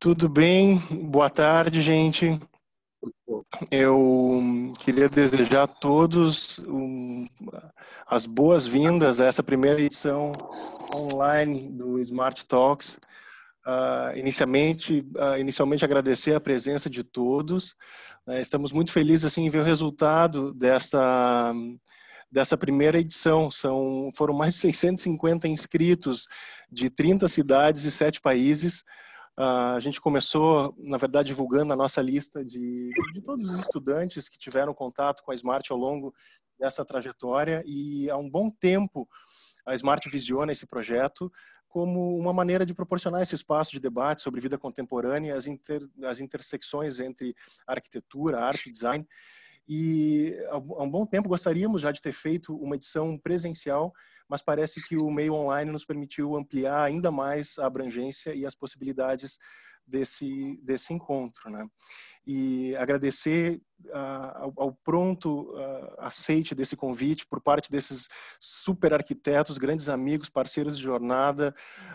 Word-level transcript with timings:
Tudo 0.00 0.28
bem? 0.28 0.78
Boa 1.10 1.28
tarde, 1.28 1.82
gente. 1.82 2.38
Eu 3.68 4.72
queria 4.78 5.08
desejar 5.08 5.64
a 5.64 5.66
todos 5.66 6.60
um, 6.60 7.26
as 8.06 8.24
boas-vindas 8.24 9.20
a 9.20 9.26
essa 9.26 9.42
primeira 9.42 9.80
edição 9.80 10.30
online 10.94 11.68
do 11.72 11.98
Smart 11.98 12.46
Talks. 12.46 12.96
Uh, 13.66 14.16
inicialmente, 14.16 15.04
uh, 15.16 15.36
inicialmente 15.36 15.84
agradecer 15.84 16.32
a 16.32 16.40
presença 16.40 16.88
de 16.88 17.02
todos. 17.02 17.70
Uh, 18.24 18.34
estamos 18.34 18.70
muito 18.70 18.92
felizes 18.92 19.24
assim 19.24 19.46
em 19.46 19.50
ver 19.50 19.62
o 19.62 19.64
resultado 19.64 20.54
dessa 20.54 21.52
dessa 22.30 22.56
primeira 22.56 23.00
edição. 23.00 23.50
São 23.50 24.12
foram 24.14 24.32
mais 24.32 24.54
de 24.54 24.60
650 24.60 25.48
inscritos 25.48 26.28
de 26.70 26.88
30 26.88 27.26
cidades 27.26 27.82
e 27.82 27.90
7 27.90 28.20
países. 28.20 28.84
Uh, 29.38 29.76
a 29.76 29.80
gente 29.80 30.00
começou, 30.00 30.74
na 30.76 30.98
verdade, 30.98 31.28
divulgando 31.28 31.72
a 31.72 31.76
nossa 31.76 32.02
lista 32.02 32.44
de, 32.44 32.90
de 33.12 33.20
todos 33.22 33.48
os 33.48 33.60
estudantes 33.60 34.28
que 34.28 34.36
tiveram 34.36 34.74
contato 34.74 35.22
com 35.22 35.30
a 35.30 35.34
Smart 35.36 35.70
ao 35.70 35.78
longo 35.78 36.12
dessa 36.58 36.84
trajetória 36.84 37.62
e 37.64 38.10
há 38.10 38.16
um 38.16 38.28
bom 38.28 38.50
tempo 38.50 39.08
a 39.64 39.76
Smart 39.76 40.08
visiona 40.08 40.50
esse 40.50 40.66
projeto 40.66 41.30
como 41.68 42.18
uma 42.18 42.32
maneira 42.32 42.66
de 42.66 42.74
proporcionar 42.74 43.22
esse 43.22 43.36
espaço 43.36 43.70
de 43.70 43.78
debate 43.78 44.22
sobre 44.22 44.40
vida 44.40 44.58
contemporânea, 44.58 45.36
as, 45.36 45.46
inter, 45.46 45.86
as 46.02 46.18
intersecções 46.18 46.98
entre 46.98 47.32
arquitetura, 47.64 48.40
arte 48.40 48.68
e 48.68 48.72
design. 48.72 49.06
E 49.68 50.34
há 50.48 50.56
um 50.56 50.90
bom 50.90 51.04
tempo 51.04 51.28
gostaríamos 51.28 51.82
já 51.82 51.92
de 51.92 52.00
ter 52.00 52.12
feito 52.12 52.56
uma 52.56 52.76
edição 52.76 53.18
presencial 53.18 53.92
mas 54.28 54.42
parece 54.42 54.86
que 54.86 54.96
o 54.96 55.10
meio 55.10 55.34
online 55.34 55.72
nos 55.72 55.84
permitiu 55.84 56.36
ampliar 56.36 56.82
ainda 56.82 57.10
mais 57.10 57.58
a 57.58 57.66
abrangência 57.66 58.34
e 58.34 58.44
as 58.44 58.54
possibilidades 58.54 59.38
desse, 59.86 60.60
desse 60.62 60.92
encontro. 60.92 61.50
Né? 61.50 61.66
E 62.26 62.76
agradecer 62.76 63.58
uh, 63.86 63.96
ao, 64.34 64.52
ao, 64.56 64.72
pronto 64.84 65.50
uh, 65.54 65.94
aceite 65.98 66.54
desse 66.54 66.76
convite 66.76 67.26
por 67.26 67.40
parte 67.40 67.70
desses 67.70 68.06
super 68.38 68.92
arquitetos, 68.92 69.56
grandes 69.56 69.88
amigos, 69.88 70.28
parceiros 70.28 70.76
de 70.76 70.82
jornada, 70.82 71.54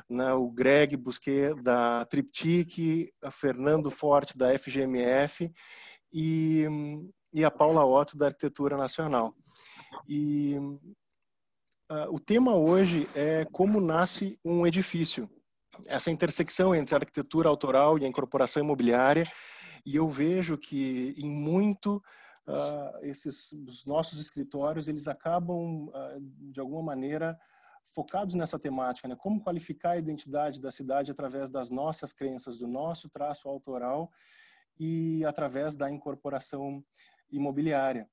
né? 0.09 0.33
o 0.33 0.50
Greg 0.50 0.98
Busquet 0.98 1.53
da 1.61 2.03
Triptych, 2.05 3.14
a 3.22 3.30
Fernando 3.30 3.92
Forte 3.92 4.36
da 4.36 4.58
FGMF 4.58 5.52
e, 6.11 6.67
e 7.34 7.44
a 7.44 7.52
Paula 7.52 7.86
Otto 7.86 8.17
da 8.17 8.28
Arquitetura 8.28 8.78
Nacional. 8.78 9.34
E 10.08 10.58
Uh, 11.94 12.09
o 12.12 12.20
tema 12.20 12.56
hoje 12.56 13.08
é 13.14 13.45
como 13.52 13.80
nasce 13.80 14.39
um 14.44 14.66
edifício. 14.66 15.30
Essa 15.86 16.09
intersecção 16.09 16.73
entre 16.73 16.95
a 16.95 16.98
arquitetura 16.98 17.50
autoral 17.50 18.00
e 18.00 18.06
a 18.06 18.08
incorporação 18.08 18.64
imobiliária. 18.64 19.30
E 19.86 19.95
eu 19.95 20.08
vejo 20.08 20.58
que 20.58 21.14
em 21.17 21.30
muito 21.30 22.02
uh, 22.48 22.98
esses 23.02 23.52
os 23.67 23.86
nossos 23.86 24.20
escritórios 24.20 24.88
eles 24.88 25.08
acabam 25.08 25.88
uh, 25.89 26.20
de 26.20 26.59
alguma 26.59 26.81
maneira 26.81 27.38
focados 27.86 28.34
nessa 28.34 28.58
temática, 28.58 29.08
né? 29.08 29.16
Como 29.16 29.44
qualificar 29.44 29.92
a 29.92 29.98
identidade 29.98 30.61
da 30.61 30.72
cidade 30.72 31.11
através 31.11 31.52
das 31.52 31.70
nossas 31.70 32.11
crenças, 32.11 32.58
do 32.58 32.67
nosso 32.67 33.09
traço 33.09 33.48
autoral 33.50 34.09
e 34.80 35.23
através 35.26 35.76
da 35.76 35.92
incorporação 35.92 36.84
imobiliária. 37.36 38.08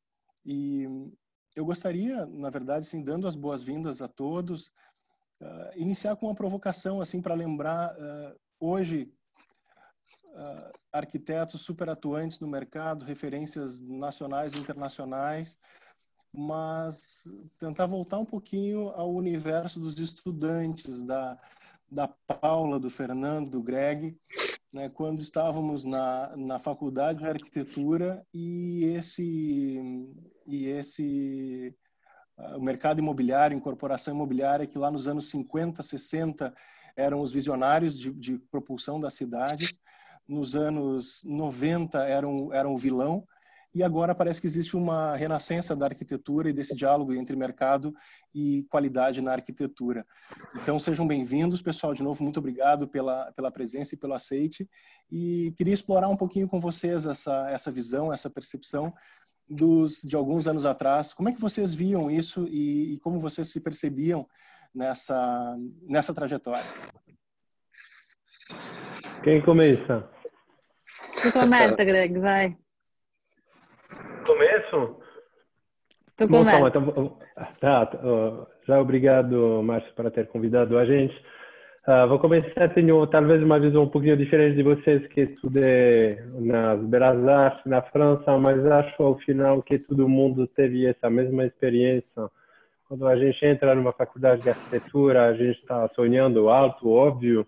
E 0.45 0.87
eu 1.55 1.65
gostaria, 1.65 2.27
na 2.27 2.51
verdade, 2.51 2.87
assim, 2.87 3.03
dando 3.03 3.27
as 3.27 3.37
boas-vindas 3.37 4.01
a 4.01 4.09
todos, 4.09 4.69
uh, 5.41 5.71
iniciar 5.77 6.17
com 6.17 6.27
uma 6.27 6.35
provocação 6.35 7.01
assim 7.01 7.21
para 7.21 7.35
lembrar 7.35 7.95
uh, 7.95 8.41
hoje 8.59 9.13
uh, 10.27 10.79
arquitetos 10.93 11.61
super 11.61 11.91
atuantes 11.91 12.41
no 12.41 12.49
mercado, 12.49 13.05
referências 13.05 13.81
nacionais 13.81 14.55
e 14.55 14.59
internacionais, 14.59 15.59
mas 16.33 17.25
tentar 17.59 17.87
voltar 17.87 18.19
um 18.19 18.25
pouquinho 18.25 18.89
ao 18.91 19.13
universo 19.13 19.81
dos 19.81 19.99
estudantes, 19.99 21.03
da, 21.03 21.39
da 21.91 22.09
Paula, 22.09 22.79
do 22.79 22.89
Fernando, 22.89 23.51
do 23.51 23.63
Greg, 23.63 24.17
né, 24.73 24.89
quando 24.89 25.21
estávamos 25.21 25.85
na, 25.85 26.35
na 26.37 26.59
faculdade 26.59 27.21
de 27.21 27.27
arquitetura 27.27 28.25
e 28.33 28.85
esse 28.97 30.07
e 30.47 30.67
esse 30.67 31.77
uh, 32.39 32.57
o 32.57 32.63
mercado 32.63 32.99
imobiliário, 32.99 33.57
incorporação 33.57 34.15
imobiliária 34.15 34.67
que 34.67 34.79
lá 34.79 34.91
nos 34.91 35.07
anos 35.07 35.29
50, 35.31 35.83
60 35.83 36.55
eram 36.97 37.21
os 37.21 37.33
visionários 37.33 37.99
de, 37.99 38.13
de 38.13 38.39
propulsão 38.39 39.01
das 39.01 39.15
cidades, 39.15 39.81
nos 40.27 40.55
anos 40.55 41.23
90 41.25 41.99
eram 42.05 42.53
eram 42.53 42.75
o 42.75 42.79
vilão 42.79 43.27
e 43.75 43.83
agora 43.83 44.15
parece 44.15 44.41
que 44.41 44.47
existe 44.47 44.77
uma 44.77 45.15
renascença 45.17 45.77
da 45.77 45.87
arquitetura 45.87 46.51
e 46.51 46.53
desse 46.53 46.75
diálogo 46.75 47.15
entre 47.15 47.37
mercado 47.37 47.95
e 48.35 48.67
qualidade 48.69 49.21
na 49.21 49.33
arquitetura. 49.33 50.05
Então 50.57 50.79
sejam 50.79 51.07
bem-vindos, 51.07 51.63
pessoal. 51.63 51.95
De 51.95 52.03
novo, 52.03 52.23
muito 52.23 52.39
obrigado 52.39 52.89
pela, 52.89 53.31
pela 53.33 53.51
presença 53.51 53.95
e 53.95 53.99
pelo 53.99 54.15
aceite. 54.15 54.69
E 55.11 55.53
queria 55.57 55.75
explorar 55.75 56.09
um 56.09 56.17
pouquinho 56.17 56.49
com 56.49 56.61
vocês 56.61 57.07
essa, 57.07 57.49
essa 57.51 57.71
visão, 57.71 58.13
essa 58.13 58.29
percepção 58.29 58.93
dos, 59.49 60.03
de 60.03 60.17
alguns 60.17 60.49
anos 60.49 60.67
atrás. 60.67 61.13
Como 61.13 61.29
é 61.29 61.33
que 61.33 61.41
vocês 61.41 61.73
viam 61.73 62.11
isso 62.11 62.47
e, 62.49 62.95
e 62.95 62.99
como 63.01 63.21
vocês 63.21 63.49
se 63.49 63.61
percebiam 63.61 64.27
nessa, 64.75 65.57
nessa 65.83 66.13
trajetória? 66.13 66.67
Quem 69.23 69.41
começa? 69.43 70.09
Tu 71.23 71.33
começa, 71.33 71.77
Greg, 71.85 72.19
vai. 72.19 72.57
Começo? 74.27 75.01
Tu 76.17 76.29
começa. 76.29 76.79
Então, 76.79 77.19
tá, 77.61 77.87
tá, 77.87 78.47
já 78.67 78.81
obrigado, 78.81 79.63
Márcio, 79.63 79.93
por 79.95 80.11
ter 80.11 80.29
convidado 80.29 80.79
a 80.79 80.85
gente. 80.85 81.15
Uh, 81.89 82.07
vou 82.07 82.19
começar, 82.19 82.69
tenho 82.75 83.07
talvez 83.07 83.43
uma 83.43 83.59
visão 83.59 83.85
um 83.85 83.89
pouquinho 83.89 84.17
diferente 84.17 84.55
de 84.55 84.63
vocês, 84.63 85.07
que 85.09 85.23
estudei 85.23 86.19
nas 86.39 86.79
Belas 86.85 87.27
Artes, 87.27 87.65
na 87.65 87.81
França, 87.81 88.37
mas 88.39 88.65
acho 88.67 89.03
ao 89.03 89.17
final 89.21 89.63
que 89.63 89.79
todo 89.79 90.07
mundo 90.09 90.47
teve 90.47 90.87
essa 90.87 91.09
mesma 91.09 91.47
experiência. 91.47 92.31
Quando 92.87 93.07
a 93.09 93.17
gente 93.17 93.45
entra 93.47 93.75
numa 93.75 93.93
faculdade 93.93 94.43
de 94.43 94.51
arquitetura, 94.51 95.29
a 95.29 95.33
gente 95.33 95.59
está 95.59 95.89
sonhando 95.95 96.51
alto, 96.51 96.91
óbvio, 96.91 97.47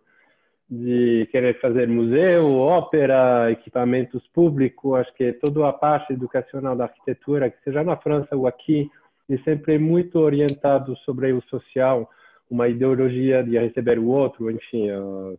de 0.74 1.28
querer 1.30 1.60
fazer 1.60 1.86
museu, 1.86 2.50
ópera, 2.56 3.50
equipamentos 3.50 4.26
públicos, 4.28 4.94
acho 4.94 5.12
que 5.12 5.30
toda 5.34 5.68
a 5.68 5.72
parte 5.72 6.14
educacional 6.14 6.74
da 6.74 6.84
arquitetura, 6.84 7.50
que 7.50 7.62
seja 7.62 7.84
na 7.84 7.94
França 7.98 8.34
ou 8.34 8.46
aqui, 8.46 8.90
é 9.28 9.36
sempre 9.38 9.78
muito 9.78 10.18
orientado 10.18 10.96
sobre 11.04 11.30
o 11.30 11.42
social, 11.42 12.08
uma 12.50 12.68
ideologia 12.68 13.42
de 13.44 13.58
receber 13.58 13.98
o 13.98 14.06
outro, 14.06 14.50
enfim, 14.50 14.88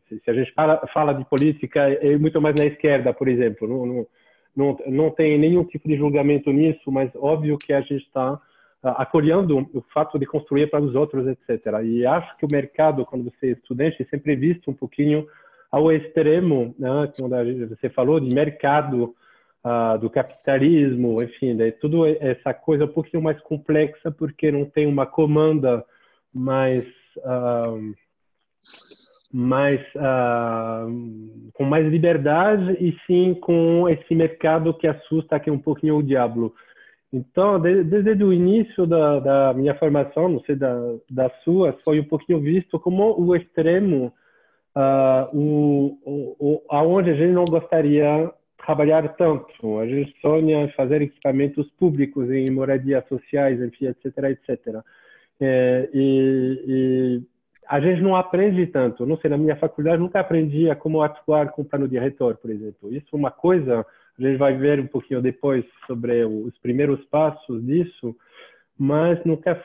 se, 0.07 0.21
a 0.29 0.33
gente 0.33 0.53
fala, 0.53 0.79
fala, 0.93 1.13
de 1.13 1.25
política, 1.25 1.79
é 1.79 2.15
muito 2.15 2.39
mais 2.39 2.53
na 2.55 2.65
esquerda, 2.65 3.11
por 3.11 3.27
exemplo, 3.27 3.67
não, 3.67 3.85
não, 3.87 4.07
não, 4.55 4.77
não 4.85 5.09
tem 5.09 5.39
nenhum 5.39 5.63
tipo 5.63 5.87
de 5.87 5.97
julgamento 5.97 6.51
nisso, 6.51 6.91
mas 6.91 7.09
óbvio 7.15 7.57
que 7.57 7.73
a 7.73 7.81
gente 7.81 8.03
está 8.03 8.39
acolhendo 8.83 9.69
o 9.73 9.81
fato 9.93 10.19
de 10.19 10.25
construir 10.25 10.69
para 10.69 10.81
os 10.81 10.93
outros, 10.93 11.25
etc. 11.27 11.65
E 11.83 12.05
acho 12.05 12.37
que 12.37 12.45
o 12.45 12.51
mercado, 12.51 13.05
quando 13.05 13.23
você 13.23 13.47
é 13.47 13.51
estudante, 13.51 14.01
é 14.01 14.05
sempre 14.05 14.35
visto 14.35 14.69
um 14.69 14.73
pouquinho 14.73 15.25
ao 15.71 15.91
extremo, 15.91 16.75
né? 16.77 17.09
quando 17.17 17.69
você 17.69 17.89
falou 17.89 18.19
de 18.19 18.33
mercado, 18.35 19.15
uh, 19.63 19.97
do 19.97 20.09
capitalismo, 20.09 21.21
enfim, 21.21 21.55
de 21.55 21.71
tudo 21.73 22.05
essa 22.05 22.53
coisa 22.53 22.85
um 22.85 22.89
pouquinho 22.89 23.23
mais 23.23 23.39
complexa, 23.41 24.11
porque 24.11 24.51
não 24.51 24.65
tem 24.65 24.85
uma 24.85 25.05
comanda 25.05 25.83
mais 26.33 26.85
uh, 27.17 27.93
mais 29.31 29.81
uh, 29.95 31.51
com 31.53 31.63
mais 31.63 31.87
liberdade 31.87 32.77
e 32.79 32.95
sim 33.07 33.33
com 33.33 33.89
esse 33.89 34.13
mercado 34.13 34.73
que 34.75 34.87
assusta 34.87 35.39
que 35.39 35.49
é 35.49 35.53
um 35.53 35.59
pouquinho 35.59 35.97
o 35.97 36.03
diabo. 36.03 36.53
Então, 37.13 37.59
desde 37.59 38.23
o 38.23 38.33
início 38.33 38.87
da, 38.87 39.19
da, 39.19 39.53
minha 39.53 39.75
formação, 39.75 40.27
não 40.27 40.39
sei 40.41 40.55
da, 40.55 40.75
da 41.11 41.29
sua, 41.43 41.77
foi 41.85 41.99
um 41.99 42.03
pouquinho 42.05 42.41
visto 42.41 42.79
como 42.79 43.15
o 43.21 43.35
extremo, 43.35 44.11
uh, 44.75 45.37
o, 45.37 46.35
o, 46.39 46.61
aonde 46.71 47.11
a 47.11 47.13
gente 47.13 47.31
não 47.31 47.45
gostaria 47.45 48.31
trabalhar 48.57 49.07
tanto. 49.15 49.79
A 49.79 49.85
gente 49.85 50.19
sonha 50.21 50.67
fazer 50.75 51.03
equipamentos 51.03 51.69
públicos 51.77 52.31
em 52.31 52.49
moradias 52.49 53.07
sociais, 53.07 53.61
enfim, 53.61 53.85
etc, 53.85 54.05
etc. 54.29 54.81
É, 55.39 55.89
e, 55.93 56.63
e, 56.67 57.21
a 57.69 57.79
gente 57.79 58.01
não 58.01 58.15
aprende 58.15 58.65
tanto. 58.65 59.05
Não 59.05 59.17
sei, 59.17 59.29
na 59.29 59.37
minha 59.37 59.55
faculdade 59.55 60.01
nunca 60.01 60.19
aprendi 60.19 60.67
a 60.67 60.75
como 60.75 61.03
atuar 61.03 61.51
com 61.51 61.63
plano 61.63 61.87
diretor, 61.87 62.37
por 62.37 62.49
exemplo. 62.49 62.91
Isso 62.91 63.07
é 63.13 63.15
uma 63.15 63.31
coisa 63.31 63.85
a 64.19 64.21
gente 64.21 64.37
vai 64.37 64.55
ver 64.55 64.79
um 64.79 64.87
pouquinho 64.87 65.21
depois 65.21 65.65
sobre 65.87 66.23
os 66.23 66.57
primeiros 66.59 67.03
passos 67.05 67.65
disso, 67.65 68.15
mas 68.77 69.23
nunca 69.25 69.61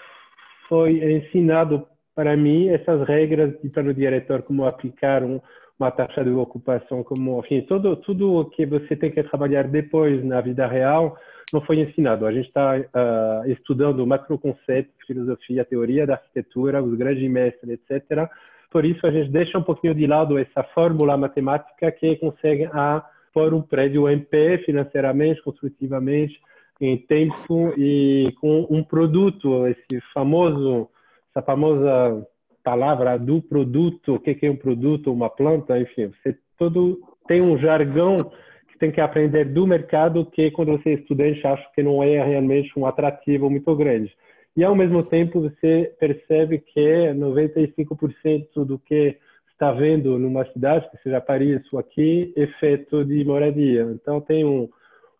foi 0.68 1.02
ensinado 1.12 1.86
para 2.14 2.36
mim 2.36 2.68
essas 2.68 3.06
regras 3.06 3.54
de 3.62 3.68
plano 3.68 3.94
diretor, 3.94 4.42
como 4.42 4.66
aplicar 4.66 5.22
um, 5.22 5.40
uma 5.78 5.90
taxa 5.90 6.24
de 6.24 6.30
ocupação 6.30 7.04
como, 7.04 7.40
enfim, 7.40 7.60
tudo 7.62 7.96
tudo 7.96 8.50
que 8.50 8.66
você 8.66 8.96
tem 8.96 9.10
que 9.10 9.22
trabalhar 9.22 9.68
depois 9.68 10.24
na 10.24 10.40
vida 10.40 10.66
real 10.66 11.16
não 11.52 11.60
foi 11.62 11.80
ensinado. 11.80 12.26
A 12.26 12.32
gente 12.32 12.48
está 12.48 12.76
uh, 12.76 13.50
estudando 13.50 14.06
macroconceito, 14.06 14.90
filosofia, 15.06 15.64
teoria 15.64 16.06
da 16.06 16.14
arquitetura, 16.14 16.82
os 16.82 16.94
grandes 16.96 17.30
mestres, 17.30 17.78
etc. 17.90 18.28
Por 18.70 18.84
isso 18.84 19.06
a 19.06 19.10
gente 19.10 19.30
deixa 19.30 19.56
um 19.56 19.62
pouquinho 19.62 19.94
de 19.94 20.06
lado 20.06 20.38
essa 20.38 20.62
fórmula 20.74 21.16
matemática 21.16 21.90
que 21.92 22.16
consegue 22.16 22.68
a 22.72 23.02
pôr 23.32 23.54
um 23.54 23.62
prédio 23.62 24.08
em 24.08 24.18
pé 24.18 24.58
financeiramente, 24.58 25.42
construtivamente, 25.42 26.38
em 26.80 26.96
tempo 26.96 27.72
e 27.76 28.32
com 28.40 28.66
um 28.70 28.82
produto, 28.82 29.66
esse 29.66 30.00
famoso, 30.12 30.88
essa 31.30 31.44
famosa 31.44 32.26
palavra 32.62 33.18
do 33.18 33.40
produto, 33.40 34.14
o 34.14 34.20
que 34.20 34.38
é 34.42 34.50
um 34.50 34.56
produto, 34.56 35.12
uma 35.12 35.30
planta, 35.30 35.78
enfim, 35.78 36.08
você 36.08 36.36
todo 36.56 37.00
tem 37.26 37.40
um 37.40 37.58
jargão 37.58 38.30
que 38.68 38.78
tem 38.78 38.90
que 38.90 39.00
aprender 39.00 39.44
do 39.46 39.66
mercado 39.66 40.26
que 40.26 40.50
quando 40.50 40.72
você 40.72 40.90
é 40.90 40.92
estudante 40.94 41.46
acha 41.46 41.66
que 41.74 41.82
não 41.82 42.02
é 42.02 42.22
realmente 42.22 42.70
um 42.78 42.86
atrativo 42.86 43.48
muito 43.50 43.74
grande. 43.76 44.12
E 44.56 44.64
ao 44.64 44.74
mesmo 44.74 45.02
tempo 45.02 45.40
você 45.40 45.94
percebe 46.00 46.58
que 46.58 47.12
95% 47.14 48.64
do 48.64 48.78
que 48.78 49.16
está 49.58 49.72
vendo 49.72 50.16
numa 50.20 50.44
cidade, 50.52 50.88
que 50.88 51.02
seja 51.02 51.20
Paris 51.20 51.60
ou 51.72 51.80
aqui, 51.80 52.32
é 52.36 52.46
feito 52.60 53.04
de 53.04 53.24
moradia. 53.24 53.82
Então 53.92 54.20
tem 54.20 54.44
um, 54.44 54.68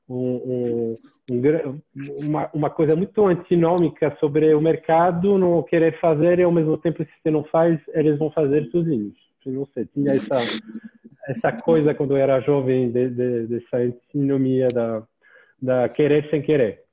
um, 0.09 0.95
um, 1.29 1.81
uma, 2.25 2.49
uma, 2.55 2.71
coisa 2.71 2.95
muito 2.95 3.27
antinômica 3.27 4.17
sobre 4.21 4.55
o 4.55 4.61
mercado 4.61 5.37
não 5.37 5.61
querer 5.65 5.99
fazer 6.01 6.39
e 6.39 6.45
ao 6.45 6.53
mesmo 6.53 6.79
tempo 6.79 7.05
se 7.05 7.11
você 7.21 7.31
não 7.33 7.43
faz, 7.45 7.81
eles 7.89 8.17
vão 8.17 8.31
fazer 8.31 8.71
sozinhos. 8.71 9.17
não 9.45 9.67
sei, 9.75 9.87
tinha 9.87 10.13
essa, 10.13 10.37
essa 11.27 11.53
coisa 11.61 11.93
quando 11.93 12.13
eu 12.13 12.19
era 12.19 12.41
jovem, 12.41 12.93
de, 12.93 13.11
de, 13.11 13.47
dessa 13.49 13.79
antinomia 13.79 14.69
da, 14.69 15.03
da 15.61 15.89
querer 15.89 16.31
sem 16.31 16.41
querer. 16.41 16.85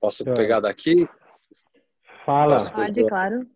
Posso 0.00 0.24
pegar 0.24 0.60
daqui? 0.60 1.06
Fala. 2.28 2.58
Pode, 2.70 3.06
claro. 3.06 3.50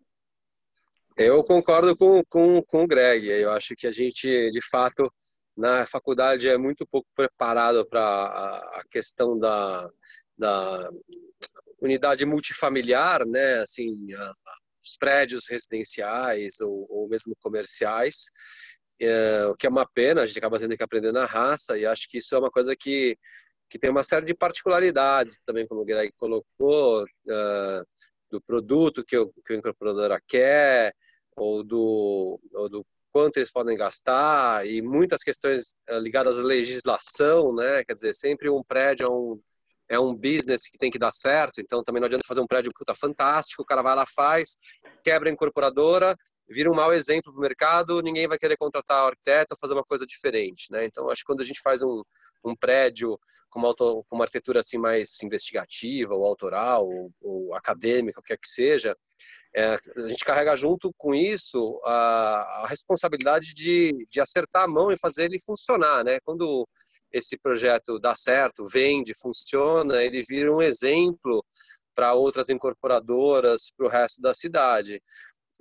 Eu 1.15 1.43
concordo 1.43 1.95
com, 1.95 2.23
com, 2.27 2.59
com 2.63 2.83
o 2.83 2.87
Greg. 2.87 3.27
Eu 3.27 3.51
acho 3.51 3.75
que 3.77 3.85
a 3.85 3.91
gente, 3.91 4.49
de 4.49 4.67
fato, 4.67 5.13
na 5.55 5.85
faculdade 5.85 6.49
é 6.49 6.57
muito 6.57 6.83
pouco 6.87 7.07
preparado 7.15 7.85
para 7.87 8.01
a 8.01 8.83
questão 8.89 9.37
da, 9.37 9.87
da 10.35 10.89
unidade 11.79 12.25
multifamiliar, 12.25 13.27
né? 13.27 13.59
Assim, 13.59 13.95
os 14.83 14.97
prédios 14.97 15.43
residenciais 15.47 16.59
ou, 16.59 16.87
ou 16.89 17.07
mesmo 17.07 17.35
comerciais, 17.43 18.23
é, 18.99 19.45
o 19.45 19.55
que 19.55 19.67
é 19.67 19.69
uma 19.69 19.87
pena. 19.87 20.23
A 20.23 20.25
gente 20.25 20.39
acaba 20.39 20.57
tendo 20.57 20.75
que 20.75 20.83
aprender 20.83 21.11
na 21.11 21.27
raça 21.27 21.77
e 21.77 21.85
acho 21.85 22.09
que 22.09 22.17
isso 22.17 22.33
é 22.33 22.39
uma 22.39 22.49
coisa 22.49 22.75
que 22.75 23.15
que 23.69 23.79
tem 23.79 23.89
uma 23.89 24.03
série 24.03 24.23
de 24.23 24.35
particularidades 24.35 25.41
também, 25.43 25.65
como 25.65 25.81
o 25.81 25.85
Greg 25.85 26.13
colocou, 26.15 27.03
uh, 27.03 27.83
do 28.33 28.41
produto 28.41 29.03
que, 29.05 29.15
o, 29.15 29.31
que 29.45 29.53
a 29.53 29.55
incorporadora 29.55 30.19
quer, 30.27 30.93
ou 31.35 31.63
do, 31.63 32.39
ou 32.53 32.67
do 32.67 32.85
quanto 33.11 33.37
eles 33.37 33.51
podem 33.51 33.77
gastar 33.77 34.65
e 34.67 34.81
muitas 34.81 35.21
questões 35.21 35.75
eh, 35.87 35.99
ligadas 35.99 36.37
à 36.37 36.41
legislação, 36.41 37.53
né? 37.53 37.83
Quer 37.85 37.93
dizer, 37.93 38.13
sempre 38.15 38.49
um 38.49 38.63
prédio 38.63 39.05
é 39.05 39.11
um, 39.11 39.39
é 39.87 39.99
um 39.99 40.15
business 40.15 40.63
que 40.63 40.79
tem 40.79 40.89
que 40.89 40.97
dar 40.97 41.11
certo, 41.11 41.61
então 41.61 41.83
também 41.83 42.01
não 42.01 42.07
adianta 42.07 42.25
fazer 42.27 42.41
um 42.41 42.47
prédio 42.47 42.71
puta 42.75 42.95
fantástico, 42.95 43.61
o 43.61 43.65
cara 43.65 43.83
vai 43.83 43.95
lá 43.95 44.05
faz, 44.07 44.57
quebra 45.03 45.29
a 45.29 45.31
incorporadora, 45.31 46.17
vira 46.49 46.71
um 46.71 46.75
mau 46.75 46.91
exemplo 46.91 47.31
para 47.31 47.37
o 47.37 47.41
mercado, 47.41 48.01
ninguém 48.01 48.27
vai 48.27 48.37
querer 48.39 48.57
contratar 48.57 49.05
arquiteto 49.05 49.53
ou 49.53 49.59
fazer 49.59 49.75
uma 49.75 49.83
coisa 49.83 50.07
diferente, 50.07 50.71
né? 50.71 50.85
Então 50.85 51.07
acho 51.09 51.21
que 51.21 51.27
quando 51.27 51.41
a 51.41 51.45
gente 51.45 51.61
faz 51.61 51.83
um, 51.83 52.01
um 52.43 52.55
prédio 52.55 53.19
com 53.49 53.59
uma, 53.59 53.67
auto, 53.69 54.03
com 54.09 54.15
uma 54.15 54.25
arquitetura 54.25 54.59
assim 54.59 54.77
mais 54.77 55.21
investigativa 55.21 56.13
ou 56.13 56.25
autoral 56.25 56.87
ou, 56.87 57.11
ou 57.21 57.55
acadêmica, 57.55 58.19
o 58.19 58.23
que 58.23 58.29
quer 58.29 58.37
que 58.37 58.47
seja, 58.47 58.97
é, 59.55 59.75
a 59.75 60.07
gente 60.07 60.25
carrega 60.25 60.55
junto 60.55 60.91
com 60.97 61.13
isso 61.13 61.79
a, 61.85 62.63
a 62.63 62.67
responsabilidade 62.67 63.53
de, 63.53 64.07
de 64.09 64.19
acertar 64.19 64.63
a 64.63 64.67
mão 64.67 64.91
e 64.91 64.97
fazer 64.97 65.25
ele 65.25 65.39
funcionar, 65.39 66.03
né? 66.03 66.19
Quando 66.25 66.67
esse 67.11 67.37
projeto 67.37 67.99
dá 67.99 68.15
certo, 68.15 68.65
vende, 68.65 69.13
funciona, 69.13 70.01
ele 70.01 70.23
vira 70.23 70.51
um 70.51 70.61
exemplo 70.61 71.45
para 71.93 72.15
outras 72.15 72.49
incorporadoras, 72.49 73.71
para 73.77 73.85
o 73.85 73.89
resto 73.89 74.19
da 74.19 74.33
cidade. 74.33 74.99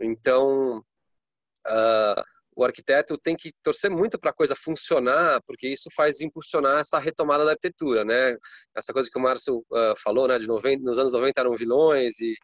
Então, 0.01 0.79
uh, 0.79 2.25
o 2.55 2.65
arquiteto 2.65 3.17
tem 3.19 3.37
que 3.37 3.53
torcer 3.63 3.91
muito 3.91 4.19
para 4.19 4.31
a 4.31 4.35
coisa 4.35 4.55
funcionar, 4.55 5.41
porque 5.47 5.69
isso 5.69 5.89
faz 5.95 6.21
impulsionar 6.21 6.81
essa 6.81 6.99
retomada 6.99 7.45
da 7.45 7.53
arquitetura, 7.53 8.05
né? 8.05 8.37
Essa 8.77 8.93
coisa 8.93 9.09
que 9.11 9.19
o 9.19 9.23
Márcio 9.23 9.59
uh, 9.71 9.95
falou, 10.03 10.29
né, 10.29 10.39
de 10.39 10.47
90, 10.47 10.83
nos 10.83 10.99
anos 10.99 11.13
90 11.13 11.41
eram 11.41 11.57
vilões 11.57 12.21
e, 12.21 12.35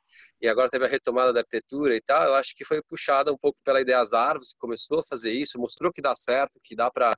e 0.40 0.48
agora 0.48 0.68
teve 0.68 0.84
a 0.86 0.88
retomada 0.88 1.32
da 1.32 1.40
arquitetura 1.40 1.94
e 1.94 2.00
tal, 2.00 2.24
eu 2.24 2.34
acho 2.34 2.54
que 2.56 2.64
foi 2.64 2.82
puxada 2.82 3.32
um 3.32 3.36
pouco 3.36 3.58
pela 3.64 3.80
ideia 3.80 3.98
das 3.98 4.12
árvores, 4.12 4.52
que 4.52 4.58
começou 4.58 5.00
a 5.00 5.04
fazer 5.08 5.32
isso, 5.32 5.58
mostrou 5.58 5.92
que 5.92 6.02
dá 6.02 6.14
certo, 6.14 6.58
que 6.62 6.74
dá 6.74 6.90
para 6.90 7.12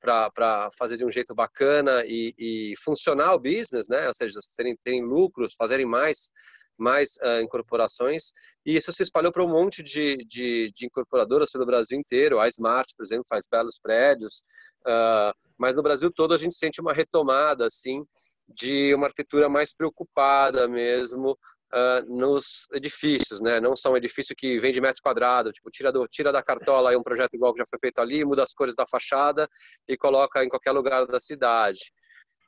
para 0.00 0.68
fazer 0.78 0.98
de 0.98 1.04
um 1.06 1.10
jeito 1.10 1.34
bacana 1.34 2.04
e, 2.04 2.34
e, 2.38 2.74
funcionar 2.84 3.32
o 3.34 3.38
business, 3.38 3.88
né? 3.88 4.06
Ou 4.06 4.12
seja, 4.12 4.38
terem, 4.54 4.76
terem 4.84 5.02
lucros, 5.02 5.54
fazerem 5.56 5.86
mais 5.86 6.30
mais 6.76 7.16
uh, 7.22 7.40
incorporações, 7.42 8.32
e 8.64 8.76
isso 8.76 8.92
se 8.92 9.02
espalhou 9.02 9.32
para 9.32 9.44
um 9.44 9.48
monte 9.48 9.82
de, 9.82 10.16
de, 10.26 10.72
de, 10.74 10.86
incorporadoras 10.86 11.50
pelo 11.50 11.66
Brasil 11.66 11.98
inteiro. 11.98 12.40
A 12.40 12.48
Smart, 12.48 12.94
por 12.96 13.04
exemplo, 13.04 13.24
faz 13.28 13.46
belos 13.50 13.78
prédios, 13.78 14.42
uh, 14.86 15.32
mas 15.56 15.76
no 15.76 15.82
Brasil 15.82 16.10
todo 16.12 16.34
a 16.34 16.38
gente 16.38 16.54
sente 16.54 16.80
uma 16.80 16.92
retomada, 16.92 17.66
assim, 17.66 18.04
de 18.48 18.94
uma 18.94 19.06
arquitetura 19.06 19.48
mais 19.48 19.74
preocupada 19.74 20.68
mesmo 20.68 21.38
uh, 21.74 22.16
nos 22.16 22.66
edifícios, 22.72 23.40
né? 23.40 23.60
Não 23.60 23.74
só 23.74 23.92
um 23.92 23.96
edifício 23.96 24.34
que 24.36 24.58
vende 24.58 24.80
metro 24.80 25.02
quadrado, 25.02 25.52
tipo, 25.52 25.70
tira, 25.70 25.92
do, 25.92 26.06
tira 26.08 26.32
da 26.32 26.42
cartola 26.42 26.90
aí 26.90 26.96
um 26.96 27.02
projeto 27.02 27.34
igual 27.34 27.52
que 27.52 27.58
já 27.58 27.66
foi 27.68 27.78
feito 27.78 28.00
ali, 28.00 28.24
muda 28.24 28.42
as 28.42 28.54
cores 28.54 28.74
da 28.74 28.86
fachada 28.86 29.48
e 29.88 29.96
coloca 29.96 30.44
em 30.44 30.48
qualquer 30.48 30.72
lugar 30.72 31.06
da 31.06 31.20
cidade. 31.20 31.92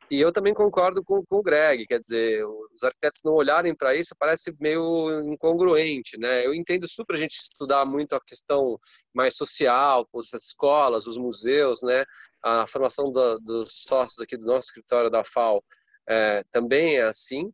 E 0.09 0.21
eu 0.21 0.31
também 0.33 0.55
concordo 0.55 1.03
com, 1.03 1.25
com 1.27 1.37
o 1.39 1.43
Greg, 1.43 1.85
quer 1.87 1.99
dizer, 1.99 2.45
os 2.47 2.83
arquitetos 2.85 3.23
não 3.25 3.35
olharem 3.35 3.75
para 3.75 3.97
isso 3.97 4.15
parece 4.17 4.55
meio 4.61 5.21
incongruente, 5.33 6.17
né? 6.17 6.47
Eu 6.47 6.55
entendo 6.55 6.87
super 6.89 7.15
a 7.15 7.19
gente 7.19 7.37
estudar 7.37 7.85
muito 7.85 8.15
a 8.15 8.21
questão 8.21 8.79
mais 9.13 9.35
social, 9.35 10.09
as 10.15 10.33
escolas, 10.33 11.07
os 11.07 11.19
museus, 11.19 11.83
né? 11.83 12.05
A 12.41 12.67
formação 12.69 13.11
do, 13.11 13.39
dos 13.41 13.83
sócios 13.83 14.21
aqui 14.21 14.37
do 14.37 14.47
nosso 14.47 14.69
escritório 14.69 15.11
da 15.11 15.25
FAO 15.25 15.61
é, 16.09 16.45
também 16.53 16.97
é 16.97 17.03
assim, 17.03 17.51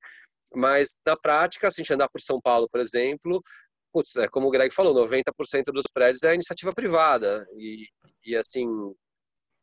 mas 0.54 0.99
na 1.06 1.16
prática, 1.16 1.71
se 1.71 1.80
a 1.80 1.82
gente 1.82 1.94
andar 1.94 2.09
por 2.11 2.21
São 2.21 2.38
Paulo, 2.38 2.68
por 2.68 2.80
exemplo, 2.80 3.40
putz, 3.92 4.16
é 4.16 4.28
como 4.28 4.49
o 4.49 4.50
Greg 4.50 4.75
falou, 4.75 4.94
90% 4.94 5.73
dos 5.73 5.85
prédios 5.92 6.23
é 6.23 6.35
iniciativa 6.35 6.73
privada 6.73 7.47
e, 7.56 7.87
e 8.26 8.37
assim 8.37 8.66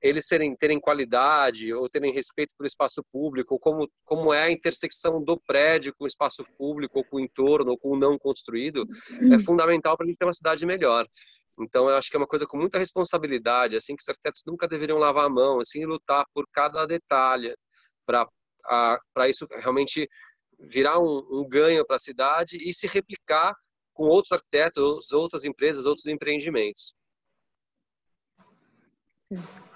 eles 0.01 0.27
serem, 0.27 0.55
terem 0.55 0.79
qualidade 0.79 1.73
ou 1.73 1.89
terem 1.89 2.13
respeito 2.13 2.55
pelo 2.57 2.67
espaço 2.67 3.03
público, 3.11 3.55
ou 3.55 3.59
como, 3.59 3.89
como 4.05 4.33
é 4.33 4.43
a 4.43 4.51
intersecção 4.51 5.23
do 5.23 5.37
prédio 5.37 5.93
com 5.97 6.05
o 6.05 6.07
espaço 6.07 6.43
público, 6.57 6.99
ou 6.99 7.05
com 7.05 7.17
o 7.17 7.19
entorno, 7.19 7.71
ou 7.71 7.77
com 7.77 7.89
o 7.89 7.97
não 7.97 8.17
construído, 8.17 8.85
é 9.31 9.35
hum. 9.35 9.39
fundamental 9.39 9.97
para 9.97 10.05
a 10.05 10.09
gente 10.09 10.17
ter 10.17 10.25
uma 10.25 10.33
cidade 10.33 10.65
melhor. 10.65 11.05
Então, 11.59 11.89
eu 11.89 11.95
acho 11.95 12.09
que 12.09 12.15
é 12.15 12.19
uma 12.19 12.27
coisa 12.27 12.45
com 12.45 12.57
muita 12.57 12.77
responsabilidade, 12.77 13.75
assim, 13.75 13.95
que 13.95 14.01
os 14.01 14.07
arquitetos 14.07 14.43
nunca 14.47 14.67
deveriam 14.67 14.97
lavar 14.97 15.25
a 15.25 15.29
mão, 15.29 15.59
assim, 15.59 15.81
e 15.81 15.85
lutar 15.85 16.25
por 16.33 16.45
cada 16.53 16.85
detalhe 16.85 17.53
para 18.05 19.27
isso 19.27 19.45
realmente 19.51 20.09
virar 20.57 20.99
um, 20.99 21.27
um 21.31 21.47
ganho 21.47 21.85
para 21.85 21.97
a 21.97 21.99
cidade 21.99 22.57
e 22.61 22.73
se 22.73 22.87
replicar 22.87 23.53
com 23.93 24.05
outros 24.05 24.31
arquitetos, 24.31 25.11
outras 25.11 25.43
empresas, 25.43 25.85
outros 25.85 26.07
empreendimentos. 26.07 26.93
Sim. 29.31 29.68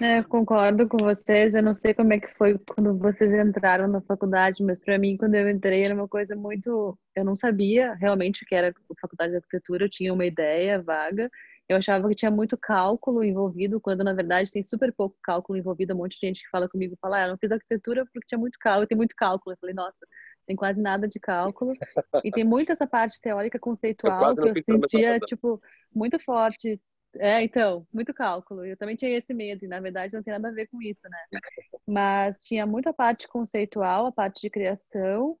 É, 0.00 0.22
concordo 0.22 0.88
com 0.88 0.98
vocês. 0.98 1.54
Eu 1.54 1.62
não 1.62 1.74
sei 1.74 1.94
como 1.94 2.12
é 2.12 2.20
que 2.20 2.28
foi 2.34 2.58
quando 2.58 2.96
vocês 2.98 3.34
entraram 3.34 3.88
na 3.88 4.00
faculdade, 4.02 4.62
mas 4.62 4.78
para 4.80 4.98
mim, 4.98 5.16
quando 5.16 5.34
eu 5.34 5.48
entrei, 5.48 5.84
era 5.84 5.94
uma 5.94 6.08
coisa 6.08 6.36
muito. 6.36 6.98
Eu 7.14 7.24
não 7.24 7.34
sabia 7.34 7.94
realmente 7.94 8.44
o 8.44 8.46
que 8.46 8.54
era 8.54 8.74
faculdade 9.00 9.30
de 9.30 9.36
arquitetura, 9.36 9.84
eu 9.84 9.90
tinha 9.90 10.12
uma 10.12 10.26
ideia 10.26 10.82
vaga. 10.82 11.30
Eu 11.68 11.76
achava 11.76 12.08
que 12.08 12.14
tinha 12.14 12.30
muito 12.30 12.56
cálculo 12.56 13.24
envolvido, 13.24 13.80
quando 13.80 14.04
na 14.04 14.12
verdade 14.12 14.52
tem 14.52 14.62
super 14.62 14.92
pouco 14.92 15.16
cálculo 15.22 15.58
envolvido. 15.58 15.94
Um 15.94 15.98
monte 15.98 16.18
de 16.20 16.26
gente 16.26 16.42
que 16.42 16.50
fala 16.50 16.68
comigo 16.68 16.96
fala, 17.00 17.18
ah, 17.18 17.22
eu 17.24 17.30
não 17.30 17.38
fiz 17.38 17.50
arquitetura 17.50 18.04
porque 18.04 18.26
tinha 18.26 18.38
muito 18.38 18.56
cálculo, 18.60 18.86
tem 18.86 18.96
muito 18.96 19.16
cálculo. 19.16 19.54
Eu 19.54 19.58
falei, 19.58 19.74
nossa, 19.74 20.06
tem 20.46 20.54
quase 20.54 20.80
nada 20.80 21.08
de 21.08 21.18
cálculo. 21.18 21.72
E 22.22 22.30
tem 22.30 22.44
muito 22.44 22.70
essa 22.70 22.86
parte 22.86 23.20
teórica 23.20 23.58
conceitual 23.58 24.30
eu 24.30 24.52
que 24.52 24.60
eu 24.60 24.62
sentia, 24.62 25.18
tipo, 25.20 25.60
muito 25.92 26.18
forte 26.20 26.80
é, 27.20 27.42
então, 27.42 27.86
muito 27.92 28.12
cálculo. 28.14 28.64
Eu 28.64 28.76
também 28.76 28.96
tinha 28.96 29.16
esse 29.16 29.32
medo, 29.34 29.64
e 29.64 29.68
na 29.68 29.80
verdade 29.80 30.14
não 30.14 30.22
tem 30.22 30.32
nada 30.32 30.48
a 30.48 30.52
ver 30.52 30.66
com 30.68 30.82
isso, 30.82 31.08
né? 31.08 31.18
Mas 31.86 32.42
tinha 32.44 32.66
muita 32.66 32.92
parte 32.92 33.28
conceitual, 33.28 34.06
a 34.06 34.12
parte 34.12 34.42
de 34.42 34.50
criação, 34.50 35.38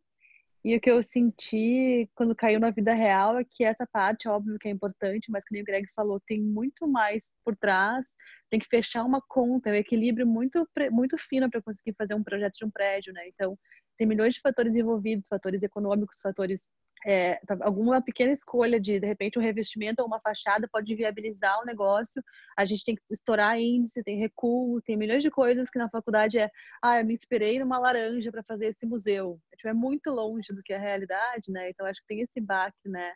E 0.64 0.76
o 0.76 0.80
que 0.80 0.90
eu 0.90 1.00
senti 1.02 2.10
quando 2.16 2.34
caiu 2.34 2.58
na 2.58 2.70
vida 2.72 2.92
real 2.92 3.38
é 3.38 3.44
que 3.44 3.62
essa 3.64 3.86
parte, 3.86 4.28
óbvio 4.28 4.58
que 4.58 4.66
é 4.68 4.70
importante, 4.72 5.30
mas 5.30 5.44
que 5.44 5.52
nem 5.52 5.62
o 5.62 5.64
Greg 5.64 5.86
falou, 5.94 6.20
tem 6.26 6.42
muito 6.42 6.88
mais 6.88 7.30
por 7.44 7.56
trás. 7.56 8.04
Tem 8.50 8.58
que 8.58 8.66
fechar 8.68 9.04
uma 9.04 9.22
conta, 9.28 9.70
é 9.70 9.72
um 9.72 9.76
equilíbrio 9.76 10.26
muito, 10.26 10.68
muito 10.90 11.16
fino 11.18 11.48
para 11.48 11.62
conseguir 11.62 11.94
fazer 11.96 12.14
um 12.14 12.22
projeto 12.24 12.54
de 12.58 12.64
um 12.64 12.70
prédio, 12.70 13.12
né? 13.12 13.28
Então, 13.28 13.56
tem 13.96 14.08
milhões 14.08 14.34
de 14.34 14.40
fatores 14.40 14.74
envolvidos, 14.74 15.28
fatores 15.28 15.62
econômicos, 15.62 16.18
fatores 16.20 16.68
é, 17.04 17.36
tá, 17.46 17.56
alguma 17.62 18.00
pequena 18.02 18.32
escolha 18.32 18.80
de, 18.80 18.98
de 18.98 19.06
repente, 19.06 19.38
um 19.38 19.42
revestimento 19.42 20.00
ou 20.00 20.08
uma 20.08 20.20
fachada 20.20 20.68
pode 20.70 20.94
viabilizar 20.94 21.60
o 21.60 21.64
negócio. 21.64 22.22
A 22.56 22.64
gente 22.64 22.84
tem 22.84 22.94
que 22.96 23.02
estourar 23.10 23.60
índice, 23.60 24.02
tem 24.02 24.18
recuo, 24.18 24.80
tem 24.82 24.96
milhões 24.96 25.22
de 25.22 25.30
coisas 25.30 25.70
que 25.70 25.78
na 25.78 25.88
faculdade 25.90 26.38
é, 26.38 26.50
ah, 26.82 27.00
eu 27.00 27.06
me 27.06 27.14
inspirei 27.14 27.58
numa 27.58 27.78
laranja 27.78 28.30
para 28.30 28.42
fazer 28.42 28.66
esse 28.66 28.86
museu. 28.86 29.40
Tipo, 29.56 29.68
é 29.68 29.74
muito 29.74 30.10
longe 30.10 30.52
do 30.52 30.62
que 30.62 30.72
é 30.72 30.76
a 30.76 30.80
realidade, 30.80 31.50
né? 31.50 31.70
Então, 31.70 31.86
acho 31.86 32.00
que 32.00 32.06
tem 32.08 32.20
esse 32.20 32.40
baque, 32.40 32.88
né? 32.88 33.12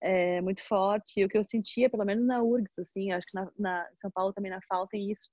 É, 0.00 0.40
muito 0.40 0.62
forte. 0.64 1.20
E 1.20 1.24
o 1.24 1.28
que 1.28 1.36
eu 1.36 1.44
sentia, 1.44 1.90
pelo 1.90 2.04
menos 2.04 2.26
na 2.26 2.42
URGS, 2.42 2.78
assim, 2.78 3.12
acho 3.12 3.26
que 3.26 3.34
na, 3.34 3.50
na 3.58 3.88
São 4.00 4.10
Paulo 4.10 4.32
também 4.32 4.50
na 4.50 4.60
FAO 4.68 4.86
tem 4.86 5.10
isso, 5.10 5.28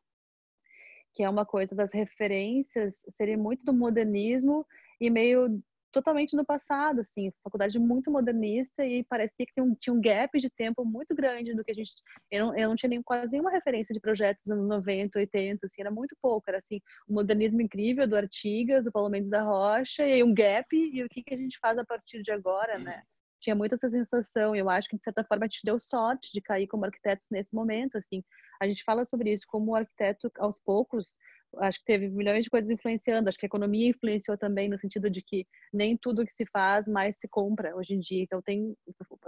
que 1.15 1.23
é 1.23 1.29
uma 1.29 1.45
coisa 1.45 1.73
das 1.75 1.93
referências 1.93 3.03
serem 3.09 3.37
muito 3.37 3.65
do 3.65 3.73
modernismo 3.73 4.65
e 4.99 5.09
meio 5.09 5.61
totalmente 5.95 6.35
no 6.35 6.43
passado, 6.43 6.99
assim, 6.99 7.31
faculdade 7.41 7.79
muito 7.79 8.11
modernista 8.11 8.85
e 8.85 9.01
parecia 9.05 9.45
que 9.45 9.53
tinha 9.53 9.63
um, 9.63 9.73
tinha 9.73 9.93
um 9.93 10.01
gap 10.01 10.37
de 10.37 10.49
tempo 10.49 10.83
muito 10.83 11.15
grande 11.15 11.53
do 11.53 11.63
que 11.63 11.71
a 11.71 11.73
gente, 11.73 11.93
eu 12.29 12.47
não, 12.47 12.57
eu 12.57 12.67
não 12.67 12.75
tinha 12.75 12.89
nem, 12.89 13.01
quase 13.01 13.31
nenhuma 13.31 13.49
referência 13.49 13.93
de 13.93 14.01
projetos 14.01 14.43
dos 14.43 14.51
anos 14.51 14.67
90, 14.67 15.17
80, 15.17 15.65
assim, 15.65 15.81
era 15.81 15.89
muito 15.89 16.13
pouco, 16.21 16.43
era 16.49 16.57
assim, 16.57 16.81
o 17.07 17.13
modernismo 17.13 17.61
incrível 17.61 18.05
do 18.05 18.17
Artigas, 18.17 18.83
do 18.83 18.91
Paulo 18.91 19.09
Mendes 19.09 19.29
da 19.29 19.41
Rocha, 19.41 20.03
e 20.05 20.11
aí 20.11 20.23
um 20.23 20.33
gap, 20.33 20.67
e 20.75 21.01
o 21.01 21.07
que, 21.07 21.23
que 21.23 21.33
a 21.33 21.37
gente 21.37 21.57
faz 21.59 21.77
a 21.77 21.85
partir 21.85 22.21
de 22.21 22.31
agora, 22.31 22.77
né? 22.77 23.01
Tinha 23.39 23.55
muito 23.55 23.75
essa 23.75 23.89
sensação, 23.89 24.53
e 24.53 24.59
eu 24.59 24.69
acho 24.69 24.89
que 24.89 24.97
de 24.97 25.03
certa 25.03 25.23
forma 25.23 25.45
a 25.45 25.47
gente 25.47 25.63
deu 25.63 25.79
sorte 25.79 26.29
de 26.33 26.41
cair 26.41 26.67
como 26.67 26.83
arquitetos 26.83 27.27
nesse 27.31 27.55
momento, 27.55 27.97
assim, 27.97 28.21
a 28.61 28.67
gente 28.67 28.83
fala 28.83 29.05
sobre 29.05 29.31
isso 29.31 29.45
como 29.47 29.71
o 29.71 29.75
arquiteto 29.75 30.29
aos 30.39 30.57
poucos 30.57 31.15
acho 31.57 31.79
que 31.79 31.85
teve 31.85 32.09
milhões 32.09 32.43
de 32.43 32.49
coisas 32.49 32.69
influenciando, 32.69 33.29
acho 33.29 33.37
que 33.37 33.45
a 33.45 33.47
economia 33.47 33.89
influenciou 33.89 34.37
também 34.37 34.69
no 34.69 34.79
sentido 34.79 35.09
de 35.09 35.21
que 35.21 35.47
nem 35.73 35.97
tudo 35.97 36.25
que 36.25 36.33
se 36.33 36.45
faz 36.45 36.87
mais 36.87 37.17
se 37.17 37.27
compra 37.27 37.75
hoje 37.75 37.93
em 37.93 37.99
dia. 37.99 38.23
Então 38.23 38.41
tem 38.41 38.75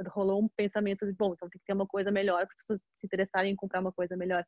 rolou 0.07 0.43
um 0.43 0.50
pensamento 0.50 1.05
de 1.05 1.13
bom, 1.13 1.33
então 1.33 1.50
tem 1.50 1.59
que 1.59 1.65
ter 1.65 1.74
uma 1.74 1.88
coisa 1.88 2.12
melhor 2.12 2.45
para 2.45 2.53
as 2.53 2.57
pessoas 2.57 2.81
se 2.81 3.05
interessarem 3.05 3.53
em 3.53 3.55
comprar 3.55 3.79
uma 3.81 3.91
coisa 3.91 4.17
melhor. 4.17 4.43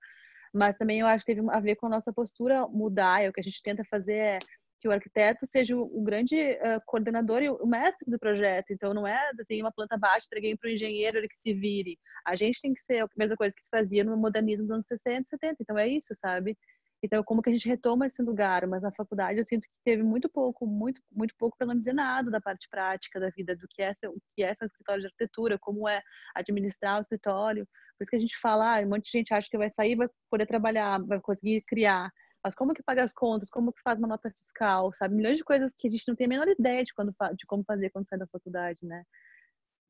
Mas 0.54 0.78
também 0.78 1.00
eu 1.00 1.08
acho 1.08 1.26
que 1.26 1.34
teve 1.36 1.48
a 1.50 1.60
ver 1.60 1.76
com 1.76 1.86
a 1.86 1.90
nossa 1.90 2.12
postura 2.12 2.68
mudar, 2.68 3.24
e 3.24 3.30
o 3.30 3.34
que 3.34 3.40
a 3.40 3.44
gente 3.44 3.62
tenta 3.62 3.84
fazer 3.86 4.16
é 4.16 4.40
que 4.80 4.88
o 4.88 4.92
arquiteto 4.92 5.46
seja 5.46 5.76
o, 5.76 6.02
grande 6.02 6.36
uh, 6.36 6.82
coordenador 6.86 7.42
e 7.44 7.50
o 7.50 7.68
mestre 7.68 8.10
do 8.10 8.18
projeto. 8.18 8.72
Então, 8.72 8.94
não 8.94 9.06
é 9.06 9.20
assim, 9.40 9.62
uma 9.62 9.72
planta 9.72 9.98
baixa, 9.98 10.26
entreguei 10.26 10.56
para 10.56 10.70
o 10.70 10.72
engenheiro, 10.72 11.18
ele 11.18 11.28
que 11.28 11.36
se 11.38 11.54
vire. 11.54 12.00
A 12.26 12.36
gente 12.36 12.62
tem 12.62 12.74
que 12.74 12.82
ser 12.82 13.04
a 13.04 13.08
mesma 13.18 13.36
coisa 13.36 13.54
que 13.56 13.64
se 13.64 13.70
fazia 13.70 14.04
no 14.04 14.16
modernismo 14.16 14.64
dos 14.64 14.72
anos 14.72 14.86
60, 14.86 15.28
70. 15.28 15.58
Então, 15.62 15.78
é 15.78 15.88
isso, 15.88 16.16
sabe? 16.16 16.58
Então, 17.02 17.24
como 17.24 17.42
que 17.42 17.50
a 17.50 17.54
gente 17.54 17.68
retoma 17.68 18.08
esse 18.08 18.22
lugar? 18.22 18.68
Mas 18.68 18.84
na 18.84 18.92
faculdade 18.92 19.40
eu 19.40 19.44
sinto 19.44 19.64
que 19.64 19.76
teve 19.86 20.04
muito 20.04 20.28
pouco, 20.28 20.68
muito, 20.68 21.02
muito 21.12 21.34
pouco 21.38 21.58
para 21.58 21.68
não 21.68 21.76
dizer 21.76 21.94
nada 21.94 22.30
da 22.30 22.42
parte 22.42 22.68
prática 22.70 23.20
da 23.20 23.30
vida, 23.30 23.56
do 23.56 23.68
que 23.70 23.82
é, 23.82 23.94
o 24.06 24.18
que 24.36 24.44
é 24.44 24.54
ser 24.54 24.66
um 24.66 24.68
escritório 24.68 25.02
de 25.02 25.08
arquitetura, 25.08 25.58
como 25.60 25.88
é 25.88 26.02
administrar 26.36 27.00
o 27.00 27.02
escritório. 27.02 27.66
Por 27.98 28.04
isso 28.04 28.10
que 28.10 28.18
a 28.18 28.20
gente 28.20 28.38
fala, 28.40 28.78
ah, 28.78 28.82
um 28.82 28.90
monte 28.90 29.06
de 29.06 29.18
gente 29.18 29.34
acha 29.34 29.48
que 29.50 29.58
vai 29.58 29.70
sair, 29.70 29.96
vai 29.96 30.10
poder 30.30 30.46
trabalhar, 30.46 31.00
vai 31.06 31.22
conseguir 31.22 31.62
criar. 31.62 32.12
Mas 32.44 32.56
como 32.56 32.74
que 32.74 32.84
paga 32.84 33.04
as 33.04 33.14
contas? 33.14 33.50
Como 33.50 33.74
que 33.74 33.82
faz 33.82 33.98
uma 33.98 34.08
nota 34.08 34.32
fiscal? 34.32 34.94
Sabe? 34.94 35.16
Milhões 35.16 35.38
de 35.38 35.44
coisas 35.44 35.74
que 35.76 35.88
a 35.88 35.92
gente 35.92 36.08
não 36.08 36.16
tem 36.16 36.26
a 36.26 36.30
menor 36.30 36.48
ideia 36.48 36.84
de, 36.84 36.94
quando, 36.94 37.14
de 37.36 37.46
como 37.46 37.64
fazer 37.64 37.90
quando 37.90 38.08
sai 38.08 38.20
da 38.20 38.28
faculdade, 38.28 38.86
né? 38.86 39.04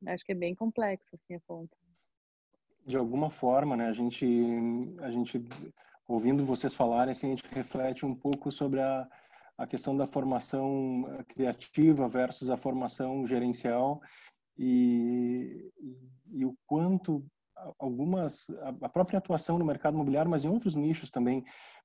Acho 0.08 0.24
que 0.24 0.32
é 0.32 0.36
bem 0.36 0.56
complexo, 0.56 1.16
assim, 1.16 1.36
a 1.36 1.40
conta. 1.42 1.76
De 2.86 2.96
alguma 2.96 3.30
forma, 3.30 3.76
né? 3.76 3.88
A 3.88 3.92
gente, 3.92 4.26
a 5.02 5.12
gente 5.12 5.46
ouvindo 6.10 6.44
vocês 6.44 6.74
falarem, 6.74 7.12
assim, 7.12 7.28
a 7.28 7.30
gente 7.30 7.48
reflete 7.52 8.04
um 8.04 8.16
pouco 8.16 8.52
sobre 8.52 8.82
a, 8.82 9.08
a 9.56 9.68
questão 9.68 9.96
da 9.96 10.08
formação 10.08 11.06
eh, 11.08 11.24
criativa 11.26 12.10
versus 12.10 12.50
a 12.50 12.58
formação 12.58 13.28
gerencial 13.28 14.02
e, 14.58 15.72
e, 16.32 16.44
o 16.44 16.56
quanto 16.66 17.24
algumas 17.78 18.48
a 18.82 18.90
própria 18.90 19.20
atuação 19.20 19.60
no 19.60 19.66
mercado 19.66 19.94
imobiliário, 19.94 20.32
mas 20.32 20.44
em 20.44 20.50
outros 20.50 20.76
nichos 20.76 21.12
também 21.12 21.44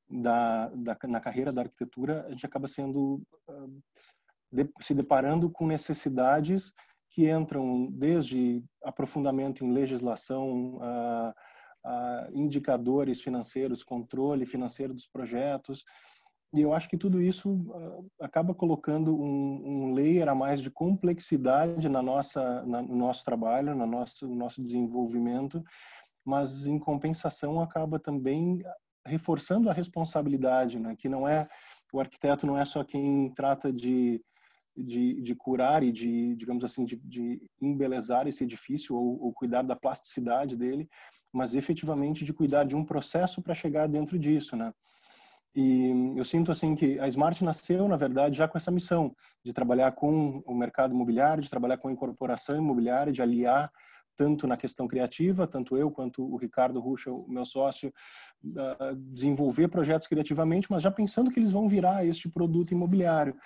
da, 0.08 0.68
da 0.68 0.96
na 1.04 1.20
carreira 1.20 1.52
da 1.52 1.62
arquitetura, 1.62 2.24
a 2.26 2.30
gente 2.30 2.46
acaba 2.46 2.66
sendo 2.66 3.22
uh, 3.48 3.82
de, 4.50 4.68
se 4.80 4.94
deparando 4.94 5.50
com 5.50 5.66
necessidades 5.66 6.72
que 7.10 7.30
entram 7.30 7.88
desde 7.88 8.64
aprofundamento 8.82 9.64
em 9.64 9.72
legislação, 9.72 10.76
uh, 10.76 11.34
uh, 11.84 12.30
indicadores 12.32 13.20
financeiros, 13.20 13.82
controle 13.82 14.46
financeiro 14.46 14.94
dos 14.94 15.06
projetos. 15.06 15.84
E 16.54 16.60
eu 16.60 16.72
acho 16.72 16.88
que 16.88 16.96
tudo 16.96 17.20
isso 17.20 17.50
uh, 17.50 18.06
acaba 18.20 18.54
colocando 18.54 19.14
um, 19.14 19.88
um, 19.88 19.94
layer 19.94 20.28
a 20.28 20.34
mais 20.34 20.62
de 20.62 20.70
complexidade 20.70 21.88
na 21.88 22.02
nossa, 22.02 22.62
na, 22.64 22.80
no 22.80 22.96
nosso 22.96 23.24
trabalho, 23.24 23.74
no 23.74 23.86
nosso, 23.86 24.28
no 24.28 24.34
nosso 24.34 24.62
desenvolvimento, 24.62 25.62
mas 26.24 26.66
em 26.66 26.78
compensação 26.78 27.60
acaba 27.60 27.98
também 27.98 28.58
reforçando 29.06 29.68
a 29.68 29.72
responsabilidade, 29.72 30.78
né? 30.78 30.94
que 30.96 31.08
não 31.08 31.28
é 31.28 31.46
o 31.92 32.00
arquiteto 32.00 32.44
não 32.44 32.58
é 32.58 32.64
só 32.64 32.82
quem 32.82 33.32
trata 33.34 33.72
de 33.72 34.20
de, 34.76 35.20
de 35.20 35.34
curar 35.34 35.82
e 35.82 35.92
de, 35.92 36.34
digamos 36.34 36.64
assim, 36.64 36.84
de, 36.84 36.96
de 36.96 37.40
embelezar 37.60 38.26
esse 38.26 38.42
edifício 38.42 38.96
ou, 38.96 39.22
ou, 39.22 39.32
cuidar 39.32 39.62
da 39.62 39.76
plasticidade 39.76 40.56
dele, 40.56 40.88
mas 41.34 41.54
efetivamente 41.54 42.24
de 42.24 42.32
cuidar 42.32 42.64
de 42.64 42.76
um 42.76 42.84
processo 42.84 43.42
para 43.42 43.54
chegar 43.54 43.88
dentro 43.88 44.16
disso, 44.18 44.56
né? 44.56 44.72
E 45.56 46.14
eu 46.16 46.24
sinto 46.24 46.50
assim 46.50 46.74
que 46.74 46.98
a 46.98 47.06
Smart 47.08 47.44
nasceu, 47.44 47.86
na 47.86 47.96
verdade, 47.96 48.38
já 48.38 48.48
com 48.48 48.58
essa 48.58 48.70
missão 48.70 49.14
de 49.44 49.52
trabalhar 49.52 49.92
com 49.92 50.42
o 50.46 50.54
mercado 50.54 50.94
imobiliário, 50.94 51.42
de 51.42 51.50
trabalhar 51.50 51.76
com 51.76 51.88
a 51.88 51.92
incorporação 51.92 52.56
imobiliária, 52.56 53.12
de 53.12 53.22
aliar 53.22 53.70
tanto 54.16 54.46
na 54.46 54.56
questão 54.56 54.86
criativa, 54.86 55.46
tanto 55.46 55.76
eu 55.76 55.90
quanto 55.90 56.24
o 56.24 56.36
Ricardo 56.36 56.80
Ruxa, 56.80 57.10
o 57.10 57.28
meu 57.28 57.44
sócio, 57.44 57.92
desenvolver 58.96 59.68
projetos 59.68 60.06
criativamente, 60.06 60.68
mas 60.70 60.82
já 60.82 60.90
pensando 60.90 61.30
que 61.30 61.38
eles 61.38 61.50
vão 61.50 61.68
virar 61.68 62.04
este 62.04 62.28
produto 62.28 62.72
imobiliário. 62.72 63.36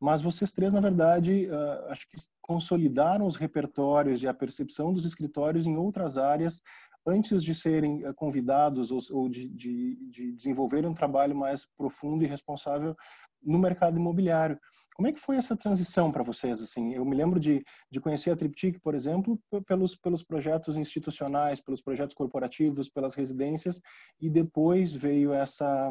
Mas 0.00 0.22
vocês 0.22 0.52
três, 0.52 0.72
na 0.72 0.80
verdade, 0.80 1.46
uh, 1.50 1.90
acho 1.90 2.08
que 2.08 2.16
consolidaram 2.40 3.26
os 3.26 3.36
repertórios 3.36 4.22
e 4.22 4.26
a 4.26 4.32
percepção 4.32 4.94
dos 4.94 5.04
escritórios 5.04 5.66
em 5.66 5.76
outras 5.76 6.16
áreas 6.16 6.62
antes 7.06 7.42
de 7.42 7.54
serem 7.54 8.06
uh, 8.06 8.14
convidados 8.14 8.90
ou, 8.90 9.00
ou 9.12 9.28
de, 9.28 9.48
de, 9.48 9.96
de 10.10 10.32
desenvolver 10.32 10.86
um 10.86 10.94
trabalho 10.94 11.34
mais 11.34 11.66
profundo 11.76 12.24
e 12.24 12.26
responsável 12.26 12.94
no 13.42 13.58
mercado 13.58 13.98
imobiliário. 13.98 14.58
Como 14.94 15.08
é 15.08 15.12
que 15.12 15.18
foi 15.18 15.36
essa 15.36 15.56
transição 15.56 16.12
para 16.12 16.22
vocês? 16.22 16.62
Assim, 16.62 16.94
eu 16.94 17.04
me 17.06 17.16
lembro 17.16 17.40
de, 17.40 17.64
de 17.90 18.00
conhecer 18.00 18.30
a 18.30 18.36
Triptych, 18.36 18.78
por 18.80 18.94
exemplo, 18.94 19.40
pelos, 19.66 19.96
pelos 19.96 20.22
projetos 20.22 20.76
institucionais, 20.76 21.60
pelos 21.60 21.80
projetos 21.80 22.14
corporativos, 22.14 22.90
pelas 22.90 23.14
residências, 23.14 23.80
e 24.20 24.28
depois 24.28 24.94
veio 24.94 25.32
essa 25.32 25.90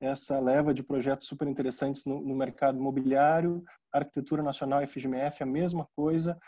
essa 0.00 0.38
leva 0.40 0.74
de 0.74 0.82
projetos 0.82 1.26
super 1.26 1.48
interessantes 1.48 2.04
no, 2.04 2.20
no 2.20 2.34
mercado 2.34 2.78
imobiliário, 2.78 3.62
Arquitetura 3.92 4.42
Nacional 4.42 4.86
FGMF, 4.86 5.42
a 5.42 5.46
mesma 5.46 5.88
coisa. 5.94 6.38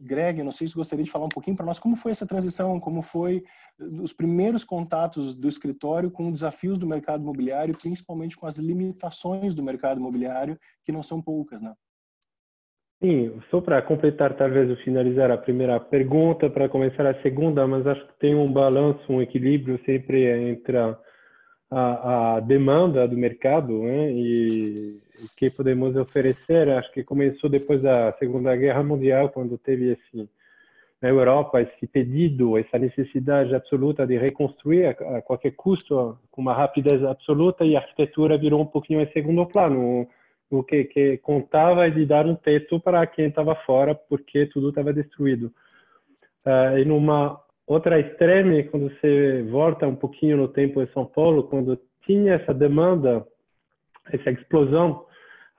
Greg, 0.00 0.42
não 0.42 0.52
sei 0.52 0.66
se 0.66 0.74
gostaria 0.74 1.04
de 1.04 1.10
falar 1.10 1.26
um 1.26 1.30
pouquinho 1.30 1.56
para 1.56 1.66
nós 1.66 1.78
como 1.78 1.94
foi 1.94 2.12
essa 2.12 2.26
transição, 2.26 2.80
como 2.80 3.02
foi 3.02 3.42
uh, 3.78 4.02
os 4.02 4.12
primeiros 4.12 4.64
contatos 4.64 5.34
do 5.34 5.48
escritório 5.48 6.10
com 6.10 6.26
os 6.26 6.32
desafios 6.32 6.78
do 6.78 6.86
mercado 6.86 7.22
imobiliário, 7.22 7.76
principalmente 7.76 8.36
com 8.36 8.46
as 8.46 8.56
limitações 8.58 9.54
do 9.54 9.62
mercado 9.62 10.00
imobiliário, 10.00 10.58
que 10.82 10.90
não 10.90 11.02
são 11.02 11.20
poucas, 11.20 11.60
né? 11.60 11.74
Sim, 13.02 13.40
só 13.50 13.62
para 13.62 13.80
completar, 13.80 14.36
talvez, 14.36 14.78
finalizar 14.80 15.30
a 15.30 15.38
primeira 15.38 15.80
pergunta, 15.80 16.50
para 16.50 16.68
começar 16.68 17.06
a 17.06 17.22
segunda, 17.22 17.66
mas 17.66 17.86
acho 17.86 18.06
que 18.06 18.18
tem 18.18 18.34
um 18.34 18.52
balanço, 18.52 19.00
um 19.10 19.22
equilíbrio 19.22 19.80
sempre 19.86 20.26
entre 20.50 20.76
a, 21.70 22.36
a 22.36 22.40
demanda 22.40 23.08
do 23.08 23.16
mercado 23.16 23.82
né, 23.84 24.12
e 24.12 25.00
que 25.36 25.50
podemos 25.50 25.96
oferecer. 25.96 26.68
Acho 26.70 26.92
que 26.92 27.04
começou 27.04 27.48
depois 27.48 27.82
da 27.82 28.12
Segunda 28.18 28.54
Guerra 28.56 28.82
Mundial, 28.82 29.28
quando 29.30 29.58
teve 29.58 29.92
esse 29.92 30.28
na 31.00 31.08
Europa 31.08 31.62
esse 31.62 31.86
pedido, 31.86 32.58
essa 32.58 32.78
necessidade 32.78 33.54
absoluta 33.54 34.06
de 34.06 34.18
reconstruir 34.18 34.84
a, 34.84 35.22
qualquer 35.22 35.52
custo 35.52 36.18
com 36.30 36.42
uma 36.42 36.52
rapidez 36.52 37.02
absoluta 37.02 37.64
e 37.64 37.74
a 37.74 37.80
arquitetura 37.80 38.36
virou 38.36 38.60
um 38.60 38.66
pouquinho 38.66 39.00
em 39.00 39.10
segundo 39.10 39.46
plano. 39.46 40.06
O 40.50 40.62
que, 40.62 40.84
que 40.84 41.16
contava 41.18 41.86
é 41.86 41.90
de 41.90 42.04
dar 42.04 42.26
um 42.26 42.34
teto 42.34 42.78
para 42.78 43.06
quem 43.06 43.28
estava 43.28 43.54
fora, 43.54 43.94
porque 43.94 44.44
tudo 44.46 44.68
estava 44.68 44.92
destruído. 44.92 45.50
Uh, 46.44 46.78
e 46.78 46.84
numa 46.84 47.40
Outra 47.70 48.00
extrema, 48.00 48.60
quando 48.64 48.90
você 48.90 49.44
volta 49.48 49.86
um 49.86 49.94
pouquinho 49.94 50.36
no 50.36 50.48
tempo 50.48 50.82
em 50.82 50.88
São 50.88 51.06
Paulo, 51.06 51.44
quando 51.44 51.78
tinha 52.04 52.34
essa 52.34 52.52
demanda, 52.52 53.24
essa 54.12 54.28
explosão 54.32 55.06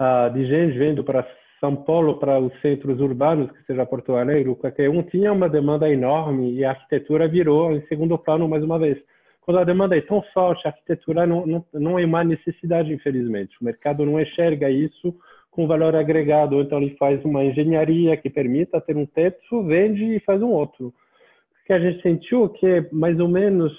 uh, 0.02 0.34
de 0.34 0.46
gente 0.48 0.78
vindo 0.78 1.04
para 1.04 1.28
São 1.60 1.76
Paulo 1.76 2.18
para 2.18 2.40
os 2.40 2.52
centros 2.62 3.00
urbanos, 3.00 3.52
que 3.52 3.64
seja 3.66 3.86
Porto 3.86 4.16
Alegre, 4.16 4.56
qualquer 4.56 4.90
um, 4.90 5.04
tinha 5.04 5.32
uma 5.32 5.48
demanda 5.48 5.88
enorme 5.88 6.54
e 6.54 6.66
a 6.66 6.72
arquitetura 6.72 7.28
virou 7.28 7.72
em 7.72 7.86
segundo 7.88 8.18
plano 8.18 8.50
mais 8.50 8.64
uma 8.64 8.80
vez. 8.80 8.98
Quando 9.42 9.60
a 9.60 9.64
demanda 9.64 9.98
é 9.98 10.02
tão 10.02 10.22
forte, 10.34 10.68
a 10.68 10.72
arquitetura 10.72 11.26
não, 11.26 11.46
não, 11.46 11.66
não 11.74 12.00
é 12.00 12.06
uma 12.06 12.24
necessidade, 12.24 12.94
infelizmente. 12.94 13.56
O 13.60 13.66
mercado 13.66 14.06
não 14.06 14.20
enxerga 14.20 14.70
isso 14.70 15.16
com 15.50 15.68
valor 15.68 15.96
agregado, 15.96 16.62
então 16.62 16.78
ele 16.82 16.96
faz 16.98 17.24
uma 17.26 17.44
engenharia 17.44 18.16
que 18.16 18.30
permita 18.30 18.80
ter 18.80 18.96
um 18.96 19.06
teto, 19.06 19.64
vende 19.64 20.16
e 20.16 20.20
faz 20.22 20.42
um 20.42 20.50
outro. 20.50 20.88
O 20.88 21.66
que 21.66 21.74
a 21.74 21.80
gente 21.80 22.02
sentiu 22.02 22.50
que 22.50 22.88
mais 22.92 23.20
ou 23.20 23.28
menos 23.28 23.74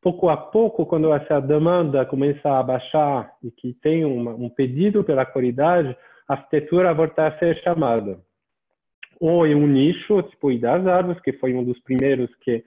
pouco 0.00 0.28
a 0.28 0.36
pouco, 0.36 0.86
quando 0.86 1.12
essa 1.12 1.40
demanda 1.40 2.04
começa 2.06 2.50
a 2.50 2.62
baixar 2.62 3.32
e 3.42 3.50
que 3.50 3.74
tem 3.74 4.04
uma, 4.04 4.32
um 4.32 4.48
pedido 4.48 5.02
pela 5.02 5.26
qualidade, 5.26 5.96
a 6.28 6.34
arquitetura 6.34 6.94
volta 6.94 7.26
a 7.26 7.38
ser 7.38 7.60
chamada. 7.62 8.18
Ou 9.20 9.46
em 9.46 9.54
um 9.54 9.66
nicho, 9.66 10.22
tipo 10.22 10.56
das 10.58 10.86
árvores, 10.86 11.20
que 11.22 11.32
foi 11.32 11.52
um 11.54 11.64
dos 11.64 11.78
primeiros 11.80 12.32
que 12.36 12.64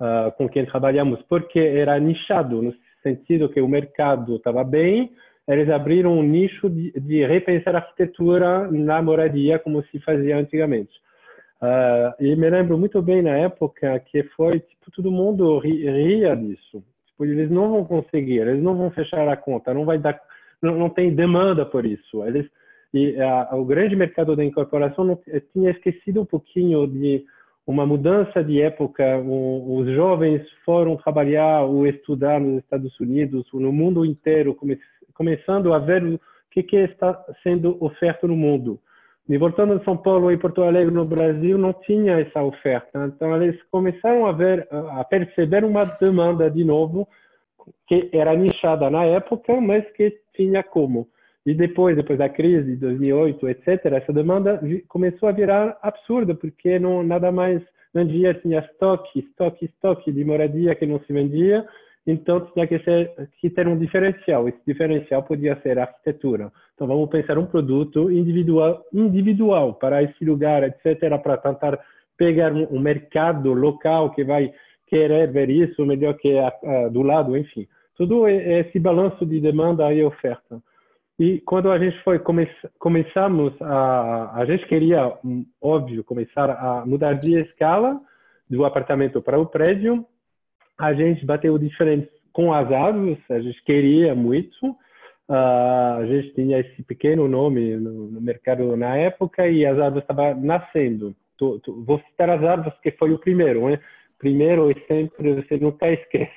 uh, 0.00 0.30
com 0.36 0.48
quem 0.48 0.66
trabalhamos, 0.66 1.22
porque 1.28 1.58
era 1.58 1.98
nichado, 1.98 2.60
no 2.60 2.74
sentido 3.02 3.48
que 3.48 3.60
o 3.60 3.68
mercado 3.68 4.36
estava 4.36 4.62
bem, 4.62 5.12
eles 5.48 5.70
abriram 5.70 6.18
um 6.18 6.22
nicho 6.22 6.68
de, 6.68 6.92
de, 6.92 7.24
repensar 7.24 7.74
a 7.74 7.78
arquitetura 7.78 8.68
na 8.70 9.00
moradia, 9.00 9.58
como 9.58 9.82
se 9.84 10.00
fazia 10.00 10.36
antigamente. 10.36 10.92
Uh, 11.62 12.12
e 12.22 12.36
me 12.36 12.50
lembro 12.50 12.76
muito 12.76 13.00
bem 13.00 13.22
na 13.22 13.36
época 13.36 13.98
que 14.00 14.22
foi, 14.36 14.60
tipo, 14.60 14.90
todo 14.90 15.10
mundo 15.10 15.58
ria 15.58 16.36
disso. 16.36 16.84
Tipo, 17.06 17.24
eles 17.24 17.50
não 17.50 17.70
vão 17.70 17.84
conseguir, 17.84 18.40
eles 18.40 18.62
não 18.62 18.76
vão 18.76 18.90
fechar 18.90 19.26
a 19.28 19.36
conta, 19.36 19.72
não 19.72 19.84
vai 19.84 19.98
dar, 19.98 20.20
não, 20.60 20.76
não 20.76 20.90
tem 20.90 21.14
demanda 21.14 21.64
por 21.64 21.86
isso. 21.86 22.24
Eles, 22.24 22.46
e 22.92 23.16
o 23.52 23.64
grande 23.64 23.96
mercado 23.96 24.36
da 24.36 24.44
incorporação 24.44 25.04
não, 25.04 25.18
tinha 25.52 25.70
esquecido 25.70 26.20
um 26.20 26.26
pouquinho 26.26 26.86
de 26.86 27.24
uma 27.66 27.86
mudança 27.86 28.44
de 28.44 28.60
época. 28.60 29.18
os 29.18 29.86
jovens 29.94 30.42
foram 30.64 30.96
trabalhar 30.96 31.62
ou 31.62 31.86
estudar 31.86 32.40
nos 32.40 32.62
Estados 32.62 32.98
Unidos, 33.00 33.46
no 33.52 33.72
mundo 33.72 34.04
inteiro, 34.04 34.54
come, 34.54 34.78
começando 35.14 35.72
a 35.72 35.78
ver 35.78 36.04
o 36.04 36.20
que, 36.50 36.62
que 36.62 36.76
está 36.76 37.24
sendo 37.42 37.76
oferto 37.82 38.28
no 38.28 38.36
mundo. 38.36 38.78
E 39.28 39.36
voltando 39.36 39.72
a 39.72 39.84
São 39.84 39.96
Paulo 39.96 40.30
e 40.30 40.36
Porto 40.36 40.62
Alegre 40.62 40.94
no 40.94 41.04
Brasil, 41.04 41.58
não 41.58 41.72
tinha 41.72 42.20
essa 42.20 42.42
oferta. 42.42 43.06
Então, 43.06 43.34
eles 43.42 43.60
começaram 43.72 44.24
a 44.26 44.32
ver, 44.32 44.68
a 44.70 45.02
perceber 45.04 45.64
uma 45.64 45.84
demanda 45.84 46.48
de 46.48 46.62
novo, 46.62 47.08
que 47.88 48.08
era 48.12 48.36
nichada 48.36 48.88
na 48.88 49.04
época, 49.04 49.60
mas 49.60 49.84
que 49.92 50.16
tinha 50.34 50.62
como. 50.62 51.08
E 51.44 51.54
depois, 51.54 51.96
depois 51.96 52.18
da 52.18 52.28
crise 52.28 52.72
de 52.72 52.76
2008, 52.76 53.48
etc., 53.48 53.86
essa 53.86 54.12
demanda 54.12 54.60
começou 54.88 55.28
a 55.28 55.32
virar 55.32 55.76
absurda, 55.82 56.34
porque 56.34 56.78
não 56.78 57.02
nada 57.02 57.32
mais 57.32 57.60
vendia, 57.92 58.34
tinha 58.34 58.60
estoque, 58.60 59.20
estoque, 59.20 59.64
estoque 59.64 60.12
de 60.12 60.24
moradia 60.24 60.74
que 60.74 60.86
não 60.86 61.00
se 61.00 61.12
vendia, 61.12 61.66
então 62.06 62.40
tinha 62.52 62.66
que, 62.66 62.78
ser, 62.80 63.10
que 63.40 63.50
ter 63.50 63.66
um 63.66 63.76
diferencial. 63.76 64.48
Esse 64.48 64.60
diferencial 64.66 65.22
podia 65.24 65.60
ser 65.62 65.78
arquitetura. 65.78 66.52
Então 66.74 66.86
vamos 66.86 67.10
pensar 67.10 67.36
um 67.36 67.46
produto 67.46 68.10
individual, 68.12 68.84
individual 68.92 69.74
para 69.74 70.02
esse 70.02 70.24
lugar, 70.24 70.62
etc., 70.62 71.20
para 71.20 71.36
tentar 71.36 71.78
pegar 72.16 72.52
um, 72.52 72.78
mercado 72.78 73.52
local 73.52 74.10
que 74.10 74.22
vai 74.22 74.52
querer 74.86 75.32
ver 75.32 75.50
isso 75.50 75.84
melhor 75.84 76.14
que 76.14 76.38
a, 76.38 76.48
a, 76.48 76.88
do 76.88 77.02
lado, 77.02 77.36
enfim. 77.36 77.66
Tudo 77.96 78.26
é 78.28 78.60
esse 78.60 78.78
balanço 78.78 79.26
de 79.26 79.40
demanda 79.40 79.92
e 79.92 80.04
oferta. 80.04 80.62
E 81.18 81.40
quando 81.40 81.70
a 81.70 81.78
gente 81.78 81.98
foi 82.04 82.18
come, 82.18 82.48
começamos 82.78 83.52
a 83.60 84.32
a 84.34 84.44
gente 84.44 84.66
queria 84.66 85.12
óbvio 85.60 86.04
começar 86.04 86.50
a 86.50 86.84
mudar 86.86 87.14
de 87.14 87.40
escala 87.40 87.98
do 88.48 88.64
apartamento 88.64 89.20
para 89.22 89.40
o 89.40 89.46
prédio 89.46 90.06
a 90.78 90.92
gente 90.92 91.24
bateu 91.24 91.56
diferente 91.58 92.08
com 92.32 92.52
as 92.52 92.70
árvores, 92.70 93.18
a 93.30 93.40
gente 93.40 93.62
queria 93.64 94.14
muito. 94.14 94.66
Uh, 95.28 95.98
a 95.98 96.06
gente 96.06 96.34
tinha 96.34 96.60
esse 96.60 96.82
pequeno 96.84 97.26
nome 97.26 97.76
no, 97.76 98.08
no, 98.08 98.20
mercado 98.20 98.76
na 98.76 98.96
época 98.96 99.48
e 99.48 99.66
as 99.66 99.78
árvores 99.78 100.04
estavam 100.04 100.40
nascendo. 100.40 101.16
Tô, 101.36 101.58
tô, 101.60 101.82
vou 101.82 101.98
citar 102.00 102.30
as 102.30 102.44
árvores 102.44 102.78
que 102.80 102.92
foi 102.92 103.10
o 103.12 103.18
primeiro, 103.18 103.68
né? 103.68 103.80
Primeiro 104.18 104.70
e 104.70 104.74
sempre 104.86 105.34
você 105.34 105.56
nunca 105.56 105.88
esquece. 105.90 106.30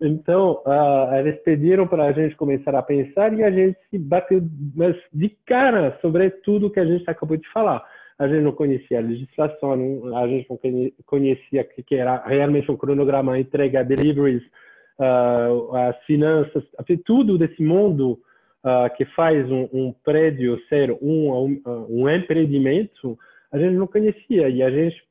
então, 0.00 0.62
uh, 0.66 1.14
eles 1.14 1.40
pediram 1.42 1.86
para 1.86 2.04
a 2.04 2.12
gente 2.12 2.36
começar 2.36 2.74
a 2.74 2.82
pensar 2.82 3.32
e 3.32 3.42
a 3.42 3.50
gente 3.50 3.78
se 3.88 3.98
bateu 3.98 4.42
mas 4.74 4.96
de 5.12 5.30
cara 5.46 5.96
sobre 6.02 6.28
tudo 6.28 6.70
que 6.70 6.80
a 6.80 6.84
gente 6.84 7.08
acabou 7.08 7.36
de 7.36 7.48
falar 7.52 7.82
a 8.20 8.28
gente 8.28 8.42
não 8.42 8.52
conhecia 8.52 8.98
a 8.98 9.02
legislação, 9.02 9.72
a 10.14 10.28
gente 10.28 10.46
não 10.50 10.58
conhecia 11.06 11.62
o 11.62 11.82
que 11.82 11.94
era 11.94 12.22
realmente 12.26 12.70
um 12.70 12.76
cronograma, 12.76 13.38
entrega, 13.38 13.82
deliveries, 13.82 14.42
uh, 14.98 15.74
as 15.74 15.96
finanças, 16.04 16.62
tudo 17.06 17.38
desse 17.38 17.62
mundo 17.62 18.20
uh, 18.62 18.94
que 18.94 19.06
faz 19.16 19.50
um, 19.50 19.66
um, 19.72 19.94
prédio 20.04 20.60
ser 20.68 20.90
um, 21.00 21.32
um, 21.32 21.86
um, 21.88 22.10
empreendimento, 22.10 23.18
a 23.50 23.58
gente 23.58 23.76
não 23.76 23.86
conhecia 23.86 24.50
e 24.50 24.62
a 24.62 24.70
gente 24.70 25.02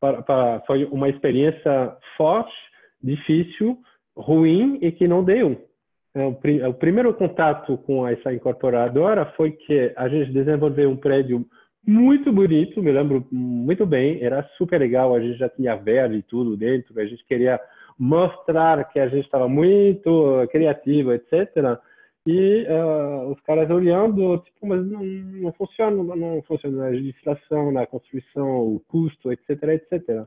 para, 0.00 0.20
para, 0.22 0.60
foi 0.66 0.84
uma 0.86 1.08
experiência 1.08 1.96
forte, 2.16 2.52
difícil, 3.00 3.78
ruim 4.16 4.76
e 4.82 4.90
que 4.90 5.06
não 5.06 5.22
deu. 5.22 5.68
É, 6.12 6.26
o, 6.66 6.74
primeiro 6.74 7.14
contato 7.14 7.78
com 7.78 8.08
essa 8.08 8.32
incorporadora 8.32 9.26
foi 9.36 9.52
que 9.52 9.92
a 9.94 10.08
gente 10.08 10.32
desenvolveu 10.32 10.90
um 10.90 10.96
prédio 10.96 11.46
muito 11.86 12.32
bonito, 12.32 12.82
me 12.82 12.92
lembro 12.92 13.26
muito 13.30 13.86
bem, 13.86 14.22
era 14.22 14.42
super 14.56 14.78
legal, 14.78 15.14
a 15.14 15.20
gente 15.20 15.38
já 15.38 15.48
tinha 15.48 15.76
verde 15.76 16.16
e 16.16 16.22
tudo 16.22 16.56
dentro, 16.56 16.98
a 17.00 17.06
gente 17.06 17.24
queria 17.26 17.60
mostrar 17.98 18.88
que 18.90 18.98
a 18.98 19.08
gente 19.08 19.24
estava 19.24 19.48
muito 19.48 20.46
criativo, 20.50 21.12
etc. 21.12 21.78
E 22.26 22.66
uh, 22.68 23.30
os 23.30 23.40
caras 23.40 23.70
olhando, 23.70 24.38
tipo, 24.38 24.66
mas 24.66 24.86
não, 24.86 25.02
não 25.02 25.52
funciona, 25.52 26.16
não 26.16 26.42
funciona 26.42 26.76
na 26.76 26.88
legislação, 26.88 27.72
na 27.72 27.86
construção, 27.86 28.74
o 28.74 28.82
custo, 28.88 29.32
etc, 29.32 29.62
etc. 29.64 30.26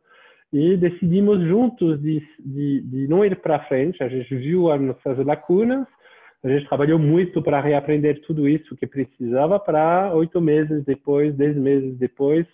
E 0.51 0.77
decidimos 0.77 1.39
juntos 1.47 1.99
de, 2.01 2.21
de, 2.39 2.81
de 2.81 3.07
não 3.07 3.23
ir 3.25 3.35
para 3.37 3.65
frente, 3.65 4.03
a 4.03 4.07
gente 4.07 4.35
viu 4.35 4.71
as 4.71 4.81
nossas 4.81 5.17
lacunas, 5.25 5.87
a 6.43 6.49
gente 6.49 6.67
trabalhou 6.67 6.99
muito 6.99 7.41
para 7.41 7.61
reaprender 7.61 8.21
tudo 8.21 8.47
isso 8.49 8.75
que 8.75 8.85
precisava 8.85 9.57
para 9.59 10.13
oito 10.13 10.41
meses 10.41 10.83
depois, 10.83 11.33
dez 11.35 11.55
meses 11.55 11.97
depois, 11.97 12.45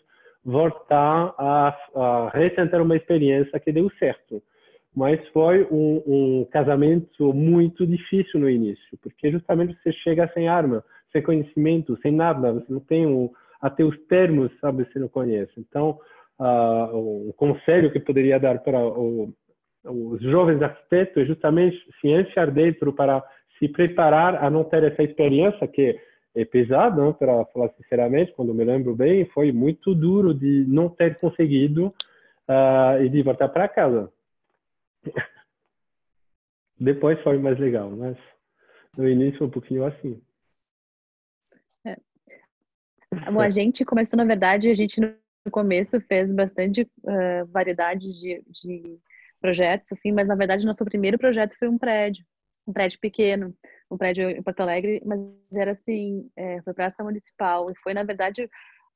voltar 0.46 1.34
a, 1.38 1.76
a 1.96 2.30
retentar 2.34 2.82
uma 2.82 2.96
experiência 2.96 3.60
que 3.60 3.72
deu 3.72 3.90
certo. 3.98 4.42
Mas 4.96 5.26
foi 5.30 5.68
um, 5.72 6.04
um, 6.06 6.48
casamento 6.52 7.34
muito 7.34 7.86
difícil 7.86 8.40
no 8.40 8.50
início, 8.50 8.98
porque 9.02 9.32
justamente 9.32 9.78
você 9.82 9.92
chega 9.92 10.30
sem 10.34 10.48
arma, 10.48 10.84
sem 11.12 11.22
conhecimento, 11.22 11.98
sem 12.02 12.12
nada, 12.12 12.54
você 12.54 12.72
não 12.72 12.80
tem 12.80 13.08
um, 13.08 13.30
até 13.62 13.84
os 13.84 13.98
termos, 14.06 14.52
sabe, 14.60 14.86
você 14.86 15.00
não 15.00 15.08
conhece. 15.08 15.52
Então, 15.58 16.00
uh, 16.40 17.30
um 17.30 17.34
conselho 17.36 17.92
que 17.92 18.00
poderia 18.00 18.40
dar 18.40 18.60
para 18.60 18.80
o, 18.80 19.34
os 19.86 20.22
jovens 20.22 20.62
arquitetos 20.62 21.24
é 21.24 21.26
justamente 21.26 21.78
se 22.00 22.08
enfiar 22.08 22.52
dentro 22.52 22.94
para 22.94 23.24
se 23.60 23.68
preparar 23.68 24.44
a 24.44 24.50
não 24.50 24.64
ter 24.64 24.84
essa 24.84 25.04
experiência 25.04 25.68
que 25.68 26.00
é 26.36 26.46
pesada, 26.46 27.06
né, 27.06 27.14
para 27.14 27.46
falar 27.46 27.70
sinceramente, 27.74 28.32
quando 28.32 28.54
me 28.54 28.64
lembro 28.64 28.96
bem, 28.96 29.26
foi 29.26 29.52
muito 29.52 29.94
duro 29.94 30.34
de 30.34 30.66
não 30.68 30.90
ter 30.90 31.20
conseguido 31.20 31.88
uh, 32.48 33.04
e 33.04 33.10
de 33.10 33.22
voltar 33.22 33.50
para 33.50 33.68
casa. 33.68 34.12
Depois 36.80 37.22
foi 37.22 37.38
mais 37.38 37.60
legal, 37.60 37.90
mas 37.92 38.18
no 38.98 39.08
início 39.08 39.40
foi 39.40 39.48
um 39.48 39.52
pouquinho 39.52 39.86
assim. 39.86 40.22
É. 41.86 41.98
Bom, 43.32 43.42
a 43.42 43.50
gente 43.52 43.84
começou, 43.84 44.16
na 44.16 44.24
verdade, 44.24 44.70
a 44.70 44.76
gente 44.76 45.02
no 45.02 45.52
começo 45.52 46.00
fez 46.02 46.32
bastante 46.32 46.84
uh, 46.84 47.46
variedade 47.48 48.14
de, 48.14 48.42
de 48.48 49.00
projetos, 49.42 49.92
assim, 49.92 50.12
mas 50.12 50.28
na 50.28 50.36
verdade 50.36 50.66
nosso 50.66 50.86
primeiro 50.86 51.18
projeto 51.18 51.58
foi 51.58 51.68
um 51.68 51.78
prédio 51.78 52.26
um 52.68 52.74
prédio 52.74 53.00
pequeno, 53.00 53.56
um 53.90 53.98
prédio 53.98 54.30
em 54.30 54.44
Porto 54.44 54.62
Alegre, 54.62 55.02
mas 55.06 55.20
era 55.54 55.72
assim, 55.72 56.30
é, 56.36 56.62
foi 56.62 56.74
praça 56.74 57.04
municipal. 57.04 57.70
E 57.72 57.76
foi, 57.84 57.94
na 57.94 58.04
verdade, 58.04 58.50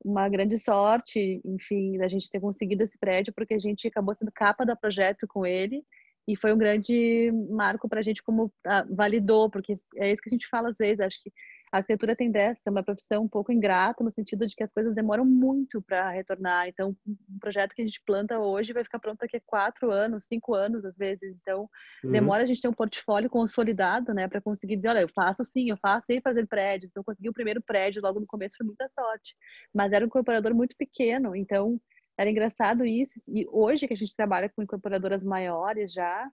uma 0.04 0.28
grande 0.28 0.58
sorte, 0.58 1.40
enfim, 1.44 1.98
da 1.98 2.08
gente 2.08 2.30
ter 2.30 2.40
conseguido 2.40 2.82
esse 2.82 2.98
prédio, 2.98 3.32
porque 3.34 3.54
a 3.54 3.58
gente 3.58 3.88
acabou 3.88 4.14
sendo 4.14 4.30
capa 4.32 4.64
do 4.64 4.76
projeto 4.76 5.26
com 5.26 5.44
ele. 5.44 5.82
E 6.26 6.36
foi 6.36 6.52
um 6.52 6.58
grande 6.58 7.30
marco 7.50 7.88
para 7.88 8.00
a 8.00 8.02
gente 8.02 8.22
como 8.22 8.52
ah, 8.66 8.86
validou, 8.90 9.50
porque 9.50 9.78
é 9.96 10.10
isso 10.12 10.22
que 10.22 10.30
a 10.30 10.32
gente 10.32 10.48
fala 10.48 10.70
às 10.70 10.78
vezes, 10.78 11.00
acho 11.00 11.22
que 11.22 11.30
a 11.74 11.78
arquitetura 11.78 12.14
tem 12.14 12.30
dessa, 12.30 12.68
é 12.68 12.70
uma 12.70 12.84
profissão 12.84 13.24
um 13.24 13.28
pouco 13.28 13.50
ingrata, 13.50 14.04
no 14.04 14.10
sentido 14.12 14.46
de 14.46 14.54
que 14.54 14.62
as 14.62 14.70
coisas 14.70 14.94
demoram 14.94 15.24
muito 15.24 15.82
para 15.82 16.08
retornar. 16.08 16.68
Então, 16.68 16.96
um 17.04 17.38
projeto 17.40 17.74
que 17.74 17.82
a 17.82 17.84
gente 17.84 18.00
planta 18.06 18.38
hoje 18.38 18.72
vai 18.72 18.84
ficar 18.84 19.00
pronto 19.00 19.18
daqui 19.18 19.38
a 19.38 19.42
quatro 19.44 19.90
anos, 19.90 20.26
cinco 20.26 20.54
anos, 20.54 20.84
às 20.84 20.96
vezes. 20.96 21.34
Então, 21.42 21.68
uhum. 22.04 22.12
demora 22.12 22.44
a 22.44 22.46
gente 22.46 22.62
ter 22.62 22.68
um 22.68 22.72
portfólio 22.72 23.28
consolidado, 23.28 24.14
né, 24.14 24.28
para 24.28 24.40
conseguir 24.40 24.76
dizer: 24.76 24.90
olha, 24.90 25.00
eu 25.00 25.08
faço 25.08 25.42
sim, 25.42 25.68
eu 25.68 25.76
faço, 25.76 26.06
sei 26.06 26.20
fazer 26.20 26.46
prédios. 26.46 26.92
Então, 26.92 27.02
consegui 27.02 27.28
o 27.28 27.32
primeiro 27.32 27.60
prédio 27.60 28.00
logo 28.00 28.20
no 28.20 28.26
começo, 28.26 28.56
foi 28.56 28.66
muita 28.66 28.88
sorte. 28.88 29.34
Mas 29.74 29.92
era 29.92 30.04
um 30.04 30.06
incorporador 30.06 30.54
muito 30.54 30.76
pequeno, 30.76 31.34
então 31.34 31.80
era 32.16 32.30
engraçado 32.30 32.84
isso. 32.84 33.14
E 33.26 33.48
hoje 33.50 33.88
que 33.88 33.94
a 33.94 33.96
gente 33.96 34.14
trabalha 34.14 34.48
com 34.48 34.62
incorporadoras 34.62 35.24
maiores 35.24 35.92
já, 35.92 36.30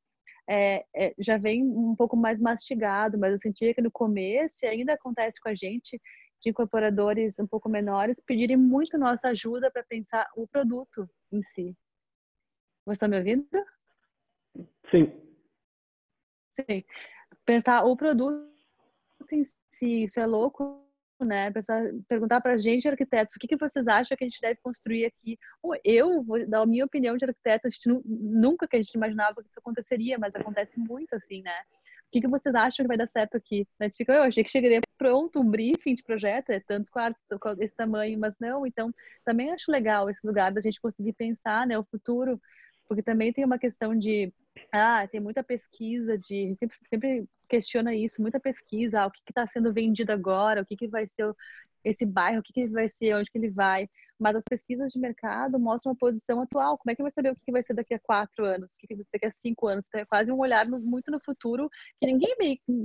é, 0.50 0.86
é, 0.96 1.14
já 1.20 1.38
vem 1.38 1.64
um 1.64 1.96
pouco 1.96 2.16
mais 2.18 2.40
mastigado, 2.40 3.18
mas 3.18 3.32
eu 3.32 3.38
sentia 3.38 3.74
que 3.74 3.82
no 3.82 3.92
começo, 3.92 4.64
e 4.64 4.68
ainda 4.68 4.94
acontece 4.94 5.40
com 5.40 5.50
a 5.50 5.56
gente, 5.56 6.02
de 6.42 6.50
incorporadores 6.50 7.40
um 7.40 7.48
pouco 7.48 7.70
menores, 7.70 8.22
pedirem 8.26 8.58
muito 8.58 8.98
nossa 8.98 9.30
ajuda 9.30 9.70
para 9.72 9.84
pensar 9.84 10.28
o 10.36 10.48
produto 10.48 11.08
em 11.32 11.42
si. 11.44 11.76
Você 12.86 12.94
está 12.94 13.08
me 13.08 13.18
ouvindo? 13.18 13.48
Sim. 14.90 15.12
Sim. 16.56 16.84
Pensar 17.46 17.86
o 17.86 17.96
produto 17.96 18.52
em 19.32 19.44
si, 19.70 20.04
isso 20.04 20.20
é 20.20 20.26
louco, 20.26 20.84
né? 21.26 21.52
Perguntar 22.08 22.42
para 22.42 22.54
a 22.54 22.58
gente, 22.58 22.88
arquitetos, 22.88 23.36
o 23.36 23.40
que, 23.40 23.48
que 23.48 23.58
vocês 23.58 23.88
acham 23.88 24.18
que 24.18 24.24
a 24.24 24.28
gente 24.28 24.42
deve 24.42 24.60
construir 24.62 25.06
aqui? 25.06 25.38
Eu 25.84 26.24
vou 26.24 26.46
dar 26.48 26.62
a 26.62 26.66
minha 26.66 26.86
opinião 26.86 27.18
de 27.18 27.26
arquiteto, 27.26 27.68
a 27.68 27.70
gente 27.70 28.02
nunca 28.06 28.68
que 28.68 28.76
a 28.76 28.82
gente 28.82 28.94
imaginava 28.94 29.42
que 29.42 29.50
isso 29.50 29.60
aconteceria, 29.60 30.18
mas 30.18 30.36
acontece 30.36 30.80
muito 30.80 31.14
assim, 31.16 31.42
né? 31.42 31.56
O 32.08 32.12
que, 32.12 32.22
que 32.22 32.28
vocês 32.28 32.54
acham 32.54 32.84
que 32.84 32.90
vai 32.90 32.98
dar 32.98 33.08
certo 33.08 33.38
aqui? 33.38 33.66
A 33.80 33.86
gente 33.86 33.96
fica, 33.96 34.14
eu 34.14 34.24
achei 34.24 34.44
que 34.44 34.52
chegaria 34.52 34.82
pronto 34.98 35.40
um 35.40 35.50
briefing 35.50 35.96
de 35.96 36.04
projeto, 36.04 36.50
é 36.50 36.60
tantos 36.60 36.90
quartos, 36.90 37.22
esse 37.60 37.76
tamanho, 37.76 38.20
mas 38.20 38.38
não. 38.38 38.68
Então, 38.68 38.94
também 39.24 39.52
acho 39.52 39.72
legal 39.72 40.10
esse 40.10 40.26
lugar 40.28 40.52
da 40.52 40.60
gente 40.60 40.82
conseguir 40.82 41.14
pensar, 41.14 41.66
né, 41.66 41.80
o 41.80 41.86
futuro, 41.86 42.40
porque 42.86 43.02
também 43.02 43.32
tem 43.32 43.46
uma 43.46 43.58
questão 43.58 43.98
de 43.98 44.34
ah, 44.72 45.08
tem 45.08 45.20
muita 45.20 45.44
pesquisa 45.44 46.18
de. 46.18 46.56
Sempre, 46.58 46.78
sempre 46.86 47.26
questiona 47.52 47.94
isso, 47.94 48.22
muita 48.22 48.40
pesquisa, 48.40 49.02
ah, 49.02 49.08
o 49.08 49.12
que 49.12 49.20
está 49.30 49.46
sendo 49.46 49.74
vendido 49.74 50.12
agora, 50.12 50.62
o 50.62 50.66
que, 50.66 50.78
que 50.78 50.88
vai 50.88 51.06
ser 51.08 51.34
esse 51.84 52.06
bairro, 52.06 52.40
o 52.40 52.44
que, 52.44 52.54
que 52.54 52.68
vai 52.68 52.88
ser, 52.88 53.16
onde 53.16 53.30
que 53.30 53.38
ele 53.38 53.50
vai. 53.50 53.90
Mas 54.20 54.36
as 54.36 54.44
pesquisas 54.48 54.92
de 54.92 55.00
mercado 55.00 55.60
mostram 55.60 55.94
a 55.94 55.96
posição 55.96 56.42
atual. 56.42 56.78
Como 56.78 56.92
é 56.92 56.96
que 56.96 57.02
vai 57.02 57.12
saber 57.12 57.32
o 57.32 57.36
que, 57.36 57.52
vai 57.52 57.64
ser 57.64 57.74
daqui 57.74 57.94
a 57.94 58.00
quatro 58.00 58.46
anos, 58.46 58.76
o 58.76 58.88
que, 58.88 58.96
vai 58.96 59.04
ser 59.04 59.10
daqui 59.14 59.26
a 59.26 59.32
cinco 59.32 59.68
anos? 59.68 59.88
Então, 59.88 60.00
é 60.00 60.06
quase 60.06 60.32
um 60.32 60.38
olhar 60.40 60.68
muito 60.70 61.12
no 61.12 61.20
futuro 61.20 61.70
que 62.00 62.06
ninguém 62.06 62.36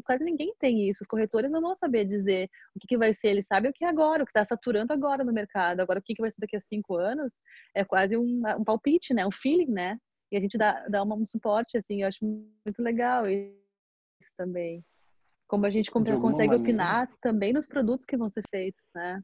quase 0.05 0.25
ninguém 0.25 0.55
tem 0.59 0.89
isso. 0.89 1.03
Os 1.03 1.07
corretores 1.07 1.51
não 1.51 1.61
vão 1.61 1.77
saber 1.77 2.07
dizer 2.07 2.49
o 2.75 2.81
que, 2.81 2.87
que 2.89 2.97
vai 2.97 3.13
ser, 3.13 3.29
eles 3.29 3.47
sabem 3.47 3.71
o 3.71 3.75
que 3.75 3.85
é 3.85 3.89
agora, 3.89 4.23
o 4.23 4.27
que 4.27 4.31
está 4.31 4.45
saturando 4.45 4.93
agora 4.93 5.23
no 5.23 5.33
mercado. 5.33 5.81
Agora, 5.81 6.01
o 6.01 6.03
que, 6.03 6.15
que 6.15 6.23
vai 6.23 6.31
ser 6.31 6.41
daqui 6.41 6.57
a 6.57 6.61
cinco 6.61 6.97
anos 6.97 7.31
é 7.75 7.85
quase 7.85 8.17
um, 8.17 8.43
um 8.59 8.65
palpite, 8.65 9.13
né? 9.13 9.27
Um 9.27 9.33
feeling, 9.33 9.71
né? 9.71 9.99
E 10.33 10.37
a 10.37 10.41
gente 10.41 10.59
dá, 10.59 10.87
dá 10.89 11.05
um 11.05 11.27
suporte, 11.27 11.77
assim, 11.77 12.03
eu 12.03 12.09
acho 12.09 12.25
muito 12.25 12.83
legal 12.83 13.27
também. 14.37 14.85
Como 15.47 15.65
a 15.65 15.71
gente 15.71 15.91
consegue 15.91 16.21
maneira, 16.21 16.57
opinar 16.57 17.09
também 17.21 17.53
nos 17.53 17.67
produtos 17.67 18.05
que 18.05 18.17
vão 18.17 18.29
ser 18.29 18.43
feitos, 18.51 18.85
né? 18.95 19.23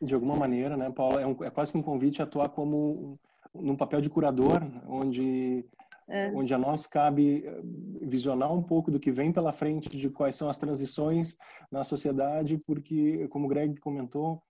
De 0.00 0.14
alguma 0.14 0.36
maneira, 0.36 0.76
né, 0.76 0.90
Paula? 0.90 1.20
É, 1.20 1.26
um, 1.26 1.44
é 1.44 1.50
quase 1.50 1.72
que 1.72 1.78
um 1.78 1.82
convite 1.82 2.20
a 2.20 2.24
atuar 2.24 2.48
como 2.48 3.18
num 3.54 3.76
papel 3.76 4.00
de 4.00 4.10
curador, 4.10 4.60
onde 4.86 5.64
é. 6.08 6.30
onde 6.34 6.54
a 6.54 6.58
nós 6.58 6.86
cabe 6.86 7.44
eh, 7.44 7.60
visionar 8.02 8.52
um 8.52 8.62
pouco 8.62 8.90
do 8.90 8.98
que 8.98 9.12
vem 9.12 9.30
pela 9.30 9.52
frente, 9.52 9.90
de 9.90 10.08
quais 10.08 10.34
são 10.34 10.48
as 10.48 10.58
transições 10.58 11.36
na 11.70 11.84
sociedade, 11.84 12.58
porque, 12.66 13.28
como 13.28 13.44
o 13.44 13.48
Greg 13.48 13.78
comentou? 13.78 14.42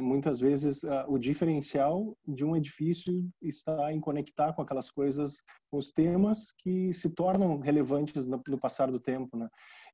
Muitas 0.00 0.38
vezes, 0.40 0.82
uh, 0.82 1.04
o 1.08 1.18
diferencial 1.18 2.16
de 2.26 2.44
um 2.44 2.56
edifício 2.56 3.28
está 3.40 3.92
em 3.92 4.00
conectar 4.00 4.52
com 4.52 4.62
aquelas 4.62 4.90
coisas, 4.90 5.42
com 5.70 5.76
os 5.76 5.92
temas 5.92 6.52
que 6.58 6.92
se 6.92 7.10
tornam 7.10 7.58
relevantes 7.58 8.26
no, 8.26 8.40
passar 8.60 8.90
do 8.90 9.00
tempo. 9.00 9.36
Né? 9.36 9.48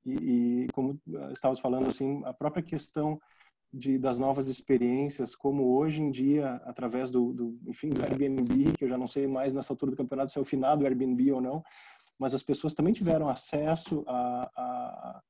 E, 0.05 0.13
e 0.65 0.67
como 0.73 0.93
uh, 0.93 1.33
estávamos 1.33 1.61
falando, 1.61 1.89
assim, 1.89 2.23
a 2.25 2.33
própria 2.33 2.63
questão 2.63 3.19
de, 3.73 3.99
das 3.99 4.19
novas 4.19 4.49
experiências, 4.49 5.35
como 5.35 5.77
hoje 5.77 6.03
em 6.03 6.11
dia, 6.11 6.55
através 6.65 7.11
do, 7.11 7.33
do, 7.33 7.59
enfim, 7.67 7.91
do 7.91 8.03
Airbnb, 8.03 8.73
que 8.77 8.85
eu 8.85 8.89
já 8.89 8.99
não 8.99 9.07
sei 9.07 9.27
mais 9.27 9.55
nessa 9.55 9.73
altura 9.73 9.93
do 9.93 9.97
campeonato 9.97 10.31
se 10.31 10.39
é 10.39 10.43
o 10.43 10.45
final 10.45 10.77
do 10.77 10.85
Airbnb 10.85 11.33
ou 11.33 11.41
não, 11.41 11.63
mas 12.19 12.35
as 12.35 12.43
pessoas 12.43 12.75
também 12.75 12.93
tiveram 12.93 13.29
acesso 13.29 14.05
a, 14.07 14.51
a, 14.57 15.23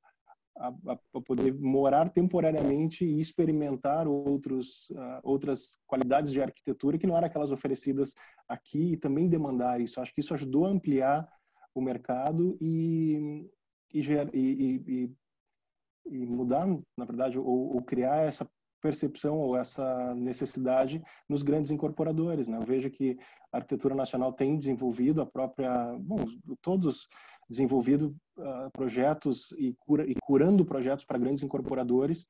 a, 0.57 0.67
a, 0.87 1.21
poder 1.21 1.53
morar 1.59 2.09
temporariamente 2.09 3.05
e 3.05 3.21
experimentar 3.21 4.07
outros, 4.07 4.89
uh, 4.91 5.19
outras 5.23 5.79
qualidades 5.87 6.31
de 6.31 6.41
arquitetura 6.41 6.97
que 6.97 7.07
não 7.07 7.15
eram 7.15 7.27
aquelas 7.27 7.51
oferecidas 7.51 8.13
aqui 8.47 8.93
e 8.93 8.97
também 8.97 9.29
demandar 9.29 9.79
isso. 9.79 9.99
Acho 9.99 10.13
que 10.13 10.21
isso 10.21 10.33
ajudou 10.33 10.65
a 10.65 10.69
ampliar 10.69 11.27
o 11.73 11.81
mercado 11.81 12.57
e, 12.59 13.49
e, 13.93 14.01
e, 14.03 15.15
e 16.05 16.25
mudar, 16.25 16.67
na 16.97 17.05
verdade, 17.05 17.39
ou, 17.39 17.75
ou 17.75 17.81
criar 17.81 18.17
essa 18.17 18.49
percepção 18.81 19.37
ou 19.37 19.55
essa 19.55 20.13
necessidade 20.15 21.01
nos 21.29 21.43
grandes 21.43 21.71
incorporadores. 21.71 22.47
Né? 22.47 22.57
Eu 22.57 22.65
vejo 22.65 22.89
que 22.89 23.17
a 23.51 23.57
arquitetura 23.57 23.95
nacional 23.95 24.33
tem 24.33 24.57
desenvolvido 24.57 25.21
a 25.21 25.25
própria, 25.25 25.95
bom, 25.99 26.25
todos 26.61 27.07
desenvolvido 27.49 28.15
uh, 28.37 28.71
projetos 28.73 29.51
e, 29.57 29.73
cura, 29.79 30.09
e 30.09 30.15
curando 30.23 30.65
projetos 30.65 31.05
para 31.05 31.19
grandes 31.19 31.43
incorporadores 31.43 32.25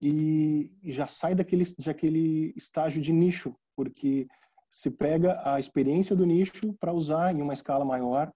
e, 0.00 0.70
e 0.82 0.92
já 0.92 1.06
sai 1.06 1.34
daquele, 1.34 1.64
daquele 1.84 2.52
estágio 2.56 3.00
de 3.00 3.12
nicho, 3.12 3.54
porque 3.76 4.26
se 4.68 4.90
pega 4.90 5.40
a 5.44 5.58
experiência 5.58 6.14
do 6.14 6.26
nicho 6.26 6.74
para 6.78 6.92
usar 6.92 7.34
em 7.34 7.40
uma 7.40 7.54
escala 7.54 7.84
maior 7.84 8.32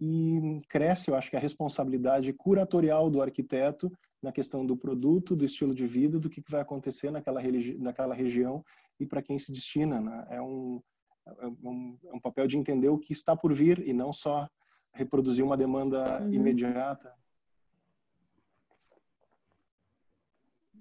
e 0.00 0.60
cresce, 0.68 1.10
eu 1.10 1.14
acho 1.14 1.30
que 1.30 1.36
a 1.36 1.40
responsabilidade 1.40 2.32
curatorial 2.32 3.10
do 3.10 3.20
arquiteto 3.20 3.92
na 4.22 4.32
questão 4.32 4.64
do 4.64 4.76
produto, 4.76 5.34
do 5.34 5.44
estilo 5.44 5.74
de 5.74 5.86
vida, 5.86 6.18
do 6.18 6.28
que 6.28 6.42
vai 6.48 6.60
acontecer 6.60 7.10
naquela, 7.10 7.40
naquela 7.78 8.14
região 8.14 8.64
e 8.98 9.06
para 9.06 9.22
quem 9.22 9.38
se 9.38 9.52
destina. 9.52 10.00
Né? 10.00 10.26
É, 10.30 10.42
um, 10.42 10.82
é, 11.26 11.46
um, 11.46 11.98
é 12.04 12.12
um 12.12 12.20
papel 12.20 12.46
de 12.46 12.56
entender 12.56 12.88
o 12.88 12.98
que 12.98 13.12
está 13.12 13.34
por 13.34 13.52
vir 13.54 13.86
e 13.86 13.92
não 13.92 14.12
só 14.12 14.48
reproduzir 14.92 15.44
uma 15.44 15.56
demanda 15.56 16.20
uhum. 16.22 16.32
imediata. 16.32 17.14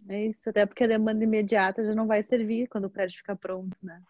É 0.08 0.26
isso, 0.26 0.50
até 0.50 0.66
porque 0.66 0.84
a 0.84 0.88
demanda 0.88 1.24
imediata 1.24 1.86
já 1.86 1.94
não 1.94 2.08
vai 2.08 2.24
servir 2.24 2.68
quando 2.68 2.86
o 2.86 2.90
prédio 2.90 3.18
ficar 3.18 3.36
pronto, 3.36 3.78
né? 3.82 4.02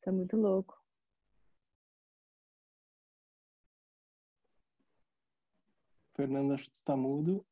Isso 0.00 0.08
é 0.08 0.12
muito 0.12 0.36
louco. 0.36 0.76
Fernando, 6.14 6.54
acho 6.54 6.64
que 6.64 6.70
tu 6.70 6.82
tá 6.82 6.96
mudo. 6.96 7.46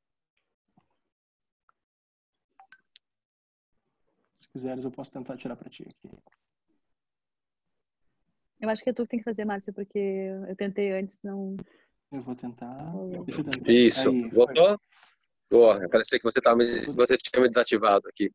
Quiseres, 4.55 4.85
eu 4.85 4.91
posso 4.91 5.11
tentar 5.11 5.37
tirar 5.37 5.57
para 5.57 5.69
ti 5.69 5.83
aqui. 5.83 6.17
Eu 8.61 8.71
acho 8.71 8.83
que 8.85 8.91
é 8.91 8.93
tu 8.93 9.03
que 9.03 9.09
tem 9.09 9.19
que 9.19 9.25
fazer, 9.25 9.45
Márcia, 9.45 9.73
porque 9.73 9.99
eu 10.49 10.55
tentei 10.55 10.93
antes, 10.93 11.21
não. 11.23 11.57
Eu 12.13 12.23
vou 12.23 12.37
tentar. 12.37 12.93
Deixa 13.27 13.41
eu 13.41 13.45
tentar. 13.45 13.73
Isso. 13.73 14.09
Aí, 14.09 14.31
Voltou? 14.31 14.79
Boa. 15.51 15.89
Parecia 15.89 16.19
que 16.19 16.25
você, 16.25 16.41
tava 16.41 16.57
me... 16.57 16.83
você 16.87 17.19
tinha 17.19 17.43
me 17.43 17.49
desativado 17.49 18.09
aqui. 18.09 18.31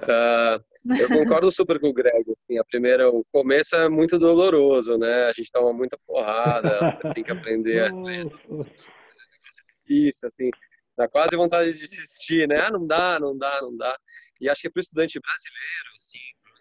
Uh, 0.00 0.58
eu 1.00 1.08
concordo 1.08 1.50
super 1.54 1.78
com 1.78 1.88
o 1.88 1.94
Greg. 1.94 2.24
Assim, 2.28 2.58
a 2.58 2.64
primeira, 2.64 3.08
o 3.08 3.24
começo 3.32 3.76
é 3.76 3.88
muito 3.88 4.18
doloroso, 4.18 4.98
né? 4.98 5.26
A 5.26 5.32
gente 5.32 5.52
toma 5.52 5.72
muita 5.72 5.96
porrada, 6.04 6.98
tem 7.14 7.22
que 7.22 7.30
aprender. 7.30 7.90
Isso, 9.88 10.26
assim, 10.26 10.50
dá 10.96 11.08
quase 11.08 11.36
vontade 11.36 11.72
de 11.72 11.78
desistir, 11.78 12.48
né? 12.48 12.56
Ah, 12.60 12.70
não 12.70 12.84
dá, 12.84 13.20
não 13.20 13.38
dá, 13.38 13.62
não 13.62 13.76
dá. 13.76 13.96
E 14.44 14.48
acho 14.50 14.60
que 14.60 14.68
para 14.68 14.80
o 14.80 14.84
estudante 14.84 15.18
brasileiro, 15.20 15.88
assim, 15.96 16.20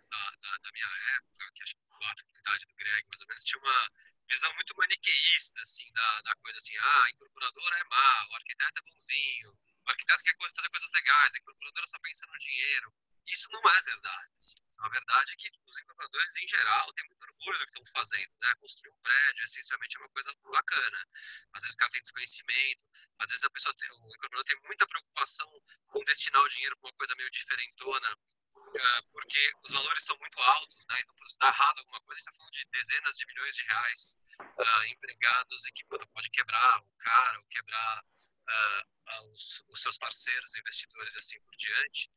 da, 0.09 0.31
da, 0.39 0.57
da 0.63 0.71
minha 0.71 0.87
época, 1.19 1.51
que 1.53 1.63
acho 1.63 1.75
que 1.75 1.81
a 1.83 1.91
faculdade 1.91 2.65
do 2.65 2.75
Greg, 2.75 3.03
mais 3.11 3.21
ou 3.21 3.27
menos, 3.27 3.43
tinha 3.43 3.59
uma 3.59 3.89
visão 4.29 4.53
muito 4.55 4.73
maniqueísta, 4.77 5.59
assim, 5.59 5.91
da, 5.91 6.21
da 6.21 6.33
coisa 6.37 6.59
assim, 6.59 6.77
ah, 6.77 7.03
a 7.03 7.09
incorporadora 7.11 7.75
é 7.75 7.83
má, 7.83 8.27
o 8.29 8.35
arquiteto 8.35 8.79
é 8.79 8.81
bonzinho, 8.87 9.51
o 9.51 9.89
arquiteto 9.89 10.23
quer 10.23 10.33
fazer 10.39 10.69
coisas 10.69 10.91
legais, 10.93 11.35
a 11.35 11.39
incorporadora 11.39 11.87
só 11.87 11.99
pensa 11.99 12.25
no 12.25 12.37
dinheiro. 12.39 12.93
Isso 13.27 13.49
não 13.51 13.61
é 13.61 13.81
verdade. 13.81 14.31
Assim. 14.37 14.55
A 14.79 14.89
verdade 14.89 15.31
é 15.31 15.35
que 15.35 15.49
os 15.65 15.79
incorporadores, 15.79 16.35
em 16.37 16.47
geral, 16.47 16.91
têm 16.93 17.05
muito 17.07 17.23
orgulho 17.23 17.59
do 17.59 17.65
que 17.65 17.71
estão 17.71 17.85
fazendo. 17.93 18.31
Né? 18.41 18.53
Construir 18.55 18.91
um 18.91 19.01
prédio, 19.01 19.43
essencialmente, 19.45 19.97
é 19.97 19.99
uma 19.99 20.09
coisa 20.09 20.33
bacana. 20.43 21.07
Às 21.53 21.61
vezes 21.61 21.75
o 21.75 21.77
cara 21.77 21.91
tem 21.91 22.01
desconhecimento, 22.01 22.81
às 23.19 23.29
vezes 23.29 23.45
a 23.45 23.49
pessoa 23.49 23.73
tem, 23.75 23.89
o 23.91 24.15
incorporador 24.15 24.43
tem 24.43 24.59
muita 24.63 24.87
preocupação 24.87 25.49
com 25.87 26.03
destinar 26.03 26.41
o 26.41 26.49
dinheiro 26.49 26.77
para 26.77 26.89
uma 26.89 26.97
coisa 26.97 27.15
meio 27.15 27.31
diferentona, 27.31 28.13
uh, 28.13 29.07
porque 29.11 29.51
os 29.63 29.71
valores 29.71 30.03
são 30.03 30.17
muito 30.17 30.39
altos. 30.39 30.85
Né? 30.89 30.99
Então, 31.01 31.29
se 31.29 31.37
dá 31.39 31.47
errado 31.47 31.79
alguma 31.79 32.01
coisa, 32.01 32.19
a 32.19 32.21
gente 32.21 32.29
está 32.29 32.37
falando 32.37 32.53
de 32.53 32.65
dezenas 32.65 33.17
de 33.17 33.25
milhões 33.27 33.55
de 33.55 33.63
reais 33.63 34.19
uh, 34.39 34.83
empregados 34.85 35.65
e 35.65 35.71
que 35.71 35.85
puta, 35.85 36.05
pode 36.07 36.29
quebrar 36.29 36.81
o 36.81 36.97
cara, 36.97 37.39
ou 37.39 37.45
quebrar 37.45 38.03
uh, 38.03 38.89
aos, 39.05 39.63
os 39.69 39.81
seus 39.81 39.97
parceiros, 39.97 40.55
investidores 40.55 41.15
e 41.15 41.19
assim 41.19 41.39
por 41.41 41.55
diante. 41.55 42.11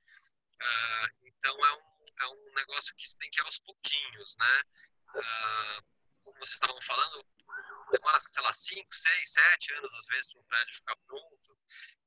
Então 1.22 1.66
é 1.66 1.72
um, 1.74 2.06
é 2.20 2.26
um 2.28 2.54
negócio 2.54 2.94
que 2.96 3.18
tem 3.18 3.30
que 3.30 3.40
ir 3.40 3.44
aos 3.44 3.58
pouquinhos, 3.60 4.36
né? 4.38 4.62
Uh, 5.14 5.96
como 6.24 6.38
vocês 6.38 6.54
estavam 6.54 6.80
falando, 6.82 7.24
demora, 7.90 8.20
sei 8.20 8.42
lá, 8.42 8.52
5, 8.52 8.94
6, 8.94 9.32
7 9.32 9.72
anos 9.74 9.94
às 9.94 10.06
vezes 10.06 10.32
para 10.32 10.40
um 10.40 10.44
prédio 10.44 10.74
ficar 10.74 10.96
pronto. 11.06 11.58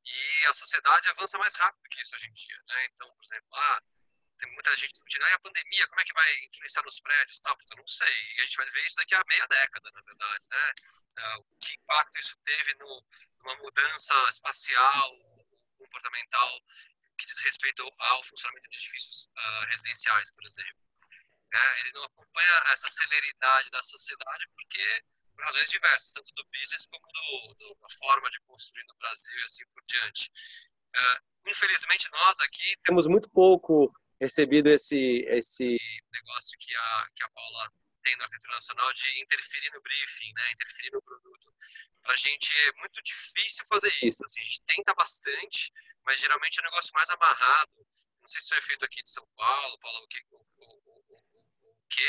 E 0.05 0.45
a 0.47 0.53
sociedade 0.53 1.09
avança 1.09 1.37
mais 1.37 1.55
rápido 1.55 1.89
que 1.89 2.01
isso 2.01 2.15
hoje 2.15 2.27
em 2.27 2.33
dia, 2.33 2.61
né? 2.67 2.85
Então, 2.85 3.07
por 3.13 3.23
exemplo, 3.23 3.47
ah, 3.53 3.81
tem 4.37 4.51
muita 4.53 4.75
gente 4.75 4.93
discutindo, 4.93 5.23
ah, 5.23 5.35
a 5.35 5.39
pandemia, 5.39 5.87
como 5.87 6.01
é 6.01 6.03
que 6.03 6.13
vai 6.13 6.39
influenciar 6.45 6.83
nos 6.83 6.99
prédios? 7.01 7.39
Tá, 7.41 7.55
puta, 7.55 7.75
não 7.75 7.87
sei. 7.87 8.35
E 8.35 8.41
a 8.41 8.45
gente 8.45 8.57
vai 8.57 8.69
ver 8.69 8.85
isso 8.85 8.95
daqui 8.95 9.15
a 9.15 9.23
meia 9.27 9.47
década, 9.47 9.91
na 9.91 10.01
verdade, 10.01 10.45
né? 10.49 10.73
Uh, 11.19 11.57
que 11.59 11.75
impacto 11.75 12.19
isso 12.19 12.37
teve 12.43 12.73
no, 12.75 13.05
numa 13.39 13.55
mudança 13.57 14.13
espacial, 14.29 15.11
comportamental, 15.77 16.61
que 17.19 17.25
diz 17.25 17.39
respeito 17.41 17.83
ao 17.99 18.23
funcionamento 18.23 18.69
de 18.69 18.77
edifícios 18.77 19.25
uh, 19.25 19.65
residenciais, 19.67 20.31
por 20.31 20.45
exemplo. 20.45 20.81
Né? 21.51 21.79
Ele 21.81 21.91
não 21.93 22.03
acompanha 22.03 22.63
essa 22.67 22.87
celeridade 22.87 23.69
da 23.71 23.83
sociedade 23.83 24.47
porque 24.55 25.03
por 25.35 25.45
razões 25.45 25.69
diversas, 25.69 26.13
tanto 26.13 26.33
do 26.33 26.43
business 26.51 26.85
como 26.87 27.05
do, 27.07 27.53
do, 27.55 27.75
da 27.75 27.89
forma 27.97 28.29
de 28.29 28.39
construir 28.41 28.85
no 28.87 28.95
Brasil 28.97 29.39
e 29.39 29.43
assim 29.43 29.65
por 29.67 29.83
diante. 29.85 30.31
Uh, 30.95 31.49
infelizmente, 31.49 32.09
nós 32.11 32.39
aqui 32.41 32.75
temos 32.83 33.07
muito 33.07 33.29
pouco 33.29 33.93
recebido 34.19 34.67
esse, 34.67 35.25
esse 35.29 35.77
negócio 36.11 36.57
que 36.59 36.75
a, 36.75 37.07
que 37.15 37.23
a 37.23 37.29
Paula 37.29 37.71
tem 38.03 38.15
no 38.17 38.23
arquitetura 38.23 38.55
nacional 38.55 38.93
de 38.93 39.21
interferir 39.21 39.71
no 39.71 39.81
briefing, 39.81 40.33
né, 40.33 40.51
interferir 40.51 40.91
no 40.91 41.01
produto. 41.01 41.53
Para 42.09 42.15
a 42.15 42.25
gente 42.25 42.51
é 42.51 42.79
muito 42.79 42.99
difícil 43.03 43.63
fazer 43.69 43.93
isso. 44.01 44.25
Assim, 44.25 44.41
a 44.41 44.43
gente 44.43 44.63
tenta 44.65 44.95
bastante, 44.95 45.71
mas 46.03 46.19
geralmente 46.19 46.57
é 46.57 46.61
um 46.63 46.65
negócio 46.65 46.91
mais 46.95 47.07
amarrado. 47.11 47.69
Não 48.19 48.27
sei 48.27 48.41
se 48.41 48.49
foi 48.49 48.61
feito 48.63 48.83
aqui 48.83 49.03
de 49.03 49.11
São 49.11 49.23
Paulo, 49.37 49.77
Paulo, 49.79 49.99
o 49.99 50.07
que, 50.07 50.17
o, 50.31 50.37
o, 50.37 50.97
o, 51.05 51.85
que 51.87 52.01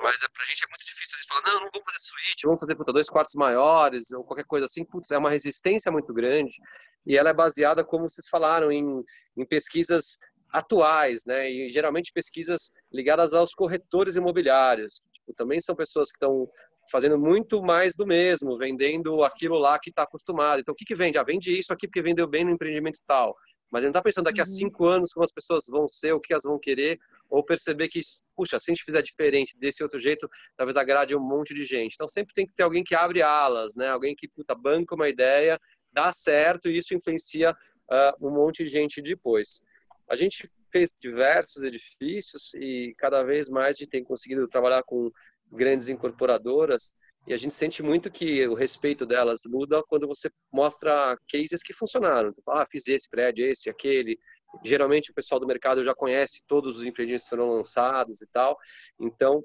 mas 0.00 0.22
é, 0.22 0.28
para 0.28 0.44
a 0.44 0.46
gente 0.46 0.64
é 0.64 0.68
muito 0.68 0.86
difícil 0.86 1.18
de 1.18 1.26
falar, 1.26 1.42
não, 1.44 1.54
não 1.54 1.70
vamos 1.72 1.84
fazer 1.86 1.98
suíte, 1.98 2.46
vamos 2.46 2.60
fazer 2.60 2.76
puta, 2.76 2.92
dois 2.92 3.10
quartos 3.10 3.34
maiores, 3.34 4.12
ou 4.12 4.22
qualquer 4.22 4.44
coisa 4.44 4.66
assim. 4.66 4.84
Putz, 4.84 5.10
é 5.10 5.18
uma 5.18 5.30
resistência 5.30 5.90
muito 5.90 6.14
grande 6.14 6.56
e 7.04 7.16
ela 7.16 7.30
é 7.30 7.34
baseada, 7.34 7.82
como 7.82 8.08
vocês 8.08 8.28
falaram, 8.28 8.70
em, 8.70 9.02
em 9.36 9.44
pesquisas 9.44 10.18
atuais, 10.52 11.24
né? 11.26 11.50
E 11.50 11.68
geralmente 11.72 12.12
pesquisas 12.12 12.70
ligadas 12.92 13.34
aos 13.34 13.52
corretores 13.54 14.14
imobiliários. 14.14 15.02
Tipo, 15.12 15.34
também 15.34 15.60
são 15.60 15.74
pessoas 15.74 16.12
que 16.12 16.16
estão 16.16 16.48
fazendo 16.90 17.18
muito 17.18 17.62
mais 17.62 17.94
do 17.94 18.06
mesmo, 18.06 18.56
vendendo 18.56 19.22
aquilo 19.24 19.58
lá 19.58 19.78
que 19.78 19.90
está 19.90 20.02
acostumado. 20.02 20.60
Então, 20.60 20.72
o 20.72 20.76
que, 20.76 20.84
que 20.84 20.94
vende? 20.94 21.18
Ah, 21.18 21.22
vende 21.22 21.58
isso 21.58 21.72
aqui 21.72 21.86
porque 21.86 22.02
vendeu 22.02 22.26
bem 22.26 22.44
no 22.44 22.50
empreendimento 22.50 22.98
tal. 23.06 23.34
Mas 23.70 23.80
ele 23.80 23.86
não 23.86 23.92
está 23.92 24.02
pensando 24.02 24.24
daqui 24.24 24.40
a 24.40 24.44
uhum. 24.44 24.50
cinco 24.50 24.86
anos 24.86 25.12
como 25.12 25.24
as 25.24 25.32
pessoas 25.32 25.64
vão 25.66 25.88
ser, 25.88 26.12
o 26.12 26.20
que 26.20 26.34
elas 26.34 26.42
vão 26.44 26.58
querer, 26.58 26.98
ou 27.30 27.42
perceber 27.42 27.88
que, 27.88 28.00
puxa, 28.36 28.58
se 28.60 28.70
a 28.70 28.74
gente 28.74 28.84
fizer 28.84 29.00
diferente 29.00 29.56
desse 29.56 29.82
outro 29.82 29.98
jeito, 29.98 30.28
talvez 30.56 30.76
agrade 30.76 31.16
um 31.16 31.20
monte 31.20 31.54
de 31.54 31.64
gente. 31.64 31.94
Então, 31.94 32.08
sempre 32.08 32.34
tem 32.34 32.46
que 32.46 32.52
ter 32.52 32.64
alguém 32.64 32.84
que 32.84 32.94
abre 32.94 33.22
alas, 33.22 33.74
né? 33.74 33.88
Alguém 33.88 34.14
que, 34.14 34.28
puta, 34.28 34.54
banca 34.54 34.94
uma 34.94 35.08
ideia, 35.08 35.58
dá 35.90 36.12
certo 36.12 36.68
e 36.68 36.76
isso 36.76 36.92
influencia 36.92 37.52
uh, 37.52 38.26
um 38.26 38.30
monte 38.30 38.62
de 38.64 38.68
gente 38.68 39.00
depois. 39.00 39.62
A 40.06 40.14
gente 40.14 40.50
fez 40.70 40.94
diversos 41.00 41.62
edifícios 41.62 42.52
e 42.54 42.94
cada 42.98 43.22
vez 43.22 43.48
mais 43.48 43.76
a 43.76 43.78
gente 43.78 43.90
tem 43.90 44.04
conseguido 44.04 44.48
trabalhar 44.48 44.82
com 44.82 45.10
grandes 45.52 45.88
incorporadoras 45.88 46.92
e 47.26 47.32
a 47.32 47.36
gente 47.36 47.54
sente 47.54 47.82
muito 47.82 48.10
que 48.10 48.46
o 48.48 48.54
respeito 48.54 49.06
delas 49.06 49.42
muda 49.46 49.82
quando 49.84 50.08
você 50.08 50.28
mostra 50.52 51.16
cases 51.30 51.62
que 51.62 51.72
funcionaram. 51.72 52.30
Então, 52.36 52.54
ah, 52.54 52.66
fiz 52.66 52.86
esse 52.88 53.08
prédio, 53.08 53.46
esse, 53.46 53.70
aquele. 53.70 54.18
Geralmente 54.64 55.10
o 55.10 55.14
pessoal 55.14 55.40
do 55.40 55.46
mercado 55.46 55.84
já 55.84 55.94
conhece 55.94 56.42
todos 56.46 56.76
os 56.76 56.84
empreendimentos 56.84 57.24
que 57.24 57.30
foram 57.30 57.50
lançados 57.54 58.20
e 58.20 58.26
tal, 58.26 58.58
então 59.00 59.42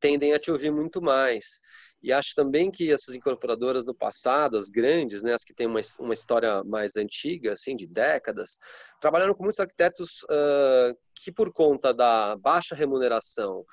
tendem 0.00 0.32
a 0.32 0.38
te 0.38 0.50
ouvir 0.50 0.72
muito 0.72 1.00
mais. 1.00 1.60
E 2.02 2.12
acho 2.12 2.34
também 2.34 2.70
que 2.70 2.92
essas 2.92 3.14
incorporadoras 3.14 3.86
no 3.86 3.94
passado, 3.94 4.58
as 4.58 4.68
grandes, 4.68 5.22
né, 5.22 5.32
as 5.32 5.44
que 5.44 5.54
têm 5.54 5.66
uma, 5.66 5.80
uma 5.98 6.12
história 6.12 6.62
mais 6.64 6.96
antiga, 6.96 7.52
assim, 7.52 7.76
de 7.76 7.86
décadas, 7.86 8.58
trabalharam 9.00 9.34
com 9.34 9.44
muitos 9.44 9.60
arquitetos 9.60 10.22
uh, 10.24 10.94
que, 11.14 11.32
por 11.32 11.50
conta 11.52 11.94
da 11.94 12.36
baixa 12.36 12.74
remuneração 12.74 13.64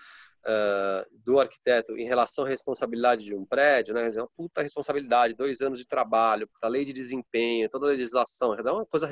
uh, 0.46 1.06
do 1.24 1.40
arquiteto 1.40 1.98
em 1.98 2.06
relação 2.06 2.46
à 2.46 2.48
responsabilidade 2.48 3.24
de 3.26 3.36
um 3.36 3.46
prédio, 3.46 3.94
né, 3.94 4.12
é 4.14 4.22
uma 4.22 4.30
puta 4.36 4.62
responsabilidade, 4.62 5.34
dois 5.34 5.62
anos 5.62 5.80
de 5.80 5.88
trabalho, 5.88 6.50
a 6.62 6.68
lei 6.68 6.86
de 6.86 6.94
desempenho, 6.94 7.70
toda 7.70 7.88
a 7.88 7.90
legislação, 7.90 8.54
é 8.54 8.72
uma 8.72 8.86
coisa, 8.86 9.08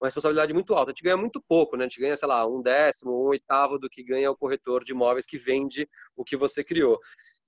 uma 0.00 0.06
responsabilidade 0.06 0.52
muito 0.52 0.74
alta. 0.74 0.90
A 0.90 0.94
gente 0.94 1.02
ganha 1.02 1.16
muito 1.16 1.42
pouco, 1.46 1.76
né, 1.76 1.84
a 1.84 1.88
gente 1.88 2.00
ganha, 2.00 2.16
sei 2.16 2.28
lá, 2.28 2.46
um 2.46 2.62
décimo, 2.62 3.12
um 3.12 3.28
oitavo 3.28 3.78
do 3.78 3.88
que 3.88 4.02
ganha 4.02 4.30
o 4.30 4.36
corretor 4.36 4.84
de 4.84 4.92
imóveis 4.92 5.26
que 5.26 5.38
vende 5.38 5.88
o 6.16 6.24
que 6.24 6.36
você 6.36 6.62
criou. 6.62 6.98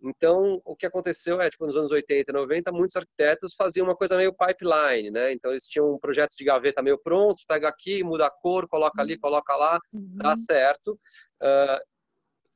Então, 0.03 0.61
o 0.65 0.75
que 0.75 0.87
aconteceu 0.87 1.41
é, 1.43 1.51
tipo, 1.51 1.67
nos 1.67 1.77
anos 1.77 1.91
80 1.91 2.31
e 2.31 2.35
90, 2.35 2.73
muitos 2.73 2.97
arquitetos 2.97 3.55
faziam 3.55 3.87
uma 3.87 3.95
coisa 3.95 4.17
meio 4.17 4.33
pipeline, 4.33 5.11
né? 5.11 5.31
Então, 5.33 5.51
eles 5.51 5.67
tinham 5.67 5.99
projetos 5.99 6.37
de 6.37 6.45
gaveta 6.45 6.81
meio 6.81 6.99
prontos, 6.99 7.45
pega 7.45 7.69
aqui, 7.69 8.03
muda 8.03 8.27
a 8.27 8.31
cor, 8.31 8.67
coloca 8.67 9.03
ali, 9.03 9.19
coloca 9.19 9.55
lá, 9.55 9.79
uhum. 9.93 10.17
dá 10.17 10.35
certo. 10.37 10.99
Uh, 11.43 11.91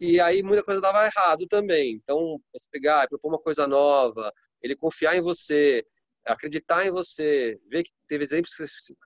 e 0.01 0.21
aí, 0.21 0.43
muita 0.43 0.63
coisa 0.63 0.81
dava 0.81 1.05
errado 1.07 1.47
também. 1.47 1.95
Então, 1.95 2.41
você 2.53 2.69
pegar, 2.71 3.09
propor 3.09 3.29
uma 3.29 3.39
coisa 3.39 3.67
nova, 3.67 4.33
ele 4.63 4.77
confiar 4.77 5.17
em 5.17 5.21
você, 5.21 5.85
acreditar 6.27 6.87
em 6.87 6.91
você, 6.91 7.59
ver 7.69 7.85
que 7.85 7.91
teve 8.09 8.25
exemplos 8.25 8.55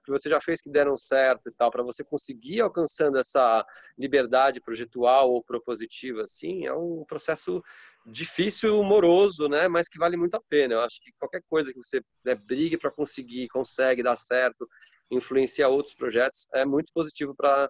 que 0.04 0.10
você 0.10 0.28
já 0.28 0.40
fez 0.40 0.60
que 0.60 0.70
deram 0.70 0.96
certo 0.96 1.48
e 1.48 1.52
tal, 1.52 1.70
para 1.70 1.82
você 1.82 2.04
conseguir 2.04 2.60
alcançando 2.60 3.18
essa 3.18 3.64
liberdade 3.98 4.60
projetual 4.60 5.30
ou 5.30 5.42
propositiva, 5.42 6.22
assim, 6.22 6.66
é 6.66 6.72
um 6.72 7.04
processo 7.08 7.62
difícil, 8.06 8.82
moroso, 8.82 9.48
né, 9.48 9.66
mas 9.68 9.88
que 9.88 9.98
vale 9.98 10.16
muito 10.16 10.34
a 10.36 10.42
pena. 10.48 10.74
Eu 10.74 10.80
acho 10.80 11.00
que 11.02 11.12
qualquer 11.18 11.42
coisa 11.48 11.72
que 11.72 11.78
você 11.78 12.00
né, 12.24 12.34
brigue 12.34 12.78
para 12.78 12.90
conseguir, 12.90 13.48
consegue 13.48 14.02
dar 14.02 14.16
certo, 14.16 14.68
influenciar 15.10 15.68
outros 15.68 15.94
projetos, 15.94 16.46
é 16.54 16.64
muito 16.64 16.92
positivo 16.92 17.34
para 17.34 17.68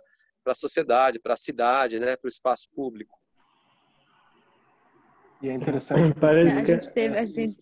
a 0.53 0.55
sociedade, 0.55 1.19
para 1.19 1.35
a 1.35 1.37
cidade, 1.37 1.99
né, 1.99 2.17
para 2.17 2.27
o 2.27 2.31
espaço 2.31 2.69
público. 2.75 3.19
E 5.43 5.49
é 5.49 5.55
interessante. 5.55 6.13
Parece 6.19 6.65
que... 6.65 6.73
A 6.73 6.75
gente 6.75 6.93
teve, 6.93 7.19
a 7.19 7.27
gente 7.27 7.61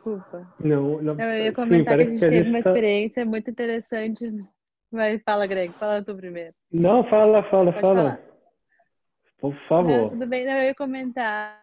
Desculpa. 0.00 0.54
Não, 0.58 1.02
não. 1.02 1.20
Eu 1.20 1.44
ia 1.44 1.52
comentar 1.52 1.98
Sim, 1.98 2.04
que 2.04 2.08
a 2.08 2.10
gente 2.10 2.18
que 2.18 2.24
a 2.24 2.30
teve 2.30 2.48
uma 2.48 2.62
tá... 2.62 2.70
experiência 2.70 3.24
muito 3.24 3.50
interessante. 3.50 4.32
Mas 4.90 5.22
fala, 5.22 5.46
Greg, 5.46 5.74
fala 5.78 6.02
tu 6.02 6.14
primeiro. 6.16 6.54
Não, 6.72 7.04
fala, 7.08 7.42
fala, 7.50 7.70
Pode 7.72 7.80
fala. 7.80 8.02
Falar. 8.02 8.20
Por 9.38 9.54
favor. 9.68 9.90
Não, 9.90 10.08
tudo 10.10 10.26
bem, 10.26 10.46
não, 10.46 10.54
eu 10.54 10.64
ia 10.64 10.74
comentar. 10.74 11.62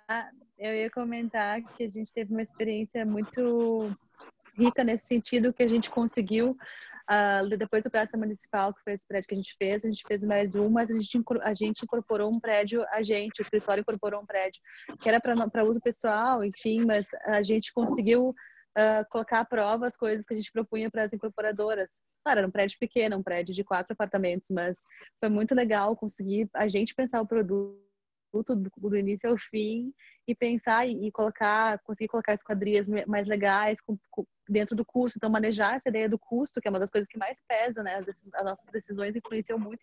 Eu 0.58 0.74
ia 0.74 0.90
comentar 0.90 1.62
que 1.76 1.84
a 1.84 1.90
gente 1.90 2.14
teve 2.14 2.32
uma 2.32 2.42
experiência 2.42 3.06
muito 3.06 3.92
rica 4.58 4.84
nesse 4.84 5.08
sentido 5.08 5.54
que 5.54 5.64
a 5.64 5.68
gente 5.68 5.90
conseguiu 5.90 6.56
Uh, 7.10 7.58
depois 7.58 7.86
do 7.86 7.90
Praça 7.90 8.18
Municipal, 8.18 8.74
que 8.74 8.82
foi 8.84 8.94
esse 8.94 9.08
prédio 9.08 9.28
que 9.30 9.34
a 9.34 9.38
gente 9.38 9.56
fez, 9.58 9.86
a 9.86 9.88
gente 9.88 10.04
fez 10.06 10.22
mais 10.22 10.56
um, 10.56 10.70
mas 10.70 10.92
a 10.92 10.94
gente, 10.94 11.24
a 11.42 11.54
gente 11.54 11.84
incorporou 11.84 12.30
um 12.30 12.38
prédio, 12.38 12.86
a 12.92 13.02
gente, 13.02 13.40
o 13.40 13.42
escritório 13.42 13.80
incorporou 13.80 14.22
um 14.22 14.26
prédio 14.26 14.62
que 15.00 15.08
era 15.08 15.22
para 15.22 15.64
uso 15.64 15.80
pessoal, 15.80 16.44
enfim, 16.44 16.86
mas 16.86 17.08
a 17.26 17.42
gente 17.42 17.72
conseguiu 17.72 18.30
uh, 18.32 19.10
colocar 19.10 19.40
à 19.40 19.46
prova 19.46 19.88
as 19.88 19.96
coisas 19.96 20.26
que 20.26 20.34
a 20.34 20.38
gente 20.38 20.52
propunha 20.52 20.92
para 20.92 21.04
as 21.04 21.14
incorporadoras. 21.14 21.90
Claro, 22.26 22.40
era 22.40 22.48
um 22.48 22.52
prédio 22.52 22.78
pequeno, 22.78 23.16
um 23.16 23.24
prédio 23.24 23.56
de 23.56 23.64
quatro 23.64 23.94
apartamentos, 23.94 24.50
mas 24.52 24.80
foi 25.18 25.30
muito 25.30 25.56
legal 25.56 25.96
conseguir 25.96 26.50
a 26.54 26.68
gente 26.68 26.94
pensar 26.94 27.22
o 27.22 27.28
produto 27.28 27.87
do, 28.34 28.72
do 28.78 28.98
início 28.98 29.30
ao 29.30 29.38
fim 29.38 29.94
e 30.28 30.36
pensar 30.36 30.88
e, 30.88 31.12
colocar, 31.12 31.80
conseguir 31.80 32.10
colocar 32.10 32.34
esquadrias 32.34 32.90
mais 33.08 33.28
legais 33.28 33.80
com, 33.80 33.98
com, 34.12 34.26
dentro 34.48 34.76
do 34.76 34.84
custo. 34.84 35.18
Então, 35.18 35.30
manejar 35.30 35.76
essa 35.76 35.90
ideia 35.90 36.10
do 36.10 36.20
custo, 36.20 36.60
que 36.60 36.68
é 36.68 36.72
uma 36.72 36.80
das 36.80 36.92
coisas 36.92 37.08
que 37.08 37.18
mais 37.18 37.40
pesa, 37.48 37.82
né? 37.82 37.96
As, 37.96 38.08
as 38.08 38.46
nossas 38.46 38.66
decisões 38.72 39.16
influenciam 39.16 39.58
muito, 39.58 39.82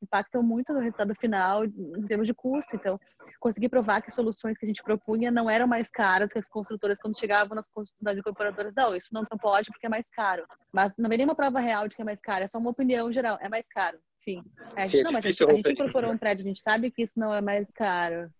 impactam 0.00 0.42
muito 0.42 0.72
no 0.72 0.80
resultado 0.80 1.14
final 1.16 1.64
em 1.64 2.06
termos 2.06 2.26
de 2.26 2.34
custo. 2.34 2.74
Então, 2.76 3.00
conseguir 3.40 3.68
provar 3.68 4.00
que 4.00 4.08
as 4.08 4.14
soluções 4.14 4.56
que 4.56 4.64
a 4.64 4.68
gente 4.68 4.82
propunha 4.82 5.30
não 5.30 5.50
eram 5.50 5.66
mais 5.66 5.90
caras 5.90 6.32
que 6.32 6.38
as 6.38 6.48
construtoras, 6.48 7.00
quando 7.00 7.18
chegavam 7.18 7.56
nas, 7.56 7.68
nas 8.00 8.16
incorporadoras, 8.16 8.72
não, 8.74 8.94
isso 8.94 9.12
não 9.12 9.24
pode 9.24 9.70
porque 9.70 9.86
é 9.86 9.90
mais 9.90 10.08
caro. 10.10 10.46
Mas 10.72 10.92
não 10.96 11.08
vem 11.08 11.18
nenhuma 11.18 11.34
prova 11.34 11.58
real 11.58 11.88
de 11.88 11.96
que 11.96 12.02
é 12.02 12.04
mais 12.04 12.20
caro, 12.20 12.44
é 12.44 12.48
só 12.48 12.58
uma 12.58 12.70
opinião 12.70 13.10
geral, 13.10 13.38
é 13.40 13.48
mais 13.48 13.68
caro. 13.68 13.98
Enfim, 14.32 14.44
a 14.76 14.86
gente, 14.86 15.02
não, 15.02 15.12
mas 15.12 15.24
a 15.24 15.28
gente, 15.30 15.44
a 15.44 15.54
gente 15.54 15.72
incorporou 15.72 16.12
um 16.12 16.18
prédio, 16.18 16.44
a 16.44 16.48
gente 16.48 16.60
sabe 16.60 16.90
que 16.90 17.02
isso 17.02 17.18
não 17.18 17.34
é 17.34 17.40
mais 17.40 17.72
caro. 17.72 18.30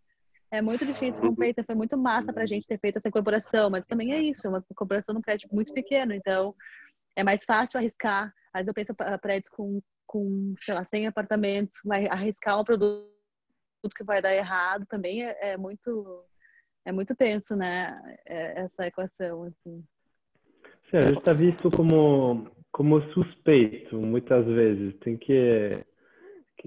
É 0.51 0.61
muito 0.61 0.85
difícil 0.85 1.23
romper, 1.23 1.51
então 1.51 1.65
foi 1.65 1.75
muito 1.75 1.97
massa 1.97 2.33
para 2.33 2.43
a 2.43 2.47
gente 2.47 2.67
ter 2.67 2.79
feito 2.79 2.97
essa 2.97 3.09
incorporação, 3.09 3.71
mas 3.71 3.87
também 3.87 4.13
é 4.13 4.21
isso, 4.21 4.49
uma 4.49 4.65
incorporação 4.71 5.15
num 5.15 5.21
prédio 5.21 5.49
muito 5.53 5.73
pequeno, 5.73 6.13
então 6.13 6.55
é 7.15 7.23
mais 7.23 7.45
fácil 7.45 7.79
arriscar. 7.79 8.33
Às 8.53 8.67
vezes 8.67 8.69
eu 8.69 8.75
penso 8.75 9.21
prédios 9.21 9.49
com, 9.49 9.81
com, 10.07 10.55
sei 10.61 10.75
lá, 10.75 10.85
100 10.85 11.07
apartamentos, 11.07 11.79
vai 11.85 12.07
arriscar 12.09 12.61
um 12.61 12.65
produto 12.65 13.09
que 13.97 14.05
vai 14.05 14.21
dar 14.21 14.35
errado 14.35 14.85
também 14.87 15.25
é, 15.25 15.53
é 15.53 15.57
muito 15.57 16.25
é 16.85 16.93
muito 16.93 17.15
tenso, 17.15 17.55
né? 17.55 18.01
É, 18.27 18.63
essa 18.63 18.87
equação, 18.87 19.45
assim. 19.45 19.85
Sim, 20.91 20.97
a 20.97 21.03
gente 21.03 21.19
está 21.19 21.33
visto 21.33 21.71
como, 21.71 22.51
como 22.73 23.03
suspeito, 23.13 23.97
muitas 23.97 24.47
vezes. 24.47 24.95
Tem 25.01 25.17
que, 25.17 25.85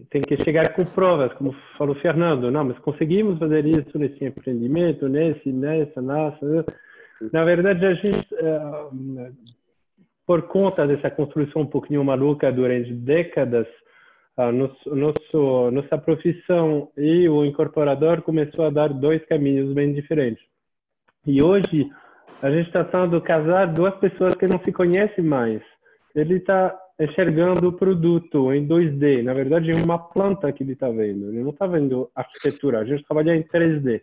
tem 0.10 0.22
que 0.22 0.38
chegar 0.44 0.74
com 0.74 0.86
provas, 0.86 1.34
como 1.34 1.56
falou 1.78 1.96
o 1.96 2.00
Fernando. 2.00 2.52
Não, 2.52 2.66
mas 2.66 2.80
conseguimos 2.80 3.40
fazer 3.40 3.66
isso 3.66 3.98
nesse 3.98 4.24
empreendimento, 4.24 5.08
nesse, 5.08 5.52
nessa, 5.52 6.02
nessa. 6.02 6.66
Na 7.32 7.44
verdade, 7.46 7.86
a 7.86 7.94
gente, 7.94 8.28
eh, 8.34 9.32
por 10.26 10.44
conta 10.44 10.86
dessa 10.86 11.10
construção 11.10 11.62
um 11.62 11.68
pouquinho 11.68 12.04
maluca 12.04 12.52
durante 12.52 12.94
décadas, 12.94 13.68
a 14.36 14.52
nosso, 14.52 15.72
nossa 15.72 15.98
profissão 15.98 16.90
e 16.98 17.30
o 17.30 17.46
incorporador 17.46 18.24
começou 18.24 18.66
a 18.66 18.72
dar 18.72 18.90
dois 18.90 19.24
caminhos 19.26 19.74
bem 19.74 19.94
diferentes. 19.94 20.44
E 21.26 21.42
hoje 21.42 21.90
a 22.42 22.50
gente 22.50 22.68
está 22.68 22.84
tentando 22.84 23.22
casar 23.22 23.72
duas 23.72 23.96
pessoas 23.98 24.36
que 24.36 24.48
não 24.48 24.58
se 24.60 24.72
conhecem 24.74 25.24
mais. 25.24 25.62
Ele 26.16 26.36
está 26.36 26.78
enxergando 27.00 27.68
o 27.68 27.74
produto 27.74 28.54
em 28.54 28.68
2D, 28.68 29.24
na 29.24 29.34
verdade 29.34 29.72
é 29.72 29.76
uma 29.76 29.98
planta 29.98 30.52
que 30.52 30.64
ele 30.64 30.74
está 30.74 30.90
vendo. 30.90 31.30
Ele 31.30 31.42
não 31.42 31.50
está 31.50 31.66
vendo 31.66 32.10
arquitetura. 32.16 32.80
A 32.80 32.86
gente 32.86 33.04
trabalha 33.04 33.36
em 33.36 33.44
3D. 33.44 34.02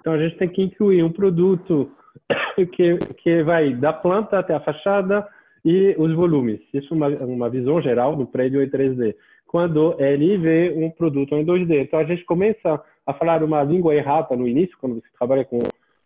Então 0.00 0.12
a 0.12 0.18
gente 0.18 0.36
tem 0.36 0.48
que 0.48 0.62
incluir 0.62 1.02
um 1.02 1.12
produto 1.12 1.90
que 2.72 2.96
que 3.16 3.42
vai 3.42 3.74
da 3.74 3.92
planta 3.92 4.38
até 4.38 4.54
a 4.54 4.60
fachada 4.60 5.26
e 5.64 5.94
os 5.98 6.14
volumes. 6.14 6.60
Isso 6.72 6.94
é 6.94 6.96
uma, 6.96 7.08
uma 7.08 7.50
visão 7.50 7.82
geral 7.82 8.14
do 8.14 8.26
prédio 8.26 8.62
em 8.62 8.70
3D 8.70 9.14
quando 9.48 9.96
ele 9.98 10.36
vê 10.36 10.74
um 10.76 10.90
produto 10.90 11.34
em 11.34 11.44
2D. 11.44 11.82
Então 11.82 11.98
a 11.98 12.04
gente 12.04 12.24
começa 12.24 12.80
a 13.06 13.14
falar 13.14 13.42
uma 13.42 13.62
língua 13.62 13.94
errada 13.94 14.36
no 14.36 14.46
início, 14.46 14.76
quando 14.78 14.96
você 14.96 15.08
trabalha 15.18 15.44
com 15.44 15.58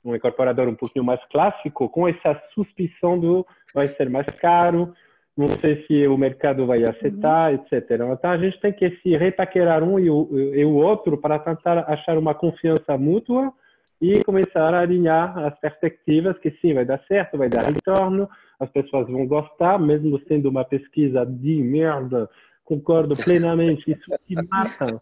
um 0.04 0.14
incorporador 0.14 0.68
um 0.68 0.74
pouquinho 0.74 1.04
mais 1.04 1.20
clássico, 1.26 1.88
com 1.88 2.08
essa 2.08 2.40
suspeição 2.54 3.18
do 3.18 3.46
vai 3.74 3.88
ser 3.88 4.08
mais 4.08 4.26
caro, 4.40 4.94
não 5.36 5.48
sei 5.48 5.84
se 5.86 6.06
o 6.06 6.16
mercado 6.16 6.66
vai 6.66 6.84
aceitar, 6.84 7.50
uhum. 7.50 7.54
etc. 7.54 7.90
Então 7.90 8.30
a 8.30 8.38
gente 8.38 8.60
tem 8.60 8.72
que 8.72 8.90
se 9.02 9.16
repaquerar 9.16 9.82
um 9.82 9.98
e 9.98 10.10
o, 10.10 10.28
e 10.54 10.64
o 10.64 10.74
outro 10.74 11.16
para 11.16 11.38
tentar 11.38 11.78
achar 11.88 12.18
uma 12.18 12.34
confiança 12.34 12.96
mútua 12.98 13.52
e 14.00 14.22
começar 14.24 14.74
a 14.74 14.80
alinhar 14.80 15.38
as 15.38 15.58
perspectivas 15.60 16.36
que 16.38 16.50
sim, 16.60 16.74
vai 16.74 16.84
dar 16.84 17.00
certo, 17.06 17.38
vai 17.38 17.48
dar 17.48 17.62
retorno, 17.62 18.28
as 18.58 18.68
pessoas 18.70 19.08
vão 19.08 19.26
gostar, 19.26 19.78
mesmo 19.78 20.20
sendo 20.26 20.48
uma 20.48 20.64
pesquisa 20.64 21.24
de 21.24 21.62
merda, 21.62 22.28
concordo 22.64 23.14
plenamente, 23.16 23.90
isso 23.90 24.10
te 24.26 24.34
mata, 24.34 25.00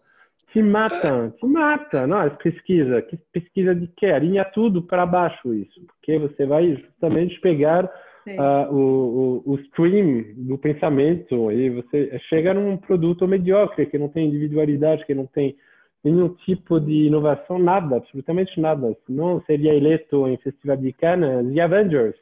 te 0.53 0.61
mata, 0.61 1.33
te 1.39 1.45
mata, 1.47 2.05
não, 2.05 2.21
é 2.21 2.29
pesquisa, 2.29 3.01
que 3.01 3.17
pesquisa 3.33 3.73
de 3.73 3.87
quê? 3.87 4.05
Alinha 4.05 4.45
tudo 4.45 4.83
para 4.83 5.05
baixo 5.05 5.51
isso, 5.53 5.81
porque 5.87 6.19
você 6.19 6.45
vai 6.45 6.75
justamente 6.75 7.39
pegar 7.41 7.91
uh, 8.27 8.73
o, 8.73 9.43
o, 9.45 9.53
o 9.53 9.55
stream 9.61 10.25
do 10.37 10.57
pensamento 10.57 11.51
e 11.51 11.69
você 11.69 12.19
chega 12.29 12.53
num 12.53 12.77
produto 12.77 13.27
medíocre, 13.27 13.85
que 13.85 13.97
não 13.97 14.09
tem 14.09 14.27
individualidade, 14.27 15.05
que 15.05 15.13
não 15.13 15.25
tem 15.25 15.55
nenhum 16.03 16.29
tipo 16.29 16.79
de 16.79 17.07
inovação, 17.07 17.59
nada, 17.59 17.97
absolutamente 17.97 18.59
nada. 18.59 18.95
Não 19.07 19.41
seria 19.41 19.73
eleito 19.73 20.27
em 20.27 20.37
Festival 20.37 20.77
de 20.77 20.93
Cannes 20.93 21.53
The 21.53 21.61
Avengers, 21.61 22.15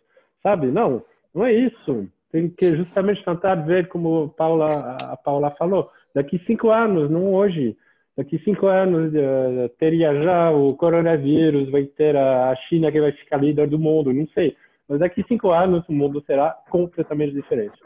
sabe? 0.44 0.68
Não, 0.68 1.04
não 1.34 1.46
é 1.46 1.54
isso 1.54 2.10
tem 2.32 2.50
que 2.50 2.76
justamente 2.76 3.24
tentar 3.24 3.56
ver 3.56 3.88
como 3.88 4.26
a 4.26 4.30
Paula, 4.30 4.98
a 5.04 5.18
Paula 5.18 5.52
falou, 5.52 5.90
daqui 6.14 6.40
cinco 6.46 6.70
anos, 6.70 7.10
não 7.10 7.34
hoje, 7.34 7.76
daqui 8.16 8.40
cinco 8.40 8.68
anos 8.68 9.12
uh, 9.14 9.70
teria 9.80 10.14
já 10.24 10.52
o 10.52 10.76
coronavírus, 10.76 11.70
vai 11.70 11.84
ter 11.86 12.16
a 12.16 12.56
China 12.68 12.92
que 12.92 13.02
vai 13.02 13.12
ficar 13.12 13.38
líder 13.38 13.68
do 13.68 13.80
mundo, 13.80 14.14
não 14.14 14.28
sei. 14.28 14.56
Mas 14.90 15.00
daqui 15.00 15.24
cinco 15.28 15.52
anos 15.52 15.88
o 15.88 15.94
mundo 15.94 16.22
será 16.26 16.58
completamente 16.70 17.34
diferente. 17.34 17.80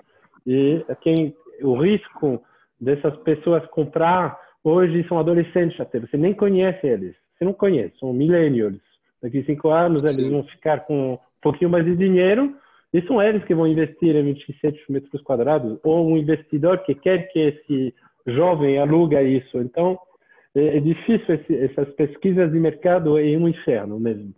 E 0.48 0.84
quem, 1.02 1.36
o 1.62 1.76
risco 1.76 2.42
dessas 2.80 3.16
pessoas 3.18 3.66
comprar 3.68 4.40
hoje 4.64 5.06
são 5.08 5.20
adolescentes 5.20 5.80
até, 5.80 6.00
você 6.00 6.16
nem 6.16 6.34
conhece 6.34 6.88
eles, 6.88 7.14
você 7.38 7.44
não 7.44 7.54
conhece, 7.54 7.94
são 8.00 8.14
millennials. 8.14 8.80
Daqui 9.22 9.44
cinco 9.44 9.70
anos 9.70 10.04
eles 10.04 10.32
vão 10.32 10.44
ficar 10.44 10.82
com 10.82 11.14
um 11.14 11.20
pouquinho 11.42 11.70
mais 11.70 11.86
de 11.86 11.96
dinheiro 11.96 12.56
e 12.94 13.02
são 13.04 13.22
eles 13.22 13.44
que 13.44 13.56
vão 13.56 13.68
investir 13.68 14.16
em 14.16 14.24
27 14.24 14.92
metros 14.92 15.22
quadrados, 15.24 15.80
ou 15.84 16.08
um 16.08 16.18
investidor 16.18 16.80
que 16.80 16.94
quer 16.96 17.28
que 17.30 17.40
esse 17.40 17.94
jovem 18.28 18.78
aluga 18.78 19.22
isso. 19.22 19.58
Então, 19.58 19.98
é, 20.56 20.78
é 20.78 20.80
difícil 20.80 21.36
esse, 21.36 21.56
essas 21.56 21.90
pesquisas 21.96 22.52
de 22.52 22.60
mercado, 22.60 23.18
é 23.18 23.38
um 23.38 23.48
inferno 23.48 24.00
mesmo. 24.00 24.34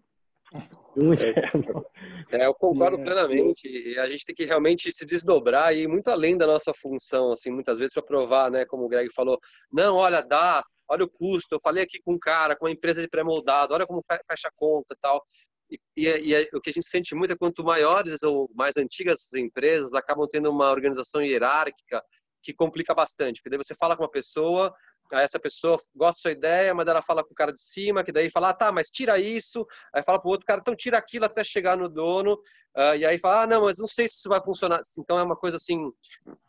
Um 0.97 1.13
é, 1.13 1.29
inferno. 1.29 1.85
É, 2.31 2.45
eu 2.45 2.53
concordo 2.53 2.97
plenamente. 2.97 3.67
E 3.67 3.97
a 3.99 4.09
gente 4.09 4.25
tem 4.25 4.35
que 4.35 4.45
realmente 4.45 4.91
se 4.93 5.05
desdobrar 5.05 5.73
e 5.73 5.83
ir 5.83 5.87
muito 5.87 6.09
além 6.09 6.37
da 6.37 6.47
nossa 6.47 6.73
função, 6.73 7.31
assim, 7.31 7.51
muitas 7.51 7.77
vezes 7.77 7.93
para 7.93 8.03
provar, 8.03 8.49
né, 8.49 8.65
como 8.65 8.85
o 8.85 8.87
Greg 8.87 9.11
falou, 9.13 9.39
não, 9.71 9.95
olha, 9.95 10.21
dá, 10.21 10.63
olha 10.87 11.05
o 11.05 11.09
custo, 11.09 11.55
eu 11.55 11.59
falei 11.59 11.83
aqui 11.83 11.99
com 12.03 12.13
um 12.13 12.19
cara, 12.19 12.55
com 12.55 12.65
uma 12.65 12.71
empresa 12.71 13.01
de 13.01 13.07
pré-moldado, 13.07 13.73
olha 13.73 13.85
como 13.85 14.03
fecha 14.07 14.47
a 14.47 14.51
conta 14.55 14.93
e 14.93 14.97
tal. 15.01 15.23
E, 15.69 15.79
e, 15.97 16.33
e, 16.33 16.49
o 16.53 16.61
que 16.61 16.69
a 16.69 16.73
gente 16.73 16.87
sente 16.87 17.15
muito 17.15 17.33
é 17.33 17.37
quanto 17.37 17.63
maiores 17.63 18.21
ou 18.23 18.49
mais 18.53 18.77
antigas 18.77 19.27
as 19.27 19.39
empresas 19.39 19.93
acabam 19.93 20.27
tendo 20.29 20.49
uma 20.49 20.69
organização 20.69 21.21
hierárquica 21.21 22.03
que 22.43 22.53
complica 22.53 22.93
bastante. 22.93 23.41
Porque 23.41 23.49
daí 23.49 23.57
você 23.57 23.73
fala 23.73 23.97
com 23.97 24.03
uma 24.03 24.11
pessoa, 24.11 24.73
aí 25.13 25.23
essa 25.23 25.39
pessoa 25.39 25.77
gosta 25.95 26.17
da 26.17 26.21
sua 26.21 26.31
ideia, 26.31 26.73
mas 26.73 26.87
ela 26.87 27.01
fala 27.01 27.23
com 27.23 27.31
o 27.31 27.35
cara 27.35 27.51
de 27.51 27.61
cima, 27.61 28.03
que 28.03 28.11
daí 28.11 28.29
fala, 28.29 28.49
ah, 28.49 28.53
tá, 28.53 28.71
mas 28.71 28.89
tira 28.89 29.19
isso. 29.19 29.65
Aí 29.93 30.03
fala 30.03 30.19
para 30.19 30.27
o 30.27 30.31
outro 30.31 30.45
cara, 30.45 30.61
então 30.61 30.75
tira 30.75 30.97
aquilo 30.97 31.25
até 31.25 31.43
chegar 31.43 31.77
no 31.77 31.87
dono. 31.87 32.33
Uh, 32.75 32.95
e 32.97 33.05
aí 33.05 33.17
fala, 33.17 33.43
ah, 33.43 33.47
não, 33.47 33.63
mas 33.63 33.77
não 33.77 33.87
sei 33.87 34.07
se 34.07 34.15
isso 34.15 34.29
vai 34.29 34.41
funcionar. 34.41 34.81
Então 34.97 35.17
é 35.19 35.23
uma 35.23 35.35
coisa 35.35 35.57
assim, 35.57 35.91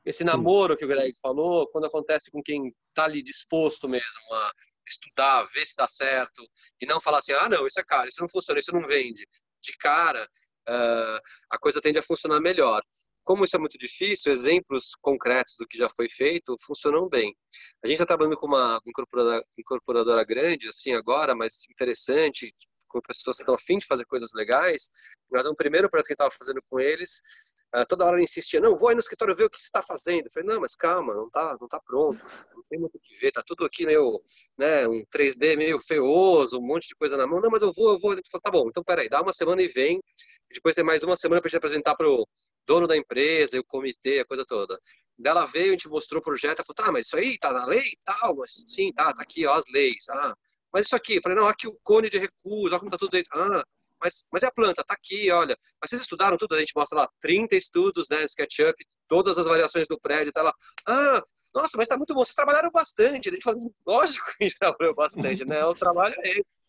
esse 0.04 0.24
namoro 0.24 0.76
que 0.76 0.84
o 0.84 0.88
Greg 0.88 1.14
falou, 1.20 1.68
quando 1.68 1.86
acontece 1.86 2.30
com 2.30 2.42
quem 2.42 2.74
está 2.88 3.04
ali 3.04 3.22
disposto 3.22 3.88
mesmo 3.88 4.32
a 4.32 4.52
estudar, 4.88 5.44
ver 5.44 5.66
se 5.66 5.76
dá 5.76 5.86
certo, 5.86 6.42
e 6.80 6.86
não 6.86 7.00
falar 7.00 7.18
assim, 7.18 7.32
ah, 7.32 7.48
não, 7.48 7.66
isso 7.66 7.78
é 7.78 7.84
caro, 7.84 8.08
isso 8.08 8.20
não 8.20 8.28
funciona, 8.28 8.58
isso 8.58 8.72
não 8.72 8.86
vende. 8.86 9.26
De 9.60 9.76
cara, 9.76 10.28
uh, 10.68 11.20
a 11.50 11.58
coisa 11.58 11.80
tende 11.80 11.98
a 11.98 12.02
funcionar 12.02 12.40
melhor. 12.40 12.82
Como 13.26 13.44
isso 13.44 13.56
é 13.56 13.58
muito 13.58 13.76
difícil, 13.76 14.32
exemplos 14.32 14.94
concretos 15.02 15.56
do 15.58 15.66
que 15.66 15.76
já 15.76 15.88
foi 15.90 16.08
feito 16.08 16.54
funcionam 16.64 17.08
bem. 17.08 17.34
A 17.84 17.88
gente 17.88 17.96
está 17.96 18.06
trabalhando 18.06 18.36
com 18.36 18.46
uma 18.46 18.80
incorporadora, 18.86 19.44
incorporadora 19.58 20.24
grande, 20.24 20.68
assim, 20.68 20.92
agora, 20.92 21.34
mas 21.34 21.64
interessante, 21.68 22.54
com 22.86 23.00
pessoas 23.00 23.36
que 23.36 23.42
estão 23.42 23.56
afim 23.56 23.78
de 23.78 23.86
fazer 23.86 24.04
coisas 24.04 24.30
legais. 24.32 24.90
Nós, 25.28 25.44
é 25.44 25.50
um 25.50 25.56
primeiro 25.56 25.90
projeto 25.90 26.06
que 26.06 26.12
estava 26.12 26.30
fazendo 26.30 26.62
com 26.70 26.78
eles, 26.78 27.20
Uh, 27.74 27.84
toda 27.88 28.04
hora 28.04 28.22
insistia, 28.22 28.60
não, 28.60 28.76
vou 28.76 28.88
aí 28.88 28.94
no 28.94 29.00
escritório 29.00 29.34
ver 29.34 29.44
o 29.44 29.50
que 29.50 29.60
você 29.60 29.66
está 29.66 29.82
fazendo. 29.82 30.26
Eu 30.26 30.30
falei, 30.30 30.48
não, 30.48 30.60
mas 30.60 30.76
calma, 30.76 31.12
não 31.12 31.26
está 31.26 31.58
não 31.60 31.66
tá 31.66 31.80
pronto, 31.80 32.24
não 32.54 32.62
tem 32.70 32.78
muito 32.78 32.94
o 32.96 33.00
que 33.00 33.16
ver, 33.16 33.32
tá 33.32 33.42
tudo 33.44 33.66
aqui 33.66 33.84
meio, 33.84 34.22
né, 34.56 34.86
um 34.86 35.04
3D 35.06 35.56
meio 35.56 35.78
feioso, 35.80 36.58
um 36.58 36.62
monte 36.62 36.86
de 36.86 36.94
coisa 36.94 37.16
na 37.16 37.26
mão. 37.26 37.40
Não, 37.40 37.50
mas 37.50 37.62
eu 37.62 37.72
vou, 37.72 37.92
eu 37.92 37.98
vou. 37.98 38.12
Ele 38.12 38.22
falou, 38.30 38.40
tá 38.40 38.50
bom, 38.52 38.68
então 38.68 38.84
peraí, 38.84 39.08
dá 39.08 39.20
uma 39.20 39.32
semana 39.32 39.60
e 39.62 39.66
vem, 39.68 40.00
e 40.50 40.54
depois 40.54 40.76
tem 40.76 40.84
mais 40.84 41.02
uma 41.02 41.16
semana 41.16 41.40
para 41.40 41.48
gente 41.48 41.58
apresentar 41.58 41.96
para 41.96 42.08
o 42.08 42.24
dono 42.66 42.86
da 42.86 42.96
empresa, 42.96 43.58
o 43.58 43.64
comitê, 43.64 44.20
a 44.20 44.24
coisa 44.24 44.44
toda. 44.44 44.78
Dela 45.18 45.46
veio, 45.46 45.68
a 45.68 45.70
gente 45.70 45.88
mostrou 45.88 46.20
o 46.20 46.24
projeto, 46.24 46.58
ela 46.58 46.64
falou, 46.66 46.74
tá, 46.86 46.92
mas 46.92 47.06
isso 47.06 47.16
aí 47.16 47.38
tá 47.38 47.52
na 47.52 47.64
lei 47.64 47.80
e 47.80 47.98
tal? 48.04 48.36
Sim, 48.46 48.92
tá, 48.92 49.12
tá 49.14 49.22
aqui, 49.22 49.46
ó, 49.46 49.54
as 49.54 49.64
leis. 49.70 50.08
Ah, 50.10 50.34
mas 50.72 50.86
isso 50.86 50.96
aqui, 50.96 51.16
eu 51.16 51.22
falei, 51.22 51.38
não, 51.38 51.48
aqui 51.48 51.66
o 51.66 51.78
cone 51.82 52.10
de 52.10 52.18
recuso, 52.18 52.66
olha 52.66 52.78
como 52.78 52.90
tá 52.90 52.98
tudo 52.98 53.10
dentro. 53.10 53.30
Ah, 53.34 53.64
mas, 54.00 54.26
mas 54.30 54.42
é 54.42 54.46
a 54.46 54.52
planta, 54.52 54.84
tá 54.84 54.94
aqui, 54.94 55.30
olha. 55.30 55.56
Mas 55.80 55.90
vocês 55.90 56.02
estudaram 56.02 56.36
tudo? 56.36 56.54
A 56.54 56.58
gente 56.58 56.72
mostra 56.76 56.98
lá 56.98 57.08
30 57.20 57.56
estudos, 57.56 58.08
né, 58.10 58.24
SketchUp, 58.24 58.74
todas 59.08 59.38
as 59.38 59.46
variações 59.46 59.88
do 59.88 59.98
prédio, 59.98 60.32
tá 60.32 60.42
lá. 60.42 60.52
Ah, 60.86 61.22
nossa, 61.54 61.78
mas 61.78 61.88
tá 61.88 61.96
muito 61.96 62.14
bom, 62.14 62.22
vocês 62.22 62.34
trabalharam 62.34 62.70
bastante. 62.70 63.30
A 63.30 63.32
gente 63.32 63.42
falou, 63.42 63.72
lógico 63.86 64.26
que 64.36 64.44
a 64.44 64.48
gente 64.48 64.58
trabalhou 64.58 64.94
bastante, 64.94 65.44
né? 65.46 65.64
O 65.64 65.74
trabalho 65.74 66.14
é 66.18 66.30
esse. 66.32 66.64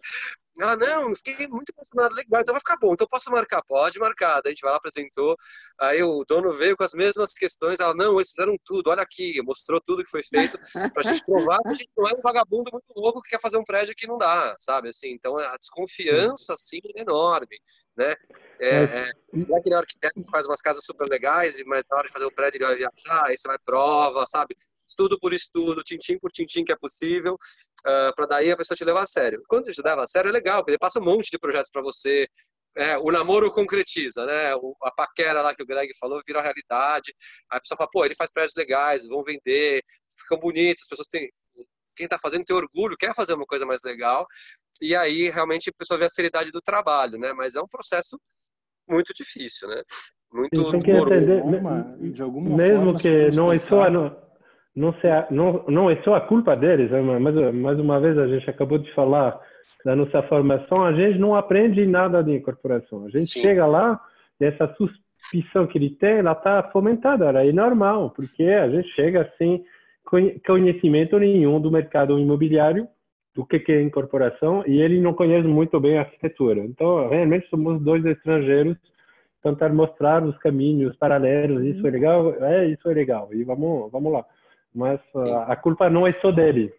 Ela, 0.60 0.76
não, 0.76 1.16
fiquei 1.16 1.48
muito 1.48 1.72
impressionado, 1.72 2.16
legal, 2.16 2.42
então 2.42 2.54
vai 2.54 2.60
ficar 2.60 2.78
bom, 2.78 2.94
então 2.94 3.08
posso 3.08 3.30
marcar? 3.30 3.62
Pode 3.64 4.00
marcar. 4.00 4.42
Daí 4.42 4.52
a 4.52 4.56
gente 4.56 4.62
vai 4.62 4.72
lá, 4.72 4.78
apresentou, 4.78 5.38
aí 5.80 6.02
o 6.02 6.24
dono 6.28 6.54
veio 6.54 6.76
com 6.76 6.84
as 6.84 6.94
mesmas 6.94 7.34
questões, 7.34 7.80
ela, 7.80 7.94
não, 7.94 8.16
eles 8.16 8.32
fizeram 8.32 8.56
tudo, 8.66 8.90
olha 8.90 9.04
aqui, 9.04 9.40
mostrou 9.44 9.80
tudo 9.80 10.04
que 10.04 10.10
foi 10.10 10.24
feito, 10.24 10.58
pra 10.94 11.04
gente 11.04 11.24
provar 11.24 11.60
que 11.62 11.70
a 11.70 11.74
gente 11.76 11.92
não 11.96 12.08
é 12.08 12.14
um 12.14 12.22
vagabundo 12.22 12.72
muito 12.72 12.94
louco 12.96 13.22
que 13.22 13.30
quer 13.30 13.40
fazer 13.40 13.58
um 13.58 13.64
prédio 13.64 13.96
que 13.96 14.08
não 14.08 14.18
dá, 14.18 14.56
sabe, 14.58 14.90
assim, 14.90 15.12
então 15.12 15.38
a 15.38 15.56
desconfiança, 15.58 16.54
assim, 16.54 16.80
é 16.96 17.02
enorme, 17.02 17.60
né? 17.96 18.16
É, 18.60 18.84
é, 18.84 19.12
será 19.38 19.62
que 19.62 19.70
ele 19.70 19.76
é 19.76 19.78
arquiteto 19.78 20.24
que 20.24 20.32
faz 20.32 20.48
umas 20.48 20.62
casas 20.62 20.84
super 20.84 21.08
legais, 21.08 21.62
mas 21.66 21.86
na 21.90 21.98
hora 21.98 22.08
de 22.08 22.14
fazer 22.14 22.26
o 22.26 22.32
prédio 22.32 22.58
ele 22.58 22.66
vai 22.66 22.76
viajar, 22.76 23.26
aí 23.26 23.38
você 23.38 23.48
vai 23.48 23.60
prova, 23.60 24.26
sabe? 24.26 24.58
Estudo 24.88 25.20
por 25.20 25.34
estudo, 25.34 25.84
tintim 25.84 26.18
por 26.18 26.32
tintim 26.32 26.64
que 26.64 26.72
é 26.72 26.76
possível, 26.76 27.34
uh, 27.34 27.90
ah, 27.90 28.14
para 28.16 28.26
daí 28.26 28.52
a 28.52 28.58
pessoa 28.58 28.76
te 28.76 28.86
levar 28.86 29.02
a 29.02 29.08
sério. 29.08 29.42
Quando 29.48 29.72
te 29.72 29.82
leva 29.84 30.04
a 30.04 30.08
sério 30.08 30.30
é 30.30 30.32
legal, 30.32 30.60
porque 30.60 30.72
ele 30.72 30.78
passa 30.78 31.00
um 31.00 31.04
monte 31.04 31.30
de 31.30 31.38
projetos 31.38 31.70
para 31.70 31.82
você, 31.82 32.28
é, 32.76 32.98
o 32.98 33.12
namoro 33.12 33.52
concretiza, 33.52 34.26
né? 34.26 34.56
O, 34.56 34.76
a 34.84 34.92
paquera 34.92 35.42
lá 35.42 35.54
que 35.54 35.64
o 35.64 35.66
Greg 35.66 35.92
falou 36.00 36.22
vira 36.26 36.42
realidade. 36.42 37.14
Aí 37.52 37.58
a 37.58 37.60
pessoa 37.60 37.78
fala, 37.78 37.90
pô, 37.92 38.06
ele 38.06 38.16
faz 38.16 38.32
prédios 38.32 38.56
legais, 38.56 39.06
vão 39.08 39.24
vender, 39.24 39.84
ficam 40.20 40.40
bonitos, 40.40 40.84
as 40.84 40.90
pessoas 40.90 41.08
têm. 41.08 41.30
Quem 41.96 42.06
está 42.06 42.20
fazendo 42.20 42.46
tem 42.46 42.56
orgulho, 42.56 42.96
quer 42.96 43.16
fazer 43.16 43.34
uma 43.34 43.48
coisa 43.48 43.66
mais 43.66 43.82
legal. 43.84 44.28
E 44.80 44.96
aí 44.96 45.30
realmente 45.32 45.72
a 45.72 45.74
pessoa 45.76 45.98
vê 45.98 46.06
a 46.06 46.10
seriedade 46.10 46.52
do 46.52 46.62
trabalho, 46.62 47.18
né? 47.18 47.34
Mas 47.34 47.56
é 47.56 47.62
um 47.62 47.68
processo 47.68 48.20
muito 48.88 49.12
difícil, 49.14 49.68
né? 49.68 49.82
muito 50.32 50.72
tem 50.72 50.82
que 50.82 50.92
entender, 50.92 51.42
de 52.12 52.22
alguma 52.22 52.56
mesmo 52.56 52.84
forma, 52.86 53.00
que 53.00 53.32
não 53.32 53.52
é 53.52 53.58
só 53.58 53.84
não, 54.78 54.94
não, 54.94 55.26
não, 55.32 55.66
não 55.68 55.90
é 55.90 55.96
só 56.04 56.14
a 56.14 56.22
culpa 56.22 56.56
deles, 56.56 56.92
né? 56.92 57.02
mas 57.02 57.36
mais 57.56 57.80
uma 57.80 58.00
vez 58.00 58.16
a 58.16 58.28
gente 58.28 58.48
acabou 58.48 58.78
de 58.78 58.94
falar 58.94 59.40
da 59.84 59.96
nossa 59.96 60.22
formação, 60.24 60.86
a 60.86 60.94
gente 60.94 61.18
não 61.18 61.36
aprende 61.36 61.86
nada 61.88 62.22
de 62.22 62.36
incorporação. 62.36 63.06
A 63.06 63.10
gente 63.10 63.32
Sim. 63.32 63.42
chega 63.42 63.66
lá 63.66 64.00
e 64.40 64.46
essa 64.46 64.72
suspicião 64.76 65.66
que 65.66 65.80
ele 65.80 65.90
tem, 65.90 66.18
ela 66.20 66.34
está 66.34 66.62
fomentada, 66.72 67.26
ela 67.26 67.44
é 67.44 67.52
normal, 67.52 68.12
porque 68.12 68.44
a 68.44 68.70
gente 68.70 68.88
chega 68.90 69.32
sem 69.38 69.64
conhecimento 70.46 71.18
nenhum 71.18 71.60
do 71.60 71.72
mercado 71.72 72.18
imobiliário, 72.20 72.88
do 73.36 73.46
que 73.46 73.72
é 73.72 73.82
incorporação, 73.82 74.64
e 74.66 74.82
ele 74.82 75.02
não 75.02 75.14
conhece 75.14 75.48
muito 75.48 75.80
bem 75.80 75.98
a 75.98 76.02
arquitetura. 76.02 76.62
Então, 76.62 77.10
realmente 77.10 77.48
somos 77.50 77.82
dois 77.82 78.06
estrangeiros 78.06 78.78
tentar 79.44 79.70
mostrar 79.70 80.24
os 80.24 80.38
caminhos 80.40 80.96
paralelos, 80.98 81.64
isso 81.64 81.86
é 81.86 81.90
legal, 81.90 82.34
é, 82.44 82.68
isso 82.68 82.90
é 82.90 82.94
legal, 82.94 83.30
e 83.32 83.44
vamos, 83.44 83.92
vamos 83.92 84.12
lá. 84.12 84.26
Mas 84.78 85.02
uh, 85.16 85.40
a 85.48 85.56
culpa 85.56 85.90
não 85.90 86.06
é 86.06 86.14
só 86.14 86.32
dele, 86.32 86.72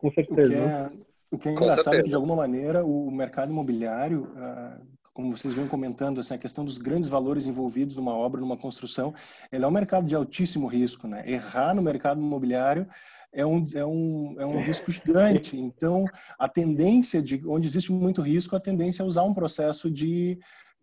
com 0.00 0.10
certeza. 0.10 0.40
O 0.40 0.50
que 0.50 0.56
é, 0.56 0.90
o 1.30 1.38
que 1.38 1.48
é 1.48 1.52
engraçado 1.52 1.94
é 1.94 2.02
que, 2.02 2.08
de 2.08 2.14
alguma 2.16 2.34
maneira, 2.34 2.84
o 2.84 3.08
mercado 3.08 3.52
imobiliário, 3.52 4.24
uh, 4.34 4.84
como 5.14 5.30
vocês 5.30 5.54
vêm 5.54 5.68
comentando, 5.68 6.18
assim, 6.18 6.34
a 6.34 6.38
questão 6.38 6.64
dos 6.64 6.76
grandes 6.76 7.08
valores 7.08 7.46
envolvidos 7.46 7.94
numa 7.94 8.12
obra, 8.12 8.40
numa 8.40 8.56
construção, 8.56 9.14
ele 9.52 9.64
é 9.64 9.68
um 9.68 9.70
mercado 9.70 10.08
de 10.08 10.16
altíssimo 10.16 10.66
risco, 10.66 11.06
né? 11.06 11.22
Errar 11.24 11.72
no 11.72 11.82
mercado 11.82 12.20
imobiliário 12.20 12.84
é 13.32 13.46
um, 13.46 13.64
é 13.74 13.86
um, 13.86 14.34
é 14.40 14.44
um 14.44 14.60
risco 14.60 14.90
gigante. 14.90 15.56
Então, 15.56 16.04
a 16.36 16.48
tendência 16.48 17.22
de, 17.22 17.40
onde 17.46 17.68
existe 17.68 17.92
muito 17.92 18.22
risco, 18.22 18.56
a 18.56 18.60
tendência 18.60 19.04
é 19.04 19.06
usar 19.06 19.22
um 19.22 19.32
processo 19.32 19.88
de 19.88 20.36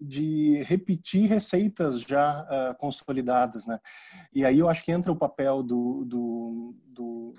de 0.06 0.62
repetir 0.64 1.30
receitas 1.30 2.02
já 2.02 2.42
uh, 2.44 2.78
consolidadas, 2.78 3.66
né? 3.66 3.80
E 4.34 4.46
aí 4.46 4.60
eu 4.60 4.68
acho 4.68 4.84
que 4.84 4.92
entra 4.92 5.12
o 5.12 5.16
papel 5.16 5.64
do, 5.64 6.04
do, 6.06 6.76
do, 6.86 7.34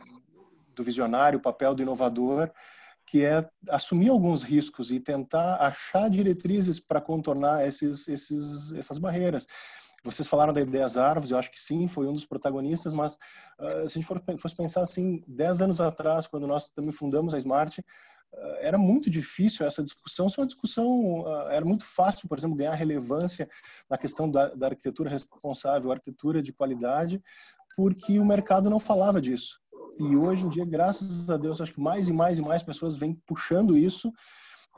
do 0.74 0.82
visionário, 0.82 1.38
o 1.38 1.42
papel 1.42 1.74
do 1.74 1.82
inovador, 1.82 2.50
que 3.06 3.22
é 3.22 3.46
assumir 3.68 4.08
alguns 4.08 4.42
riscos 4.42 4.90
e 4.90 4.98
tentar 4.98 5.56
achar 5.56 6.08
diretrizes 6.08 6.80
para 6.80 7.00
contornar 7.00 7.66
esses, 7.66 8.08
esses, 8.08 8.72
essas 8.72 8.98
barreiras. 8.98 9.46
Vocês 10.02 10.26
falaram 10.26 10.52
da 10.52 10.60
ideia 10.60 10.84
das 10.84 10.96
árvores, 10.96 11.30
eu 11.30 11.38
acho 11.38 11.50
que 11.50 11.60
sim, 11.60 11.88
foi 11.88 12.06
um 12.06 12.12
dos 12.12 12.26
protagonistas, 12.26 12.92
mas 12.92 13.14
uh, 13.58 13.88
se 13.88 13.98
a 13.98 14.00
gente 14.00 14.06
for, 14.06 14.22
fosse 14.38 14.54
pensar 14.54 14.82
assim, 14.82 15.22
10 15.26 15.62
anos 15.62 15.80
atrás, 15.80 16.26
quando 16.26 16.46
nós 16.46 16.70
também 16.70 16.92
fundamos 16.92 17.34
a 17.34 17.38
Smart, 17.38 17.82
era 18.60 18.78
muito 18.78 19.10
difícil 19.10 19.66
essa 19.66 19.82
discussão, 19.82 20.28
se 20.28 20.38
uma 20.38 20.46
discussão, 20.46 21.22
uh, 21.22 21.48
era 21.48 21.64
muito 21.64 21.84
fácil, 21.84 22.28
por 22.28 22.38
exemplo, 22.38 22.56
ganhar 22.56 22.74
relevância 22.74 23.48
na 23.88 23.96
questão 23.96 24.30
da, 24.30 24.54
da 24.54 24.68
arquitetura 24.68 25.10
responsável, 25.10 25.90
arquitetura 25.90 26.42
de 26.42 26.52
qualidade, 26.52 27.22
porque 27.76 28.18
o 28.18 28.24
mercado 28.24 28.70
não 28.70 28.80
falava 28.80 29.20
disso. 29.20 29.60
E 29.98 30.16
hoje 30.16 30.44
em 30.44 30.48
dia, 30.48 30.64
graças 30.64 31.30
a 31.30 31.36
Deus, 31.36 31.60
acho 31.60 31.72
que 31.72 31.80
mais 31.80 32.08
e 32.08 32.12
mais 32.12 32.38
e 32.38 32.42
mais 32.42 32.62
pessoas 32.62 32.96
vêm 32.96 33.14
puxando 33.26 33.76
isso 33.76 34.12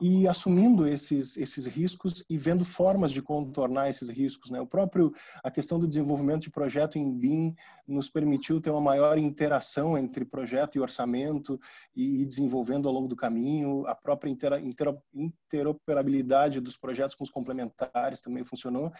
e 0.00 0.28
assumindo 0.28 0.86
esses 0.86 1.36
esses 1.36 1.66
riscos 1.66 2.24
e 2.28 2.36
vendo 2.36 2.64
formas 2.64 3.10
de 3.10 3.22
contornar 3.22 3.88
esses 3.88 4.08
riscos, 4.08 4.50
né? 4.50 4.60
O 4.60 4.66
próprio 4.66 5.12
a 5.42 5.50
questão 5.50 5.78
do 5.78 5.86
desenvolvimento 5.86 6.42
de 6.42 6.50
projeto 6.50 6.98
em 6.98 7.12
BIM 7.12 7.54
nos 7.86 8.10
permitiu 8.10 8.60
ter 8.60 8.70
uma 8.70 8.80
maior 8.80 9.16
interação 9.18 9.96
entre 9.96 10.24
projeto 10.24 10.76
e 10.76 10.80
orçamento 10.80 11.58
e, 11.94 12.22
e 12.22 12.26
desenvolvendo 12.26 12.88
ao 12.88 12.94
longo 12.94 13.08
do 13.08 13.16
caminho, 13.16 13.86
a 13.86 13.94
própria 13.94 14.30
intera, 14.30 14.60
intera, 14.60 14.96
interoperabilidade 15.14 16.60
dos 16.60 16.76
projetos 16.76 17.14
com 17.14 17.24
os 17.24 17.30
complementares 17.30 18.20
também 18.20 18.44
funcionou. 18.44 18.92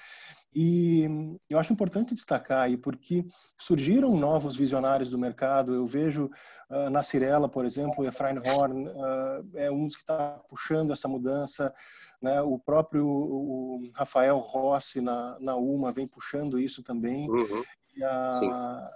E 0.59 1.07
eu 1.51 1.59
acho 1.59 1.71
importante 1.71 2.15
destacar 2.15 2.63
aí 2.63 2.79
porque 2.79 3.27
surgiram 3.59 4.17
novos 4.17 4.57
visionários 4.57 5.11
do 5.11 5.19
mercado. 5.19 5.75
Eu 5.75 5.87
vejo 5.87 6.31
uh, 6.71 6.89
na 6.89 7.03
Cirela, 7.03 7.47
por 7.47 7.67
exemplo, 7.67 7.97
o 7.99 8.07
Efraim 8.07 8.39
Horn 8.39 8.89
uh, 8.89 9.51
é 9.55 9.71
um 9.71 9.87
dos 9.87 9.97
que 9.97 10.03
está 10.03 10.41
puxando 10.49 10.95
essa 10.95 11.07
mudança. 11.07 11.75
Né? 12.23 12.41
O 12.41 12.59
próprio 12.59 13.07
o 13.07 13.91
Rafael 13.95 14.39
Rossi 14.39 15.03
na, 15.03 15.37
na 15.41 15.57
UMA 15.57 15.93
vem 15.93 16.09
puxando 16.09 16.59
isso 16.59 16.83
também. 16.83 17.29
Uhum. 17.29 17.63
A, 18.03 18.91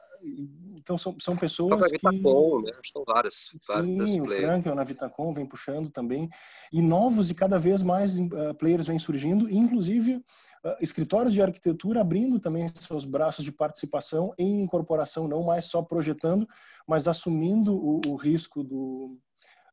então 0.75 0.97
são, 0.97 1.17
são 1.21 1.37
pessoas 1.37 1.87
que 1.87 1.93
Vitacom, 1.93 2.63
né? 2.63 2.73
são 2.91 3.05
vários, 3.05 3.53
sim 3.61 4.21
o 4.21 4.27
Frankel 4.27 4.75
na 4.75 4.85
Vitacom 4.85 5.33
vem 5.33 5.47
puxando 5.47 5.91
também 5.91 6.29
e 6.73 6.81
novos 6.81 7.31
e 7.31 7.35
cada 7.35 7.59
vez 7.59 7.83
mais 7.83 8.19
uh, 8.19 8.55
players 8.59 8.87
vêm 8.87 8.99
surgindo 8.99 9.51
inclusive 9.51 10.17
uh, 10.17 10.77
escritórios 10.81 11.33
de 11.33 11.43
arquitetura 11.43 12.01
abrindo 12.01 12.39
também 12.39 12.67
seus 12.69 13.05
braços 13.05 13.45
de 13.45 13.53
participação 13.53 14.33
em 14.39 14.61
incorporação 14.63 15.29
não 15.29 15.43
mais 15.43 15.67
só 15.67 15.83
projetando 15.83 16.47
mas 16.87 17.07
assumindo 17.07 17.75
o, 17.77 18.01
o 18.09 18.17
risco 18.17 18.63
do 18.63 19.19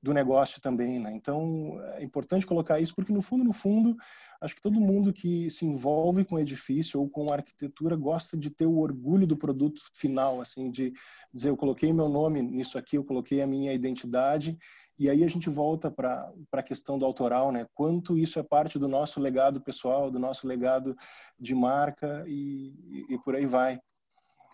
do 0.01 0.13
negócio 0.13 0.61
também, 0.61 0.99
né? 0.99 1.11
Então 1.13 1.79
é 1.95 2.03
importante 2.03 2.45
colocar 2.45 2.79
isso 2.79 2.95
porque 2.95 3.11
no 3.11 3.21
fundo, 3.21 3.43
no 3.43 3.53
fundo, 3.53 3.95
acho 4.41 4.55
que 4.55 4.61
todo 4.61 4.79
mundo 4.79 5.11
que 5.11 5.49
se 5.49 5.65
envolve 5.65 6.23
com 6.23 6.39
edifício 6.39 6.99
ou 6.99 7.09
com 7.09 7.31
arquitetura 7.31 7.95
gosta 7.95 8.37
de 8.37 8.49
ter 8.49 8.65
o 8.65 8.77
orgulho 8.77 9.27
do 9.27 9.37
produto 9.37 9.81
final, 9.95 10.41
assim, 10.41 10.69
de 10.69 10.93
dizer 11.33 11.49
eu 11.49 11.57
coloquei 11.57 11.91
meu 11.91 12.09
nome 12.09 12.41
nisso 12.41 12.77
aqui, 12.77 12.97
eu 12.97 13.03
coloquei 13.03 13.41
a 13.41 13.47
minha 13.47 13.73
identidade 13.73 14.57
e 14.99 15.09
aí 15.09 15.23
a 15.23 15.27
gente 15.27 15.49
volta 15.49 15.91
para 15.91 16.31
a 16.51 16.63
questão 16.63 16.97
do 16.97 17.05
autoral, 17.05 17.51
né? 17.51 17.67
Quanto 17.73 18.17
isso 18.17 18.39
é 18.39 18.43
parte 18.43 18.79
do 18.79 18.87
nosso 18.87 19.19
legado 19.19 19.61
pessoal, 19.61 20.09
do 20.09 20.17
nosso 20.17 20.47
legado 20.47 20.95
de 21.39 21.53
marca 21.53 22.23
e, 22.27 23.05
e, 23.09 23.13
e 23.13 23.19
por 23.19 23.35
aí 23.35 23.45
vai. 23.45 23.79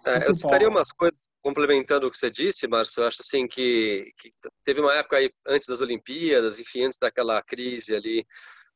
É, 0.05 0.27
eu 0.27 0.33
citaria 0.33 0.67
umas 0.67 0.91
coisas 0.91 1.27
complementando 1.41 2.07
o 2.07 2.11
que 2.11 2.17
você 2.17 2.29
disse, 2.29 2.67
Márcio. 2.67 3.01
Eu 3.01 3.07
acho 3.07 3.21
assim 3.21 3.47
que, 3.47 4.11
que, 4.17 4.29
teve 4.63 4.81
uma 4.81 4.93
época 4.93 5.17
aí 5.17 5.31
antes 5.47 5.67
das 5.67 5.81
Olimpíadas, 5.81 6.59
enfim, 6.59 6.85
antes 6.85 6.97
daquela 6.97 7.41
crise 7.41 7.95
ali 7.95 8.25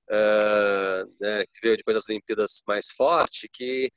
uh, 0.09 1.13
né, 1.19 1.45
que 1.51 1.59
veio 1.61 1.77
depois 1.77 1.95
das 1.95 2.07
Olimpíadas 2.07 2.61
mais 2.65 2.89
forte, 2.91 3.49
que 3.51 3.91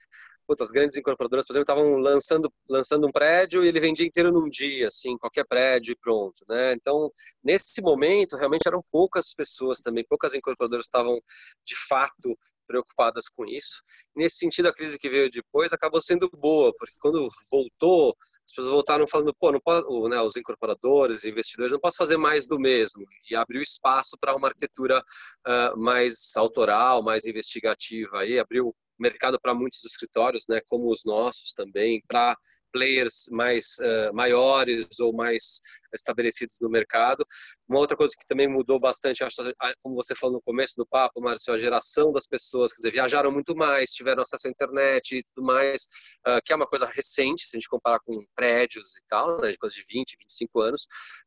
putz, 0.46 0.60
as 0.62 0.72
grandes 0.72 0.96
incorporadoras, 0.96 1.46
por 1.46 1.52
exemplo, 1.52 1.72
estavam 1.72 1.96
lançando 1.98 2.52
lançando 2.68 3.06
um 3.06 3.12
prédio 3.12 3.64
e 3.64 3.68
ele 3.68 3.78
vendia 3.78 4.04
inteiro 4.04 4.32
num 4.32 4.48
dia, 4.48 4.88
assim, 4.88 5.16
qualquer 5.16 5.46
prédio 5.46 5.92
e 5.92 5.96
pronto, 5.96 6.44
né? 6.48 6.72
Então, 6.72 7.10
nesse 7.42 7.80
momento, 7.80 8.36
realmente 8.36 8.66
eram 8.66 8.82
poucas 8.90 9.32
pessoas 9.32 9.78
também, 9.80 10.04
poucas 10.08 10.34
incorporadoras 10.34 10.86
estavam 10.86 11.20
de 11.64 11.76
fato 11.88 12.36
preocupadas 12.70 13.28
com 13.28 13.44
isso. 13.44 13.82
Nesse 14.14 14.36
sentido, 14.36 14.68
a 14.68 14.72
crise 14.72 14.96
que 14.96 15.08
veio 15.08 15.28
depois 15.28 15.72
acabou 15.72 16.00
sendo 16.00 16.30
boa, 16.30 16.72
porque 16.78 16.94
quando 17.00 17.28
voltou, 17.50 18.16
as 18.46 18.54
pessoas 18.54 18.72
voltaram 18.72 19.08
falando, 19.08 19.34
pô, 19.34 19.50
não 19.50 19.60
pode, 19.60 19.84
né, 20.08 20.20
os 20.20 20.36
incorporadores, 20.36 21.24
investidores, 21.24 21.72
não 21.72 21.80
posso 21.80 21.96
fazer 21.96 22.16
mais 22.16 22.46
do 22.46 22.60
mesmo. 22.60 23.04
E 23.28 23.34
abriu 23.34 23.60
espaço 23.60 24.16
para 24.20 24.36
uma 24.36 24.48
arquitetura 24.48 25.02
uh, 25.46 25.76
mais 25.76 26.36
autoral, 26.36 27.02
mais 27.02 27.24
investigativa. 27.24 28.20
Aí 28.20 28.38
abriu 28.38 28.72
mercado 28.98 29.40
para 29.40 29.54
muitos 29.54 29.84
escritórios, 29.84 30.44
né, 30.48 30.60
como 30.68 30.92
os 30.92 31.02
nossos 31.04 31.52
também, 31.52 32.00
para 32.06 32.36
players 32.72 33.24
mais 33.32 33.74
uh, 33.80 34.14
maiores 34.14 35.00
ou 35.00 35.12
mais 35.12 35.60
estabelecidos 35.92 36.56
no 36.60 36.68
mercado. 36.68 37.26
Uma 37.68 37.78
outra 37.78 37.96
coisa 37.96 38.14
que 38.18 38.26
também 38.26 38.48
mudou 38.48 38.78
bastante, 38.78 39.24
acho, 39.24 39.36
como 39.82 39.94
você 39.94 40.14
falou 40.14 40.36
no 40.36 40.42
começo 40.42 40.74
do 40.76 40.86
papo, 40.86 41.20
Márcio, 41.20 41.52
a 41.52 41.58
geração 41.58 42.12
das 42.12 42.26
pessoas, 42.26 42.72
quer 42.72 42.78
dizer, 42.78 42.92
viajaram 42.92 43.30
muito 43.30 43.54
mais, 43.56 43.90
tiveram 43.90 44.22
acesso 44.22 44.48
à 44.48 44.50
internet 44.50 45.16
e 45.16 45.24
tudo 45.34 45.46
mais, 45.46 45.82
uh, 46.26 46.40
que 46.44 46.52
é 46.52 46.56
uma 46.56 46.66
coisa 46.66 46.86
recente, 46.86 47.46
se 47.46 47.56
a 47.56 47.58
gente 47.58 47.68
comparar 47.68 48.00
com 48.00 48.12
prédios 48.34 48.96
e 48.96 49.02
tal, 49.08 49.40
né, 49.40 49.50
de 49.50 49.58
coisa 49.58 49.74
de 49.74 49.84
20, 49.88 50.16
25 50.18 50.60
anos, 50.60 50.82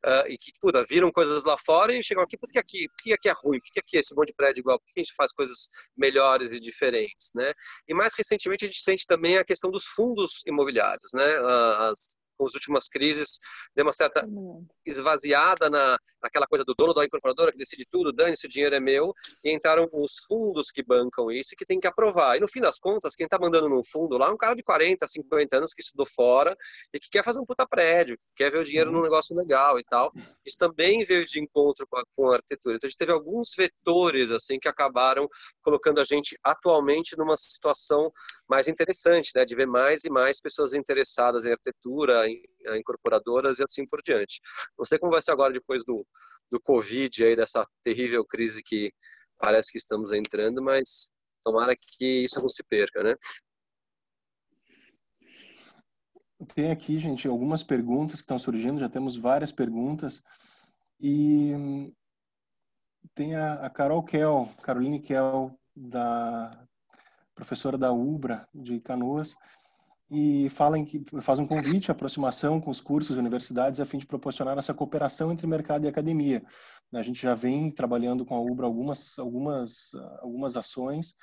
uh, 0.06 0.28
e 0.28 0.38
que, 0.38 0.52
puta, 0.60 0.84
viram 0.84 1.12
coisas 1.12 1.44
lá 1.44 1.58
fora 1.58 1.94
e 1.94 2.04
chegam 2.04 2.24
aqui, 2.24 2.38
por 2.38 2.50
que 2.52 2.60
aqui, 2.60 2.88
por 2.90 3.04
que 3.04 3.14
aqui 3.14 3.30
é 3.30 3.34
ruim, 3.34 3.60
por 3.60 3.72
que 3.72 3.80
aqui 3.80 3.98
é 3.98 4.00
esse 4.00 4.16
monte 4.16 4.28
de 4.28 4.34
prédio 4.34 4.62
igual, 4.62 4.80
por 4.80 4.86
que 4.94 5.00
a 5.00 5.04
gente 5.04 5.16
faz 5.16 5.32
coisas 5.32 5.70
melhores 5.96 6.52
e 6.52 6.60
diferentes, 6.60 7.32
né? 7.36 7.54
E 7.88 7.94
mais 7.94 8.14
recentemente 8.16 8.66
a 8.66 8.68
gente 8.68 8.82
sente 8.82 9.06
também 9.06 9.38
a 9.38 9.46
questão 9.46 9.72
dos 9.72 9.86
fundos 9.86 10.42
imobiliários, 10.46 11.12
né? 11.14 11.40
Uh, 11.40 11.92
as 11.92 12.18
com 12.44 12.48
as 12.48 12.54
últimas 12.54 12.90
crises, 12.90 13.40
deu 13.76 13.86
uma 13.86 13.94
certa 13.94 14.28
esvaziada 14.86 15.70
na, 15.70 15.98
naquela 16.22 16.46
coisa 16.46 16.64
do 16.66 16.74
dono 16.76 16.94
da 16.94 17.06
incorporadora 17.06 17.52
que 17.52 17.58
decide 17.58 17.86
tudo, 17.90 18.12
dane-se, 18.12 18.46
o 18.46 18.50
dinheiro 18.50 18.76
é 18.76 18.80
meu, 18.80 19.14
e 19.44 19.54
entraram 19.54 19.88
os 19.94 20.14
fundos 20.28 20.70
que 20.72 20.84
bancam 20.84 21.32
isso 21.32 21.54
e 21.54 21.56
que 21.56 21.66
tem 21.66 21.80
que 21.80 21.88
aprovar. 21.88 22.38
E 22.38 22.40
no 22.40 22.48
fim 22.48 22.60
das 22.60 22.78
contas, 22.80 23.16
quem 23.16 23.26
está 23.26 23.40
mandando 23.40 23.70
no 23.70 23.84
fundo 23.84 24.18
lá 24.18 24.28
é 24.28 24.32
um 24.32 24.38
cara 24.38 24.56
de 24.56 24.64
40, 24.64 25.08
50 25.08 25.58
anos 25.58 25.74
que 25.74 25.82
estudou 25.82 26.06
fora 26.06 26.56
e 26.94 27.00
que 27.00 27.10
quer 27.10 27.24
fazer 27.24 27.40
um 27.40 27.46
puta 27.46 27.66
prédio, 27.66 28.18
quer 28.36 28.52
ver 28.52 28.60
o 28.60 28.64
dinheiro 28.64 28.90
uhum. 28.90 28.98
num 28.98 29.04
negócio 29.04 29.36
legal 29.36 29.80
e 29.80 29.84
tal. 29.84 30.12
Isso 30.46 30.58
também 30.58 31.06
veio 31.06 31.26
de 31.26 31.40
encontro 31.40 31.88
com 31.88 31.98
a, 31.98 32.04
com 32.16 32.30
a 32.30 32.36
arquitetura. 32.36 32.76
Então 32.76 32.88
a 32.88 32.90
gente 32.90 32.98
teve 32.98 33.12
alguns 33.12 33.52
vetores 33.56 34.32
assim 34.32 34.60
que 34.60 34.68
acabaram 34.68 35.28
colocando 35.62 36.02
a 36.02 36.04
gente 36.04 36.38
atualmente 36.44 37.18
numa 37.18 37.38
situação 37.38 38.12
mais 38.48 38.68
interessante, 38.68 39.32
né, 39.36 39.46
de 39.46 39.56
ver 39.56 39.68
mais 39.68 40.04
e 40.04 40.10
mais 40.10 40.42
pessoas 40.42 40.74
interessadas 40.74 41.46
em 41.46 41.52
arquitetura, 41.52 42.24
incorporadoras 42.78 43.60
e 43.60 43.64
assim 43.64 43.86
por 43.86 44.02
diante. 44.02 44.40
Não 44.78 44.86
sei 44.86 44.98
como 44.98 45.12
vai 45.12 45.22
ser 45.22 45.32
agora 45.32 45.54
depois 45.54 45.84
do, 45.86 46.06
do 46.50 46.60
Covid, 46.62 47.24
aí, 47.24 47.36
dessa 47.36 47.66
terrível 47.84 48.26
crise 48.26 48.62
que 48.64 48.92
parece 49.38 49.72
que 49.72 49.78
estamos 49.78 50.12
entrando, 50.12 50.62
mas 50.62 51.12
tomara 51.44 51.76
que 51.76 52.24
isso 52.24 52.40
não 52.40 52.50
se 52.50 52.64
perca, 52.64 53.04
né? 53.04 53.16
tem 56.44 56.72
aqui, 56.72 56.98
gente, 57.00 57.28
algumas 57.28 57.64
perguntas 57.64 58.16
que 58.16 58.24
estão 58.24 58.38
surgindo, 58.38 58.80
já 58.80 58.90
temos 58.90 59.18
várias 59.18 59.52
perguntas. 59.52 60.22
E 61.00 61.54
tem 63.14 63.36
a, 63.36 63.66
a 63.66 63.70
Carol 63.70 64.04
Kell, 64.04 64.50
Caroline 64.62 65.00
Kell, 65.00 65.52
da 65.76 66.68
professora 67.36 67.78
da 67.78 67.92
UBRA 67.92 68.48
de 68.54 68.80
Canoas, 68.80 69.36
e 70.14 70.48
fala 70.50 70.78
em 70.78 70.86
que 70.86 71.04
faz 71.22 71.40
um 71.40 71.46
convite 71.46 71.90
à 71.90 71.94
aproximação 71.94 72.62
com 72.62 72.70
os 72.70 72.80
cursos 72.80 73.16
e 73.16 73.20
universidades 73.20 73.80
a 73.80 73.86
fim 73.86 73.98
de 73.98 74.06
proporcionar 74.06 74.58
essa 74.58 74.74
cooperação 74.74 75.32
entre 75.32 75.48
mercado 75.48 75.86
e 75.86 75.88
academia. 75.88 76.44
A 76.94 77.02
gente 77.02 77.20
já 77.20 77.34
vem 77.34 77.72
trabalhando 77.72 78.24
com 78.24 78.36
a 78.36 78.40
UBRA 78.40 78.68
algumas 78.68 79.18
algumas 79.18 79.92
algumas 80.22 80.56
ações 80.56 81.16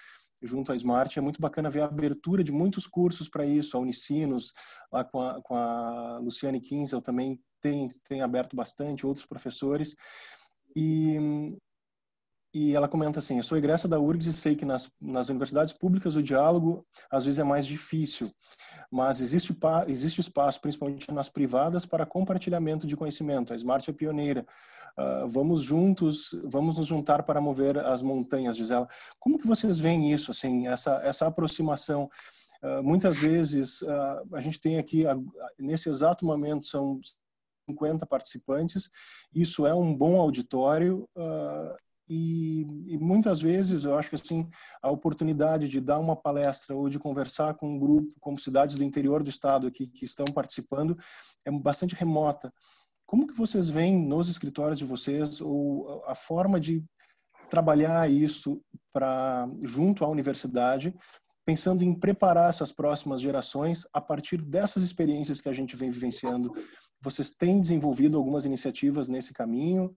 junto 0.42 0.72
à 0.72 0.76
Smart. 0.76 1.16
É 1.16 1.22
muito 1.22 1.40
bacana 1.40 1.70
ver 1.70 1.82
a 1.82 1.84
abertura 1.84 2.42
de 2.42 2.50
muitos 2.50 2.86
cursos 2.86 3.28
para 3.28 3.46
isso. 3.46 3.76
A 3.76 3.80
Unicinos, 3.80 4.52
lá 4.90 5.04
com 5.04 5.20
a, 5.20 5.40
com 5.42 5.54
a 5.54 6.18
Luciane 6.18 6.60
Kinzel 6.60 7.00
também 7.00 7.40
tem, 7.60 7.88
tem 8.08 8.22
aberto 8.22 8.56
bastante, 8.56 9.06
outros 9.06 9.26
professores. 9.26 9.94
E, 10.74 11.16
e 12.52 12.74
ela 12.74 12.88
comenta 12.88 13.20
assim: 13.20 13.36
Eu 13.36 13.42
sou 13.42 13.56
egressa 13.56 13.86
da 13.86 14.00
URGS 14.00 14.26
e 14.26 14.32
sei 14.32 14.56
que 14.56 14.64
nas, 14.64 14.90
nas 15.00 15.28
universidades 15.28 15.72
públicas 15.72 16.16
o 16.16 16.22
diálogo 16.22 16.84
às 17.10 17.24
vezes 17.24 17.38
é 17.38 17.44
mais 17.44 17.66
difícil, 17.66 18.30
mas 18.90 19.20
existe, 19.20 19.56
existe 19.86 20.20
espaço, 20.20 20.60
principalmente 20.60 21.10
nas 21.12 21.28
privadas, 21.28 21.86
para 21.86 22.04
compartilhamento 22.04 22.86
de 22.86 22.96
conhecimento. 22.96 23.52
A 23.52 23.56
Smart 23.56 23.88
é 23.88 23.92
pioneira. 23.92 24.44
Uh, 24.98 25.28
vamos 25.28 25.62
juntos, 25.62 26.34
vamos 26.44 26.76
nos 26.76 26.88
juntar 26.88 27.22
para 27.22 27.40
mover 27.40 27.78
as 27.78 28.02
montanhas, 28.02 28.56
diz 28.56 28.70
ela. 28.70 28.88
Como 29.20 29.38
que 29.38 29.46
vocês 29.46 29.78
veem 29.78 30.12
isso, 30.12 30.32
assim, 30.32 30.66
essa, 30.66 31.00
essa 31.04 31.26
aproximação? 31.28 32.10
Uh, 32.62 32.82
muitas 32.82 33.16
vezes 33.18 33.80
uh, 33.82 34.34
a 34.34 34.40
gente 34.40 34.60
tem 34.60 34.78
aqui, 34.78 35.04
nesse 35.58 35.88
exato 35.88 36.26
momento, 36.26 36.66
são 36.66 37.00
50 37.68 38.04
participantes, 38.04 38.90
isso 39.32 39.64
é 39.64 39.72
um 39.72 39.96
bom 39.96 40.20
auditório 40.20 41.08
e, 42.10 42.62
e, 42.88 42.98
muitas 42.98 43.40
vezes 43.40 43.84
eu 43.84 43.96
acho 43.96 44.08
que 44.08 44.16
assim 44.16 44.48
a 44.82 44.90
oportunidade 44.90 45.68
de 45.68 45.80
dar 45.80 45.98
uma 45.98 46.16
palestra 46.16 46.74
ou 46.74 46.88
de 46.88 46.98
conversar 46.98 47.54
com 47.54 47.68
um 47.68 47.78
grupo 47.78 48.12
como 48.18 48.38
cidades 48.38 48.74
do 48.74 48.82
interior 48.82 49.22
do 49.22 49.30
estado 49.30 49.66
aqui 49.66 49.86
que 49.86 50.04
estão 50.04 50.26
participando 50.26 50.98
é 51.44 51.50
bastante 51.52 51.94
remota 51.94 52.52
como 53.10 53.26
que 53.26 53.34
vocês 53.34 53.68
veem 53.68 53.98
nos 53.98 54.28
escritórios 54.28 54.78
de 54.78 54.84
vocês 54.84 55.40
ou 55.40 56.00
a 56.06 56.14
forma 56.14 56.60
de 56.60 56.84
trabalhar 57.50 58.08
isso 58.08 58.62
para 58.92 59.50
junto 59.64 60.04
à 60.04 60.08
universidade, 60.08 60.94
pensando 61.44 61.82
em 61.82 61.92
preparar 61.92 62.48
essas 62.48 62.70
próximas 62.70 63.20
gerações 63.20 63.84
a 63.92 64.00
partir 64.00 64.40
dessas 64.40 64.84
experiências 64.84 65.40
que 65.40 65.48
a 65.48 65.52
gente 65.52 65.74
vem 65.74 65.90
vivenciando? 65.90 66.54
Vocês 67.02 67.32
têm 67.32 67.60
desenvolvido 67.60 68.16
algumas 68.16 68.44
iniciativas 68.44 69.08
nesse 69.08 69.34
caminho 69.34 69.92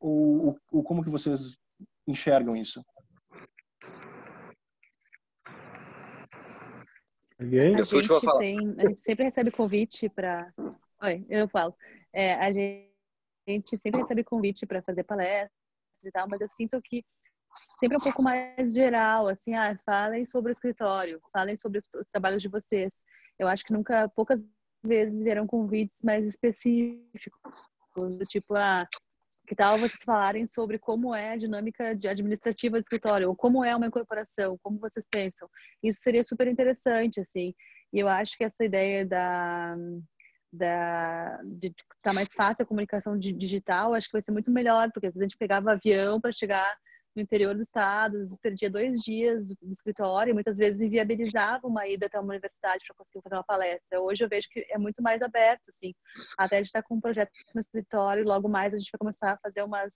ou, 0.00 0.58
ou 0.70 0.82
como 0.82 1.02
que 1.02 1.10
vocês 1.10 1.56
enxergam 2.06 2.56
isso? 2.56 2.84
A 7.38 7.44
gente, 7.84 8.38
tem, 8.38 8.58
a 8.78 8.88
gente 8.88 9.00
sempre 9.00 9.24
recebe 9.24 9.50
convite 9.50 10.08
para. 10.08 10.52
Oi, 11.02 11.24
eu 11.28 11.48
falo. 11.48 11.74
É, 12.12 12.34
a 12.34 12.50
gente 12.50 13.76
sempre 13.76 14.00
recebe 14.00 14.24
convite 14.24 14.66
para 14.66 14.82
fazer 14.82 15.04
palestras 15.04 15.52
e 16.04 16.10
tal, 16.10 16.28
mas 16.28 16.40
eu 16.40 16.48
sinto 16.48 16.80
que 16.82 17.04
sempre 17.78 17.96
é 17.96 17.98
um 17.98 18.02
pouco 18.02 18.22
mais 18.22 18.72
geral, 18.72 19.28
assim, 19.28 19.54
ah, 19.54 19.78
falem 19.84 20.26
sobre 20.26 20.50
o 20.50 20.52
escritório, 20.52 21.20
falem 21.32 21.54
sobre 21.54 21.78
os, 21.78 21.88
os 21.94 22.08
trabalhos 22.10 22.42
de 22.42 22.48
vocês. 22.48 23.04
Eu 23.38 23.46
acho 23.46 23.64
que 23.64 23.72
nunca, 23.72 24.08
poucas 24.08 24.44
vezes 24.82 25.22
vieram 25.22 25.46
convites 25.46 26.02
mais 26.02 26.26
específicos, 26.26 27.54
do 27.96 28.24
tipo, 28.26 28.54
ah, 28.54 28.86
que 29.48 29.56
tal 29.56 29.78
vocês 29.78 29.98
falarem 30.04 30.46
sobre 30.46 30.78
como 30.78 31.14
é 31.14 31.32
a 31.32 31.36
dinâmica 31.36 31.90
administrativa 31.90 32.76
do 32.76 32.80
escritório, 32.80 33.28
ou 33.28 33.34
como 33.34 33.64
é 33.64 33.74
uma 33.74 33.86
incorporação, 33.86 34.58
como 34.62 34.78
vocês 34.78 35.06
pensam. 35.10 35.48
Isso 35.82 36.00
seria 36.02 36.22
super 36.22 36.46
interessante, 36.46 37.18
assim. 37.18 37.54
E 37.92 37.98
eu 37.98 38.08
acho 38.08 38.36
que 38.36 38.44
essa 38.44 38.62
ideia 38.64 39.06
da 39.06 39.74
da 40.50 41.40
de 41.44 41.74
tá 42.02 42.12
mais 42.12 42.28
fácil 42.32 42.62
a 42.62 42.66
comunicação 42.66 43.18
digital, 43.18 43.94
acho 43.94 44.06
que 44.08 44.14
vai 44.14 44.22
ser 44.22 44.32
muito 44.32 44.50
melhor, 44.50 44.90
porque 44.92 45.06
às 45.06 45.12
vezes 45.12 45.22
a 45.22 45.28
gente 45.28 45.38
pegava 45.38 45.72
avião 45.72 46.20
para 46.20 46.32
chegar 46.32 46.76
no 47.18 47.22
interior 47.22 47.54
do 47.54 47.62
estado, 47.62 48.16
perdia 48.40 48.70
dois 48.70 49.00
dias 49.00 49.48
no 49.60 49.72
escritório, 49.72 50.30
e 50.30 50.34
muitas 50.34 50.56
vezes 50.56 50.80
inviabilizava 50.80 51.66
uma 51.66 51.86
ida 51.86 52.06
até 52.06 52.18
uma 52.18 52.30
universidade 52.30 52.84
para 52.86 52.96
conseguir 52.96 53.22
fazer 53.22 53.34
uma 53.34 53.44
palestra. 53.44 54.00
Hoje 54.00 54.24
eu 54.24 54.28
vejo 54.28 54.48
que 54.48 54.64
é 54.70 54.78
muito 54.78 55.02
mais 55.02 55.20
aberto, 55.20 55.68
assim, 55.68 55.92
até 56.38 56.56
a 56.56 56.58
gente 56.58 56.66
está 56.66 56.82
com 56.82 56.94
um 56.94 57.00
projeto 57.00 57.30
no 57.54 57.60
escritório, 57.60 58.24
logo 58.24 58.48
mais 58.48 58.72
a 58.72 58.78
gente 58.78 58.90
vai 58.92 58.98
começar 58.98 59.32
a 59.32 59.38
fazer 59.38 59.62
umas 59.62 59.94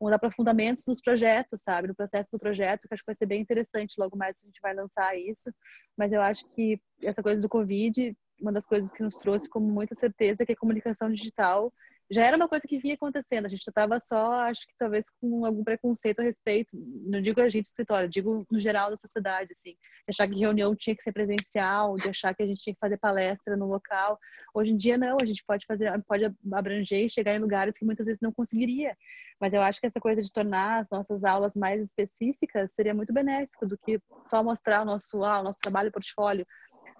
uns 0.00 0.10
aprofundamentos 0.10 0.82
dos 0.84 1.00
projetos, 1.00 1.62
sabe, 1.62 1.86
no 1.86 1.94
processo 1.94 2.28
do 2.32 2.38
projeto, 2.38 2.88
que 2.88 2.92
acho 2.92 3.04
que 3.04 3.06
vai 3.06 3.14
ser 3.14 3.26
bem 3.26 3.40
interessante. 3.40 3.94
Logo 3.96 4.16
mais 4.16 4.36
a 4.42 4.46
gente 4.46 4.60
vai 4.60 4.74
lançar 4.74 5.16
isso, 5.16 5.48
mas 5.96 6.12
eu 6.12 6.20
acho 6.20 6.42
que 6.56 6.80
essa 7.00 7.22
coisa 7.22 7.40
do 7.40 7.48
Covid 7.48 8.12
uma 8.42 8.52
das 8.52 8.66
coisas 8.66 8.92
que 8.92 9.02
nos 9.02 9.16
trouxe 9.16 9.48
com 9.48 9.60
muita 9.60 9.94
certeza 9.94 10.44
que 10.44 10.52
a 10.52 10.56
comunicação 10.56 11.08
digital 11.08 11.72
já 12.12 12.26
era 12.26 12.36
uma 12.36 12.46
coisa 12.46 12.68
que 12.68 12.78
vinha 12.78 12.94
acontecendo. 12.94 13.46
A 13.46 13.48
gente 13.48 13.66
estava 13.66 13.98
só, 13.98 14.32
acho 14.42 14.66
que 14.66 14.74
talvez 14.78 15.06
com 15.18 15.46
algum 15.46 15.64
preconceito 15.64 16.20
a 16.20 16.22
respeito. 16.22 16.76
Não 17.06 17.22
digo 17.22 17.40
a 17.40 17.48
gente 17.48 17.64
escritório, 17.64 18.08
digo 18.08 18.46
no 18.50 18.60
geral 18.60 18.90
da 18.90 18.96
sociedade, 18.98 19.48
assim, 19.52 19.74
achar 20.06 20.28
que 20.28 20.38
reunião 20.38 20.76
tinha 20.76 20.94
que 20.94 21.02
ser 21.02 21.12
presencial, 21.12 21.96
de 21.96 22.10
achar 22.10 22.34
que 22.34 22.42
a 22.42 22.46
gente 22.46 22.60
tinha 22.60 22.74
que 22.74 22.80
fazer 22.80 22.98
palestra 22.98 23.56
no 23.56 23.66
local. 23.66 24.18
Hoje 24.54 24.72
em 24.72 24.76
dia 24.76 24.98
não, 24.98 25.16
a 25.22 25.24
gente 25.24 25.42
pode 25.46 25.64
fazer, 25.64 25.90
pode 26.06 26.30
abranger 26.52 27.06
e 27.06 27.10
chegar 27.10 27.34
em 27.34 27.38
lugares 27.38 27.78
que 27.78 27.84
muitas 27.84 28.06
vezes 28.06 28.20
não 28.20 28.32
conseguiria. 28.32 28.94
Mas 29.40 29.54
eu 29.54 29.62
acho 29.62 29.80
que 29.80 29.86
essa 29.86 29.98
coisa 29.98 30.20
de 30.20 30.30
tornar 30.30 30.80
as 30.80 30.90
nossas 30.90 31.24
aulas 31.24 31.56
mais 31.56 31.80
específicas 31.80 32.72
seria 32.72 32.92
muito 32.92 33.12
benéfico 33.12 33.66
do 33.66 33.78
que 33.78 33.98
só 34.24 34.42
mostrar 34.42 34.82
o 34.82 34.84
nosso, 34.84 35.24
ah, 35.24 35.40
o 35.40 35.44
nosso 35.44 35.58
trabalho 35.60 35.90
portfólio 35.90 36.46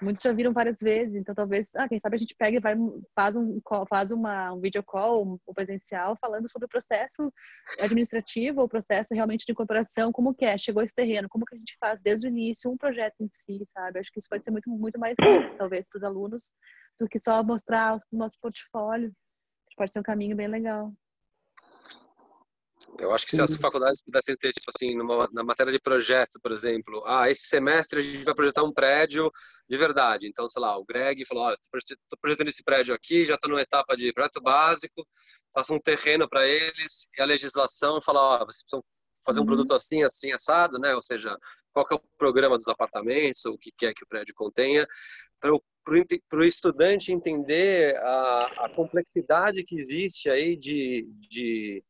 muitos 0.03 0.23
já 0.23 0.33
viram 0.33 0.53
várias 0.53 0.79
vezes, 0.81 1.15
então 1.15 1.35
talvez, 1.35 1.75
ah, 1.77 1.89
quem 1.89 1.99
sabe 1.99 2.17
a 2.17 2.19
gente 2.19 2.35
pega 2.35 2.57
e 2.57 2.61
vai, 2.61 2.75
faz 3.15 3.37
um, 3.37 3.61
faz 3.89 4.11
uma, 4.11 4.53
um 4.53 4.61
video 4.61 4.83
call, 4.83 5.25
um, 5.25 5.55
presencial, 5.55 6.17
falando 6.21 6.51
sobre 6.51 6.67
o 6.67 6.69
processo 6.69 7.33
administrativo, 7.81 8.63
o 8.63 8.69
processo 8.69 9.15
realmente 9.15 9.47
de 9.47 9.53
incorporação, 9.53 10.13
como 10.13 10.35
que 10.35 10.45
é, 10.45 10.59
chegou 10.59 10.83
esse 10.83 10.95
terreno, 10.95 11.29
como 11.29 11.45
que 11.45 11.55
a 11.55 11.59
gente 11.59 11.77
faz 11.81 12.01
desde 12.01 12.27
o 12.27 12.31
início 12.31 12.71
um 12.71 12.77
projeto 12.77 13.15
em 13.21 13.29
si, 13.31 13.63
sabe? 13.67 14.01
Acho 14.01 14.11
que 14.13 14.19
isso 14.19 14.29
pode 14.29 14.45
ser 14.45 14.51
muito, 14.51 14.69
muito 14.69 14.99
mais 14.99 15.15
rico, 15.21 15.57
talvez, 15.57 15.89
para 15.89 15.99
os 15.99 16.05
alunos, 16.05 16.53
do 16.99 17.09
que 17.09 17.19
só 17.19 17.43
mostrar 17.43 17.97
o 17.97 18.17
nosso 18.17 18.37
portfólio. 18.41 19.13
Pode 19.77 19.91
ser 19.91 20.01
um 20.01 20.03
caminho 20.03 20.37
bem 20.37 20.49
legal. 20.49 20.93
Eu 22.99 23.13
acho 23.13 23.27
que 23.27 23.35
se 23.35 23.43
as 23.43 23.55
faculdades 23.57 24.03
pudessem 24.03 24.37
ter, 24.37 24.53
tipo 24.53 24.71
assim, 24.75 24.95
numa, 24.95 25.29
na 25.33 25.43
matéria 25.43 25.73
de 25.73 25.81
projeto, 25.81 26.39
por 26.43 26.53
exemplo, 26.53 27.03
ah, 27.07 27.31
esse 27.31 27.47
semestre 27.47 28.01
a 28.01 28.03
gente 28.03 28.25
vai 28.25 28.35
projetar 28.35 28.63
um 28.63 28.73
prédio 28.73 29.31
de 29.69 29.77
verdade. 29.77 30.27
Então, 30.27 30.49
sei 30.49 30.61
lá, 30.61 30.77
o 30.77 30.85
Greg 30.85 31.25
falou, 31.25 31.45
olha, 31.45 31.55
estou 31.55 32.19
projetando 32.21 32.49
esse 32.49 32.63
prédio 32.63 32.95
aqui, 32.95 33.25
já 33.25 33.35
estou 33.35 33.51
numa 33.51 33.63
etapa 33.63 33.97
de 33.97 34.13
projeto 34.13 34.41
básico, 34.43 35.07
faça 35.55 35.73
um 35.73 35.81
terreno 35.81 36.29
para 36.29 36.47
eles 36.47 37.09
e 37.17 37.23
a 37.23 37.25
legislação 37.25 38.01
fala, 38.03 38.21
ó, 38.21 38.39
vocês 38.45 38.63
precisam 38.65 38.85
fazer 39.25 39.39
um 39.39 39.43
uhum. 39.43 39.47
produto 39.47 39.75
assim, 39.75 40.03
assim, 40.03 40.33
assado, 40.33 40.79
né? 40.79 40.95
Ou 40.95 41.03
seja, 41.03 41.37
qual 41.73 41.87
que 41.87 41.95
é 41.95 41.97
o 41.97 42.03
programa 42.19 42.57
dos 42.57 42.69
apartamentos, 42.69 43.45
o 43.47 43.57
que 43.57 43.73
quer 43.77 43.95
que 43.95 44.05
o 44.05 44.09
prédio 44.09 44.35
contenha, 44.35 44.87
para 45.41 46.39
o 46.39 46.45
estudante 46.45 47.13
entender 47.13 47.97
a, 47.97 48.67
a 48.67 48.73
complexidade 48.75 49.65
que 49.65 49.77
existe 49.77 50.29
aí 50.29 50.57
de, 50.57 51.07
de 51.29 51.83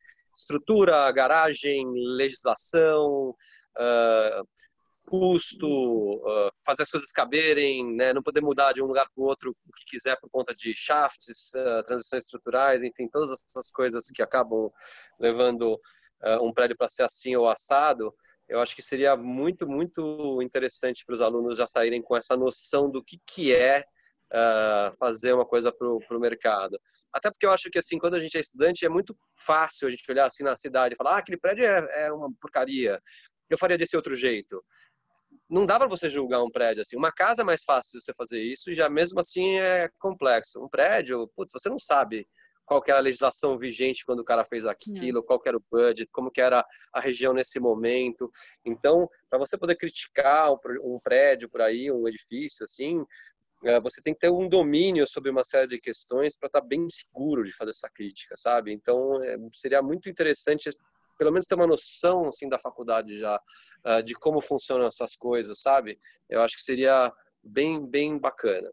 estrutura, 0.43 1.11
garagem, 1.13 1.87
legislação, 1.95 3.31
uh, 3.79 4.49
custo, 5.07 5.67
uh, 5.67 6.53
fazer 6.65 6.83
as 6.83 6.91
coisas 6.91 7.11
caberem, 7.11 7.95
né? 7.95 8.13
não 8.13 8.23
poder 8.23 8.41
mudar 8.41 8.73
de 8.73 8.83
um 8.83 8.87
lugar 8.87 9.07
para 9.15 9.23
o 9.23 9.27
outro 9.27 9.51
o 9.51 9.73
que 9.73 9.85
quiser 9.87 10.19
por 10.21 10.31
conta 10.31 10.55
de 10.55 10.75
shafts, 10.75 11.53
uh, 11.55 11.83
transições 11.85 12.25
estruturais, 12.25 12.83
enfim, 12.83 13.09
todas 13.09 13.31
essas 13.31 13.71
coisas 13.71 14.07
que 14.07 14.23
acabam 14.23 14.71
levando 15.19 15.79
um 16.41 16.53
prédio 16.53 16.77
para 16.77 16.89
ser 16.89 17.03
assim 17.03 17.35
ou 17.35 17.49
assado. 17.49 18.15
Eu 18.49 18.61
acho 18.61 18.77
que 18.77 18.83
seria 18.83 19.17
muito, 19.17 19.67
muito 19.67 20.41
interessante 20.41 21.05
para 21.05 21.17
os 21.17 21.21
alunos 21.21 21.59
já 21.59 21.67
saírem 21.67 22.01
com 22.01 22.17
essa 22.17 22.37
noção 22.37 22.89
do 22.89 23.03
que, 23.03 23.19
que 23.27 23.53
é 23.53 23.85
fazer 25.01 25.33
uma 25.33 25.45
coisa 25.45 25.73
para 25.73 25.89
o 25.89 26.21
mercado. 26.21 26.79
Até 27.13 27.31
porque 27.31 27.47
eu 27.47 27.53
acho 27.53 27.71
que, 27.71 27.79
assim, 27.79 27.99
quando 27.99 28.15
a 28.15 28.21
gente 28.21 28.37
é 28.37 28.41
estudante, 28.41 28.87
é 28.87 28.89
muito 28.89 29.17
fácil 29.37 29.89
a 29.89 29.91
gente 29.91 30.11
olhar 30.11 30.27
assim 30.27 30.43
na 30.43 30.57
cidade 30.57 30.95
e 30.95 30.97
falar, 30.97 31.17
ah, 31.17 31.19
aquele 31.19 31.37
prédio 31.37 31.65
é, 31.65 32.07
é 32.07 32.13
uma 32.13 32.33
porcaria, 32.41 33.01
eu 33.51 33.59
faria 33.59 33.77
desse 33.77 33.97
outro 33.97 34.17
jeito. 34.17 34.65
Não 35.49 35.67
dá 35.67 35.79
para 35.79 35.89
você 35.89 36.09
julgar 36.09 36.43
um 36.43 36.51
prédio 36.51 36.83
assim. 36.83 36.97
Uma 36.97 37.13
casa 37.13 37.43
é 37.43 37.45
mais 37.45 37.63
fácil 37.63 38.01
você 38.01 38.13
fazer 38.15 38.43
isso 38.43 38.71
e 38.71 38.75
já 38.75 38.89
mesmo 38.89 39.21
assim 39.21 39.59
é 39.59 39.89
complexo. 39.99 40.63
Um 40.63 40.69
prédio, 40.69 41.29
putz, 41.37 41.53
você 41.53 41.69
não 41.69 41.79
sabe 41.79 42.27
qual 42.65 42.83
era 42.87 42.99
a 42.99 43.03
legislação 43.03 43.59
vigente 43.59 44.05
quando 44.05 44.21
o 44.21 44.25
cara 44.25 44.45
fez 44.45 44.65
aquilo, 44.65 45.19
não. 45.19 45.23
qual 45.23 45.41
era 45.45 45.57
o 45.57 45.65
budget, 45.71 46.11
como 46.13 46.31
que 46.31 46.41
era 46.41 46.65
a 46.93 47.01
região 47.01 47.35
nesse 47.35 47.61
momento. 47.61 48.31
Então, 48.65 49.09
para 49.29 49.39
você 49.39 49.59
poder 49.59 49.77
criticar 49.77 50.53
um 50.53 50.99
prédio 51.03 51.49
por 51.51 51.61
aí, 51.61 51.91
um 51.91 52.09
edifício 52.09 52.65
assim, 52.65 53.05
você 53.83 54.03
tem 54.03 54.13
que 54.13 54.21
ter 54.21 54.31
um 54.31 54.49
domínio 54.49 55.07
sobre 55.07 55.31
uma 55.31 55.45
série 55.45 55.69
de 55.69 55.81
questões 55.81 56.37
para 56.37 56.49
estar 56.49 56.61
tá 56.61 56.67
bem 56.67 56.89
seguro 56.89 57.45
de 57.45 57.53
fazer 57.53 57.71
essa 57.71 57.89
crítica, 57.89 58.35
sabe? 58.37 58.73
Então, 58.73 59.23
é, 59.23 59.37
seria 59.53 59.81
muito 59.81 60.09
interessante, 60.09 60.71
pelo 61.17 61.31
menos 61.31 61.47
ter 61.47 61.55
uma 61.55 61.67
noção 61.67 62.29
assim 62.29 62.49
da 62.49 62.59
faculdade 62.59 63.21
já 63.21 63.41
uh, 63.87 64.03
de 64.03 64.15
como 64.15 64.41
funcionam 64.41 64.87
essas 64.87 65.17
coisas, 65.17 65.61
sabe? 65.61 65.99
Eu 66.29 66.43
acho 66.43 66.57
que 66.57 66.63
seria 66.63 67.13
bem 67.43 67.87
bem 67.87 68.19
bacana. 68.19 68.69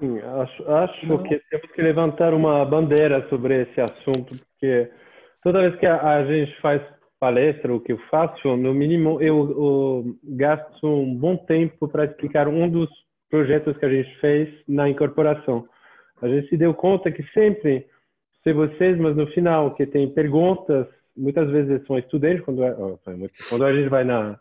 Sim, 0.00 0.18
acho, 0.18 0.68
acho 0.68 1.00
que 1.22 1.38
temos 1.48 1.70
que 1.72 1.82
levantar 1.82 2.34
uma 2.34 2.64
bandeira 2.64 3.28
sobre 3.28 3.62
esse 3.62 3.80
assunto, 3.80 4.34
porque 4.36 4.90
toda 5.44 5.60
vez 5.60 5.78
que 5.78 5.86
a, 5.86 6.16
a 6.16 6.24
gente 6.24 6.60
faz 6.60 6.82
palestra, 7.20 7.72
o 7.72 7.80
que 7.80 7.92
eu 7.92 7.98
faço, 8.10 8.56
no 8.56 8.74
mínimo 8.74 9.22
eu, 9.22 9.50
eu 9.50 10.18
gasto 10.24 10.84
um 10.84 11.14
bom 11.14 11.36
tempo 11.36 11.86
para 11.86 12.04
explicar 12.04 12.48
um 12.48 12.68
dos 12.68 12.90
projetos 13.32 13.74
que 13.78 13.86
a 13.86 13.88
gente 13.88 14.14
fez 14.20 14.48
na 14.68 14.90
incorporação. 14.90 15.66
A 16.20 16.28
gente 16.28 16.50
se 16.50 16.56
deu 16.58 16.74
conta 16.74 17.10
que 17.10 17.22
sempre, 17.32 17.86
se 18.44 18.52
vocês, 18.52 18.98
mas 18.98 19.16
no 19.16 19.26
final, 19.28 19.74
que 19.74 19.86
tem 19.86 20.06
perguntas, 20.12 20.86
muitas 21.16 21.48
vezes 21.50 21.84
são 21.86 21.98
estudantes, 21.98 22.44
quando, 22.44 22.62
é, 22.62 22.76
quando 23.48 23.64
a 23.64 23.74
gente 23.74 23.88
vai 23.88 24.04
na, 24.04 24.38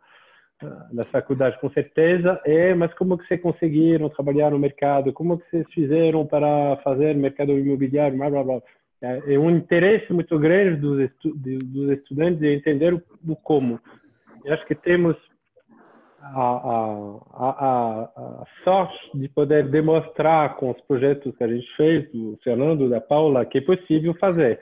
na 0.91 1.05
faculdade, 1.05 1.57
com 1.61 1.69
certeza, 1.69 2.41
é, 2.43 2.73
mas 2.73 2.93
como 2.95 3.17
que 3.17 3.25
vocês 3.25 3.41
conseguiram 3.41 4.09
trabalhar 4.09 4.51
no 4.51 4.59
mercado? 4.59 5.13
Como 5.13 5.39
que 5.39 5.49
vocês 5.49 5.65
fizeram 5.73 6.27
para 6.27 6.75
fazer 6.83 7.15
mercado 7.15 7.57
imobiliário? 7.57 8.17
Blá, 8.17 8.29
blá, 8.29 8.43
blá. 8.43 8.61
É, 9.01 9.35
é 9.35 9.39
um 9.39 9.49
interesse 9.49 10.11
muito 10.11 10.37
grande 10.37 10.81
dos, 10.81 10.99
estu 10.99 11.33
dos 11.33 11.91
estudantes 11.91 12.41
de 12.41 12.53
entender 12.53 12.93
o, 12.93 13.01
o 13.25 13.37
como. 13.37 13.79
E 14.43 14.51
acho 14.51 14.65
que 14.65 14.75
temos 14.75 15.15
a, 16.21 17.19
a, 17.33 18.09
a, 18.15 18.43
sorte 18.63 19.17
de 19.17 19.27
poder 19.29 19.69
demonstrar 19.69 20.55
com 20.55 20.71
os 20.71 20.81
projetos 20.81 21.35
que 21.35 21.43
a 21.43 21.47
gente 21.47 21.67
fez, 21.75 22.11
do 22.11 22.37
Fernando, 22.43 22.89
da 22.89 23.01
Paula, 23.01 23.45
que 23.45 23.57
é 23.57 23.61
possível 23.61 24.13
fazer. 24.15 24.59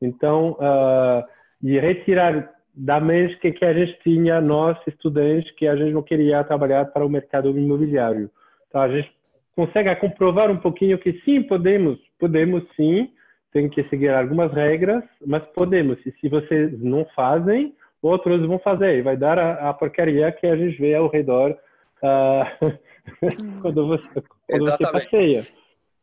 Então, 0.00 0.52
uh, 0.52 1.24
e 1.62 1.78
retirar 1.78 2.50
da 2.74 2.98
mente 2.98 3.38
que, 3.38 3.52
que 3.52 3.64
a 3.64 3.72
gente 3.72 3.98
tinha, 4.02 4.40
nós, 4.40 4.78
estudantes, 4.86 5.50
que 5.56 5.66
a 5.66 5.76
gente 5.76 5.92
não 5.92 6.02
queria 6.02 6.42
trabalhar 6.44 6.86
para 6.86 7.04
o 7.04 7.10
mercado 7.10 7.50
imobiliário. 7.50 8.30
Então, 8.68 8.80
a 8.80 8.88
gente 8.88 9.12
consegue 9.54 9.94
comprovar 9.96 10.50
um 10.50 10.56
pouquinho 10.56 10.98
que 10.98 11.20
sim, 11.24 11.42
podemos, 11.42 11.98
podemos 12.18 12.64
sim, 12.74 13.10
tem 13.52 13.68
que 13.68 13.84
seguir 13.84 14.08
algumas 14.08 14.50
regras, 14.52 15.04
mas 15.26 15.44
podemos. 15.54 15.98
E 16.06 16.12
se 16.12 16.28
vocês 16.28 16.80
não 16.80 17.04
fazem, 17.14 17.74
outros 18.02 18.44
vão 18.46 18.58
fazer 18.58 18.98
e 18.98 19.02
vai 19.02 19.16
dar 19.16 19.38
a, 19.38 19.70
a 19.70 19.74
porcaria 19.74 20.32
que 20.32 20.46
a 20.46 20.56
gente 20.56 20.78
vê 20.78 20.94
ao 20.94 21.08
redor 21.08 21.56
uh, 22.02 22.78
quando 23.62 23.86
você, 23.86 24.22
quando 24.48 24.64
você 24.64 24.92
passeia. 24.92 25.42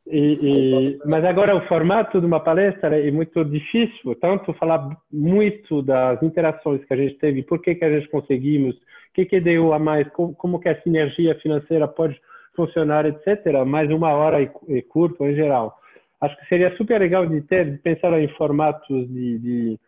E, 0.08 0.40
e, 0.42 1.00
mas 1.06 1.24
agora 1.24 1.56
o 1.56 1.68
formato 1.68 2.20
de 2.20 2.26
uma 2.26 2.40
palestra 2.40 3.00
é 3.00 3.12
muito 3.12 3.46
difícil, 3.46 4.16
tanto 4.16 4.54
falar 4.54 4.98
muito 5.12 5.84
das 5.84 6.24
interações 6.24 6.84
que 6.84 6.94
a 6.94 6.98
gente 6.98 7.16
teve, 7.20 7.44
por 7.44 7.62
que, 7.62 7.76
que 7.76 7.86
a 7.86 7.92
gente 7.92 8.10
conseguimos, 8.10 8.76
o 8.76 8.80
que, 9.14 9.26
que 9.26 9.40
deu 9.40 9.72
a 9.72 9.78
mais, 9.78 10.10
como, 10.10 10.34
como 10.34 10.60
que 10.60 10.70
a 10.70 10.82
sinergia 10.82 11.36
financeira 11.36 11.88
pode 11.88 12.20
funcionar, 12.56 13.06
etc. 13.06 13.64
Mais 13.68 13.92
uma 13.92 14.10
hora 14.10 14.42
e, 14.42 14.50
e 14.70 14.82
curto 14.82 15.24
em 15.26 15.36
geral. 15.36 15.78
Acho 16.20 16.36
que 16.38 16.48
seria 16.48 16.76
super 16.76 17.00
legal 17.00 17.28
de 17.28 17.42
ter, 17.42 17.72
de 17.72 17.78
pensar 17.78 18.12
em 18.20 18.28
formatos 18.30 19.08
de, 19.08 19.38
de 19.38 19.80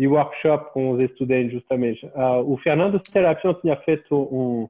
de 0.00 0.08
workshop 0.08 0.72
com 0.72 0.92
os 0.92 1.00
estudantes, 1.00 1.52
justamente. 1.52 2.06
Uh, 2.06 2.50
o 2.50 2.56
Fernando 2.56 2.98
Serapion 3.06 3.52
tinha 3.60 3.76
feito 3.82 4.16
um, 4.16 4.66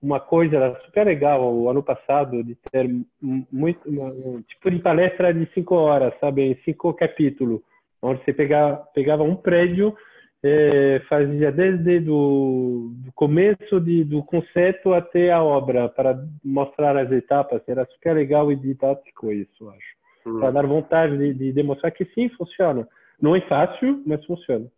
uma 0.00 0.20
coisa 0.20 0.78
super 0.84 1.06
legal 1.06 1.42
o 1.52 1.68
ano 1.68 1.82
passado, 1.82 2.44
de 2.44 2.54
ter 2.70 2.88
muito, 3.20 3.80
um 3.90 4.40
tipo 4.42 4.70
de 4.70 4.78
palestra 4.78 5.34
de 5.34 5.44
cinco 5.52 5.74
horas, 5.74 6.14
sabe, 6.20 6.42
em 6.42 6.54
cinco 6.64 6.94
capítulos, 6.94 7.60
onde 8.00 8.24
você 8.24 8.32
pegava, 8.32 8.76
pegava 8.94 9.24
um 9.24 9.34
prédio 9.34 9.92
e 10.40 11.02
fazia 11.08 11.50
desde 11.50 11.98
do, 11.98 12.92
do 12.92 13.12
começo 13.12 13.80
de, 13.80 14.04
do 14.04 14.22
conceito 14.22 14.94
até 14.94 15.32
a 15.32 15.42
obra, 15.42 15.88
para 15.88 16.16
mostrar 16.44 16.96
as 16.96 17.10
etapas. 17.10 17.60
Era 17.66 17.84
super 17.86 18.14
legal 18.14 18.52
e 18.52 18.56
didático 18.56 19.32
isso, 19.32 19.68
acho. 19.68 19.96
Hum. 20.24 20.38
Para 20.38 20.52
dar 20.52 20.66
vontade 20.66 21.18
de, 21.18 21.34
de 21.34 21.52
demonstrar 21.52 21.90
que 21.90 22.04
sim, 22.14 22.28
funciona. 22.28 22.86
Não 23.20 23.36
é 23.36 23.40
fácil, 23.48 24.02
mas 24.06 24.24
funciona. 24.24 24.70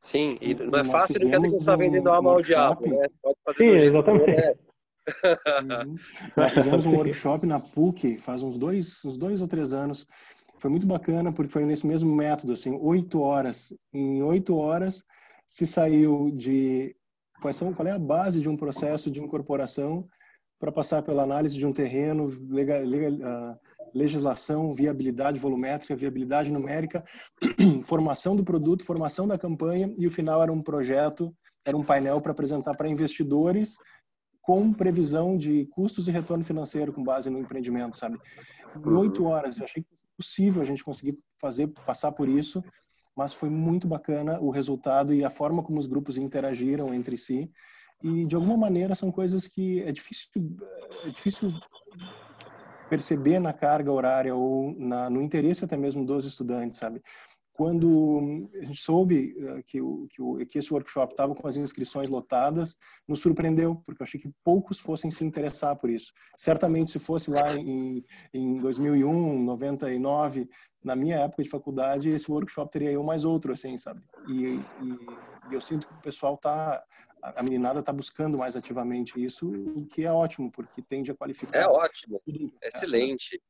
Sim, 0.00 0.36
e 0.40 0.54
não 0.54 0.78
é 0.78 0.84
fácil, 0.84 1.18
não 1.20 1.30
quer 1.30 1.36
dizer 1.36 1.48
que 1.48 1.50
você 1.50 1.56
está 1.56 1.76
vendendo 1.76 2.10
alma 2.10 2.32
ao 2.32 2.42
diabo, 2.42 2.86
né? 2.86 3.08
Pode 3.22 3.38
fazer 3.44 3.58
Sim, 3.58 3.84
exatamente. 3.86 4.66
Uhum. 5.06 5.96
Nós 6.36 6.52
fizemos 6.52 6.86
um 6.86 6.94
workshop 6.96 7.46
na 7.46 7.60
PUC 7.60 8.18
faz 8.18 8.42
uns 8.42 8.58
dois, 8.58 9.04
uns 9.04 9.18
dois 9.18 9.40
ou 9.40 9.48
três 9.48 9.72
anos. 9.72 10.06
Foi 10.58 10.70
muito 10.70 10.86
bacana 10.86 11.32
porque 11.32 11.52
foi 11.52 11.64
nesse 11.64 11.86
mesmo 11.86 12.14
método, 12.14 12.52
assim, 12.52 12.78
oito 12.80 13.20
horas. 13.20 13.74
Em 13.92 14.22
oito 14.22 14.56
horas 14.56 15.04
se 15.46 15.66
saiu 15.66 16.30
de 16.30 16.94
quais 17.40 17.56
são, 17.56 17.72
qual 17.72 17.86
é 17.86 17.90
a 17.90 17.98
base 17.98 18.40
de 18.40 18.48
um 18.48 18.56
processo 18.56 19.10
de 19.10 19.20
incorporação 19.20 20.06
para 20.58 20.72
passar 20.72 21.02
pela 21.02 21.22
análise 21.22 21.56
de 21.56 21.66
um 21.66 21.72
terreno, 21.72 22.32
legal, 22.48 22.80
legal, 22.82 23.12
uh, 23.12 23.58
legislação, 23.94 24.74
viabilidade 24.74 25.38
volumétrica, 25.38 25.94
viabilidade 25.94 26.50
numérica, 26.50 27.04
formação 27.84 28.34
do 28.34 28.44
produto, 28.44 28.84
formação 28.84 29.26
da 29.26 29.38
campanha 29.38 29.94
e 29.96 30.06
o 30.06 30.10
final 30.10 30.42
era 30.42 30.52
um 30.52 30.60
projeto, 30.60 31.34
era 31.64 31.76
um 31.76 31.84
painel 31.84 32.20
para 32.20 32.32
apresentar 32.32 32.74
para 32.74 32.88
investidores 32.88 33.76
com 34.42 34.72
previsão 34.72 35.38
de 35.38 35.66
custos 35.66 36.06
e 36.06 36.10
retorno 36.10 36.44
financeiro 36.44 36.92
com 36.92 37.02
base 37.02 37.30
no 37.30 37.38
empreendimento, 37.38 37.96
sabe? 37.96 38.18
Em 38.76 38.86
uhum. 38.86 38.98
oito 38.98 39.24
horas, 39.24 39.58
eu 39.58 39.64
achei 39.64 39.86
possível 40.16 40.60
a 40.60 40.64
gente 40.64 40.84
conseguir 40.84 41.18
fazer, 41.40 41.68
passar 41.86 42.12
por 42.12 42.28
isso, 42.28 42.62
mas 43.16 43.32
foi 43.32 43.48
muito 43.48 43.86
bacana 43.86 44.38
o 44.40 44.50
resultado 44.50 45.14
e 45.14 45.24
a 45.24 45.30
forma 45.30 45.62
como 45.62 45.78
os 45.78 45.86
grupos 45.86 46.18
interagiram 46.18 46.92
entre 46.92 47.16
si. 47.16 47.50
E 48.02 48.26
de 48.26 48.34
alguma 48.34 48.56
maneira 48.56 48.94
são 48.94 49.10
coisas 49.10 49.48
que 49.48 49.80
é 49.82 49.92
difícil, 49.92 50.28
é 51.04 51.08
difícil 51.08 51.52
perceber 52.94 53.40
na 53.40 53.52
carga 53.52 53.90
horária 53.90 54.32
ou 54.36 54.72
na, 54.78 55.10
no 55.10 55.20
interesse 55.20 55.64
até 55.64 55.76
mesmo 55.76 56.06
dos 56.06 56.24
estudantes, 56.24 56.78
sabe? 56.78 57.02
Quando 57.52 58.48
a 58.54 58.64
gente 58.64 58.80
soube 58.80 59.34
uh, 59.38 59.62
que, 59.64 59.80
o, 59.80 60.06
que, 60.08 60.22
o, 60.22 60.36
que 60.46 60.58
esse 60.58 60.72
workshop 60.72 61.12
estava 61.12 61.34
com 61.34 61.46
as 61.46 61.56
inscrições 61.56 62.08
lotadas, 62.08 62.76
nos 63.06 63.20
surpreendeu, 63.20 63.82
porque 63.84 64.02
eu 64.02 64.04
achei 64.04 64.20
que 64.20 64.30
poucos 64.44 64.78
fossem 64.78 65.10
se 65.10 65.24
interessar 65.24 65.76
por 65.76 65.90
isso. 65.90 66.12
Certamente, 66.36 66.92
se 66.92 66.98
fosse 67.00 67.30
lá 67.30 67.56
em, 67.56 68.04
em 68.32 68.58
2001, 68.60 69.42
99, 69.42 70.48
na 70.84 70.94
minha 70.94 71.16
época 71.16 71.42
de 71.42 71.50
faculdade, 71.50 72.10
esse 72.10 72.30
workshop 72.30 72.70
teria 72.70 72.92
eu 72.92 73.02
mais 73.02 73.24
outro, 73.24 73.52
assim, 73.52 73.76
sabe? 73.76 74.02
E, 74.28 74.60
e, 74.82 74.98
e 75.50 75.54
eu 75.54 75.60
sinto 75.60 75.86
que 75.88 75.94
o 75.94 76.02
pessoal 76.02 76.34
está 76.34 76.82
a 77.36 77.42
meninada 77.42 77.80
está 77.80 77.92
buscando 77.92 78.36
mais 78.36 78.54
ativamente 78.54 79.22
isso, 79.22 79.48
o 79.48 79.86
que 79.86 80.04
é 80.04 80.12
ótimo, 80.12 80.50
porque 80.50 80.82
tende 80.82 81.10
a 81.10 81.14
qualificar. 81.14 81.58
É 81.58 81.66
ótimo, 81.66 82.20
excelente. 82.62 83.42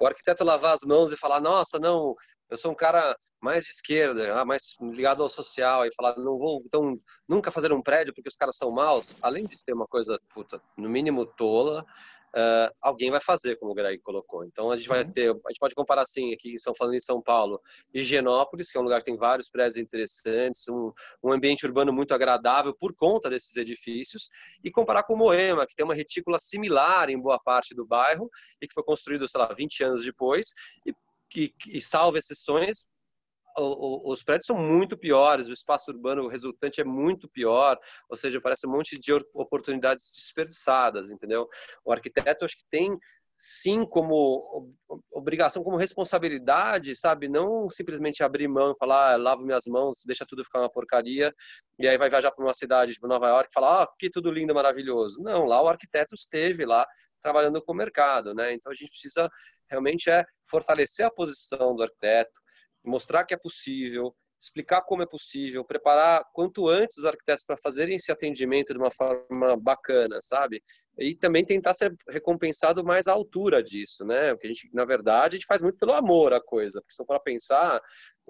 O 0.00 0.06
arquiteto 0.06 0.44
lavar 0.44 0.74
as 0.74 0.82
mãos 0.82 1.12
e 1.12 1.16
falar, 1.16 1.40
nossa, 1.40 1.78
não, 1.78 2.14
eu 2.48 2.56
sou 2.56 2.70
um 2.70 2.74
cara 2.74 3.16
mais 3.40 3.64
de 3.64 3.72
esquerda, 3.72 4.34
ah, 4.40 4.44
mais 4.44 4.76
ligado 4.80 5.22
ao 5.22 5.28
social, 5.28 5.84
e 5.84 5.94
falar, 5.94 6.16
não 6.16 6.38
vou 6.38 6.62
então 6.64 6.94
nunca 7.28 7.50
fazer 7.50 7.72
um 7.72 7.82
prédio 7.82 8.14
porque 8.14 8.28
os 8.28 8.36
caras 8.36 8.56
são 8.56 8.70
maus, 8.70 9.22
além 9.22 9.44
de 9.44 9.58
ser 9.58 9.72
uma 9.72 9.86
coisa, 9.86 10.18
puta, 10.32 10.62
no 10.76 10.88
mínimo 10.88 11.26
tola, 11.26 11.84
uh, 12.36 12.74
alguém 12.80 13.10
vai 13.10 13.20
fazer, 13.20 13.56
como 13.56 13.72
o 13.72 13.74
Greg 13.74 13.98
colocou. 14.00 14.44
Então 14.44 14.70
a 14.70 14.76
gente 14.76 14.88
vai 14.88 15.04
uhum. 15.04 15.12
ter, 15.12 15.30
a 15.30 15.50
gente 15.50 15.58
pode 15.58 15.74
comparar 15.74 16.02
assim, 16.02 16.32
aqui 16.32 16.54
estão 16.54 16.74
falando 16.74 16.94
em 16.94 17.00
São 17.00 17.20
Paulo, 17.20 17.60
Higienópolis, 17.92 18.70
que 18.70 18.78
é 18.78 18.80
um 18.80 18.84
lugar 18.84 19.00
que 19.00 19.06
tem 19.06 19.16
vários 19.16 19.50
prédios 19.50 19.76
interessantes, 19.76 20.68
um, 20.68 20.92
um 21.22 21.32
ambiente 21.32 21.66
urbano 21.66 21.92
muito 21.92 22.14
agradável 22.14 22.74
por 22.74 22.94
conta 22.94 23.30
desses 23.30 23.56
edifícios, 23.56 24.28
e 24.62 24.70
comparar 24.70 25.02
com 25.02 25.16
Moema, 25.16 25.66
que 25.66 25.74
tem 25.74 25.84
uma 25.84 25.94
retícula 25.94 26.38
similar 26.38 27.10
em 27.10 27.20
boa 27.20 27.38
parte 27.38 27.74
do 27.74 27.86
bairro 27.86 28.30
e 28.60 28.66
que 28.66 28.74
foi 28.74 28.82
construído, 28.82 29.28
sei 29.28 29.40
lá, 29.40 29.52
20 29.52 29.84
anos 29.84 30.04
depois, 30.04 30.52
e 30.86 30.94
que, 31.28 31.48
que 31.48 31.80
salva 31.80 32.18
exceções, 32.18 32.89
os 33.60 34.22
prédios 34.22 34.46
são 34.46 34.56
muito 34.56 34.96
piores, 34.96 35.48
o 35.48 35.52
espaço 35.52 35.90
urbano 35.90 36.28
resultante 36.28 36.80
é 36.80 36.84
muito 36.84 37.28
pior, 37.28 37.78
ou 38.08 38.16
seja, 38.16 38.40
parece 38.40 38.66
um 38.66 38.70
monte 38.70 38.98
de 38.98 39.12
oportunidades 39.34 40.10
desperdiçadas, 40.14 41.10
entendeu? 41.10 41.48
O 41.84 41.92
arquiteto 41.92 42.44
acho 42.44 42.56
que 42.56 42.64
tem 42.70 42.98
sim 43.42 43.86
como 43.86 44.76
obrigação, 45.10 45.64
como 45.64 45.78
responsabilidade, 45.78 46.94
sabe? 46.94 47.26
Não 47.26 47.70
simplesmente 47.70 48.22
abrir 48.22 48.46
mão 48.46 48.72
e 48.72 48.78
falar, 48.78 49.14
ah, 49.14 49.16
lavo 49.16 49.42
minhas 49.42 49.64
mãos, 49.66 50.02
deixa 50.04 50.26
tudo 50.26 50.44
ficar 50.44 50.60
uma 50.60 50.70
porcaria, 50.70 51.34
e 51.78 51.88
aí 51.88 51.96
vai 51.96 52.10
viajar 52.10 52.30
para 52.32 52.44
uma 52.44 52.52
cidade 52.52 52.92
tipo 52.92 53.08
Nova 53.08 53.28
York 53.28 53.48
e 53.50 53.54
falar, 53.54 53.82
ah, 53.82 53.88
que 53.98 54.10
tudo 54.10 54.30
lindo, 54.30 54.54
maravilhoso. 54.54 55.22
Não, 55.22 55.46
lá 55.46 55.62
o 55.62 55.68
arquiteto 55.68 56.14
esteve 56.14 56.66
lá 56.66 56.86
trabalhando 57.22 57.62
com 57.62 57.72
o 57.72 57.74
mercado, 57.74 58.34
né? 58.34 58.52
Então 58.52 58.70
a 58.70 58.74
gente 58.74 58.90
precisa 58.90 59.30
realmente 59.70 60.10
é 60.10 60.24
fortalecer 60.46 61.06
a 61.06 61.10
posição 61.10 61.74
do 61.74 61.82
arquiteto, 61.82 62.39
mostrar 62.84 63.24
que 63.24 63.34
é 63.34 63.36
possível, 63.36 64.14
explicar 64.40 64.80
como 64.82 65.02
é 65.02 65.06
possível, 65.06 65.64
preparar 65.64 66.24
quanto 66.32 66.66
antes 66.66 66.96
os 66.96 67.04
arquitetos 67.04 67.44
para 67.44 67.58
fazerem 67.58 67.96
esse 67.96 68.10
atendimento 68.10 68.72
de 68.72 68.78
uma 68.78 68.90
forma 68.90 69.56
bacana, 69.56 70.18
sabe? 70.22 70.62
E 70.98 71.14
também 71.14 71.44
tentar 71.44 71.74
ser 71.74 71.94
recompensado 72.08 72.82
mais 72.82 73.06
à 73.06 73.12
altura 73.12 73.62
disso, 73.62 74.04
né? 74.04 74.32
Porque 74.32 74.46
a 74.46 74.50
gente, 74.50 74.70
na 74.72 74.84
verdade, 74.84 75.36
a 75.36 75.38
gente 75.38 75.46
faz 75.46 75.62
muito 75.62 75.78
pelo 75.78 75.92
amor 75.92 76.32
a 76.32 76.40
coisa. 76.40 76.80
Porque 76.80 76.92
se 76.92 76.96
for 76.96 77.06
para 77.06 77.20
pensar, 77.20 77.80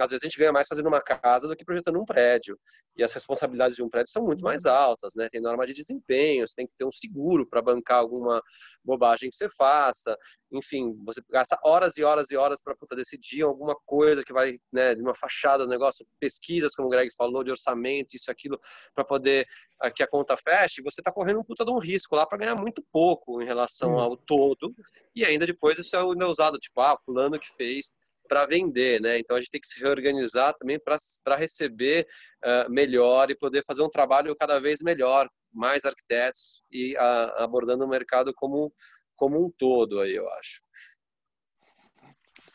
às 0.03 0.11
vezes 0.11 0.23
a 0.23 0.27
gente 0.27 0.39
ganha 0.39 0.53
mais 0.53 0.67
fazendo 0.67 0.89
uma 0.89 1.01
casa 1.01 1.47
do 1.49 1.57
que 1.57 1.65
projetando 1.65 2.01
um 2.01 2.05
prédio. 2.05 2.59
E 2.97 3.03
as 3.03 3.13
responsabilidades 3.13 3.77
de 3.77 3.83
um 3.83 3.89
prédio 3.89 4.13
são 4.13 4.25
muito 4.25 4.43
mais 4.43 4.67
altas, 4.67 5.15
né? 5.15 5.29
Tem 5.31 5.41
norma 5.41 5.67
de 5.67 5.73
desempenho, 5.73 6.47
você 6.47 6.55
tem 6.55 6.67
que 6.67 6.73
ter 6.77 6.85
um 6.85 6.93
seguro 6.93 7.47
para 7.47 7.63
bancar 7.63 7.99
alguma 7.99 8.43
bobagem 8.85 9.31
que 9.31 9.37
você 9.37 9.49
faça. 9.49 10.17
Enfim, 10.53 10.95
você 11.05 11.23
gasta 11.31 11.59
horas 11.65 11.97
e 11.97 12.03
horas 12.03 12.31
e 12.31 12.37
horas 12.37 12.61
para 12.63 12.75
decidir 12.97 13.43
alguma 13.43 13.75
coisa 13.87 14.25
que 14.25 14.33
vai, 14.33 14.59
né, 14.73 14.95
de 14.95 15.03
uma 15.03 15.15
fachada 15.15 15.65
do 15.65 15.71
negócio, 15.71 16.07
pesquisas, 16.19 16.75
como 16.75 16.89
o 16.89 16.91
Greg 16.91 17.11
falou, 17.15 17.45
de 17.45 17.51
orçamento, 17.51 18.15
isso, 18.15 18.31
aquilo, 18.31 18.61
para 18.95 19.05
poder 19.05 19.47
ah, 19.81 19.91
que 19.91 20.03
a 20.03 20.09
conta 20.09 20.37
feche. 20.37 20.83
Você 20.83 21.01
está 21.01 21.13
correndo 21.13 21.41
um 21.41 21.45
puta 21.45 21.65
de 21.65 21.71
um 21.71 21.79
risco 21.79 22.17
lá 22.17 22.27
para 22.27 22.39
ganhar 22.39 22.57
muito 22.57 22.83
pouco 22.93 23.41
em 23.41 23.47
relação 23.47 23.99
ao 23.99 24.17
todo. 24.17 24.75
E 25.15 25.25
ainda 25.25 25.47
depois 25.47 25.79
isso 25.79 25.97
é 25.97 26.03
usado, 26.27 26.59
tipo, 26.59 26.81
ah, 26.81 26.97
fulano 27.05 27.39
que 27.39 27.49
fez 27.57 27.95
para 28.31 28.47
vender, 28.47 29.01
né? 29.01 29.19
Então 29.19 29.37
a 29.37 29.41
gente 29.41 29.51
tem 29.51 29.61
que 29.61 29.67
se 29.67 29.81
reorganizar 29.81 30.55
também 30.57 30.79
para 30.79 31.37
receber 31.37 32.07
uh, 32.45 32.71
melhor 32.71 33.29
e 33.29 33.37
poder 33.37 33.65
fazer 33.67 33.83
um 33.83 33.91
trabalho 33.91 34.37
cada 34.37 34.61
vez 34.61 34.81
melhor, 34.81 35.29
mais 35.53 35.85
arquitetos 35.85 36.63
e 36.71 36.97
abordando 37.37 37.85
o 37.85 37.89
mercado 37.89 38.33
como 38.33 38.73
como 39.17 39.45
um 39.45 39.51
todo 39.51 40.01
aí, 40.01 40.15
eu 40.15 40.27
acho. 40.31 40.63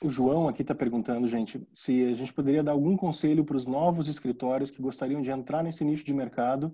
O 0.02 0.10
João 0.10 0.48
aqui 0.48 0.64
está 0.64 0.74
perguntando, 0.74 1.28
gente, 1.28 1.62
se 1.74 2.12
a 2.12 2.16
gente 2.16 2.34
poderia 2.34 2.64
dar 2.64 2.72
algum 2.72 2.98
conselho 2.98 3.46
para 3.46 3.58
os 3.58 3.68
novos 3.68 4.08
escritórios 4.08 4.72
que 4.72 4.82
gostariam 4.82 5.22
de 5.22 5.30
entrar 5.30 5.62
nesse 5.62 5.84
nicho 5.84 6.04
de 6.04 6.14
mercado 6.14 6.74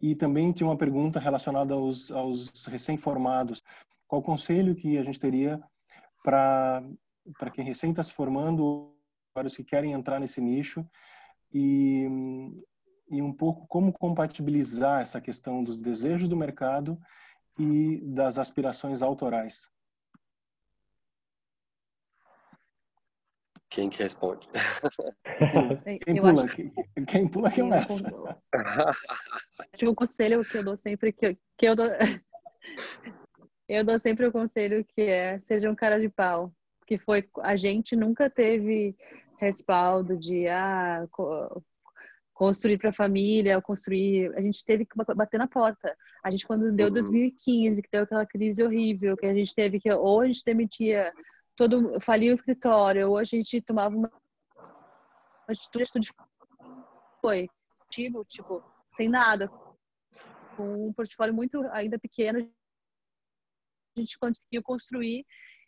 e 0.00 0.14
também 0.14 0.52
tinha 0.52 0.68
uma 0.68 0.76
pergunta 0.76 1.18
relacionada 1.18 1.74
aos, 1.74 2.12
aos 2.12 2.64
recém-formados. 2.66 3.62
Qual 4.06 4.22
conselho 4.22 4.76
que 4.76 4.98
a 4.98 5.02
gente 5.02 5.18
teria 5.18 5.60
para 6.22 6.82
para 7.38 7.50
quem 7.50 7.64
recém 7.64 7.90
está 7.90 8.02
se 8.02 8.12
formando, 8.12 8.94
para 9.32 9.46
os 9.46 9.56
que 9.56 9.64
querem 9.64 9.92
entrar 9.92 10.20
nesse 10.20 10.40
nicho 10.40 10.86
e, 11.52 12.06
e 13.10 13.22
um 13.22 13.32
pouco 13.32 13.66
como 13.66 13.92
compatibilizar 13.92 15.02
essa 15.02 15.20
questão 15.20 15.62
dos 15.62 15.76
desejos 15.76 16.28
do 16.28 16.36
mercado 16.36 16.98
e 17.58 18.00
das 18.04 18.38
aspirações 18.38 19.02
autorais. 19.02 19.70
Quem 23.68 23.90
que 23.90 24.00
responde? 24.02 24.48
Quem, 26.04 26.20
pula? 26.20 26.48
Quem, 26.48 26.72
quem 27.06 27.28
pula 27.28 27.50
quem 27.50 27.64
começa. 27.64 28.08
Acho 29.72 29.88
o 29.88 29.94
conselho 29.96 30.44
que 30.44 30.58
eu 30.58 30.64
dou 30.64 30.76
sempre 30.76 31.12
que, 31.12 31.36
que 31.58 31.66
eu 31.66 31.74
dou 31.74 31.86
eu 33.68 33.84
dou 33.84 33.98
sempre 33.98 34.26
o 34.26 34.32
conselho 34.32 34.84
que 34.84 35.02
é 35.02 35.40
seja 35.40 35.68
um 35.68 35.74
cara 35.74 35.98
de 35.98 36.08
pau 36.08 36.54
que 36.86 36.98
foi 36.98 37.28
a 37.40 37.56
gente 37.56 37.96
nunca 37.96 38.28
teve 38.28 38.96
respaldo 39.38 40.16
de 40.16 40.46
ah, 40.48 41.06
construir 42.32 42.78
para 42.78 42.90
a 42.90 42.94
família, 42.94 43.62
construir. 43.62 44.34
A 44.36 44.40
gente 44.40 44.64
teve 44.64 44.84
que 44.84 44.96
bater 45.14 45.38
na 45.38 45.46
porta. 45.46 45.96
A 46.22 46.30
gente, 46.30 46.46
quando 46.46 46.72
deu 46.72 46.90
2015, 46.90 47.76
uhum. 47.76 47.82
que 47.82 47.88
deu 47.90 48.02
aquela 48.02 48.26
crise 48.26 48.62
horrível, 48.62 49.16
que 49.16 49.26
a 49.26 49.34
gente 49.34 49.54
teve 49.54 49.80
que, 49.80 49.90
ou 49.92 50.20
a 50.20 50.26
gente 50.26 50.44
demitia, 50.44 51.12
todo, 51.56 52.00
falia 52.00 52.30
o 52.30 52.34
escritório, 52.34 53.10
ou 53.10 53.18
a 53.18 53.24
gente 53.24 53.60
tomava 53.62 53.94
uma 53.96 54.10
atitude, 55.48 55.84
atitude 55.84 56.12
foi, 57.20 57.48
tipo, 57.88 58.24
tipo, 58.24 58.62
sem 58.88 59.08
nada, 59.08 59.48
com 60.56 60.88
um 60.88 60.92
portfólio 60.92 61.34
muito 61.34 61.62
ainda 61.70 61.98
pequeno, 61.98 62.50
a 63.96 64.00
gente 64.00 64.18
conseguiu 64.18 64.62
construir 64.62 65.24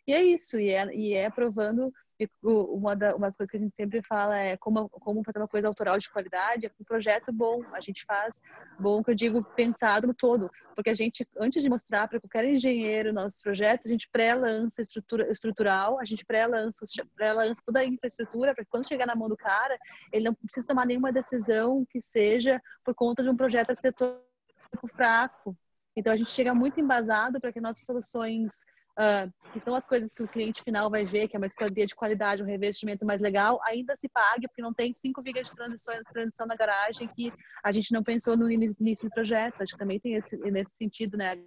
e 0.07 0.13
é 0.13 0.23
isso, 0.23 0.57
e 0.57 0.69
é, 0.69 0.95
e 0.95 1.13
é 1.13 1.29
provando. 1.29 1.93
Uma, 2.41 2.95
da, 2.95 3.15
uma 3.15 3.27
das 3.27 3.35
coisas 3.35 3.51
que 3.51 3.57
a 3.57 3.59
gente 3.59 3.75
sempre 3.75 4.01
fala 4.01 4.35
é 4.39 4.57
como, 4.57 4.89
como 4.89 5.23
fazer 5.23 5.37
uma 5.37 5.47
coisa 5.47 5.67
autoral 5.67 5.99
de 5.99 6.09
qualidade, 6.09 6.65
é 6.65 6.71
um 6.79 6.83
projeto 6.83 7.31
bom. 7.31 7.61
A 7.73 7.79
gente 7.79 8.03
faz 8.05 8.41
bom, 8.79 9.03
que 9.03 9.11
eu 9.11 9.15
digo, 9.15 9.43
pensado 9.43 10.07
no 10.07 10.15
todo. 10.15 10.49
Porque 10.73 10.89
a 10.89 10.95
gente, 10.95 11.27
antes 11.37 11.61
de 11.61 11.69
mostrar 11.69 12.07
para 12.07 12.19
qualquer 12.19 12.45
engenheiro 12.45 13.13
nossos 13.13 13.39
projetos, 13.39 13.85
a 13.85 13.89
gente 13.89 14.09
pré-lança 14.09 14.81
estrutura, 14.81 15.31
estrutural, 15.31 15.99
a 15.99 16.05
gente 16.05 16.25
pré-lança 16.25 16.85
pré 17.15 17.35
toda 17.63 17.81
a 17.81 17.85
infraestrutura, 17.85 18.55
para 18.55 18.65
quando 18.65 18.87
chegar 18.87 19.05
na 19.05 19.15
mão 19.15 19.29
do 19.29 19.37
cara, 19.37 19.77
ele 20.11 20.25
não 20.25 20.33
precisa 20.33 20.65
tomar 20.65 20.87
nenhuma 20.87 21.11
decisão 21.11 21.85
que 21.87 22.01
seja 22.01 22.59
por 22.83 22.95
conta 22.95 23.21
de 23.21 23.29
um 23.29 23.37
projeto 23.37 23.71
arquitetônico 23.71 24.87
fraco. 24.95 25.55
Então, 25.95 26.11
a 26.11 26.17
gente 26.17 26.31
chega 26.31 26.55
muito 26.55 26.79
embasado 26.79 27.39
para 27.39 27.51
que 27.51 27.61
nossas 27.61 27.85
soluções 27.85 28.53
uh, 28.97 29.51
que 29.53 29.59
são 29.59 29.75
as 29.75 29.85
coisas 29.85 30.13
que 30.13 30.23
o 30.23 30.27
cliente 30.27 30.61
final 30.63 30.89
vai 30.89 31.05
ver, 31.05 31.27
que 31.27 31.35
é 31.35 31.39
uma 31.39 31.45
escolha 31.45 31.85
de 31.85 31.95
qualidade, 31.95 32.41
um 32.41 32.45
revestimento 32.45 33.05
mais 33.05 33.21
legal, 33.21 33.59
ainda 33.63 33.95
se 33.95 34.09
pague, 34.09 34.47
porque 34.47 34.61
não 34.61 34.73
tem 34.73 34.93
cinco 34.93 35.21
vigas 35.21 35.47
de 35.47 35.55
transição, 35.55 36.47
na 36.47 36.55
garagem 36.55 37.07
que 37.07 37.31
a 37.63 37.71
gente 37.71 37.91
não 37.91 38.03
pensou 38.03 38.35
no 38.35 38.51
início 38.51 39.07
do 39.07 39.13
projeto. 39.13 39.61
Acho 39.61 39.73
que 39.73 39.79
também 39.79 39.99
tem 39.99 40.15
esse, 40.15 40.35
nesse 40.51 40.75
sentido, 40.75 41.17
né? 41.17 41.37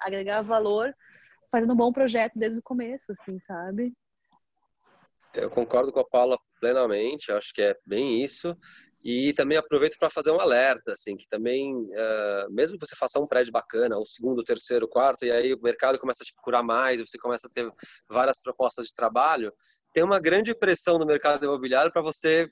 Agregar 0.00 0.42
valor 0.42 0.94
fazendo 1.50 1.72
um 1.72 1.76
bom 1.76 1.92
projeto 1.92 2.38
desde 2.38 2.58
o 2.58 2.62
começo, 2.62 3.12
assim, 3.12 3.40
sabe? 3.40 3.92
Eu 5.34 5.50
concordo 5.50 5.92
com 5.92 6.00
a 6.00 6.04
Paula 6.04 6.38
plenamente, 6.60 7.32
acho 7.32 7.52
que 7.54 7.62
é 7.62 7.76
bem 7.86 8.22
isso. 8.22 8.56
E 9.10 9.32
também 9.32 9.56
aproveito 9.56 9.96
para 9.98 10.10
fazer 10.10 10.30
um 10.30 10.38
alerta, 10.38 10.92
assim, 10.92 11.16
que 11.16 11.26
também, 11.30 11.74
uh, 11.74 12.50
mesmo 12.50 12.78
que 12.78 12.86
você 12.86 12.94
faça 12.94 13.18
um 13.18 13.26
prédio 13.26 13.50
bacana, 13.50 13.96
o 13.96 14.04
segundo, 14.04 14.40
o 14.40 14.44
terceiro, 14.44 14.84
o 14.84 14.88
quarto, 14.88 15.24
e 15.24 15.30
aí 15.30 15.54
o 15.54 15.62
mercado 15.62 15.98
começa 15.98 16.22
a 16.22 16.26
te 16.26 16.34
procurar 16.34 16.62
mais, 16.62 17.00
você 17.00 17.16
começa 17.16 17.46
a 17.46 17.50
ter 17.50 17.72
várias 18.06 18.38
propostas 18.42 18.86
de 18.86 18.94
trabalho, 18.94 19.50
tem 19.94 20.04
uma 20.04 20.20
grande 20.20 20.54
pressão 20.54 20.98
no 20.98 21.06
mercado 21.06 21.42
imobiliário 21.42 21.90
para 21.90 22.02
você 22.02 22.50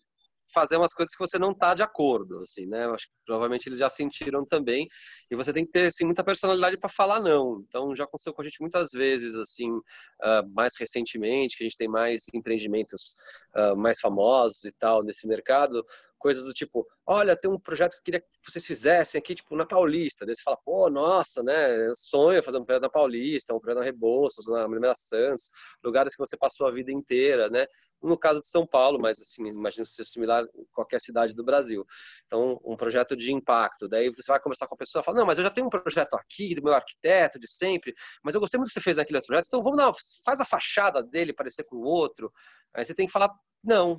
fazer 0.55 0.79
umas 0.79 0.95
coisas 0.95 1.15
que 1.15 1.21
você 1.21 1.39
não 1.39 1.51
está 1.51 1.75
de 1.75 1.83
acordo, 1.83 2.39
assim, 2.39 2.65
né? 2.67 2.87
Acho 2.87 3.07
que 3.07 3.13
provavelmente 3.27 3.69
eles 3.69 3.79
já 3.79 3.91
sentiram 3.91 4.47
também. 4.47 4.89
E 5.31 5.37
você 5.37 5.53
tem 5.53 5.65
que 5.65 5.71
ter 5.71 5.89
assim 5.89 6.05
muita 6.05 6.25
personalidade 6.25 6.79
para 6.79 6.89
falar 6.89 7.21
não. 7.21 7.65
Então 7.69 7.95
já 7.97 8.05
aconteceu 8.05 8.33
com 8.33 8.43
a 8.43 8.45
gente 8.45 8.61
muitas 8.61 8.91
vezes, 8.93 9.35
assim, 9.35 9.71
uh, 9.71 10.49
mais 10.55 10.73
recentemente, 10.79 11.57
que 11.57 11.65
a 11.65 11.67
gente 11.67 11.77
tem 11.77 11.89
mais 11.89 12.23
empreendimentos 12.33 13.15
uh, 13.57 13.77
mais 13.77 13.99
famosos 13.99 14.65
e 14.65 14.73
tal 14.73 15.03
nesse 15.03 15.27
mercado 15.27 15.85
coisas 16.19 16.45
do 16.45 16.53
tipo, 16.53 16.87
olha, 17.07 17.37
tem 17.37 17.51
um 17.51 17.59
projeto 17.59 17.93
que 17.93 17.99
eu 17.99 18.05
queria 18.05 18.21
que 18.21 18.27
vocês 18.47 18.67
fizessem 18.67 19.19
aqui, 19.19 19.35
tipo, 19.35 19.55
na 19.57 19.67
Paulista. 19.67 20.27
Daí 20.27 20.35
você 20.35 20.43
fala, 20.43 20.57
pô, 20.65 20.89
nossa, 20.91 21.43
né, 21.43 21.93
sonho 21.97 22.43
fazer 22.43 22.59
um 22.59 22.65
projeto 22.65 22.83
na 22.83 22.91
Paulista, 22.91 23.55
um 23.55 23.61
projeto 23.61 23.79
na 23.79 23.85
Rebouças, 23.85 24.47
na 24.47 24.67
Maria 24.69 24.95
Santos, 24.95 25.51
lugares 25.83 26.15
que 26.15 26.19
você 26.19 26.37
passou 26.37 26.67
a 26.67 26.71
vida 26.71 26.91
inteira, 26.93 27.49
né? 27.49 27.67
No 28.03 28.19
caso 28.19 28.41
de 28.41 28.49
São 28.49 28.67
Paulo, 28.67 28.99
mas 28.99 29.21
assim, 29.21 29.47
imagino 29.47 29.87
ser 29.87 30.05
similar 30.05 30.45
em 30.55 30.65
qualquer 30.73 31.01
cidade 31.01 31.35
do 31.35 31.45
Brasil. 31.45 31.85
Então, 32.27 32.61
um 32.65 32.77
projeto 32.77 33.17
de 33.17 33.33
impacto. 33.33 33.89
Daí 33.89 34.11
você 34.11 34.31
vai 34.31 34.41
conversar 34.41 34.67
com 34.67 34.75
a 34.75 34.79
pessoa 34.79 35.03
e 35.03 35.05
fala, 35.05 35.19
não, 35.19 35.27
mas 35.27 35.39
eu 35.39 35.45
já 35.45 35.51
tenho 35.51 35.67
um 35.67 35.71
projeto 35.71 36.15
aqui, 36.15 36.55
do 36.55 36.63
meu 36.63 36.75
arquiteto, 36.75 37.39
de 37.39 37.49
sempre, 37.49 37.95
mas 38.23 38.35
eu 38.35 38.41
gostei 38.41 38.59
muito 38.59 38.69
do 38.69 38.73
que 38.73 38.81
você 38.81 38.85
fez 38.85 38.97
naquele 38.97 39.19
outro 39.19 39.29
projeto, 39.29 39.47
então 39.47 39.63
vamos, 39.63 39.79
não, 39.79 39.93
faz 40.25 40.41
a 40.41 40.45
fachada 40.45 41.03
dele 41.03 41.33
parecer 41.33 41.65
com 41.65 41.77
o 41.77 41.85
outro. 41.85 42.33
Aí 42.75 42.85
você 42.85 42.95
tem 42.95 43.07
que 43.07 43.13
falar, 43.13 43.31
não. 43.65 43.99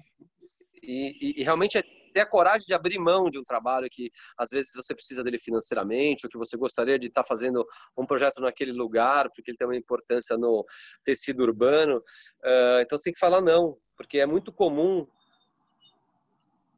E, 0.81 1.39
e, 1.39 1.41
e 1.41 1.43
realmente 1.43 1.77
é 1.77 1.83
ter 2.17 2.21
a 2.21 2.25
coragem 2.25 2.65
de 2.65 2.73
abrir 2.73 2.97
mão 2.97 3.29
de 3.29 3.37
um 3.37 3.43
trabalho 3.43 3.87
que 3.91 4.11
às 4.35 4.49
vezes 4.49 4.71
você 4.73 4.95
precisa 4.95 5.23
dele 5.23 5.37
financeiramente, 5.37 6.25
ou 6.25 6.29
que 6.31 6.37
você 6.37 6.57
gostaria 6.57 6.97
de 6.97 7.07
estar 7.07 7.23
fazendo 7.23 7.63
um 7.95 8.07
projeto 8.07 8.41
naquele 8.41 8.71
lugar, 8.71 9.29
porque 9.35 9.51
ele 9.51 9.57
tem 9.57 9.67
uma 9.67 9.77
importância 9.77 10.35
no 10.35 10.65
tecido 11.03 11.43
urbano. 11.43 11.97
Uh, 12.43 12.81
então 12.81 12.97
tem 12.97 13.13
que 13.13 13.19
falar 13.19 13.39
não, 13.39 13.77
porque 13.95 14.17
é 14.17 14.25
muito 14.25 14.51
comum. 14.51 15.07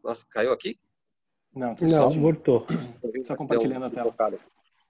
Nossa, 0.04 0.26
caiu 0.30 0.52
aqui? 0.52 0.78
Não, 1.56 1.74
não, 1.80 2.10
voltou. 2.10 2.68
Só 3.24 3.36
compartilhando 3.38 3.86
a 3.86 3.90
tela. 3.90 4.14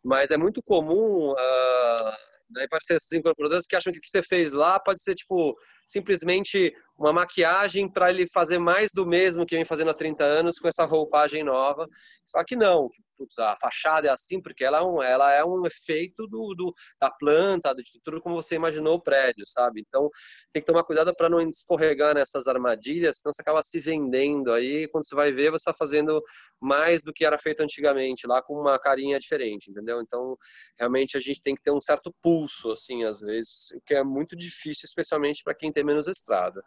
Mas 0.03 0.31
é 0.31 0.37
muito 0.37 0.63
comum 0.63 1.31
uh, 1.31 2.11
né, 2.49 2.67
parceiros 2.71 3.05
incorporadores 3.13 3.67
que 3.67 3.75
acham 3.75 3.93
que 3.93 3.99
o 3.99 4.01
que 4.01 4.09
você 4.09 4.23
fez 4.23 4.51
lá 4.53 4.79
pode 4.79 5.03
ser 5.03 5.13
tipo 5.13 5.55
simplesmente 5.89 6.71
uma 6.97 7.11
maquiagem 7.11 7.89
para 7.89 8.09
ele 8.11 8.27
fazer 8.27 8.59
mais 8.59 8.91
do 8.93 9.05
mesmo 9.05 9.45
que 9.45 9.55
vem 9.55 9.65
fazendo 9.65 9.89
há 9.89 9.93
30 9.93 10.23
anos 10.23 10.59
com 10.59 10.67
essa 10.67 10.85
roupagem 10.85 11.43
nova. 11.43 11.87
Só 12.25 12.43
que 12.43 12.55
não, 12.55 12.89
a 13.37 13.55
fachada 13.59 14.07
é 14.07 14.11
assim 14.11 14.41
porque 14.41 14.63
ela 14.63 14.79
é 14.79 14.81
um, 14.81 15.01
ela 15.01 15.31
é 15.33 15.43
um 15.43 15.65
efeito 15.65 16.27
do, 16.27 16.53
do 16.55 16.73
da 16.99 17.09
planta, 17.09 17.73
de 17.73 17.83
tudo 18.03 18.21
como 18.21 18.35
você 18.35 18.55
imaginou 18.55 18.95
o 18.95 19.01
prédio, 19.01 19.45
sabe? 19.47 19.81
Então 19.87 20.09
tem 20.53 20.61
que 20.61 20.67
tomar 20.67 20.83
cuidado 20.83 21.13
para 21.15 21.29
não 21.29 21.41
escorregar 21.41 22.13
nessas 22.13 22.47
armadilhas, 22.47 23.17
senão 23.19 23.33
você 23.33 23.41
acaba 23.41 23.63
se 23.63 23.79
vendendo 23.79 24.51
aí. 24.51 24.87
Quando 24.89 25.07
você 25.07 25.15
vai 25.15 25.31
ver, 25.31 25.51
você 25.51 25.69
está 25.69 25.73
fazendo 25.73 26.21
mais 26.59 27.01
do 27.01 27.13
que 27.13 27.25
era 27.25 27.37
feito 27.37 27.61
antigamente, 27.61 28.27
lá 28.27 28.41
com 28.41 28.53
uma 28.53 28.77
carinha 28.77 29.19
diferente, 29.19 29.71
entendeu? 29.71 30.01
Então 30.01 30.37
realmente 30.77 31.17
a 31.17 31.19
gente 31.19 31.41
tem 31.41 31.55
que 31.55 31.61
ter 31.61 31.71
um 31.71 31.81
certo 31.81 32.13
pulso, 32.21 32.71
assim, 32.71 33.03
às 33.03 33.19
vezes, 33.19 33.69
que 33.85 33.93
é 33.93 34.03
muito 34.03 34.35
difícil, 34.35 34.85
especialmente 34.85 35.43
para 35.43 35.55
quem 35.55 35.71
tem 35.71 35.78
menos 35.83 36.07
estrada. 36.07 36.63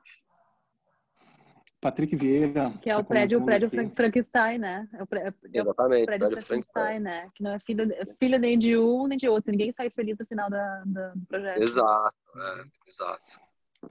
Patrick 1.82 2.14
Vieira. 2.14 2.72
Que 2.80 2.88
é 2.88 2.94
o 2.94 2.98
tá 2.98 3.04
prédio, 3.04 3.40
o 3.40 3.44
prédio 3.44 3.66
aqui. 3.66 3.90
Frankenstein, 3.96 4.58
né? 4.58 4.88
É 4.92 5.02
o, 5.02 5.06
pré, 5.06 5.20
é 5.26 5.32
Exatamente, 5.52 6.02
o 6.02 6.06
prédio, 6.06 6.28
prédio 6.28 6.46
Frankenstein, 6.46 7.00
né? 7.00 7.28
Que 7.34 7.42
não 7.42 7.50
é 7.50 7.58
filho, 7.58 7.88
filho 8.20 8.38
nem 8.38 8.56
de 8.56 8.76
um 8.76 9.08
nem 9.08 9.18
de 9.18 9.28
outro. 9.28 9.50
Ninguém 9.50 9.72
sai 9.72 9.90
feliz 9.90 10.20
no 10.20 10.26
final 10.26 10.48
da, 10.48 10.82
da 10.86 11.08
do 11.08 11.26
projeto. 11.26 11.60
Exato, 11.60 12.16
é, 12.36 12.64
exato. 12.86 13.40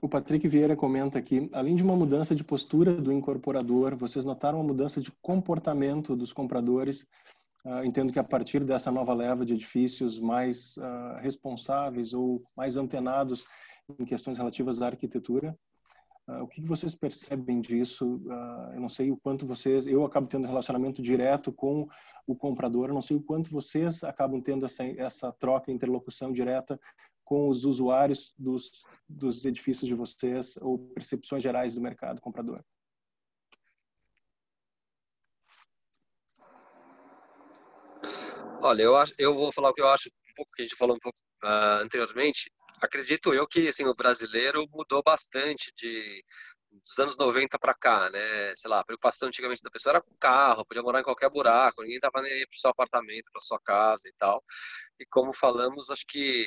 O 0.00 0.08
Patrick 0.08 0.48
Vieira 0.48 0.74
comenta 0.74 1.18
aqui, 1.18 1.50
além 1.52 1.76
de 1.76 1.82
uma 1.82 1.94
mudança 1.94 2.34
de 2.34 2.42
postura 2.42 2.94
do 2.94 3.12
incorporador, 3.12 3.94
vocês 3.94 4.24
notaram 4.24 4.58
uma 4.58 4.64
mudança 4.64 4.98
de 4.98 5.12
comportamento 5.20 6.16
dos 6.16 6.32
compradores? 6.32 7.06
Uh, 7.62 7.84
entendo 7.84 8.10
que 8.10 8.18
a 8.18 8.24
partir 8.24 8.64
dessa 8.64 8.90
nova 8.90 9.12
leva 9.12 9.44
de 9.44 9.52
edifícios 9.52 10.18
mais 10.18 10.78
uh, 10.78 11.20
responsáveis 11.20 12.14
ou 12.14 12.42
mais 12.56 12.76
antenados 12.76 13.44
em 13.98 14.04
questões 14.04 14.38
relativas 14.38 14.80
à 14.80 14.86
arquitetura, 14.86 15.56
Uh, 16.28 16.44
o 16.44 16.46
que, 16.46 16.60
vocês 16.62 16.94
percebem 16.94 17.60
disso? 17.60 18.16
Uh, 18.24 18.74
eu 18.74 18.80
não 18.80 18.88
sei 18.88 19.10
o 19.10 19.16
quanto 19.16 19.44
vocês, 19.44 19.86
eu 19.88 20.04
acabo 20.04 20.28
tendo 20.28 20.46
relacionamento 20.46 21.02
direto 21.02 21.52
com 21.52 21.88
o 22.24 22.36
comprador, 22.36 22.88
eu 22.88 22.94
não 22.94 23.02
sei 23.02 23.16
o 23.16 23.22
quanto 23.22 23.50
vocês 23.50 24.04
acabam 24.04 24.40
tendo 24.40 24.64
essa, 24.64 24.84
essa 24.84 25.32
troca, 25.32 25.72
interlocução 25.72 26.32
direta 26.32 26.78
com 27.24 27.48
os 27.48 27.64
usuários 27.64 28.34
dos, 28.38 28.84
dos 29.08 29.44
edifícios 29.44 29.88
de 29.88 29.94
vocês 29.94 30.56
ou 30.60 30.78
percepções 30.90 31.42
gerais 31.42 31.74
do 31.74 31.80
mercado 31.80 32.20
comprador. 32.20 32.62
Olha, 38.62 38.82
eu, 38.82 38.96
acho, 38.96 39.12
eu 39.18 39.34
vou 39.34 39.50
falar 39.50 39.70
o 39.70 39.74
que 39.74 39.82
eu 39.82 39.88
acho 39.88 40.08
um 40.08 40.34
pouco 40.36 40.52
que 40.52 40.62
a 40.62 40.64
gente 40.64 40.76
falou 40.76 40.94
um 40.94 41.00
pouco 41.00 41.18
uh, 41.42 41.82
anteriormente 41.82 42.48
acredito 42.82 43.32
eu 43.34 43.46
que 43.46 43.68
assim, 43.68 43.84
o 43.86 43.94
brasileiro 43.94 44.66
mudou 44.72 45.02
bastante 45.02 45.72
de 45.76 46.24
dos 46.86 46.98
anos 46.98 47.16
90 47.18 47.58
para 47.58 47.74
cá, 47.74 48.08
né? 48.10 48.54
Sei 48.56 48.70
lá, 48.70 48.80
a 48.80 48.84
preocupação 48.84 49.28
antigamente 49.28 49.62
da 49.62 49.70
pessoa 49.70 49.92
era 49.94 50.02
com 50.02 50.14
carro, 50.18 50.64
podia 50.64 50.82
morar 50.82 51.00
em 51.00 51.04
qualquer 51.04 51.30
buraco, 51.30 51.82
ninguém 51.82 52.00
tava 52.00 52.22
nem 52.22 52.32
aí 52.32 52.46
pro 52.46 52.58
seu 52.58 52.70
apartamento, 52.70 53.30
para 53.30 53.40
sua 53.40 53.60
casa 53.60 54.08
e 54.08 54.12
tal. 54.18 54.42
E 54.98 55.04
como 55.06 55.32
falamos, 55.34 55.90
acho 55.90 56.04
que 56.06 56.46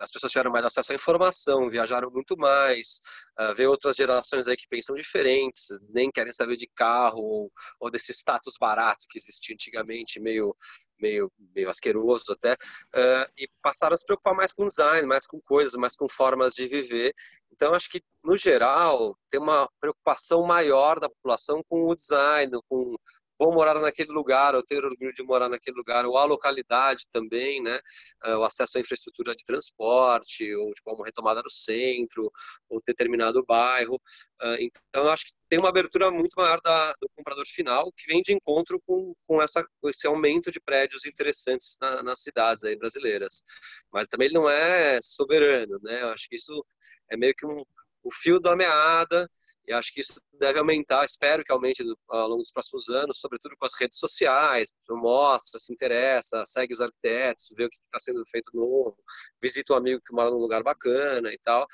as 0.00 0.10
pessoas 0.10 0.32
tiveram 0.32 0.50
mais 0.50 0.64
acesso 0.64 0.92
à 0.92 0.94
informação, 0.94 1.68
viajaram 1.68 2.10
muito 2.10 2.36
mais, 2.36 3.00
uh, 3.38 3.54
vê 3.54 3.66
outras 3.66 3.96
gerações 3.96 4.48
aí 4.48 4.56
que 4.56 4.68
pensam 4.68 4.96
diferentes, 4.96 5.68
nem 5.90 6.10
querem 6.10 6.32
saber 6.32 6.56
de 6.56 6.68
carro 6.74 7.20
ou, 7.20 7.52
ou 7.78 7.90
desse 7.90 8.12
status 8.12 8.54
barato 8.58 9.06
que 9.08 9.18
existia 9.18 9.54
antigamente, 9.54 10.18
meio 10.18 10.56
meio, 11.00 11.32
meio 11.54 11.70
asqueroso 11.70 12.32
até, 12.32 12.52
uh, 12.52 13.32
e 13.36 13.48
passaram 13.62 13.94
a 13.94 13.96
se 13.96 14.04
preocupar 14.04 14.34
mais 14.34 14.52
com 14.52 14.66
design, 14.66 15.06
mais 15.06 15.26
com 15.26 15.40
coisas, 15.40 15.74
mais 15.74 15.96
com 15.96 16.08
formas 16.08 16.52
de 16.54 16.66
viver. 16.66 17.14
Então, 17.52 17.74
acho 17.74 17.88
que, 17.88 18.02
no 18.22 18.36
geral, 18.36 19.16
tem 19.28 19.40
uma 19.40 19.68
preocupação 19.80 20.42
maior 20.42 21.00
da 21.00 21.08
população 21.08 21.62
com 21.68 21.86
o 21.86 21.94
design, 21.94 22.52
com 22.68 22.96
vou 23.40 23.54
morar 23.54 23.80
naquele 23.80 24.12
lugar, 24.12 24.54
ou 24.54 24.62
ter 24.62 24.84
orgulho 24.84 25.14
de 25.14 25.22
morar 25.22 25.48
naquele 25.48 25.74
lugar, 25.74 26.04
ou 26.04 26.18
a 26.18 26.24
localidade 26.26 27.06
também, 27.10 27.62
né? 27.62 27.80
Ah, 28.20 28.38
o 28.38 28.44
acesso 28.44 28.76
à 28.76 28.80
infraestrutura 28.82 29.34
de 29.34 29.44
transporte, 29.46 30.54
ou 30.54 30.70
tipo, 30.74 30.92
uma 30.94 31.06
retomada 31.06 31.42
do 31.42 31.50
centro, 31.50 32.30
ou 32.68 32.82
determinado 32.86 33.42
bairro. 33.46 33.98
Ah, 34.40 34.56
então, 34.60 35.08
acho 35.08 35.24
que 35.24 35.32
tem 35.48 35.58
uma 35.58 35.70
abertura 35.70 36.10
muito 36.10 36.34
maior 36.36 36.60
da, 36.60 36.92
do 37.00 37.08
comprador 37.16 37.46
final, 37.46 37.90
que 37.92 38.06
vem 38.12 38.20
de 38.20 38.34
encontro 38.34 38.78
com, 38.86 39.14
com 39.26 39.40
essa, 39.40 39.66
esse 39.86 40.06
aumento 40.06 40.50
de 40.50 40.60
prédios 40.60 41.06
interessantes 41.06 41.78
na, 41.80 42.02
nas 42.02 42.20
cidades 42.20 42.62
aí 42.62 42.76
brasileiras. 42.76 43.42
Mas 43.90 44.06
também 44.06 44.26
ele 44.26 44.34
não 44.34 44.50
é 44.50 45.00
soberano, 45.02 45.78
né? 45.82 46.02
Eu 46.02 46.10
acho 46.10 46.28
que 46.28 46.36
isso 46.36 46.64
é 47.10 47.16
meio 47.16 47.34
que 47.34 47.46
um, 47.46 47.64
o 48.02 48.12
fio 48.12 48.38
da 48.38 48.54
meada, 48.54 49.30
e 49.70 49.72
acho 49.72 49.94
que 49.94 50.00
isso 50.00 50.20
deve 50.36 50.58
aumentar, 50.58 51.04
espero 51.04 51.44
que 51.44 51.52
aumente 51.52 51.80
ao 52.08 52.28
longo 52.28 52.42
dos 52.42 52.50
próximos 52.50 52.88
anos, 52.88 53.20
sobretudo 53.20 53.54
com 53.56 53.64
as 53.64 53.72
redes 53.78 53.98
sociais, 53.98 54.72
mostra, 54.90 55.60
se 55.60 55.72
interessa, 55.72 56.44
segue 56.44 56.72
os 56.72 56.80
arquitetos, 56.80 57.52
vê 57.56 57.66
o 57.66 57.70
que 57.70 57.76
está 57.76 58.00
sendo 58.00 58.26
feito 58.26 58.50
novo, 58.52 58.96
visita 59.40 59.72
um 59.72 59.76
amigo 59.76 60.02
que 60.04 60.12
mora 60.12 60.28
num 60.28 60.38
lugar 60.38 60.64
bacana 60.64 61.32
e 61.32 61.38
tal. 61.38 61.68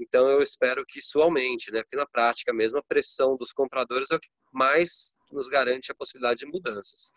Então 0.00 0.26
eu 0.30 0.40
espero 0.40 0.82
que 0.88 0.98
isso 0.98 1.20
aumente, 1.20 1.70
né? 1.70 1.82
Porque 1.82 1.96
na 1.96 2.06
prática 2.06 2.54
mesmo 2.54 2.78
a 2.78 2.82
pressão 2.82 3.36
dos 3.36 3.52
compradores 3.52 4.10
é 4.10 4.16
o 4.16 4.20
que 4.20 4.30
mais 4.50 5.14
nos 5.30 5.46
garante 5.50 5.92
a 5.92 5.94
possibilidade 5.94 6.40
de 6.40 6.46
mudanças. 6.46 7.12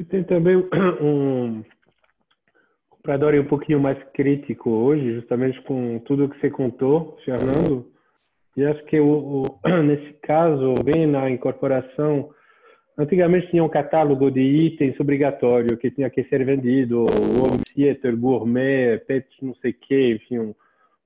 E 0.00 0.04
tem 0.04 0.24
também 0.24 0.56
um 1.00 1.64
comprador 2.90 3.34
um 3.34 3.46
pouquinho 3.46 3.78
mais 3.78 4.02
crítico 4.14 4.68
hoje, 4.68 5.14
justamente 5.14 5.62
com 5.62 6.00
tudo 6.00 6.28
que 6.28 6.40
você 6.40 6.50
contou, 6.50 7.16
Fernando 7.24 7.93
e 8.56 8.64
acho 8.64 8.84
que 8.84 9.00
o, 9.00 9.42
o, 9.42 9.68
nesse 9.82 10.12
caso, 10.22 10.74
bem 10.84 11.06
na 11.06 11.28
incorporação, 11.30 12.30
antigamente 12.96 13.50
tinha 13.50 13.64
um 13.64 13.68
catálogo 13.68 14.30
de 14.30 14.40
itens 14.40 14.98
obrigatório 15.00 15.76
que 15.76 15.90
tinha 15.90 16.08
que 16.08 16.24
ser 16.24 16.44
vendido, 16.44 17.04
home 17.04 17.62
theater, 17.74 18.16
gourmet, 18.16 18.98
pet 19.06 19.26
não 19.42 19.54
sei 19.56 19.72
o 19.72 19.74
que, 19.74 20.14
enfim, 20.14 20.38
um, 20.38 20.54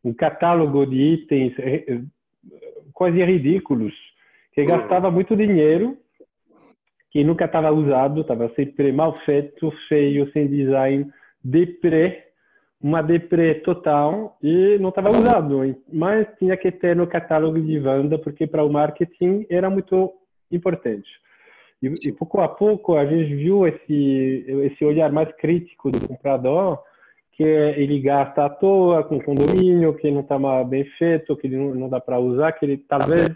um, 0.04 0.12
catálogo 0.12 0.86
de 0.86 0.96
itens 0.96 1.58
eh, 1.58 1.84
eh, 1.88 2.00
quase 2.92 3.22
ridículos, 3.24 3.94
que 4.52 4.64
gastava 4.64 5.10
muito 5.10 5.34
dinheiro, 5.34 5.96
que 7.10 7.24
nunca 7.24 7.46
estava 7.46 7.70
usado, 7.72 8.20
estava 8.20 8.50
sempre 8.54 8.92
mal 8.92 9.18
feito, 9.20 9.72
feio, 9.88 10.30
sem 10.32 10.46
design, 10.46 11.10
deprê, 11.42 12.27
uma 12.80 13.02
deprê 13.02 13.56
total 13.56 14.36
e 14.42 14.78
não 14.78 14.90
estava 14.90 15.10
usado, 15.10 15.60
mas 15.92 16.26
tinha 16.38 16.56
que 16.56 16.70
ter 16.70 16.94
no 16.94 17.06
catálogo 17.06 17.60
de 17.60 17.78
venda 17.78 18.18
porque 18.18 18.46
para 18.46 18.64
o 18.64 18.72
marketing 18.72 19.44
era 19.50 19.68
muito 19.68 20.12
importante. 20.50 21.08
E, 21.82 21.92
e, 22.08 22.12
pouco 22.12 22.40
a 22.40 22.48
pouco 22.48 22.96
a 22.96 23.04
gente 23.04 23.34
viu 23.34 23.66
esse 23.66 24.44
esse 24.64 24.84
olhar 24.84 25.12
mais 25.12 25.30
crítico 25.36 25.90
do 25.90 26.06
comprador 26.06 26.80
que 27.32 27.44
ele 27.44 28.00
gasta 28.00 28.44
à 28.44 28.50
toa 28.50 29.04
com 29.04 29.20
condomínio 29.20 29.94
que 29.94 30.10
não 30.10 30.20
está 30.20 30.38
bem 30.64 30.84
feito, 30.98 31.36
que 31.36 31.48
não, 31.48 31.74
não 31.74 31.88
dá 31.88 32.00
para 32.00 32.18
usar, 32.18 32.52
que 32.52 32.64
ele 32.64 32.78
talvez 32.78 33.30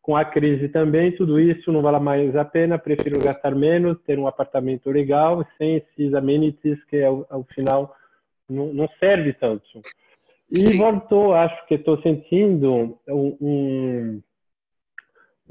com 0.00 0.16
a 0.16 0.24
crise 0.24 0.68
também 0.68 1.12
tudo 1.12 1.38
isso 1.38 1.70
não 1.70 1.82
vale 1.82 1.98
mais 2.00 2.34
a 2.36 2.44
pena, 2.44 2.78
prefiro 2.78 3.20
gastar 3.20 3.54
menos, 3.54 3.98
ter 4.06 4.18
um 4.18 4.26
apartamento 4.26 4.90
legal 4.90 5.44
sem 5.56 5.76
esses 5.76 6.14
amenities 6.14 6.82
que 6.84 7.02
ao, 7.02 7.26
ao 7.30 7.44
final 7.44 7.94
não, 8.48 8.72
não 8.72 8.88
serve 8.98 9.32
tanto. 9.34 9.64
E 10.50 10.76
voltou, 10.76 11.34
acho 11.34 11.66
que 11.66 11.74
estou 11.74 12.00
sentindo 12.00 12.98
um, 13.06 13.36
um, 13.40 14.22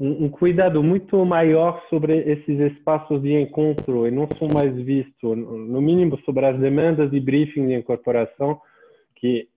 um, 0.00 0.28
cuidado 0.28 0.82
muito 0.82 1.24
maior 1.24 1.84
sobre 1.88 2.18
esses 2.18 2.58
espaços 2.72 3.22
de 3.22 3.32
encontro. 3.32 4.08
E 4.08 4.10
não 4.10 4.26
são 4.38 4.48
mais 4.52 4.74
vistos, 4.74 5.36
no 5.36 5.80
mínimo 5.80 6.18
sobre 6.24 6.46
as 6.46 6.58
demandas 6.58 7.10
de 7.10 7.20
briefing 7.20 7.68
de 7.68 7.74
incorporação, 7.74 8.60
que 9.14 9.48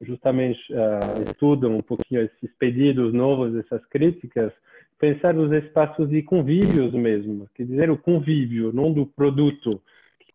justamente 0.00 0.60
uh, 0.72 1.22
estudam 1.30 1.76
um 1.76 1.82
pouquinho 1.82 2.22
esses 2.22 2.54
pedidos 2.56 3.12
novos, 3.12 3.56
essas 3.56 3.84
críticas, 3.86 4.52
pensar 4.98 5.34
nos 5.34 5.50
espaços 5.52 6.08
de 6.08 6.22
convívios 6.22 6.92
mesmo, 6.92 7.48
quer 7.54 7.64
dizer, 7.64 7.90
o 7.90 7.98
convívio, 7.98 8.72
não 8.72 8.92
do 8.92 9.06
produto 9.06 9.80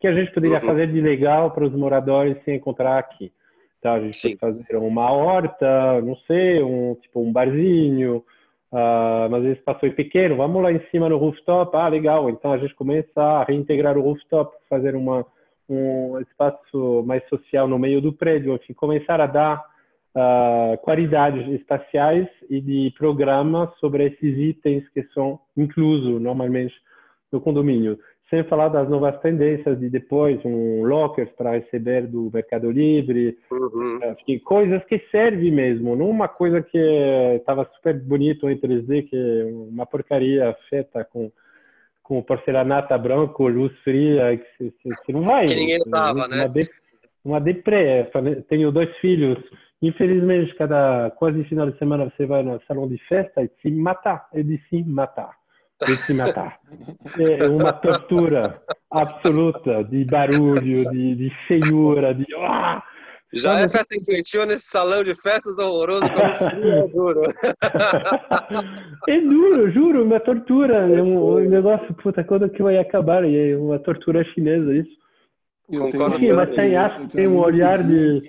que 0.02 0.08
a 0.08 0.12
gente 0.12 0.32
poderia 0.32 0.58
uhum. 0.58 0.66
fazer 0.66 0.88
de 0.88 1.00
legal 1.00 1.52
para 1.52 1.64
os 1.64 1.72
moradores 1.72 2.36
se 2.44 2.52
encontrar 2.52 2.98
aqui? 2.98 3.32
Então, 3.78 3.94
a 3.94 4.00
gente 4.00 4.16
Sim. 4.16 4.36
pode 4.36 4.58
fazer 4.64 4.76
uma 4.76 5.12
horta, 5.12 6.02
não 6.02 6.16
sei, 6.26 6.60
um 6.60 6.96
tipo 6.96 7.20
um 7.20 7.32
barzinho, 7.32 8.16
uh, 8.72 9.30
mas 9.30 9.44
esse 9.44 9.60
espaço 9.60 9.86
é 9.86 9.90
pequeno, 9.90 10.36
vamos 10.36 10.60
lá 10.60 10.72
em 10.72 10.80
cima 10.90 11.08
no 11.08 11.18
rooftop, 11.18 11.76
ah, 11.76 11.86
legal, 11.86 12.28
então 12.28 12.52
a 12.52 12.58
gente 12.58 12.74
começa 12.74 13.22
a 13.22 13.44
reintegrar 13.44 13.96
o 13.96 14.02
rooftop, 14.02 14.52
fazer 14.68 14.96
uma, 14.96 15.24
um 15.68 16.18
espaço 16.20 17.04
mais 17.06 17.26
social 17.28 17.68
no 17.68 17.78
meio 17.78 18.00
do 18.00 18.12
prédio, 18.12 18.54
enfim, 18.54 18.72
começar 18.72 19.20
a 19.20 19.26
dar 19.26 19.64
uh, 20.16 20.76
qualidades 20.78 21.46
espaciais 21.60 22.26
e 22.50 22.60
de 22.60 22.92
programas 22.98 23.70
sobre 23.78 24.06
esses 24.06 24.36
itens 24.36 24.88
que 24.88 25.04
são 25.14 25.38
inclusos 25.56 26.20
normalmente 26.20 26.74
no 27.30 27.40
condomínio 27.40 27.98
sem 28.32 28.42
falar 28.44 28.68
das 28.68 28.88
novas 28.88 29.20
tendências 29.20 29.78
de 29.78 29.90
depois 29.90 30.42
um 30.42 30.84
lockers 30.84 31.28
para 31.36 31.52
receber 31.52 32.06
do 32.06 32.30
Mercado 32.32 32.70
Livre, 32.70 33.36
uhum. 33.50 34.00
enfim, 34.10 34.38
coisas 34.38 34.82
que 34.86 34.98
servem 35.10 35.52
mesmo, 35.52 35.94
não 35.94 36.08
uma 36.08 36.28
coisa 36.28 36.62
que 36.62 36.78
estava 37.36 37.68
super 37.74 37.92
bonito 38.00 38.48
em 38.48 38.56
3D, 38.56 39.06
que 39.10 39.16
é 39.16 39.44
uma 39.44 39.84
porcaria 39.84 40.56
feita 40.70 41.04
com 41.04 41.30
com 42.02 42.20
porcelanato 42.20 42.98
branco, 42.98 43.46
luz 43.46 43.72
fria, 43.84 44.36
que, 44.58 44.72
que 45.06 45.12
não 45.12 45.22
vai. 45.22 45.46
Que 45.46 45.54
ninguém 45.54 45.78
usava, 45.86 46.26
né? 46.26 46.48
De, 46.48 46.68
uma 47.24 47.40
deprê. 47.40 48.10
Tenho 48.48 48.72
dois 48.72 48.90
filhos. 48.96 49.38
Infelizmente, 49.80 50.52
cada 50.56 51.12
quase 51.12 51.44
final 51.44 51.70
de 51.70 51.78
semana 51.78 52.10
você 52.10 52.26
vai 52.26 52.42
no 52.42 52.60
salão 52.66 52.88
de 52.88 52.98
festa 53.06 53.42
e 53.42 53.50
se 53.62 53.70
matar. 53.70 54.26
Eu 54.34 54.42
disse 54.42 54.82
matar 54.82 55.36
de 55.86 55.96
se 55.98 56.14
matar. 56.14 56.58
É 57.18 57.48
uma 57.48 57.72
tortura 57.72 58.60
absoluta 58.90 59.84
de 59.84 60.04
barulho, 60.04 60.90
de, 60.90 61.14
de 61.14 61.30
feiura, 61.46 62.14
de. 62.14 62.26
Ah! 62.36 62.82
Já 63.34 63.58
é 63.60 63.66
festa 63.66 63.96
infantil 63.96 64.44
nesse 64.44 64.66
salão 64.66 65.02
de 65.02 65.14
festas 65.14 65.58
horroroso 65.58 66.02
como 66.02 66.66
é 66.66 66.88
duro. 66.92 67.22
é 69.08 69.20
duro, 69.20 69.70
juro, 69.70 70.04
uma 70.04 70.20
tortura. 70.20 70.76
É 70.90 71.02
um, 71.02 71.36
um, 71.36 71.48
negócio, 71.48 71.94
puta, 71.94 72.22
quando 72.22 72.50
que 72.50 72.62
vai 72.62 72.76
acabar? 72.76 73.24
É 73.24 73.56
uma 73.56 73.78
tortura 73.78 74.22
chinesa 74.34 74.74
isso. 74.74 74.90
Eu. 75.70 75.88
Tenho, 75.88 76.36
mas 76.36 76.50
tem, 76.50 77.08
tem 77.08 77.26
um 77.26 77.38
olhar 77.38 77.82
de 77.82 78.22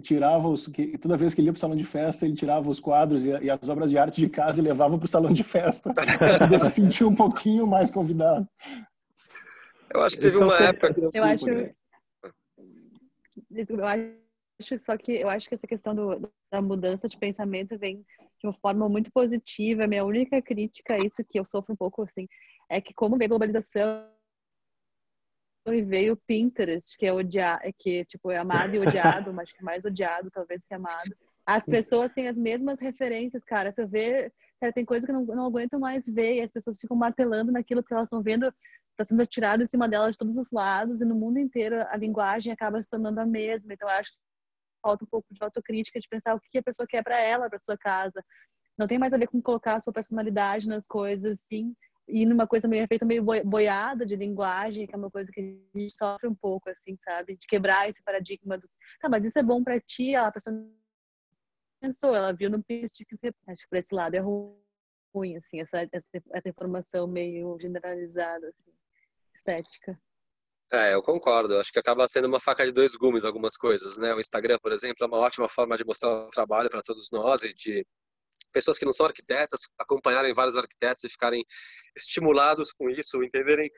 tirava 0.00 0.48
os 0.48 0.66
que 0.66 0.98
toda 0.98 1.16
vez 1.16 1.34
que 1.34 1.40
ele 1.40 1.48
ia 1.48 1.52
para 1.52 1.58
o 1.58 1.60
salão 1.60 1.76
de 1.76 1.84
festa 1.84 2.24
ele 2.24 2.34
tirava 2.34 2.68
os 2.68 2.80
quadros 2.80 3.24
e, 3.24 3.30
e, 3.30 3.50
as 3.50 3.68
obras 3.68 3.90
de 3.90 3.98
arte 3.98 4.20
de 4.20 4.28
casa 4.28 4.60
e 4.60 4.64
levava 4.64 4.96
para 4.96 5.04
o 5.04 5.08
salão 5.08 5.32
de 5.32 5.44
festa. 5.44 5.92
Para 5.94 6.38
poder 6.38 6.60
se 6.60 6.70
sentir 6.70 7.04
um 7.04 7.14
pouquinho 7.14 7.66
mais 7.66 7.90
convidado. 7.90 8.48
Eu 9.92 10.02
acho 10.02 10.16
que 10.16 10.22
teve 10.22 10.36
uma 10.36 10.56
época 10.58 10.94
que 10.94 11.18
eu 11.18 11.24
acho 11.24 11.46
eu 13.50 13.84
acho 13.84 14.78
só 14.78 14.96
que 14.96 15.12
eu 15.12 15.28
acho 15.28 15.48
que 15.48 15.54
essa 15.54 15.66
questão 15.66 15.94
do, 15.94 16.30
da 16.50 16.62
mudança 16.62 17.08
de 17.08 17.16
pensamento 17.16 17.78
vem 17.78 18.04
de 18.40 18.46
uma 18.46 18.54
forma 18.54 18.88
muito 18.88 19.10
positiva. 19.12 19.86
Minha 19.86 20.04
única 20.04 20.40
crítica 20.40 20.94
a 20.94 20.98
isso 20.98 21.24
que 21.28 21.38
eu 21.38 21.44
sofro 21.44 21.72
um 21.72 21.76
pouco 21.76 22.02
assim 22.02 22.26
é 22.68 22.80
que 22.80 22.94
como 22.94 23.16
vem 23.16 23.26
a 23.26 23.28
globalização 23.28 24.06
e 25.72 25.82
veio 25.82 26.12
o 26.12 26.16
Pinterest, 26.16 26.96
que 26.98 27.06
é 27.06 27.12
odiar, 27.12 27.58
é 27.62 27.72
que 27.72 28.04
tipo 28.04 28.30
é 28.30 28.36
amado 28.36 28.74
e 28.74 28.78
odiado, 28.78 29.32
mas 29.32 29.50
que 29.50 29.60
é 29.60 29.62
mais 29.62 29.84
odiado 29.84 30.30
talvez 30.30 30.64
que 30.66 30.74
amado. 30.74 31.16
As 31.46 31.64
pessoas 31.64 32.12
têm 32.12 32.28
as 32.28 32.36
mesmas 32.36 32.80
referências, 32.80 33.42
cara. 33.44 33.72
Você 33.72 33.86
vê, 33.86 34.32
cara, 34.60 34.72
tem 34.72 34.84
coisa 34.84 35.06
que 35.06 35.12
não, 35.12 35.24
não 35.24 35.46
aguentam 35.46 35.78
mais 35.78 36.06
ver 36.06 36.36
e 36.36 36.40
as 36.42 36.50
pessoas 36.50 36.78
ficam 36.78 36.96
martelando 36.96 37.52
naquilo 37.52 37.82
que 37.82 37.92
elas 37.92 38.06
estão 38.06 38.22
vendo, 38.22 38.52
está 38.90 39.04
sendo 39.04 39.22
atirado 39.22 39.62
em 39.62 39.66
cima 39.66 39.88
delas 39.88 40.12
de 40.12 40.18
todos 40.18 40.36
os 40.36 40.50
lados 40.50 41.00
e 41.00 41.04
no 41.04 41.14
mundo 41.14 41.38
inteiro 41.38 41.82
a 41.88 41.96
linguagem 41.96 42.52
acaba 42.52 42.80
se 42.80 42.88
tornando 42.88 43.20
a 43.20 43.26
mesma. 43.26 43.72
Então 43.72 43.88
eu 43.88 43.94
acho 43.94 44.10
que 44.10 44.18
falta 44.82 45.04
um 45.04 45.08
pouco 45.08 45.26
de 45.32 45.42
autocrítica 45.42 45.98
de 45.98 46.08
pensar 46.08 46.34
o 46.34 46.40
que 46.40 46.58
a 46.58 46.62
pessoa 46.62 46.86
quer 46.86 47.02
para 47.02 47.18
ela, 47.20 47.48
para 47.48 47.58
sua 47.58 47.76
casa. 47.76 48.22
Não 48.76 48.86
tem 48.86 48.98
mais 48.98 49.14
a 49.14 49.18
ver 49.18 49.28
com 49.28 49.40
colocar 49.40 49.76
a 49.76 49.80
sua 49.80 49.92
personalidade 49.92 50.68
nas 50.68 50.86
coisas, 50.86 51.40
sim 51.40 51.74
e 52.06 52.26
numa 52.26 52.46
coisa 52.46 52.68
meio 52.68 52.86
feita 52.86 53.04
meio 53.04 53.22
boiada 53.22 54.04
de 54.04 54.14
linguagem, 54.14 54.86
que 54.86 54.94
é 54.94 54.98
uma 54.98 55.10
coisa 55.10 55.30
que 55.32 55.40
a 55.40 55.78
gente 55.78 55.92
sofre 55.92 56.28
um 56.28 56.34
pouco, 56.34 56.68
assim, 56.68 56.96
sabe? 57.00 57.36
De 57.36 57.46
quebrar 57.46 57.88
esse 57.88 58.02
paradigma 58.02 58.58
do, 58.58 58.68
tá, 59.00 59.08
mas 59.08 59.24
isso 59.24 59.38
é 59.38 59.42
bom 59.42 59.64
para 59.64 59.80
ti, 59.80 60.14
a 60.14 60.30
pessoa 60.30 60.54
pensou, 61.80 62.14
ela 62.14 62.32
viu 62.32 62.50
no 62.50 62.62
pitch 62.62 63.02
que 63.06 63.16
acho 63.46 63.62
que 63.62 63.68
por 63.68 63.76
esse 63.76 63.94
lado 63.94 64.14
é 64.14 64.18
ruim, 64.18 65.36
assim, 65.36 65.60
essa, 65.60 65.88
essa, 65.92 66.48
informação 66.48 67.06
meio 67.06 67.58
generalizada, 67.60 68.48
assim, 68.48 68.72
estética. 69.34 69.98
É, 70.72 70.94
eu 70.94 71.02
concordo. 71.02 71.58
Acho 71.58 71.72
que 71.72 71.78
acaba 71.78 72.08
sendo 72.08 72.26
uma 72.26 72.40
faca 72.40 72.64
de 72.64 72.72
dois 72.72 72.96
gumes 72.96 73.24
algumas 73.24 73.56
coisas, 73.56 73.98
né? 73.98 74.14
O 74.14 74.20
Instagram, 74.20 74.58
por 74.60 74.72
exemplo, 74.72 75.04
é 75.04 75.06
uma 75.06 75.18
ótima 75.18 75.48
forma 75.48 75.76
de 75.76 75.84
mostrar 75.84 76.10
o 76.10 76.30
trabalho 76.30 76.70
para 76.70 76.82
todos 76.82 77.10
nós 77.12 77.42
e 77.42 77.52
de 77.54 77.86
pessoas 78.54 78.78
que 78.78 78.84
não 78.84 78.92
são 78.92 79.04
arquitetas 79.04 79.62
acompanharem 79.78 80.32
vários 80.32 80.56
arquitetos 80.56 81.02
e 81.04 81.08
ficarem 81.08 81.44
estimulados 81.96 82.72
com 82.72 82.88
isso, 82.88 83.22
entenderem 83.22 83.70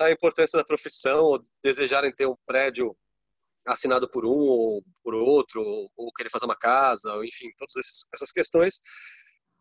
a 0.00 0.10
importância 0.10 0.58
da 0.58 0.64
profissão, 0.64 1.22
ou 1.24 1.46
desejarem 1.62 2.12
ter 2.12 2.26
um 2.26 2.36
prédio 2.46 2.96
assinado 3.66 4.10
por 4.10 4.24
um 4.24 4.30
ou 4.30 4.82
por 5.02 5.14
outro, 5.14 5.62
ou 5.96 6.12
querer 6.12 6.30
fazer 6.30 6.46
uma 6.46 6.56
casa, 6.56 7.12
ou 7.12 7.24
enfim, 7.24 7.50
todas 7.56 7.74
essas 8.12 8.32
questões 8.32 8.80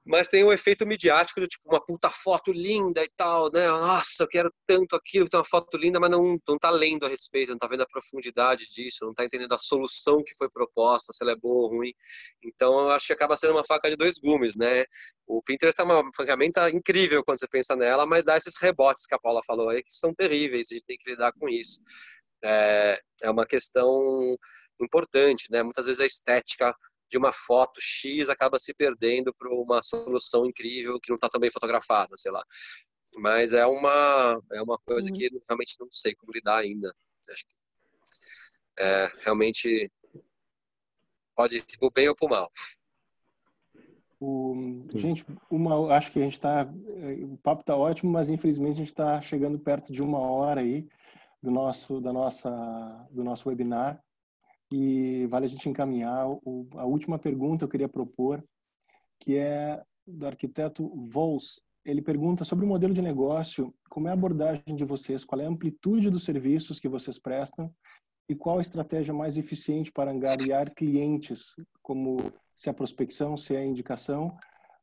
mas 0.06 0.28
tem 0.28 0.44
um 0.44 0.52
efeito 0.52 0.86
midiático 0.86 1.40
do 1.40 1.48
tipo 1.48 1.64
uma 1.66 1.84
puta 1.84 2.10
foto 2.10 2.52
linda 2.52 3.04
e 3.04 3.10
tal, 3.16 3.50
né? 3.52 3.70
Nossa, 3.70 4.24
eu 4.24 4.28
quero 4.28 4.54
tanto 4.68 4.96
aquilo, 4.96 5.30
tem 5.30 5.40
uma 5.40 5.46
foto 5.46 5.78
linda, 5.78 6.00
mas 6.00 6.10
não, 6.10 6.38
não 6.48 6.58
tá 6.60 6.70
lendo 6.70 7.06
a 7.06 7.10
respeito, 7.10 7.52
não 7.52 7.58
tá 7.58 7.68
vendo 7.68 7.84
a 7.84 7.88
profundidade 7.88 8.66
disso, 8.74 9.06
não 9.06 9.14
tá 9.14 9.24
entendendo 9.24 9.54
a 9.54 9.58
solução 9.58 10.22
que 10.24 10.36
foi 10.36 10.50
proposta, 10.50 11.14
se 11.14 11.24
ela 11.24 11.32
é 11.32 11.36
boa 11.36 11.64
ou 11.64 11.78
ruim. 11.78 11.94
Então, 12.44 12.82
eu 12.82 12.90
acho 12.90 13.08
que 13.08 13.14
acaba 13.14 13.38
sendo 13.38 13.54
uma 13.54 13.66
faca 13.66 13.90
de 13.90 13.96
dois 13.96 14.18
gumes, 14.18 14.58
né? 14.58 14.84
O 15.26 15.42
Pinterest 15.42 15.80
é 15.80 15.84
uma 15.86 16.04
ferramenta 16.16 16.70
incrível 16.70 17.24
quando 17.24 17.40
você 17.40 17.48
pensa 17.48 17.76
nela, 17.76 18.06
mas 18.06 18.26
dá 18.26 18.36
esses 18.36 18.56
rebotes 18.60 19.06
que 19.06 19.16
a 19.16 19.20
Paula 19.20 19.42
falou 19.46 19.70
aí, 19.70 19.84
que 19.84 19.94
são 19.94 20.14
terríveis, 20.14 20.68
a 20.70 20.76
gente 20.76 20.86
tem 20.86 20.98
que 20.98 21.12
lidar 21.12 21.32
com 21.34 21.48
isso. 21.48 21.82
É, 22.44 23.00
é 23.22 23.32
uma 23.32 23.46
questão 23.46 24.38
importante, 24.82 25.50
né? 25.50 25.64
Muitas 25.64 25.86
vezes 25.86 26.02
a 26.02 26.06
estética 26.06 26.76
de 27.14 27.18
uma 27.20 27.32
foto 27.32 27.80
X 27.80 28.28
acaba 28.28 28.58
se 28.58 28.74
perdendo 28.74 29.32
para 29.36 29.54
uma 29.54 29.84
solução 29.84 30.48
incrível 30.48 31.00
que 31.00 31.12
não 31.12 31.16
está 31.16 31.30
também 31.30 31.52
fotografada, 31.52 32.18
sei 32.18 32.32
lá. 32.32 32.44
Mas 33.16 33.54
é 33.54 33.68
uma, 33.68 34.42
é 34.52 34.62
uma 34.64 34.80
coisa 34.80 35.10
uhum. 35.10 35.14
que 35.14 35.30
realmente 35.48 35.76
não 35.80 35.88
sei 35.92 36.16
como 36.16 36.34
lidar 36.34 36.58
ainda. 36.58 36.92
Acho 37.30 37.46
que 37.46 37.54
é, 38.80 39.12
realmente 39.20 39.92
pode 41.36 41.58
ir 41.58 41.78
pro 41.78 41.92
bem 41.92 42.10
ou 42.10 42.16
pro 42.16 42.28
mal. 42.28 42.52
O, 44.20 44.88
gente, 44.96 45.24
uma, 45.52 45.96
acho 45.96 46.12
que 46.12 46.20
a 46.20 46.24
gente 46.24 46.34
está. 46.34 46.68
O 47.30 47.38
papo 47.38 47.62
está 47.62 47.76
ótimo, 47.76 48.12
mas 48.12 48.32
infelizmente 48.32 48.72
a 48.72 48.78
gente 48.78 48.88
está 48.88 49.22
chegando 49.22 49.60
perto 49.60 49.94
de 49.94 50.02
uma 50.02 50.18
hora 50.18 50.62
aí 50.62 50.88
do 51.44 51.52
nosso, 51.52 52.02
da 52.02 52.12
nossa, 52.12 52.50
do 53.12 53.24
nosso 53.24 53.50
webinar. 53.50 54.04
E 54.76 55.28
vale 55.28 55.46
a 55.46 55.48
gente 55.48 55.70
encaminhar 55.70 56.28
o, 56.28 56.68
a 56.78 56.84
última 56.84 57.20
pergunta 57.20 57.64
eu 57.64 57.70
queria 57.70 57.88
propor, 57.88 58.44
que 59.20 59.38
é 59.38 59.80
do 60.08 60.26
arquiteto 60.26 60.92
Vols. 61.12 61.62
Ele 61.86 62.02
pergunta 62.02 62.44
sobre 62.44 62.66
o 62.66 62.68
modelo 62.68 62.92
de 62.92 63.02
negócio, 63.02 63.72
como 63.88 64.08
é 64.08 64.10
a 64.10 64.16
abordagem 64.16 64.76
de 64.76 64.84
vocês, 64.84 65.24
qual 65.24 65.40
é 65.40 65.46
a 65.46 65.48
amplitude 65.48 66.10
dos 66.10 66.24
serviços 66.24 66.80
que 66.80 66.90
vocês 66.90 67.20
prestam 67.20 67.72
e 68.28 68.34
qual 68.34 68.58
a 68.58 68.64
estratégia 68.64 69.14
mais 69.14 69.38
eficiente 69.38 69.92
para 69.92 70.10
angariar 70.10 70.74
clientes, 70.74 71.56
como 71.80 72.18
se 72.56 72.68
é 72.68 72.74
prospecção, 72.74 73.38
se 73.38 73.56
é 73.56 73.64
indicação. 73.64 74.36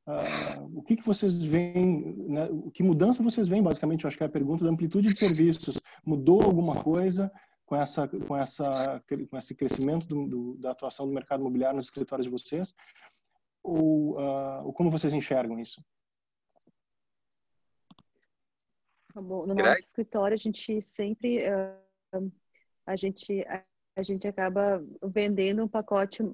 Uh, 0.07 0.79
o 0.79 0.83
que, 0.83 0.95
que 0.95 1.05
vocês 1.05 1.43
veem, 1.43 2.15
né, 2.29 2.49
que 2.73 2.85
mudança 2.85 3.25
vocês 3.25 3.49
veem, 3.49 3.61
basicamente, 3.63 4.05
eu 4.05 4.09
acho 4.09 4.17
que 4.17 4.23
é 4.23 4.27
a 4.27 4.31
pergunta 4.31 4.63
da 4.63 4.71
amplitude 4.71 5.13
de 5.13 5.19
serviços. 5.19 5.81
Mudou 6.07 6.43
alguma 6.43 6.81
coisa? 6.81 7.29
Com 7.71 7.77
essa 7.77 8.09
com 8.09 8.37
essa 8.37 9.01
com 9.31 9.39
esse 9.39 9.55
crescimento 9.55 10.05
do, 10.05 10.27
do, 10.27 10.59
da 10.59 10.73
atuação 10.73 11.07
do 11.07 11.15
mercado 11.15 11.39
imobiliário 11.39 11.77
nos 11.77 11.85
escritórios 11.85 12.27
de 12.27 12.33
vocês? 12.33 12.75
Ou, 13.63 14.19
uh, 14.19 14.65
ou 14.65 14.73
como 14.73 14.91
vocês 14.91 15.13
enxergam 15.13 15.57
isso? 15.57 15.81
Tá 19.15 19.21
bom, 19.23 19.47
no 19.47 19.55
nosso 19.55 19.83
escritório 19.83 20.35
a 20.35 20.37
gente 20.37 20.83
sempre 20.83 21.49
uh, 21.49 22.33
a 22.85 22.97
gente 22.97 23.41
a, 23.43 23.65
a 23.95 24.03
gente 24.03 24.27
acaba 24.27 24.85
vendendo 25.05 25.63
um 25.63 25.69
pacote 25.69 26.25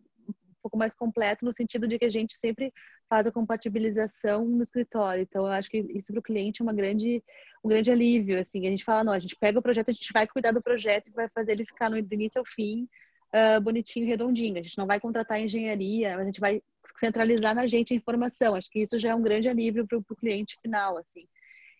pouco 0.67 0.77
mais 0.77 0.95
completo 0.97 1.45
no 1.45 1.53
sentido 1.53 1.87
de 1.87 1.97
que 1.99 2.05
a 2.05 2.11
gente 2.11 2.37
sempre 2.37 2.73
faz 3.09 3.27
a 3.27 3.33
compatibilização 3.33 4.45
no 4.45 4.62
escritório. 4.62 5.23
Então, 5.23 5.47
eu 5.47 5.53
acho 5.53 5.71
que 5.71 5.79
isso 5.95 6.12
para 6.12 6.19
o 6.19 6.23
cliente 6.23 6.61
é 6.61 6.64
uma 6.64 6.75
grande, 6.75 7.23
um 7.64 7.69
grande 7.69 7.91
alívio. 7.91 8.39
Assim, 8.39 8.67
a 8.67 8.71
gente 8.71 8.85
fala, 8.85 9.05
não, 9.05 9.12
a 9.12 9.19
gente 9.19 9.37
pega 9.37 9.59
o 9.59 9.62
projeto, 9.62 9.91
a 9.91 9.93
gente 9.93 10.12
vai 10.12 10.27
cuidar 10.27 10.51
do 10.51 10.62
projeto 10.62 11.07
e 11.07 11.12
vai 11.12 11.29
fazer 11.29 11.53
ele 11.53 11.64
ficar 11.64 11.89
no, 11.89 12.03
do 12.03 12.14
início 12.14 12.41
ao 12.41 12.45
fim, 12.45 12.89
uh, 13.33 13.61
bonitinho, 13.61 14.07
redondinho. 14.07 14.59
A 14.59 14.62
gente 14.62 14.77
não 14.77 14.87
vai 14.87 14.99
contratar 14.99 15.41
engenharia, 15.41 16.17
a 16.17 16.25
gente 16.25 16.41
vai 16.41 16.61
centralizar 16.99 17.55
na 17.55 17.67
gente 17.69 17.93
a 17.93 17.97
informação. 17.97 18.57
Acho 18.57 18.69
que 18.71 18.81
isso 18.81 18.99
já 18.99 19.11
é 19.11 19.14
um 19.14 19.23
grande 19.23 19.49
alívio 19.49 19.87
para 19.87 19.99
o 19.99 20.17
cliente 20.17 20.57
final, 20.61 20.99
assim. 20.99 21.29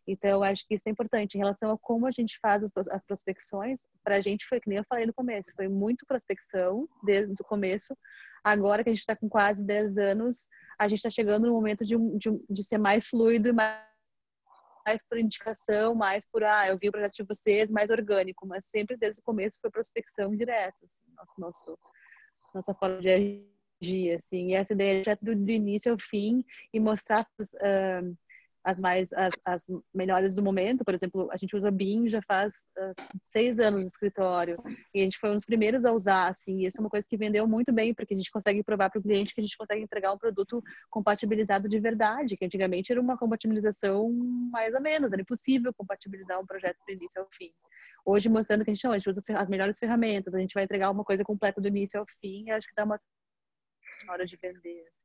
Então, 0.07 0.31
eu 0.31 0.45
acho 0.45 0.65
que 0.67 0.77
isso 0.77 0.89
é 0.89 0.93
importante. 0.93 1.35
Em 1.35 1.39
relação 1.39 1.73
a 1.73 1.79
como 1.79 2.07
a 2.07 2.13
gente 2.13 2.39
faz 2.41 2.63
as, 2.63 2.71
as 2.89 3.05
prospecções, 3.05 3.89
para 4.05 4.17
a 4.17 4.21
gente 4.21 4.47
foi, 4.47 4.61
que 4.61 4.69
nem 4.69 4.79
eu 4.79 4.85
falei 4.89 5.05
no 5.05 5.13
começo, 5.13 5.53
foi 5.57 5.67
muito 5.67 6.07
prospecção 6.07 6.89
desde 7.03 7.33
o 7.33 7.45
começo. 7.45 7.97
Agora 8.47 8.85
que 8.85 8.91
a 8.91 8.93
gente 8.93 9.01
está 9.01 9.17
com 9.17 9.29
quase 9.29 9.67
10 9.67 9.99
anos, 9.99 10.49
a 10.79 10.87
gente 10.87 10.99
está 10.99 11.11
chegando 11.11 11.49
no 11.49 11.53
momento 11.53 11.85
de, 11.85 11.97
de, 12.17 12.31
de 12.49 12.63
ser 12.63 12.79
mais 12.79 13.09
fluido 13.09 13.49
e 13.49 13.53
mais, 13.53 13.85
mais 14.87 15.03
por 15.03 15.19
indicação, 15.19 15.97
mais 15.97 16.25
por, 16.31 16.45
ah, 16.45 16.69
eu 16.69 16.79
vi 16.79 16.89
o 16.89 16.93
projeto 16.93 17.17
de 17.17 17.25
vocês, 17.25 17.73
mais 17.73 17.91
orgânico, 17.91 18.47
mas 18.47 18.67
sempre 18.67 18.97
desde 18.97 19.21
o 19.21 19.25
começo 19.25 19.59
foi 19.61 19.69
prospecção 19.69 20.31
direta, 20.37 20.77
assim, 20.87 21.03
nosso, 21.17 21.41
nosso, 21.41 21.79
nossa 22.55 22.73
forma 22.75 23.01
de 23.01 23.09
agir, 23.83 24.13
assim, 24.13 24.51
e 24.51 24.55
essa 24.55 24.75
ideia 24.75 25.03
de 25.03 25.25
do, 25.25 25.35
do 25.35 25.51
início 25.51 25.91
ao 25.91 25.99
fim 25.99 26.45
e 26.73 26.79
mostrar 26.79 27.27
uh, 27.41 28.17
as 28.67 28.81
mais 28.81 29.13
as, 29.13 29.33
as, 29.45 29.65
melhores 29.95 30.35
do 30.35 30.43
momento. 30.43 30.85
Por 30.85 30.93
exemplo, 30.93 31.29
a 31.31 31.37
gente 31.37 31.55
usa 31.55 31.71
BIM 31.71 32.09
já 32.09 32.21
faz 32.23 32.67
uh, 32.77 32.93
seis 33.23 33.61
anos 33.61 33.81
no 33.83 33.87
escritório 33.87 34.61
e 34.93 35.01
a 35.01 35.05
gente 35.05 35.19
foi 35.19 35.31
um 35.31 35.35
dos 35.35 35.45
primeiros 35.45 35.85
a 35.85 35.93
usar. 35.93 36.27
Assim, 36.27 36.63
e 36.63 36.67
isso 36.67 36.79
é 36.79 36.81
uma 36.81 36.91
coisa 36.91 37.07
que 37.09 37.17
vendeu 37.17 37.47
muito 37.47 37.73
bem 37.73 37.95
porque 37.95 38.13
a 38.13 38.17
gente 38.17 38.31
consegue 38.31 38.65
provar 38.65 38.91
para 38.91 38.99
o 38.99 39.03
cliente 39.03 39.33
que 39.33 39.41
a 39.41 39.45
gente 39.45 39.57
consegue 39.57 39.83
entregar 39.83 40.13
um 40.13 40.19
produto 40.19 40.61
compatibilizado 40.91 41.69
de 41.69 41.79
verdade, 41.79 42.37
que 42.37 42.45
antigamente 42.45 42.91
era 42.91 43.01
uma 43.01 43.17
compatibilização 43.17 44.13
mais 44.51 44.75
ou 44.75 44.81
menos, 44.81 45.13
era 45.13 45.23
impossível 45.23 45.73
compatibilizar 45.73 46.41
um 46.41 46.47
projeto 46.47 46.79
do 46.85 46.93
início 46.93 47.23
ao 47.23 47.29
fim. 47.39 47.53
Hoje 48.05 48.29
mostrando 48.29 48.65
que 48.65 48.71
a 48.73 48.75
gente 48.75 48.85
não, 48.85 48.93
a 48.93 48.99
gente 48.99 49.09
usa 49.09 49.23
as 49.37 49.49
melhores 49.49 49.79
ferramentas, 49.79 50.35
a 50.35 50.41
gente 50.41 50.55
vai 50.55 50.65
entregar 50.65 50.91
uma 50.91 51.05
coisa 51.05 51.23
completa 51.23 51.61
do 51.61 51.69
início 51.69 52.01
ao 52.01 52.07
fim. 52.21 52.51
Acho 52.51 52.67
que 52.67 52.75
dá 52.75 52.85
uma 52.85 53.01
hora 54.09 54.27
de 54.27 54.37
vender. 54.37 54.96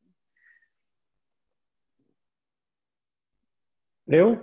Eu? 4.12 4.38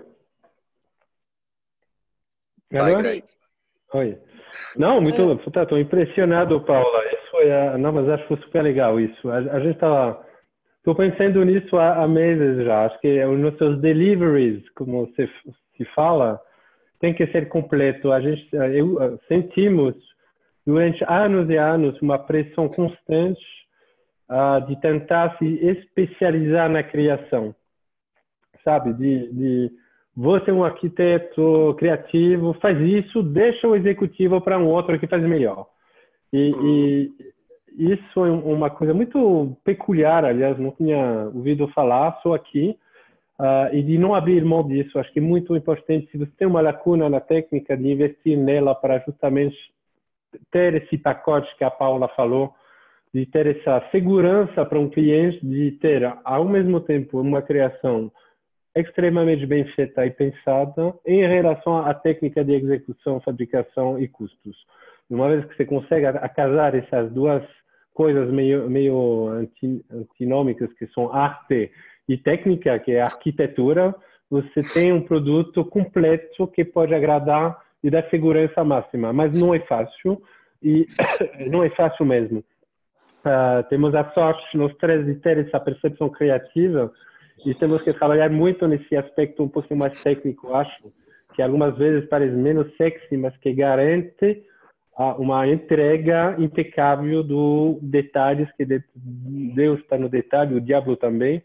Vai, 2.73 3.23
Oi. 3.95 4.19
Não, 4.77 5.01
muito. 5.01 5.41
Estou 5.47 5.79
impressionado, 5.79 6.61
Paula. 6.64 7.05
Isso 7.07 7.31
foi, 7.31 7.53
a, 7.53 7.77
não, 7.77 7.93
mas 7.93 8.09
acho 8.09 8.23
que 8.23 8.29
foi 8.29 8.37
super 8.39 8.62
legal 8.62 8.99
isso. 8.99 9.31
A, 9.31 9.37
a 9.37 9.61
gente 9.61 9.75
estava, 9.75 10.25
estou 10.79 10.95
pensando 10.95 11.45
nisso 11.45 11.77
há, 11.77 12.03
há, 12.03 12.09
meses 12.09 12.64
já. 12.64 12.87
Acho 12.87 12.99
que 13.01 13.25
os 13.25 13.39
nossos 13.39 13.79
deliveries, 13.81 14.66
como 14.71 15.07
se, 15.14 15.29
se 15.77 15.85
fala, 15.95 16.41
tem 16.99 17.12
que 17.12 17.27
ser 17.27 17.49
completo. 17.49 18.11
A 18.11 18.21
gente, 18.23 18.49
eu, 18.53 19.19
sentimos 19.29 19.95
durante 20.66 21.05
anos 21.07 21.49
e 21.51 21.57
anos 21.57 22.01
uma 22.01 22.19
pressão 22.19 22.69
constante 22.69 23.45
uh, 24.31 24.66
de 24.66 24.81
tentar 24.81 25.37
se 25.39 25.45
especializar 25.66 26.71
na 26.71 26.83
criação, 26.83 27.55
sabe? 28.69 28.93
De, 28.93 29.33
de 29.33 29.73
você 30.14 30.51
é 30.51 30.53
um 30.53 30.62
arquiteto 30.62 31.75
criativo, 31.79 32.53
faz 32.61 32.79
isso, 32.81 33.23
deixa 33.23 33.66
o 33.66 33.75
executivo 33.75 34.41
para 34.43 34.59
um 34.59 34.66
outro 34.66 34.99
que 34.99 35.07
faz 35.07 35.23
melhor. 35.23 35.66
E, 36.31 36.53
e, 36.62 37.93
isso 37.95 38.27
é 38.27 38.31
uma 38.31 38.69
coisa 38.69 38.93
muito 38.93 39.57
peculiar, 39.64 40.25
aliás, 40.25 40.59
não 40.59 40.73
tinha 40.73 41.31
ouvido 41.35 41.69
falar, 41.69 42.21
só 42.23 42.35
aqui, 42.35 42.77
uh, 43.41 43.75
e 43.75 43.83
de 43.83 43.97
não 43.97 44.14
abrir 44.14 44.45
mão 44.45 44.66
disso. 44.66 44.99
Acho 44.99 45.12
que 45.12 45.19
é 45.21 45.23
muito 45.23 45.57
importante, 45.57 46.11
se 46.11 46.19
você 46.19 46.33
tem 46.37 46.47
uma 46.47 46.61
lacuna 46.61 47.09
na 47.09 47.21
técnica, 47.21 47.77
de 47.77 47.91
investir 47.91 48.37
nela 48.37 48.75
para 48.75 48.99
justamente 49.07 49.57
ter 50.51 50.75
esse 50.75 50.99
pacote 50.99 51.49
que 51.57 51.64
a 51.64 51.71
Paula 51.71 52.09
falou, 52.09 52.53
de 53.14 53.25
ter 53.25 53.47
essa 53.47 53.83
segurança 53.91 54.66
para 54.66 54.79
um 54.79 54.91
cliente, 54.91 55.39
de 55.47 55.71
ter 55.81 56.12
ao 56.25 56.45
mesmo 56.45 56.81
tempo 56.81 57.21
uma 57.21 57.41
criação 57.41 58.12
extremamente 58.75 59.47
bem 59.47 59.64
feita 59.73 60.07
e 60.07 60.11
pensada 60.11 60.95
em 61.07 61.27
relação 61.27 61.79
à 61.79 61.95
técnica 61.95 62.45
de 62.45 62.55
execução, 62.55 63.21
fabricação 63.21 63.99
e 63.99 64.07
custos. 64.09 64.57
Uma 65.11 65.29
vez 65.29 65.45
que 65.47 65.57
você 65.57 65.64
consegue 65.64 66.07
casar 66.35 66.75
essas 66.75 67.11
duas 67.12 67.43
coisas 67.95 68.31
meio, 68.31 68.69
meio 68.71 69.29
antinômicas, 69.91 70.73
que 70.75 70.87
são 70.89 71.12
arte 71.12 71.71
e 72.09 72.16
técnica, 72.16 72.79
que 72.79 72.93
é 72.93 73.01
arquitetura, 73.01 73.95
você 74.31 74.61
tem 74.75 74.93
um 74.93 75.01
produto 75.01 75.64
completo 75.64 76.47
que 76.49 76.64
pode 76.64 76.95
agradar 76.95 77.59
e 77.83 77.91
dar 77.91 78.09
segurança 78.11 78.62
máxima. 78.62 79.12
Mas 79.12 79.39
não 79.41 79.55
é 79.55 79.61
fácil, 79.61 80.23
e 80.62 80.87
não 81.51 81.62
é 81.62 81.71
fácil 81.71 82.05
mesmo. 82.05 82.45
Uh, 83.21 83.62
temos 83.69 83.95
a 83.95 84.11
sorte, 84.12 84.57
nós 84.57 84.75
três, 84.77 85.05
de 85.05 85.14
ter 85.16 85.39
essa 85.39 85.59
percepção 85.59 86.09
criativa 86.09 86.93
e 87.45 87.55
temos 87.55 87.82
que 87.82 87.93
trabalhar 87.93 88.30
muito 88.30 88.66
nesse 88.66 88.97
aspecto 88.97 89.43
um 89.43 89.49
pouco 89.49 89.74
mais 89.76 90.03
técnico, 90.03 90.55
acho, 90.55 90.93
que 91.34 91.43
algumas 91.43 91.76
vezes 91.76 92.09
parece 92.09 92.34
menos 92.34 92.74
sexy, 92.76 93.16
mas 93.16 93.36
que 93.39 93.53
garante 93.53 94.43
uma 95.18 95.47
entrega 95.47 96.34
impecável 96.39 97.22
do 97.22 97.78
detalhes, 97.80 98.51
que 98.57 98.64
Deus 98.64 99.78
está 99.80 99.97
no 99.97 100.09
detalhe, 100.09 100.57
o 100.57 100.61
diabo 100.61 100.97
também, 100.97 101.39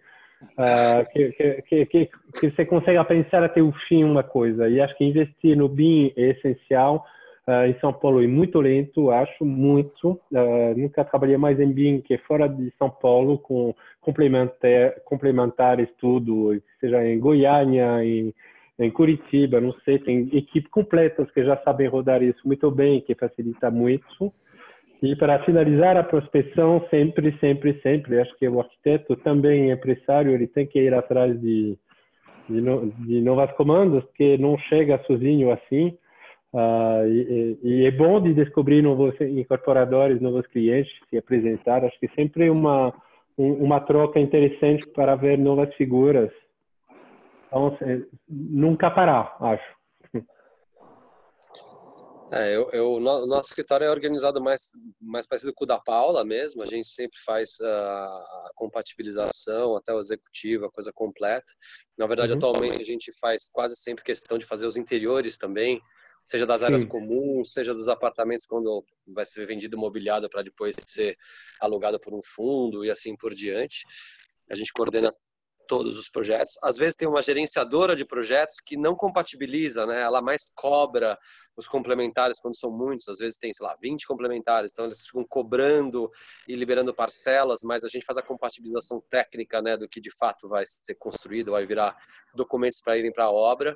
uh, 0.58 1.06
que, 1.12 1.32
que, 1.34 1.86
que, 1.86 2.10
que, 2.40 2.50
você 2.50 2.66
consegue 2.66 3.04
pensar 3.06 3.44
até 3.44 3.62
o 3.62 3.72
fim 3.88 4.04
uma 4.04 4.24
coisa. 4.24 4.68
E 4.68 4.82
acho 4.82 4.98
que 4.98 5.06
investir 5.06 5.56
no 5.56 5.70
BIM 5.70 6.12
é 6.18 6.32
essencial, 6.32 7.06
Uh, 7.46 7.68
em 7.68 7.80
São 7.80 7.92
Paulo 7.92 8.24
é 8.24 8.28
muito 8.28 8.62
lento, 8.62 9.12
acho, 9.12 9.44
muito. 9.44 10.12
Uh, 10.32 10.78
nunca 10.78 11.04
trabalhei 11.04 11.36
mais 11.36 11.60
em 11.60 11.72
BIM 11.72 12.00
que 12.00 12.18
fora 12.20 12.48
de 12.48 12.72
São 12.80 12.90
Paulo, 12.90 13.38
com 13.38 13.76
complementar, 14.00 15.02
complementar 15.04 15.80
estudo, 15.82 16.62
seja 16.80 17.06
em 17.06 17.20
Goiânia, 17.20 18.04
em, 18.04 18.34
em 18.80 18.92
Curitiba, 18.92 19.60
não 19.60 19.74
sei, 19.84 20.00
tem 20.00 20.30
equipes 20.32 20.72
completas 20.72 21.30
que 21.32 21.44
já 21.44 21.58
sabem 21.58 21.88
rodar 21.88 22.24
isso 22.24 22.40
muito 22.46 22.72
bem, 22.72 23.02
que 23.02 23.14
facilita 23.14 23.70
muito. 23.70 24.34
E 25.02 25.14
para 25.18 25.44
finalizar 25.44 25.98
a 25.98 26.04
prospecção, 26.04 26.86
sempre, 26.90 27.38
sempre, 27.40 27.78
sempre, 27.82 28.22
acho 28.22 28.34
que 28.38 28.48
o 28.48 28.62
arquiteto 28.62 29.18
também 29.18 29.70
empresário, 29.70 30.32
ele 30.32 30.48
tem 30.48 30.66
que 30.66 30.80
ir 30.80 30.94
atrás 30.94 31.38
de, 31.42 31.78
de, 32.50 32.62
no, 32.62 32.90
de 32.90 33.20
novas 33.22 33.52
comandas, 33.58 34.02
que 34.16 34.38
não 34.38 34.58
chega 34.58 35.04
sozinho 35.06 35.52
assim. 35.52 35.98
Uh, 36.54 37.08
e, 37.08 37.60
e, 37.64 37.86
é 37.86 37.92
bom 37.92 38.22
de 38.22 38.34
descobrir 38.34 38.84
novos 38.84 39.20
incorporadores, 39.20 40.22
novos 40.22 40.46
clientes, 40.48 40.94
se 41.10 41.18
apresentar. 41.18 41.84
Acho 41.84 42.00
que 42.00 42.08
sempre 42.10 42.50
uma 42.50 42.94
uma 43.38 43.80
troca 43.82 44.20
interessante 44.20 44.88
para 44.90 45.16
ver 45.16 45.38
novas 45.38 45.74
figuras. 45.76 46.32
Então, 47.48 47.78
nunca 48.28 48.92
parar, 48.92 49.36
acho. 49.40 49.74
É, 52.32 52.56
eu, 52.56 52.68
eu, 52.72 52.94
o 52.94 53.00
nosso 53.00 53.50
escritório 53.50 53.86
é 53.86 53.92
organizado 53.92 54.42
mais, 54.42 54.72
mais 55.00 55.28
parecido 55.28 55.54
com 55.54 55.66
o 55.66 55.68
da 55.68 55.80
Paula 55.80 56.26
mesmo. 56.26 56.64
A 56.64 56.66
gente 56.66 56.88
sempre 56.88 57.20
faz 57.24 57.52
a 57.62 58.52
compatibilização 58.56 59.76
até 59.76 59.94
o 59.94 60.00
executivo, 60.00 60.66
a 60.66 60.72
coisa 60.72 60.92
completa. 60.92 61.46
Na 61.96 62.08
verdade, 62.08 62.32
uhum. 62.32 62.40
atualmente 62.40 62.82
a 62.82 62.86
gente 62.86 63.12
faz 63.20 63.44
quase 63.52 63.76
sempre 63.76 64.04
questão 64.04 64.40
de 64.40 64.48
fazer 64.48 64.66
os 64.66 64.78
interiores 64.78 65.38
também 65.38 65.80
seja 66.24 66.46
das 66.46 66.64
áreas 66.64 66.82
Sim. 66.82 66.88
comuns, 66.88 67.52
seja 67.52 67.74
dos 67.74 67.90
apartamentos 67.90 68.46
quando 68.46 68.86
vai 69.08 69.26
ser 69.26 69.46
vendido 69.46 69.78
mobiliado 69.78 70.30
para 70.30 70.42
depois 70.42 70.76
ser 70.88 71.18
alugado 71.60 72.00
por 72.00 72.14
um 72.14 72.22
fundo 72.24 72.86
e 72.86 72.90
assim 72.90 73.16
por 73.16 73.34
diante. 73.34 73.86
A 74.50 74.56
gente 74.56 74.72
coordena 74.72 75.14
todos 75.68 75.98
os 75.98 76.10
projetos. 76.10 76.58
Às 76.62 76.78
vezes 76.78 76.96
tem 76.96 77.08
uma 77.08 77.22
gerenciadora 77.22 77.96
de 77.96 78.06
projetos 78.06 78.58
que 78.64 78.78
não 78.78 78.96
compatibiliza, 78.96 79.86
né? 79.86 80.02
Ela 80.02 80.22
mais 80.22 80.52
cobra 80.56 81.18
os 81.56 81.68
complementares 81.68 82.40
quando 82.40 82.58
são 82.58 82.72
muitos. 82.72 83.08
Às 83.08 83.18
vezes 83.18 83.38
tem, 83.38 83.54
sei 83.54 83.66
lá, 83.66 83.76
20 83.82 84.06
complementares. 84.06 84.72
Então 84.72 84.86
eles 84.86 85.06
ficam 85.06 85.26
cobrando 85.28 86.12
e 86.48 86.56
liberando 86.56 86.94
parcelas, 86.94 87.62
mas 87.64 87.84
a 87.84 87.88
gente 87.88 88.06
faz 88.06 88.18
a 88.18 88.22
compatibilização 88.22 89.02
técnica, 89.10 89.62
né, 89.62 89.78
do 89.78 89.88
que 89.88 90.02
de 90.02 90.12
fato 90.12 90.48
vai 90.48 90.64
ser 90.66 90.96
construído, 90.96 91.52
vai 91.52 91.66
virar 91.66 91.96
documentos 92.36 92.82
para 92.82 92.98
irem 92.98 93.12
para 93.12 93.26
a 93.26 93.32
obra. 93.32 93.76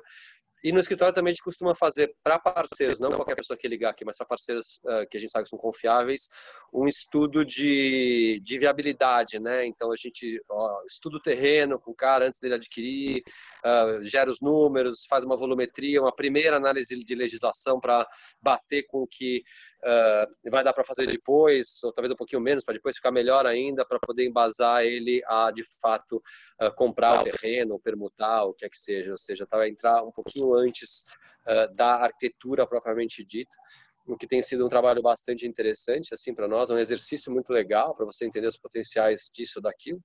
E 0.62 0.72
no 0.72 0.80
escritório 0.80 1.14
também 1.14 1.30
a 1.30 1.34
gente 1.34 1.44
costuma 1.44 1.74
fazer 1.74 2.14
para 2.22 2.38
parceiros, 2.38 3.00
não 3.00 3.10
qualquer 3.10 3.36
pessoa 3.36 3.56
que 3.56 3.68
ligar 3.68 3.90
aqui, 3.90 4.04
mas 4.04 4.16
para 4.16 4.26
parceiros 4.26 4.80
uh, 4.84 5.08
que 5.08 5.16
a 5.16 5.20
gente 5.20 5.30
sabe 5.30 5.44
que 5.44 5.50
são 5.50 5.58
confiáveis, 5.58 6.28
um 6.72 6.86
estudo 6.86 7.44
de, 7.44 8.40
de 8.42 8.58
viabilidade, 8.58 9.38
né? 9.38 9.66
Então 9.66 9.92
a 9.92 9.96
gente 9.96 10.40
ó, 10.50 10.82
estuda 10.86 11.16
o 11.16 11.22
terreno 11.22 11.78
com 11.78 11.92
o 11.92 11.94
cara 11.94 12.26
antes 12.26 12.40
dele 12.40 12.54
adquirir, 12.54 13.22
uh, 13.64 14.04
gera 14.04 14.30
os 14.30 14.40
números, 14.40 15.06
faz 15.08 15.24
uma 15.24 15.36
volumetria, 15.36 16.00
uma 16.00 16.14
primeira 16.14 16.56
análise 16.56 16.98
de 16.98 17.14
legislação 17.14 17.78
para 17.80 18.06
bater 18.42 18.84
com 18.88 19.02
o 19.02 19.06
que 19.06 19.42
uh, 19.84 20.50
vai 20.50 20.64
dar 20.64 20.72
para 20.72 20.84
fazer 20.84 21.06
depois, 21.06 21.82
ou 21.82 21.92
talvez 21.92 22.12
um 22.12 22.16
pouquinho 22.16 22.40
menos, 22.40 22.64
para 22.64 22.74
depois 22.74 22.96
ficar 22.96 23.10
melhor 23.10 23.46
ainda, 23.46 23.84
para 23.84 23.98
poder 23.98 24.26
embasar 24.26 24.82
ele 24.82 25.22
a 25.26 25.50
de 25.50 25.62
fato 25.80 26.22
comprar 26.76 27.20
o 27.20 27.24
terreno, 27.24 27.80
permutar, 27.80 28.44
o 28.44 28.54
que 28.54 28.64
é 28.64 28.68
que 28.68 28.78
seja, 28.78 29.10
ou 29.10 29.16
seja, 29.16 29.46
tá, 29.46 29.68
entrar 29.68 30.02
um 30.02 30.10
pouquinho 30.10 30.54
antes 30.54 31.04
uh, 31.46 31.74
da 31.74 32.04
arquitetura 32.04 32.66
propriamente 32.66 33.24
dita, 33.24 33.56
o 34.06 34.16
que 34.16 34.26
tem 34.26 34.40
sido 34.40 34.64
um 34.64 34.68
trabalho 34.68 35.02
bastante 35.02 35.46
interessante 35.46 36.14
assim 36.14 36.34
para 36.34 36.48
nós, 36.48 36.70
um 36.70 36.78
exercício 36.78 37.30
muito 37.30 37.52
legal 37.52 37.94
para 37.94 38.06
você 38.06 38.24
entender 38.24 38.46
os 38.46 38.56
potenciais 38.56 39.30
disso 39.32 39.60
daquilo. 39.60 40.00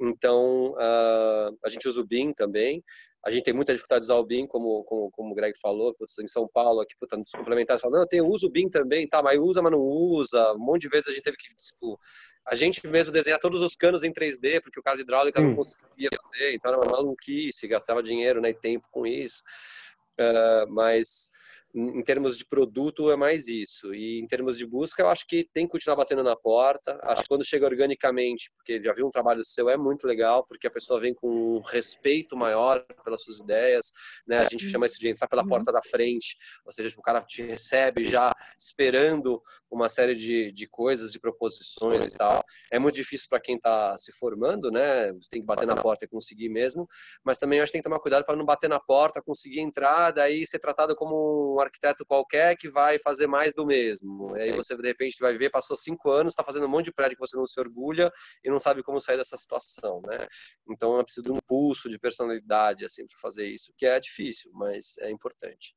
Então 0.00 0.72
uh, 0.72 1.58
a 1.64 1.68
gente 1.68 1.88
usa 1.88 2.00
o 2.00 2.06
BIM 2.06 2.32
também. 2.32 2.82
A 3.24 3.30
gente 3.30 3.42
tem 3.42 3.52
muita 3.52 3.72
dificuldade 3.72 4.02
de 4.02 4.12
usar 4.12 4.14
o 4.14 4.24
BIM, 4.24 4.46
como, 4.46 4.84
como, 4.84 5.10
como 5.10 5.32
o 5.32 5.34
Greg 5.34 5.58
falou, 5.60 5.92
putz, 5.94 6.18
em 6.20 6.26
São 6.28 6.48
Paulo, 6.48 6.80
aqui, 6.80 6.94
puta, 6.98 7.16
nos 7.16 7.30
complementares, 7.32 7.82
falam, 7.82 7.96
não, 7.96 8.04
eu 8.04 8.08
tenho, 8.08 8.24
uso 8.24 8.46
o 8.46 8.50
BIM 8.50 8.70
também, 8.70 9.08
tá, 9.08 9.20
mas 9.20 9.38
usa, 9.38 9.60
mas 9.60 9.72
não 9.72 9.80
usa. 9.80 10.52
Um 10.52 10.58
monte 10.58 10.82
de 10.82 10.88
vezes 10.88 11.08
a 11.08 11.10
gente 11.10 11.22
teve 11.22 11.36
que, 11.36 11.48
tipo, 11.56 11.98
a 12.46 12.54
gente 12.54 12.86
mesmo 12.86 13.12
desenhar 13.12 13.40
todos 13.40 13.60
os 13.60 13.74
canos 13.74 14.04
em 14.04 14.12
3D, 14.12 14.62
porque 14.62 14.78
o 14.78 14.82
cara 14.82 14.96
de 14.96 15.02
hidráulica 15.02 15.40
hum. 15.40 15.48
não 15.48 15.56
conseguia 15.56 16.08
fazer, 16.22 16.54
então 16.54 16.72
era 16.72 16.80
uma 16.80 16.92
maluquice, 16.92 17.66
gastava 17.66 18.02
dinheiro 18.02 18.40
né, 18.40 18.50
e 18.50 18.54
tempo 18.54 18.88
com 18.90 19.04
isso. 19.04 19.42
Uh, 20.18 20.70
mas 20.72 21.30
em 21.78 22.02
termos 22.02 22.36
de 22.36 22.44
produto 22.44 23.10
é 23.10 23.16
mais 23.16 23.46
isso. 23.46 23.94
E 23.94 24.18
em 24.18 24.26
termos 24.26 24.58
de 24.58 24.66
busca, 24.66 25.02
eu 25.02 25.08
acho 25.08 25.26
que 25.26 25.48
tem 25.52 25.66
que 25.66 25.72
continuar 25.72 25.96
batendo 25.96 26.24
na 26.24 26.34
porta. 26.34 26.98
Acho 27.02 27.22
que 27.22 27.28
quando 27.28 27.44
chega 27.44 27.66
organicamente, 27.66 28.50
porque 28.56 28.82
já 28.82 28.92
viu 28.92 29.06
um 29.06 29.10
trabalho 29.10 29.44
seu, 29.44 29.70
é 29.70 29.76
muito 29.76 30.06
legal, 30.06 30.44
porque 30.46 30.66
a 30.66 30.70
pessoa 30.70 31.00
vem 31.00 31.14
com 31.14 31.28
um 31.28 31.60
respeito 31.60 32.36
maior 32.36 32.84
pelas 33.04 33.22
suas 33.22 33.38
ideias, 33.38 33.92
né? 34.26 34.38
A 34.38 34.44
gente 34.44 34.68
chama 34.68 34.86
isso 34.86 34.98
de 34.98 35.08
entrar 35.08 35.28
pela 35.28 35.42
uhum. 35.42 35.48
porta 35.48 35.70
da 35.70 35.80
frente, 35.82 36.36
ou 36.64 36.72
seja, 36.72 36.94
o 36.98 37.02
cara 37.02 37.20
te 37.22 37.42
recebe 37.42 38.04
já 38.04 38.32
esperando 38.58 39.40
uma 39.70 39.88
série 39.88 40.14
de, 40.14 40.50
de 40.52 40.66
coisas, 40.66 41.12
de 41.12 41.20
proposições 41.20 42.06
e 42.06 42.10
tal. 42.10 42.44
É 42.72 42.78
muito 42.78 42.96
difícil 42.96 43.28
para 43.28 43.40
quem 43.40 43.56
está 43.56 43.96
se 43.98 44.12
formando, 44.12 44.70
né? 44.70 45.12
Você 45.12 45.30
tem 45.30 45.40
que 45.40 45.46
bater 45.46 45.66
na 45.66 45.76
porta 45.76 46.04
e 46.04 46.08
conseguir 46.08 46.48
mesmo, 46.48 46.88
mas 47.24 47.38
também 47.38 47.60
acho 47.60 47.70
que 47.70 47.72
tem 47.72 47.82
que 47.82 47.88
tomar 47.88 48.00
cuidado 48.00 48.24
para 48.24 48.36
não 48.36 48.44
bater 48.44 48.68
na 48.68 48.80
porta, 48.80 49.22
conseguir 49.22 49.60
entrar, 49.60 50.10
daí 50.10 50.46
ser 50.46 50.58
tratado 50.58 50.96
como 50.96 51.54
um 51.54 51.60
arquiteto 51.68 52.04
qualquer 52.04 52.56
que 52.56 52.68
vai 52.68 52.98
fazer 52.98 53.26
mais 53.26 53.54
do 53.54 53.64
mesmo. 53.64 54.36
E 54.36 54.42
aí 54.42 54.52
você, 54.52 54.76
de 54.76 54.86
repente, 54.86 55.18
vai 55.20 55.36
ver, 55.36 55.50
passou 55.50 55.76
cinco 55.76 56.10
anos, 56.10 56.32
está 56.32 56.42
fazendo 56.42 56.66
um 56.66 56.68
monte 56.68 56.86
de 56.86 56.92
prédio 56.92 57.16
que 57.16 57.26
você 57.26 57.36
não 57.36 57.46
se 57.46 57.58
orgulha 57.60 58.12
e 58.44 58.50
não 58.50 58.58
sabe 58.58 58.82
como 58.82 59.00
sair 59.00 59.16
dessa 59.16 59.36
situação, 59.36 60.00
né? 60.06 60.26
Então, 60.70 60.98
é 60.98 61.04
preciso 61.04 61.24
de 61.24 61.32
um 61.32 61.38
pulso 61.46 61.88
de 61.88 61.98
personalidade, 61.98 62.84
assim, 62.84 63.06
para 63.06 63.18
fazer 63.18 63.46
isso, 63.46 63.72
que 63.76 63.86
é 63.86 63.98
difícil, 64.00 64.50
mas 64.54 64.96
é 64.98 65.10
importante. 65.10 65.74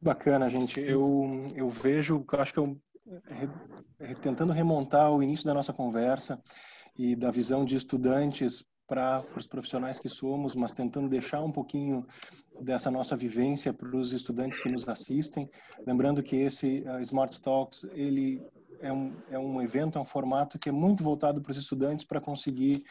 Bacana, 0.00 0.48
gente. 0.48 0.80
Eu, 0.80 1.46
eu 1.54 1.70
vejo, 1.70 2.24
acho 2.32 2.52
que 2.52 2.58
eu, 2.58 2.80
tentando 4.20 4.52
remontar 4.52 5.10
o 5.12 5.22
início 5.22 5.46
da 5.46 5.54
nossa 5.54 5.72
conversa 5.72 6.42
e 6.98 7.14
da 7.14 7.30
visão 7.30 7.64
de 7.64 7.76
estudantes 7.76 8.64
para 8.86 9.24
os 9.36 9.46
profissionais 9.46 9.98
que 9.98 10.08
somos, 10.08 10.54
mas 10.54 10.72
tentando 10.72 11.08
deixar 11.08 11.40
um 11.40 11.52
pouquinho 11.52 12.06
dessa 12.62 12.90
nossa 12.90 13.16
vivência 13.16 13.72
para 13.72 13.96
os 13.96 14.12
estudantes 14.12 14.58
que 14.58 14.70
nos 14.70 14.88
assistem. 14.88 15.50
Lembrando 15.86 16.22
que 16.22 16.36
esse 16.36 16.84
uh, 16.86 17.00
Smart 17.00 17.40
Talks, 17.40 17.84
ele 17.92 18.40
é 18.80 18.92
um, 18.92 19.12
é 19.30 19.38
um 19.38 19.60
evento, 19.60 19.98
é 19.98 20.00
um 20.00 20.04
formato 20.04 20.58
que 20.58 20.68
é 20.68 20.72
muito 20.72 21.02
voltado 21.02 21.40
para 21.40 21.50
os 21.50 21.56
estudantes 21.56 22.04
para 22.04 22.20
conseguir 22.20 22.84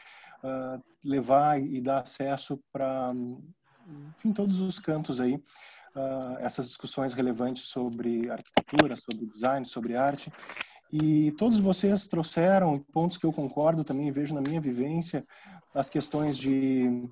uh, 0.44 0.82
levar 1.04 1.62
e 1.62 1.80
dar 1.82 2.02
acesso 2.02 2.60
para, 2.72 3.14
enfim, 4.18 4.34
todos 4.34 4.60
os 4.60 4.80
cantos 4.80 5.20
aí, 5.20 5.36
uh, 5.36 6.38
essas 6.40 6.68
discussões 6.68 7.14
relevantes 7.14 7.64
sobre 7.64 8.30
arquitetura, 8.30 8.96
sobre 8.98 9.26
design, 9.26 9.66
sobre 9.66 9.96
arte. 9.96 10.32
E 10.92 11.32
todos 11.38 11.60
vocês 11.60 12.08
trouxeram 12.08 12.78
pontos 12.92 13.18
que 13.18 13.26
eu 13.26 13.32
concordo 13.32 13.84
também, 13.84 14.12
vejo 14.12 14.34
na 14.34 14.42
minha 14.42 14.60
vivência, 14.60 15.26
as 15.74 15.90
questões 15.90 16.38
de 16.38 17.10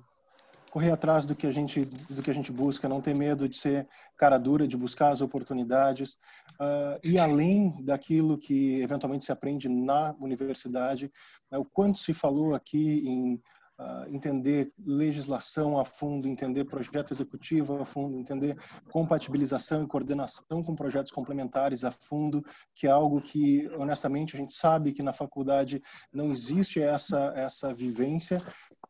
correr 0.70 0.92
atrás 0.92 1.26
do 1.26 1.34
que 1.34 1.46
a 1.46 1.50
gente 1.50 1.84
do 1.84 2.22
que 2.22 2.30
a 2.30 2.34
gente 2.34 2.52
busca, 2.52 2.88
não 2.88 3.00
ter 3.00 3.14
medo 3.14 3.48
de 3.48 3.56
ser 3.56 3.88
cara 4.16 4.38
dura, 4.38 4.66
de 4.66 4.76
buscar 4.76 5.08
as 5.10 5.20
oportunidades 5.20 6.14
uh, 6.60 6.98
e 7.02 7.18
além 7.18 7.84
daquilo 7.84 8.38
que 8.38 8.80
eventualmente 8.80 9.24
se 9.24 9.32
aprende 9.32 9.68
na 9.68 10.14
universidade, 10.20 11.10
né, 11.50 11.58
o 11.58 11.64
quanto 11.64 11.98
se 11.98 12.14
falou 12.14 12.54
aqui 12.54 13.02
em 13.06 13.34
uh, 13.34 14.14
entender 14.14 14.72
legislação 14.78 15.78
a 15.78 15.84
fundo, 15.84 16.28
entender 16.28 16.64
projeto 16.64 17.12
executivo 17.12 17.80
a 17.80 17.84
fundo, 17.84 18.16
entender 18.16 18.56
compatibilização 18.92 19.82
e 19.82 19.88
coordenação 19.88 20.62
com 20.62 20.76
projetos 20.76 21.10
complementares 21.10 21.82
a 21.82 21.90
fundo, 21.90 22.44
que 22.74 22.86
é 22.86 22.90
algo 22.90 23.20
que 23.20 23.68
honestamente 23.76 24.36
a 24.36 24.38
gente 24.38 24.54
sabe 24.54 24.92
que 24.92 25.02
na 25.02 25.12
faculdade 25.12 25.82
não 26.12 26.30
existe 26.30 26.80
essa 26.80 27.32
essa 27.34 27.74
vivência 27.74 28.40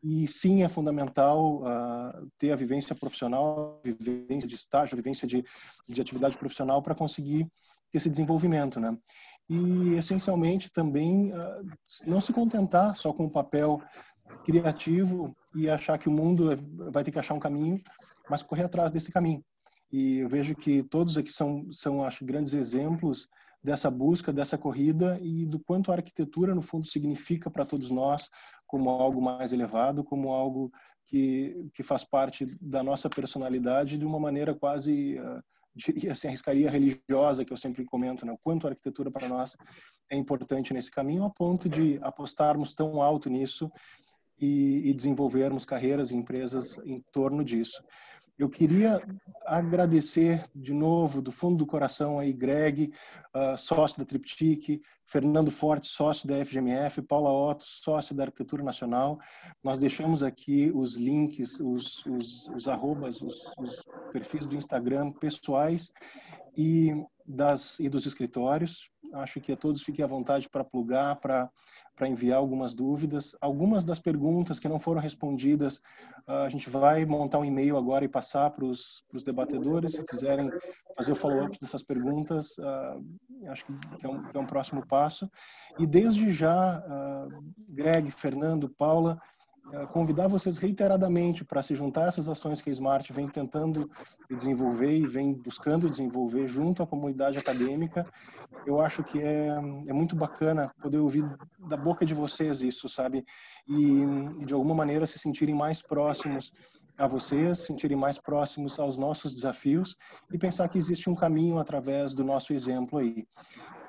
e 0.03 0.27
sim, 0.27 0.63
é 0.63 0.69
fundamental 0.69 1.61
uh, 1.61 2.27
ter 2.37 2.51
a 2.51 2.55
vivência 2.55 2.95
profissional, 2.95 3.79
vivência 3.83 4.47
de 4.47 4.55
estágio, 4.55 4.95
vivência 4.95 5.27
de, 5.27 5.43
de 5.87 6.01
atividade 6.01 6.37
profissional 6.37 6.81
para 6.81 6.95
conseguir 6.95 7.47
esse 7.93 8.09
desenvolvimento, 8.09 8.79
né? 8.79 8.97
E, 9.49 9.95
essencialmente, 9.95 10.71
também 10.71 11.31
uh, 11.33 11.69
não 12.07 12.21
se 12.21 12.33
contentar 12.33 12.95
só 12.95 13.13
com 13.13 13.25
o 13.25 13.29
papel 13.29 13.81
criativo 14.45 15.35
e 15.53 15.69
achar 15.69 15.97
que 15.97 16.09
o 16.09 16.11
mundo 16.11 16.51
é, 16.51 16.55
vai 16.91 17.03
ter 17.03 17.11
que 17.11 17.19
achar 17.19 17.33
um 17.33 17.39
caminho, 17.39 17.79
mas 18.29 18.41
correr 18.41 18.63
atrás 18.63 18.91
desse 18.91 19.11
caminho. 19.11 19.43
E 19.91 20.19
eu 20.19 20.29
vejo 20.29 20.55
que 20.55 20.83
todos 20.83 21.17
aqui 21.17 21.31
são, 21.31 21.67
são 21.71 22.03
acho, 22.03 22.23
grandes 22.23 22.53
exemplos 22.53 23.27
dessa 23.63 23.91
busca, 23.91 24.33
dessa 24.33 24.57
corrida 24.57 25.19
e 25.21 25.45
do 25.45 25.59
quanto 25.59 25.91
a 25.91 25.95
arquitetura, 25.95 26.55
no 26.55 26.61
fundo, 26.61 26.87
significa 26.87 27.49
para 27.49 27.65
todos 27.65 27.91
nós, 27.91 28.29
como 28.65 28.89
algo 28.89 29.21
mais 29.21 29.53
elevado, 29.53 30.03
como 30.03 30.31
algo 30.31 30.71
que, 31.05 31.69
que 31.73 31.83
faz 31.83 32.03
parte 32.03 32.45
da 32.59 32.81
nossa 32.81 33.09
personalidade 33.09 33.97
de 33.97 34.05
uma 34.05 34.19
maneira 34.19 34.55
quase, 34.55 35.19
uh, 35.19 35.43
diria 35.75 36.13
assim, 36.13 36.27
arriscaria 36.27 36.69
religiosa, 36.71 37.45
que 37.45 37.53
eu 37.53 37.57
sempre 37.57 37.85
comento, 37.85 38.25
né? 38.25 38.31
o 38.31 38.39
quanto 38.41 38.65
a 38.65 38.71
arquitetura 38.71 39.11
para 39.11 39.27
nós 39.27 39.55
é 40.09 40.15
importante 40.15 40.73
nesse 40.73 40.89
caminho, 40.89 41.25
a 41.25 41.29
ponto 41.29 41.69
de 41.69 41.99
apostarmos 42.01 42.73
tão 42.73 43.01
alto 43.01 43.29
nisso 43.29 43.71
e, 44.39 44.89
e 44.89 44.93
desenvolvermos 44.93 45.65
carreiras 45.65 46.09
e 46.09 46.15
empresas 46.15 46.77
em 46.83 47.03
torno 47.11 47.43
disso. 47.43 47.83
Eu 48.41 48.49
queria 48.49 48.99
agradecer 49.45 50.49
de 50.55 50.73
novo, 50.73 51.21
do 51.21 51.31
fundo 51.31 51.57
do 51.57 51.65
coração, 51.67 52.17
aí 52.17 52.33
Greg, 52.33 52.91
uh, 53.35 53.55
sócio 53.55 53.99
da 53.99 54.03
Triptic, 54.03 54.81
Fernando 55.05 55.51
Forte, 55.51 55.85
sócio 55.85 56.27
da 56.27 56.43
FGMF, 56.43 57.03
Paula 57.03 57.29
Otto, 57.31 57.63
sócio 57.63 58.15
da 58.15 58.23
Arquitetura 58.23 58.63
Nacional. 58.63 59.19
Nós 59.63 59.77
deixamos 59.77 60.23
aqui 60.23 60.71
os 60.73 60.97
links, 60.97 61.59
os, 61.59 62.03
os, 62.07 62.49
os 62.49 62.67
arrobas, 62.67 63.21
os, 63.21 63.47
os 63.59 63.85
perfis 64.11 64.47
do 64.47 64.55
Instagram 64.55 65.11
pessoais 65.11 65.91
e, 66.57 66.95
das, 67.23 67.79
e 67.79 67.87
dos 67.89 68.07
escritórios. 68.07 68.89
Acho 69.13 69.39
que 69.41 69.51
a 69.51 69.57
todos 69.57 69.81
fiquem 69.81 70.03
à 70.03 70.07
vontade 70.07 70.49
para 70.49 70.63
plugar, 70.63 71.15
para 71.17 71.49
enviar 72.07 72.37
algumas 72.37 72.73
dúvidas. 72.73 73.35
Algumas 73.41 73.83
das 73.83 73.99
perguntas 73.99 74.59
que 74.59 74.67
não 74.67 74.79
foram 74.79 75.01
respondidas, 75.01 75.81
a 76.27 76.49
gente 76.49 76.69
vai 76.69 77.05
montar 77.05 77.39
um 77.39 77.45
e-mail 77.45 77.77
agora 77.77 78.05
e 78.05 78.09
passar 78.09 78.49
para 78.51 78.65
os 78.65 79.03
debatedores. 79.25 79.93
Se 79.93 80.05
quiserem 80.05 80.49
fazer 80.95 81.11
o 81.11 81.15
follow-up 81.15 81.59
dessas 81.59 81.83
perguntas, 81.83 82.55
acho 83.47 83.65
que 83.65 84.05
é, 84.05 84.09
um, 84.09 84.23
é 84.33 84.39
um 84.39 84.45
próximo 84.45 84.85
passo. 84.85 85.29
E 85.79 85.85
desde 85.85 86.31
já, 86.31 86.83
Greg, 87.69 88.11
Fernando, 88.11 88.69
Paula, 88.69 89.19
convidar 89.91 90.27
vocês 90.27 90.57
reiteradamente 90.57 91.45
para 91.45 91.61
se 91.61 91.73
juntar 91.75 92.05
a 92.05 92.07
essas 92.07 92.27
ações 92.27 92.61
que 92.61 92.69
a 92.69 92.73
Smart 92.73 93.11
vem 93.13 93.27
tentando 93.27 93.89
desenvolver 94.29 94.97
e 94.97 95.07
vem 95.07 95.33
buscando 95.33 95.89
desenvolver 95.89 96.47
junto 96.47 96.83
à 96.83 96.87
comunidade 96.87 97.37
acadêmica. 97.37 98.05
Eu 98.65 98.81
acho 98.81 99.03
que 99.03 99.19
é, 99.21 99.47
é 99.87 99.93
muito 99.93 100.15
bacana 100.15 100.71
poder 100.81 100.97
ouvir 100.97 101.25
da 101.59 101.77
boca 101.77 102.05
de 102.05 102.13
vocês 102.13 102.61
isso, 102.61 102.87
sabe? 102.89 103.25
E, 103.67 104.01
e 104.39 104.45
de 104.45 104.53
alguma 104.53 104.75
maneira 104.75 105.07
se 105.07 105.17
sentirem 105.17 105.55
mais 105.55 105.81
próximos 105.81 106.51
a 106.97 107.07
vocês, 107.07 107.59
sentirem 107.59 107.97
mais 107.97 108.19
próximos 108.19 108.79
aos 108.79 108.97
nossos 108.97 109.33
desafios 109.33 109.95
e 110.31 110.37
pensar 110.37 110.67
que 110.69 110.77
existe 110.77 111.09
um 111.09 111.15
caminho 111.15 111.57
através 111.57 112.13
do 112.13 112.23
nosso 112.23 112.53
exemplo 112.53 112.99
aí. 112.99 113.25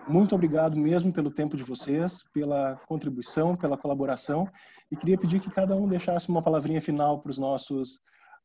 Muito 0.09 0.35
obrigado 0.35 0.77
mesmo 0.77 1.13
pelo 1.13 1.31
tempo 1.31 1.57
de 1.57 1.63
vocês, 1.63 2.25
pela 2.33 2.77
contribuição, 2.87 3.57
pela 3.57 3.77
colaboração 3.77 4.49
e 4.91 4.97
queria 4.97 5.17
pedir 5.17 5.41
que 5.41 5.51
cada 5.51 5.77
um 5.77 5.89
deixasse 5.89 6.29
uma 6.29 6.43
palavrinha 6.43 6.81
final 6.81 7.21
para 7.21 7.31
os 7.31 7.39
nossos 7.39 8.01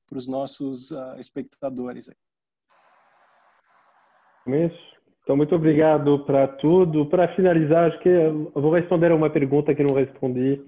para 0.08 0.18
os 0.18 0.28
nossos 0.28 0.92
uh, 0.92 1.20
espectadores. 1.20 2.10
Então, 5.22 5.36
muito 5.36 5.54
obrigado 5.54 6.24
para 6.24 6.48
tudo. 6.48 7.06
Para 7.08 7.36
finalizar, 7.36 7.90
acho 7.90 8.00
que 8.00 8.10
vou 8.54 8.72
responder 8.72 9.12
a 9.12 9.16
uma 9.16 9.30
pergunta 9.30 9.76
que 9.76 9.84
não 9.84 9.94
respondi 9.94 10.64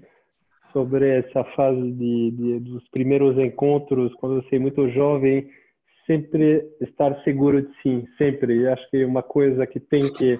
sobre 0.74 1.08
essa 1.08 1.42
fase 1.56 1.90
de, 1.92 2.30
de, 2.32 2.60
dos 2.60 2.86
primeiros 2.90 3.38
encontros, 3.38 4.12
quando 4.16 4.42
você 4.42 4.56
é 4.56 4.58
muito 4.58 4.90
jovem, 4.90 5.48
sempre 6.06 6.62
estar 6.82 7.18
seguro 7.24 7.62
de 7.62 7.82
si, 7.82 8.06
sempre. 8.18 8.68
acho 8.68 8.90
que 8.90 8.98
é 8.98 9.06
uma 9.06 9.22
coisa 9.22 9.66
que 9.66 9.80
tem 9.80 10.02
que 10.12 10.38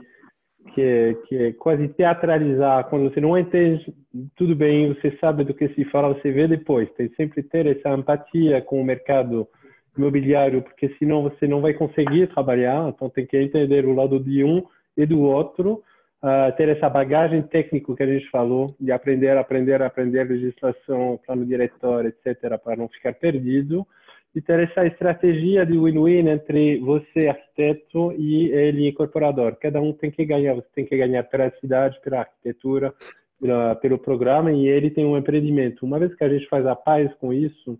que 0.75 0.81
é, 0.81 1.15
que 1.27 1.37
é 1.37 1.53
quase 1.53 1.89
teatralizar. 1.89 2.85
Quando 2.89 3.13
você 3.13 3.21
não 3.21 3.37
entende 3.37 3.93
tudo 4.37 4.55
bem, 4.55 4.95
você 4.95 5.17
sabe 5.21 5.45
do 5.45 5.55
que 5.55 5.69
se 5.71 5.85
fala, 5.87 6.15
você 6.15 6.31
vê 6.31 6.47
depois. 6.47 6.91
Tem 6.93 7.09
sempre 7.15 7.43
ter 7.43 7.67
essa 7.67 7.91
empatia 7.91 8.61
com 8.63 8.81
o 8.81 8.85
mercado 8.85 9.49
imobiliário, 9.97 10.63
porque 10.63 10.95
senão 10.99 11.23
você 11.23 11.47
não 11.47 11.61
vai 11.61 11.75
conseguir 11.75 12.29
trabalhar. 12.29 12.89
Então 12.89 13.09
tem 13.09 13.27
que 13.27 13.37
entender 13.37 13.85
o 13.85 13.95
lado 13.95 14.19
de 14.21 14.45
um 14.45 14.63
e 14.97 15.07
do 15.07 15.21
outro, 15.21 15.83
uh, 16.23 16.55
ter 16.57 16.69
essa 16.69 16.89
bagagem 16.89 17.43
técnica 17.43 17.95
que 17.95 18.03
a 18.03 18.07
gente 18.07 18.29
falou, 18.31 18.67
de 18.79 18.93
aprender, 18.93 19.37
aprender, 19.37 19.83
aprender 19.83 20.25
legislação, 20.25 21.19
plano 21.27 21.47
diretor, 21.47 22.07
etc., 22.07 22.59
para 22.63 22.77
não 22.77 22.89
ficar 22.89 23.15
perdido 23.15 23.87
de 24.35 24.41
ter 24.41 24.61
essa 24.61 24.87
estratégia 24.87 25.67
de 25.67 25.79
win-win 25.79 26.29
entre 26.29 26.79
você, 26.79 27.29
arquiteto, 27.29 28.13
e 28.13 28.51
ele, 28.51 28.89
incorporador. 28.89 29.57
Cada 29.57 29.81
um 29.81 29.93
tem 29.93 30.11
que 30.11 30.25
ganhar. 30.25 30.55
Você 30.55 30.69
tem 30.75 30.87
que 30.87 30.97
ganhar 30.97 31.25
pela 31.25 31.51
cidade, 31.59 32.01
pela 32.01 32.21
arquitetura, 32.21 32.95
pela, 33.41 33.75
pelo 33.77 33.99
programa, 33.99 34.53
e 34.53 34.69
ele 34.69 34.91
tem 34.91 35.05
um 35.05 35.19
empreendimento. 35.19 35.85
Uma 35.85 35.99
vez 35.99 36.15
que 36.15 36.23
a 36.23 36.29
gente 36.29 36.49
faz 36.49 36.65
a 36.65 36.77
paz 36.77 37.13
com 37.15 37.33
isso, 37.33 37.79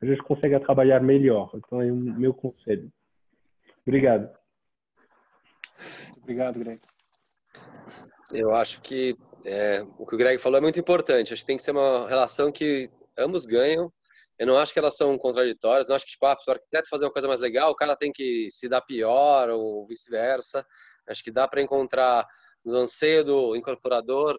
a 0.00 0.06
gente 0.06 0.22
consegue 0.22 0.58
trabalhar 0.58 1.00
melhor. 1.00 1.50
Então, 1.54 1.80
é 1.80 1.92
o 1.92 1.94
meu 1.94 2.34
conselho. 2.34 2.90
Obrigado. 3.86 4.28
Obrigado, 6.20 6.58
Greg. 6.58 6.80
Eu 8.32 8.54
acho 8.54 8.80
que 8.80 9.16
é, 9.44 9.84
o 9.98 10.06
que 10.06 10.14
o 10.14 10.18
Greg 10.18 10.38
falou 10.38 10.58
é 10.58 10.60
muito 10.60 10.80
importante. 10.80 11.32
Acho 11.32 11.42
que 11.42 11.46
tem 11.46 11.56
que 11.56 11.62
ser 11.62 11.72
uma 11.72 12.08
relação 12.08 12.50
que 12.50 12.90
ambos 13.16 13.46
ganham 13.46 13.92
eu 14.38 14.46
não 14.46 14.56
acho 14.56 14.72
que 14.72 14.78
elas 14.78 14.96
são 14.96 15.16
contraditórias, 15.18 15.88
não 15.88 15.96
acho 15.96 16.04
que, 16.04 16.12
tipo, 16.12 16.26
ah, 16.26 16.36
o 16.46 16.50
arquiteto 16.50 16.88
fazer 16.88 17.04
uma 17.04 17.12
coisa 17.12 17.28
mais 17.28 17.40
legal, 17.40 17.70
o 17.70 17.76
cara 17.76 17.96
tem 17.96 18.12
que 18.12 18.48
se 18.50 18.68
dar 18.68 18.80
pior 18.80 19.50
ou 19.50 19.86
vice-versa. 19.86 20.66
Acho 21.08 21.22
que 21.22 21.30
dá 21.30 21.46
para 21.46 21.62
encontrar 21.62 22.26
no 22.64 22.76
anseio 22.76 23.24
do 23.24 23.56
incorporador 23.56 24.38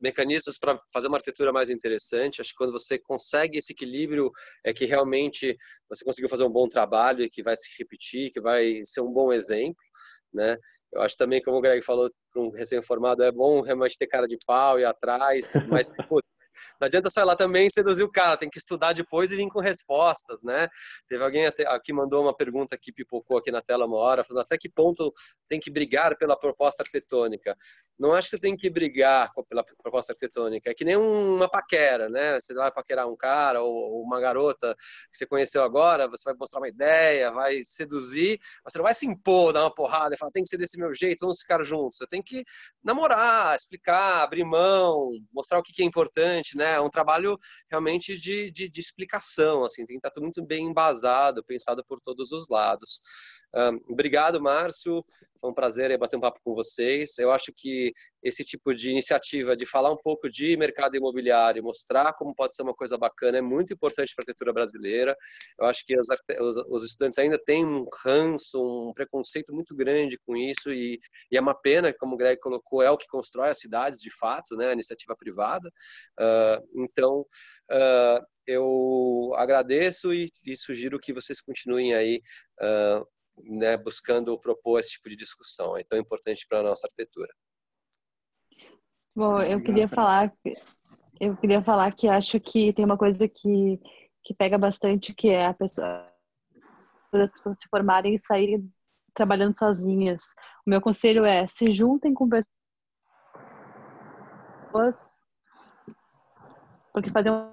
mecanismos 0.00 0.58
para 0.58 0.78
fazer 0.92 1.06
uma 1.06 1.16
arquitetura 1.16 1.52
mais 1.52 1.70
interessante. 1.70 2.40
Acho 2.40 2.50
que 2.50 2.56
quando 2.56 2.72
você 2.72 2.98
consegue 2.98 3.58
esse 3.58 3.72
equilíbrio, 3.72 4.32
é 4.64 4.72
que 4.74 4.84
realmente 4.84 5.56
você 5.88 6.04
conseguiu 6.04 6.28
fazer 6.28 6.44
um 6.44 6.50
bom 6.50 6.68
trabalho 6.68 7.22
e 7.22 7.30
que 7.30 7.42
vai 7.42 7.56
se 7.56 7.68
repetir, 7.78 8.32
que 8.32 8.40
vai 8.40 8.82
ser 8.84 9.00
um 9.00 9.12
bom 9.12 9.32
exemplo, 9.32 9.80
né? 10.32 10.58
Eu 10.92 11.00
acho 11.00 11.16
também, 11.16 11.40
como 11.40 11.56
o 11.56 11.60
Greg 11.60 11.82
falou, 11.82 12.10
para 12.32 12.42
um 12.42 12.50
recém-formado, 12.50 13.22
é 13.22 13.30
bom 13.30 13.62
realmente 13.62 13.96
ter 13.96 14.06
cara 14.06 14.26
de 14.26 14.36
pau 14.44 14.78
e 14.78 14.84
atrás, 14.84 15.52
mas 15.68 15.92
pô, 16.08 16.20
não 16.80 16.86
adianta 16.86 17.10
sair 17.10 17.24
lá 17.24 17.36
também 17.36 17.66
e 17.66 17.70
seduzir 17.70 18.02
o 18.02 18.10
cara, 18.10 18.36
tem 18.36 18.50
que 18.50 18.58
estudar 18.58 18.92
depois 18.92 19.30
e 19.32 19.36
vir 19.36 19.48
com 19.48 19.60
respostas, 19.60 20.42
né? 20.42 20.68
Teve 21.08 21.22
alguém 21.22 21.46
aqui 21.46 21.92
mandou 21.92 22.22
uma 22.22 22.36
pergunta 22.36 22.76
que 22.78 22.92
pipocou 22.92 23.38
aqui 23.38 23.50
na 23.50 23.62
tela 23.62 23.86
uma 23.86 23.96
hora, 23.96 24.24
falando 24.24 24.42
até 24.42 24.56
que 24.58 24.68
ponto 24.68 25.12
tem 25.52 25.60
que 25.60 25.70
brigar 25.70 26.16
pela 26.16 26.34
proposta 26.34 26.82
arquitetônica. 26.82 27.54
Não 27.98 28.14
acho 28.14 28.30
que 28.30 28.36
você 28.36 28.40
tem 28.40 28.56
que 28.56 28.70
brigar 28.70 29.30
pela 29.50 29.62
proposta 29.62 30.12
arquitetônica, 30.12 30.70
é 30.70 30.72
que 30.74 30.82
nem 30.82 30.96
uma 30.96 31.46
paquera, 31.46 32.08
né? 32.08 32.40
Você 32.40 32.54
vai 32.54 32.72
paquerar 32.72 33.06
um 33.06 33.14
cara 33.14 33.60
ou 33.60 34.02
uma 34.02 34.18
garota 34.18 34.74
que 35.10 35.18
você 35.18 35.26
conheceu 35.26 35.62
agora, 35.62 36.08
você 36.08 36.22
vai 36.24 36.34
mostrar 36.40 36.58
uma 36.58 36.68
ideia, 36.68 37.30
vai 37.30 37.62
seduzir, 37.62 38.40
mas 38.64 38.72
você 38.72 38.78
não 38.78 38.84
vai 38.84 38.94
se 38.94 39.06
impor, 39.06 39.52
dar 39.52 39.60
uma 39.60 39.74
porrada 39.74 40.14
e 40.14 40.18
falar 40.18 40.32
tem 40.32 40.42
que 40.42 40.48
ser 40.48 40.56
desse 40.56 40.78
meu 40.78 40.94
jeito, 40.94 41.20
vamos 41.20 41.40
ficar 41.40 41.62
juntos. 41.62 41.98
Você 41.98 42.06
tem 42.06 42.22
que 42.22 42.42
namorar, 42.82 43.54
explicar, 43.54 44.22
abrir 44.22 44.44
mão, 44.44 45.10
mostrar 45.30 45.58
o 45.58 45.62
que 45.62 45.82
é 45.82 45.84
importante, 45.84 46.56
né? 46.56 46.76
É 46.76 46.80
um 46.80 46.88
trabalho 46.88 47.38
realmente 47.70 48.18
de, 48.18 48.50
de, 48.50 48.70
de 48.70 48.80
explicação, 48.80 49.66
assim, 49.66 49.84
tem 49.84 50.00
que 50.00 50.08
estar 50.08 50.18
muito 50.18 50.42
bem 50.42 50.64
embasado, 50.64 51.44
pensado 51.44 51.84
por 51.84 52.00
todos 52.00 52.32
os 52.32 52.48
lados. 52.48 53.02
Obrigado, 53.88 54.40
Márcio. 54.40 55.04
Foi 55.42 55.50
um 55.50 55.54
prazer 55.54 55.98
bater 55.98 56.16
um 56.16 56.20
papo 56.20 56.38
com 56.44 56.54
vocês. 56.54 57.18
Eu 57.18 57.32
acho 57.32 57.52
que 57.52 57.92
esse 58.22 58.44
tipo 58.44 58.72
de 58.72 58.90
iniciativa 58.90 59.56
de 59.56 59.66
falar 59.66 59.90
um 59.90 59.96
pouco 59.96 60.30
de 60.30 60.56
mercado 60.56 60.96
imobiliário, 60.96 61.64
mostrar 61.64 62.12
como 62.12 62.32
pode 62.32 62.54
ser 62.54 62.62
uma 62.62 62.72
coisa 62.72 62.96
bacana, 62.96 63.38
é 63.38 63.40
muito 63.40 63.72
importante 63.72 64.14
para 64.14 64.22
a 64.22 64.24
arquitetura 64.24 64.52
brasileira. 64.52 65.16
Eu 65.58 65.66
acho 65.66 65.84
que 65.84 65.98
os, 65.98 66.06
os, 66.38 66.56
os, 66.68 66.84
estudantes 66.84 67.18
ainda 67.18 67.36
têm 67.44 67.66
um 67.66 67.84
ranço, 68.04 68.62
um 68.88 68.92
preconceito 68.94 69.52
muito 69.52 69.74
grande 69.74 70.16
com 70.24 70.36
isso 70.36 70.72
e, 70.72 71.00
e, 71.28 71.36
é 71.36 71.40
uma 71.40 71.54
pena, 71.54 71.92
como 71.92 72.14
o 72.14 72.16
Greg 72.16 72.40
colocou, 72.40 72.80
é 72.80 72.90
o 72.92 72.96
que 72.96 73.08
constrói 73.08 73.48
as 73.48 73.58
cidades 73.58 73.98
de 74.00 74.16
fato, 74.16 74.54
né, 74.54 74.68
a 74.68 74.72
iniciativa 74.74 75.16
privada. 75.16 75.68
Uh, 76.20 76.82
então, 76.84 77.26
uh, 77.68 78.24
eu 78.46 79.32
agradeço 79.34 80.14
e, 80.14 80.30
e, 80.44 80.56
sugiro 80.56 81.00
que 81.00 81.12
vocês 81.12 81.40
continuem 81.40 81.94
aí 81.94 82.22
uh, 82.60 83.04
né, 83.42 83.76
buscando 83.76 84.38
propor 84.38 84.78
esse 84.78 84.92
tipo 84.92 85.08
de 85.08 85.16
discussão. 85.16 85.76
É 85.76 85.84
tão 85.84 85.98
importante 85.98 86.46
para 86.48 86.60
a 86.60 86.62
nossa 86.62 86.86
arquitetura. 86.86 87.32
Bom, 89.14 89.40
eu 89.42 89.62
queria 89.62 89.86
falar, 89.86 90.32
eu 91.20 91.36
queria 91.36 91.62
falar 91.62 91.94
que 91.94 92.08
acho 92.08 92.40
que 92.40 92.72
tem 92.72 92.84
uma 92.84 92.96
coisa 92.96 93.28
que, 93.28 93.78
que 94.24 94.34
pega 94.34 94.56
bastante, 94.56 95.14
que 95.14 95.28
é 95.28 95.46
a 95.46 95.54
pessoa, 95.54 96.10
as 97.12 97.32
pessoas 97.32 97.58
se 97.58 97.68
formarem 97.68 98.14
e 98.14 98.18
saírem 98.18 98.72
trabalhando 99.14 99.58
sozinhas. 99.58 100.22
O 100.66 100.70
meu 100.70 100.80
conselho 100.80 101.26
é 101.26 101.46
se 101.46 101.70
juntem 101.72 102.14
com 102.14 102.26
pessoas, 102.28 102.46
porque 106.94 107.10
fazer 107.10 107.30
um 107.30 107.52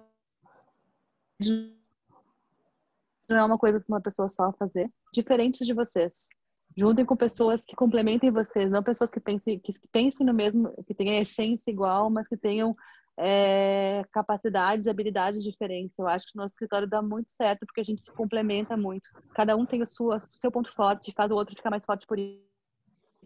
não 3.30 3.38
é 3.38 3.44
uma 3.44 3.57
coisa 3.57 3.80
que 3.80 3.90
uma 3.90 4.02
pessoa 4.02 4.28
só 4.28 4.52
fazer, 4.53 4.91
diferentes 5.14 5.65
de 5.65 5.73
vocês. 5.73 6.30
Juntem 6.77 7.06
com 7.06 7.15
pessoas 7.15 7.65
que 7.65 7.76
complementem 7.76 8.31
vocês, 8.31 8.72
não 8.72 8.84
pessoas 8.84 9.11
que 9.11 9.19
pensem, 9.19 9.60
que, 9.60 9.73
pensem 9.91 10.26
no 10.26 10.34
mesmo, 10.34 10.72
que 10.86 10.94
tenham 10.94 11.18
a 11.18 11.22
essência 11.22 11.72
igual, 11.72 12.10
mas 12.10 12.27
que 12.27 12.38
tenham 12.38 12.76
é, 13.18 14.03
capacidades 14.11 14.86
e 14.86 14.90
habilidades 14.90 15.44
diferentes. 15.44 15.98
Eu 15.98 16.07
acho 16.07 16.26
que 16.26 16.38
o 16.38 16.41
nosso 16.41 16.53
escritório 16.53 16.88
dá 16.88 17.02
muito 17.02 17.31
certo 17.31 17.65
porque 17.65 17.81
a 17.81 17.84
gente 17.84 18.02
se 18.02 18.11
complementa 18.11 18.77
muito. 18.77 19.10
Cada 19.34 19.56
um 19.56 19.65
tem 19.65 19.81
o 19.81 19.86
seu, 19.86 20.18
seu 20.19 20.52
ponto 20.52 20.72
forte, 20.73 21.14
faz 21.15 21.31
o 21.31 21.36
outro 21.36 21.56
ficar 21.56 21.69
mais 21.69 21.86
forte 21.86 22.06
por 22.07 22.18
isso. 22.18 22.40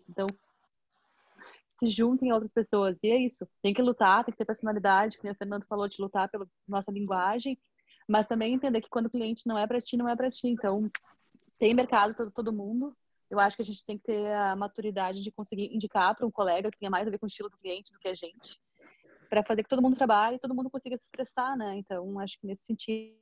Então, 0.10 0.28
se 1.74 1.88
juntem 1.88 2.32
a 2.32 2.36
outras 2.36 2.54
pessoas. 2.54 3.04
E 3.04 3.10
é 3.10 3.18
isso. 3.18 3.48
Tem 3.62 3.74
que 3.74 3.82
lutar, 3.82 4.24
tem 4.24 4.32
que 4.32 4.38
ter 4.38 4.46
personalidade, 4.46 5.18
como 5.18 5.32
o 5.32 5.36
Fernando 5.36 5.66
falou, 5.66 5.88
de 5.88 6.02
lutar 6.02 6.30
pela 6.30 6.48
nossa 6.68 6.92
linguagem 6.92 7.58
mas 8.08 8.28
também 8.28 8.54
entender 8.54 8.82
que 8.82 8.90
quando 8.90 9.08
o 9.08 9.10
cliente 9.10 9.48
não 9.48 9.58
é 9.58 9.66
para 9.66 9.82
ti, 9.82 9.98
não 9.98 10.10
é 10.10 10.16
para 10.16 10.30
ti. 10.30 10.48
Então, 10.48 10.90
tem 11.64 11.74
mercado 11.74 12.14
para 12.14 12.30
todo 12.30 12.52
mundo. 12.52 12.94
Eu 13.30 13.40
acho 13.40 13.56
que 13.56 13.62
a 13.62 13.66
gente 13.66 13.86
tem 13.86 13.98
que 13.98 14.04
ter 14.04 14.30
a 14.34 14.54
maturidade 14.54 15.24
de 15.24 15.32
conseguir 15.32 15.74
indicar 15.74 16.14
para 16.14 16.28
um 16.28 16.32
colega 16.32 16.70
que 16.70 16.78
tenha 16.78 16.90
mais 16.90 17.08
a 17.08 17.10
ver 17.10 17.18
com 17.18 17.26
o 17.26 17.30
estilo 17.30 17.50
do 17.50 17.58
cliente 17.58 17.94
do 17.94 18.00
que 18.00 18.10
a 18.10 18.14
gente, 18.14 18.60
para 19.30 19.46
fazer 19.46 19.64
que 19.64 19.70
todo 19.70 19.82
mundo 19.82 19.96
trabalhe 19.96 20.36
e 20.36 20.40
todo 20.40 20.54
mundo 20.54 20.70
consiga 20.70 20.98
se 20.98 21.06
expressar, 21.06 21.56
né? 21.56 21.78
Então, 21.78 22.20
acho 22.20 22.38
que 22.38 22.46
nesse 22.46 22.66
sentido. 22.66 23.16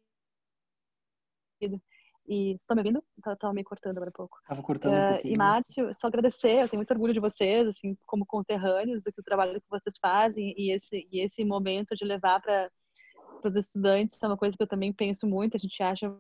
E 2.28 2.54
estão 2.54 2.76
me 2.76 2.82
ouvindo? 2.82 3.04
Estava 3.16 3.38
tá, 3.38 3.54
me 3.54 3.64
cortando 3.64 3.98
agora 3.98 4.10
um 4.10 4.14
pouco. 4.14 4.40
Estava 4.42 4.64
cortando 4.64 4.94
um 4.94 5.18
uh, 5.18 5.22
E 5.24 5.38
Márcio, 5.38 5.94
só 5.94 6.08
agradecer, 6.08 6.64
eu 6.64 6.68
tenho 6.68 6.80
muito 6.80 6.92
orgulho 6.92 7.14
de 7.14 7.20
vocês, 7.20 7.68
assim, 7.68 7.96
como 8.08 8.26
conterrâneos, 8.26 9.04
do 9.04 9.24
trabalho 9.24 9.62
que 9.62 9.70
vocês 9.70 9.96
fazem 10.02 10.56
e 10.58 10.72
esse, 10.72 11.08
e 11.12 11.20
esse 11.20 11.46
momento 11.46 11.96
de 11.96 12.06
levar 12.06 12.42
para 12.42 12.72
para 13.40 13.50
os 13.50 13.56
estudantes 13.56 14.22
é 14.22 14.28
uma 14.28 14.38
coisa 14.38 14.56
que 14.56 14.62
eu 14.62 14.68
também 14.68 14.94
penso 14.94 15.26
muito, 15.26 15.58
a 15.58 15.60
gente 15.60 15.82
acha 15.82 16.16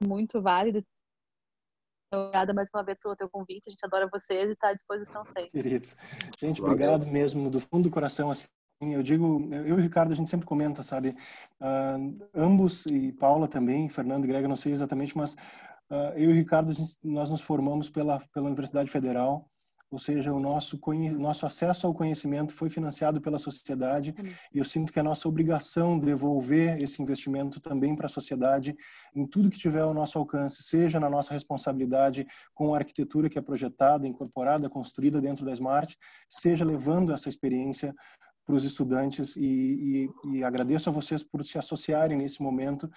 muito 0.00 0.40
válido. 0.40 0.84
Obrigada 2.12 2.54
mais 2.54 2.68
uma 2.72 2.84
vez 2.84 2.98
pelo 2.98 3.16
teu 3.16 3.28
convite, 3.28 3.68
a 3.68 3.70
gente 3.70 3.84
adora 3.84 4.08
vocês 4.10 4.48
e 4.48 4.52
está 4.52 4.68
à 4.68 4.74
disposição 4.74 5.24
sempre. 5.24 5.50
Queridos, 5.50 5.96
gente, 6.38 6.62
obrigado 6.62 7.06
mesmo, 7.06 7.50
do 7.50 7.60
fundo 7.60 7.84
do 7.84 7.90
coração, 7.90 8.30
assim, 8.30 8.46
eu 8.80 9.02
digo, 9.02 9.48
eu 9.52 9.66
e 9.66 9.72
o 9.72 9.76
Ricardo, 9.76 10.12
a 10.12 10.14
gente 10.14 10.30
sempre 10.30 10.46
comenta, 10.46 10.82
sabe, 10.82 11.16
uh, 11.60 12.28
ambos, 12.34 12.86
e 12.86 13.12
Paula 13.12 13.48
também, 13.48 13.88
Fernando 13.88 14.24
e 14.24 14.28
Grega, 14.28 14.46
não 14.46 14.54
sei 14.54 14.72
exatamente, 14.72 15.16
mas 15.16 15.34
uh, 15.90 16.12
eu 16.14 16.30
e 16.30 16.32
o 16.32 16.34
Ricardo, 16.34 16.72
gente, 16.72 16.96
nós 17.02 17.28
nos 17.28 17.40
formamos 17.40 17.90
pela, 17.90 18.20
pela 18.32 18.46
Universidade 18.46 18.90
Federal, 18.90 19.50
ou 19.90 19.98
seja, 19.98 20.32
o 20.32 20.40
nosso, 20.40 20.80
nosso 21.16 21.46
acesso 21.46 21.86
ao 21.86 21.94
conhecimento 21.94 22.52
foi 22.52 22.68
financiado 22.68 23.20
pela 23.20 23.38
sociedade 23.38 24.14
uhum. 24.18 24.32
e 24.52 24.58
eu 24.58 24.64
sinto 24.64 24.92
que 24.92 24.98
é 24.98 25.02
nossa 25.02 25.28
obrigação 25.28 25.98
devolver 25.98 26.82
esse 26.82 27.00
investimento 27.00 27.60
também 27.60 27.94
para 27.94 28.06
a 28.06 28.08
sociedade 28.08 28.76
em 29.14 29.26
tudo 29.26 29.50
que 29.50 29.58
tiver 29.58 29.82
ao 29.82 29.94
nosso 29.94 30.18
alcance, 30.18 30.62
seja 30.62 30.98
na 30.98 31.08
nossa 31.08 31.32
responsabilidade 31.32 32.26
com 32.52 32.74
a 32.74 32.78
arquitetura 32.78 33.28
que 33.28 33.38
é 33.38 33.42
projetada, 33.42 34.06
incorporada, 34.06 34.68
construída 34.68 35.20
dentro 35.20 35.44
da 35.44 35.52
Smart, 35.52 35.96
seja 36.28 36.64
levando 36.64 37.12
essa 37.12 37.28
experiência 37.28 37.94
para 38.44 38.54
os 38.54 38.64
estudantes 38.64 39.36
e, 39.36 40.08
e, 40.24 40.36
e, 40.38 40.44
agradeço 40.44 40.88
a 40.88 40.92
vocês 40.92 41.22
por 41.22 41.44
se 41.44 41.58
associarem 41.58 42.16
nesse 42.16 42.40
momento 42.40 42.88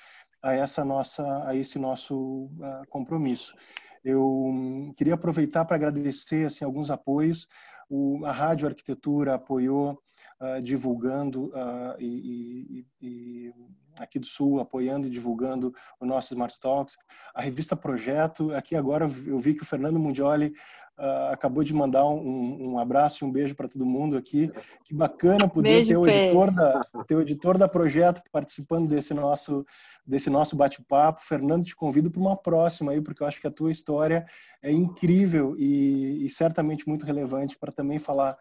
a 0.42 0.54
essa 0.54 0.86
nossa 0.86 1.44
a 1.46 1.56
esse 1.56 1.80
nosso 1.80 2.46
uh, 2.46 2.88
compromisso. 2.88 3.56
Eu 4.04 4.94
queria 4.96 5.16
aproveitar 5.16 5.66
para 5.66 5.76
agradecer 5.76 6.46
assim, 6.46 6.64
alguns 6.64 6.90
apoios. 6.90 7.48
O, 7.90 8.24
a 8.26 8.32
Rádio 8.32 8.68
Arquitetura 8.68 9.36
apoiou, 9.36 10.00
uh, 10.40 10.62
divulgando, 10.62 11.48
uh, 11.48 11.96
e, 12.00 12.86
e, 13.02 13.08
e, 13.08 13.54
aqui 14.00 14.20
do 14.20 14.26
Sul, 14.26 14.60
apoiando 14.60 15.08
e 15.08 15.10
divulgando 15.10 15.74
o 16.00 16.06
nosso 16.06 16.34
Smart 16.34 16.60
Talks. 16.60 16.98
A 17.34 17.42
revista 17.42 17.76
Projeto, 17.76 18.54
aqui 18.56 18.76
agora 18.76 19.06
eu 19.26 19.40
vi 19.40 19.54
que 19.54 19.64
o 19.64 19.66
Fernando 19.66 20.00
Mundioli 20.00 20.54
uh, 21.00 21.32
acabou 21.32 21.64
de 21.64 21.74
mandar 21.74 22.06
um, 22.06 22.74
um, 22.74 22.80
abraço 22.80 23.24
e 23.24 23.28
um 23.28 23.32
beijo 23.32 23.56
para 23.56 23.68
todo 23.68 23.86
mundo 23.86 24.18
aqui. 24.18 24.52
Que 24.84 24.94
bacana 24.94 25.48
poder 25.48 25.70
beijo, 25.70 25.90
ter, 25.90 25.98
o 25.98 26.08
editor 26.08 26.52
da, 26.52 26.82
ter 27.08 27.16
o 27.16 27.22
editor 27.22 27.58
da 27.58 27.68
Projeto 27.68 28.22
participando 28.32 28.88
desse 28.88 29.14
nosso, 29.14 29.66
desse 30.06 30.30
nosso 30.30 30.56
bate-papo. 30.56 31.24
Fernando, 31.24 31.66
te 31.66 31.76
convido 31.76 32.12
para 32.12 32.22
uma 32.22 32.36
próxima 32.36 32.92
aí, 32.92 33.02
porque 33.02 33.24
eu 33.24 33.28
acho 33.28 33.40
que 33.40 33.48
a 33.48 33.52
tua 33.52 33.72
história 33.72 34.26
é 34.62 34.72
incrível 34.72 35.56
e, 35.58 36.26
e 36.26 36.30
certamente 36.30 36.88
muito 36.88 37.06
relevante 37.06 37.58
para 37.58 37.72
também 37.72 38.00
falar 38.00 38.38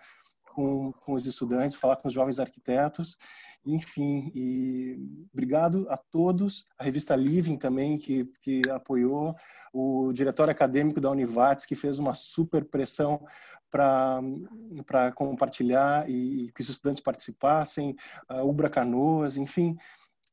com, 0.58 0.90
com 0.90 1.12
os 1.12 1.24
estudantes, 1.24 1.76
falar 1.76 1.94
com 1.94 2.08
os 2.08 2.14
jovens 2.14 2.40
arquitetos. 2.40 3.16
Enfim, 3.64 4.32
e 4.34 4.98
obrigado 5.32 5.86
a 5.88 5.96
todos, 5.96 6.66
a 6.76 6.82
revista 6.82 7.14
Living 7.14 7.56
também, 7.56 7.96
que, 7.96 8.28
que 8.42 8.62
apoiou, 8.68 9.36
o 9.72 10.12
diretor 10.12 10.50
acadêmico 10.50 11.00
da 11.00 11.12
Univates, 11.12 11.64
que 11.64 11.76
fez 11.76 12.00
uma 12.00 12.12
super 12.12 12.64
pressão 12.64 13.24
para 13.70 15.12
compartilhar 15.14 16.10
e, 16.10 16.50
que 16.52 16.60
os 16.60 16.68
estudantes 16.68 17.02
participassem, 17.02 17.94
a 18.28 18.42
Ubra 18.42 18.68
Canoas, 18.68 19.36
enfim. 19.36 19.76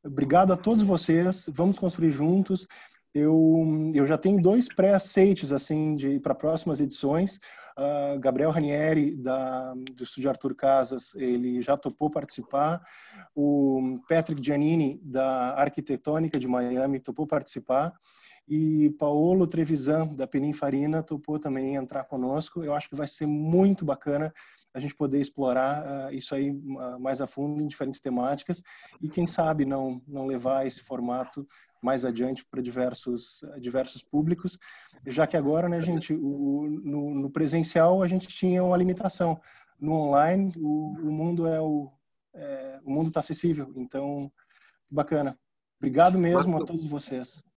Obrigado 0.04 0.54
a 0.54 0.58
todos 0.58 0.84
vocês, 0.84 1.48
vamos 1.54 1.78
construir 1.78 2.10
juntos. 2.10 2.68
Eu, 3.16 3.66
eu 3.94 4.06
já 4.06 4.18
tenho 4.18 4.42
dois 4.42 4.68
pré-aceites 4.68 5.54
assim 5.54 5.98
para 6.22 6.36
próximas 6.36 6.82
edições. 6.82 7.40
Uh, 7.78 8.20
Gabriel 8.20 8.52
Ranieri, 8.52 9.16
da, 9.16 9.74
do 9.74 10.04
Estúdio 10.04 10.30
Arthur 10.30 10.54
Casas, 10.54 11.16
ele 11.16 11.62
já 11.62 11.78
topou 11.78 12.10
participar. 12.10 12.86
O 13.34 14.02
Patrick 14.10 14.46
Giannini, 14.46 15.00
da 15.02 15.54
Arquitetônica 15.56 16.38
de 16.38 16.46
Miami, 16.46 17.00
topou 17.00 17.26
participar. 17.26 17.94
E 18.46 18.90
Paulo 19.00 19.48
Trevisan, 19.48 20.08
da 20.08 20.28
Peninfarina, 20.28 21.02
topou 21.02 21.40
também 21.40 21.76
entrar 21.76 22.04
conosco. 22.04 22.66
Eu 22.66 22.74
acho 22.74 22.90
que 22.90 22.96
vai 22.98 23.08
ser 23.08 23.26
muito 23.26 23.86
bacana 23.86 24.34
a 24.74 24.80
gente 24.82 24.94
poder 24.94 25.22
explorar 25.22 26.10
uh, 26.10 26.14
isso 26.14 26.36
aí 26.36 26.52
uh, 26.52 27.00
mais 27.00 27.22
a 27.22 27.28
fundo 27.28 27.64
em 27.64 27.68
diferentes 27.68 28.02
temáticas 28.02 28.62
e 29.02 29.08
quem 29.08 29.26
sabe 29.26 29.64
não 29.64 30.02
não 30.06 30.28
levar 30.28 30.68
esse 30.68 30.82
formato 30.82 31.48
mais 31.86 32.04
adiante 32.04 32.44
para 32.44 32.62
diversos 32.62 33.46
diversos 33.60 34.02
públicos, 34.02 34.58
já 35.06 35.28
que 35.28 35.38
agora, 35.38 35.70
né, 35.70 35.80
gente, 35.80 36.14
o, 36.14 36.68
no, 36.84 37.14
no 37.14 37.30
presencial 37.30 38.02
a 38.02 38.08
gente 38.08 38.28
tinha 38.28 38.64
uma 38.64 38.76
limitação, 38.76 39.40
no 39.80 39.94
online 39.94 40.52
o, 40.58 40.96
o 41.00 41.12
mundo 41.12 41.48
é 41.48 41.62
o 41.62 41.92
é, 42.34 42.80
o 42.84 42.92
mundo 42.92 43.08
está 43.08 43.22
acessível. 43.22 43.72
Então, 43.78 44.32
bacana. 44.92 45.40
Obrigado 45.78 46.20
mesmo 46.20 46.58
a 46.58 46.66
todos 46.66 46.88
vocês. 46.88 47.44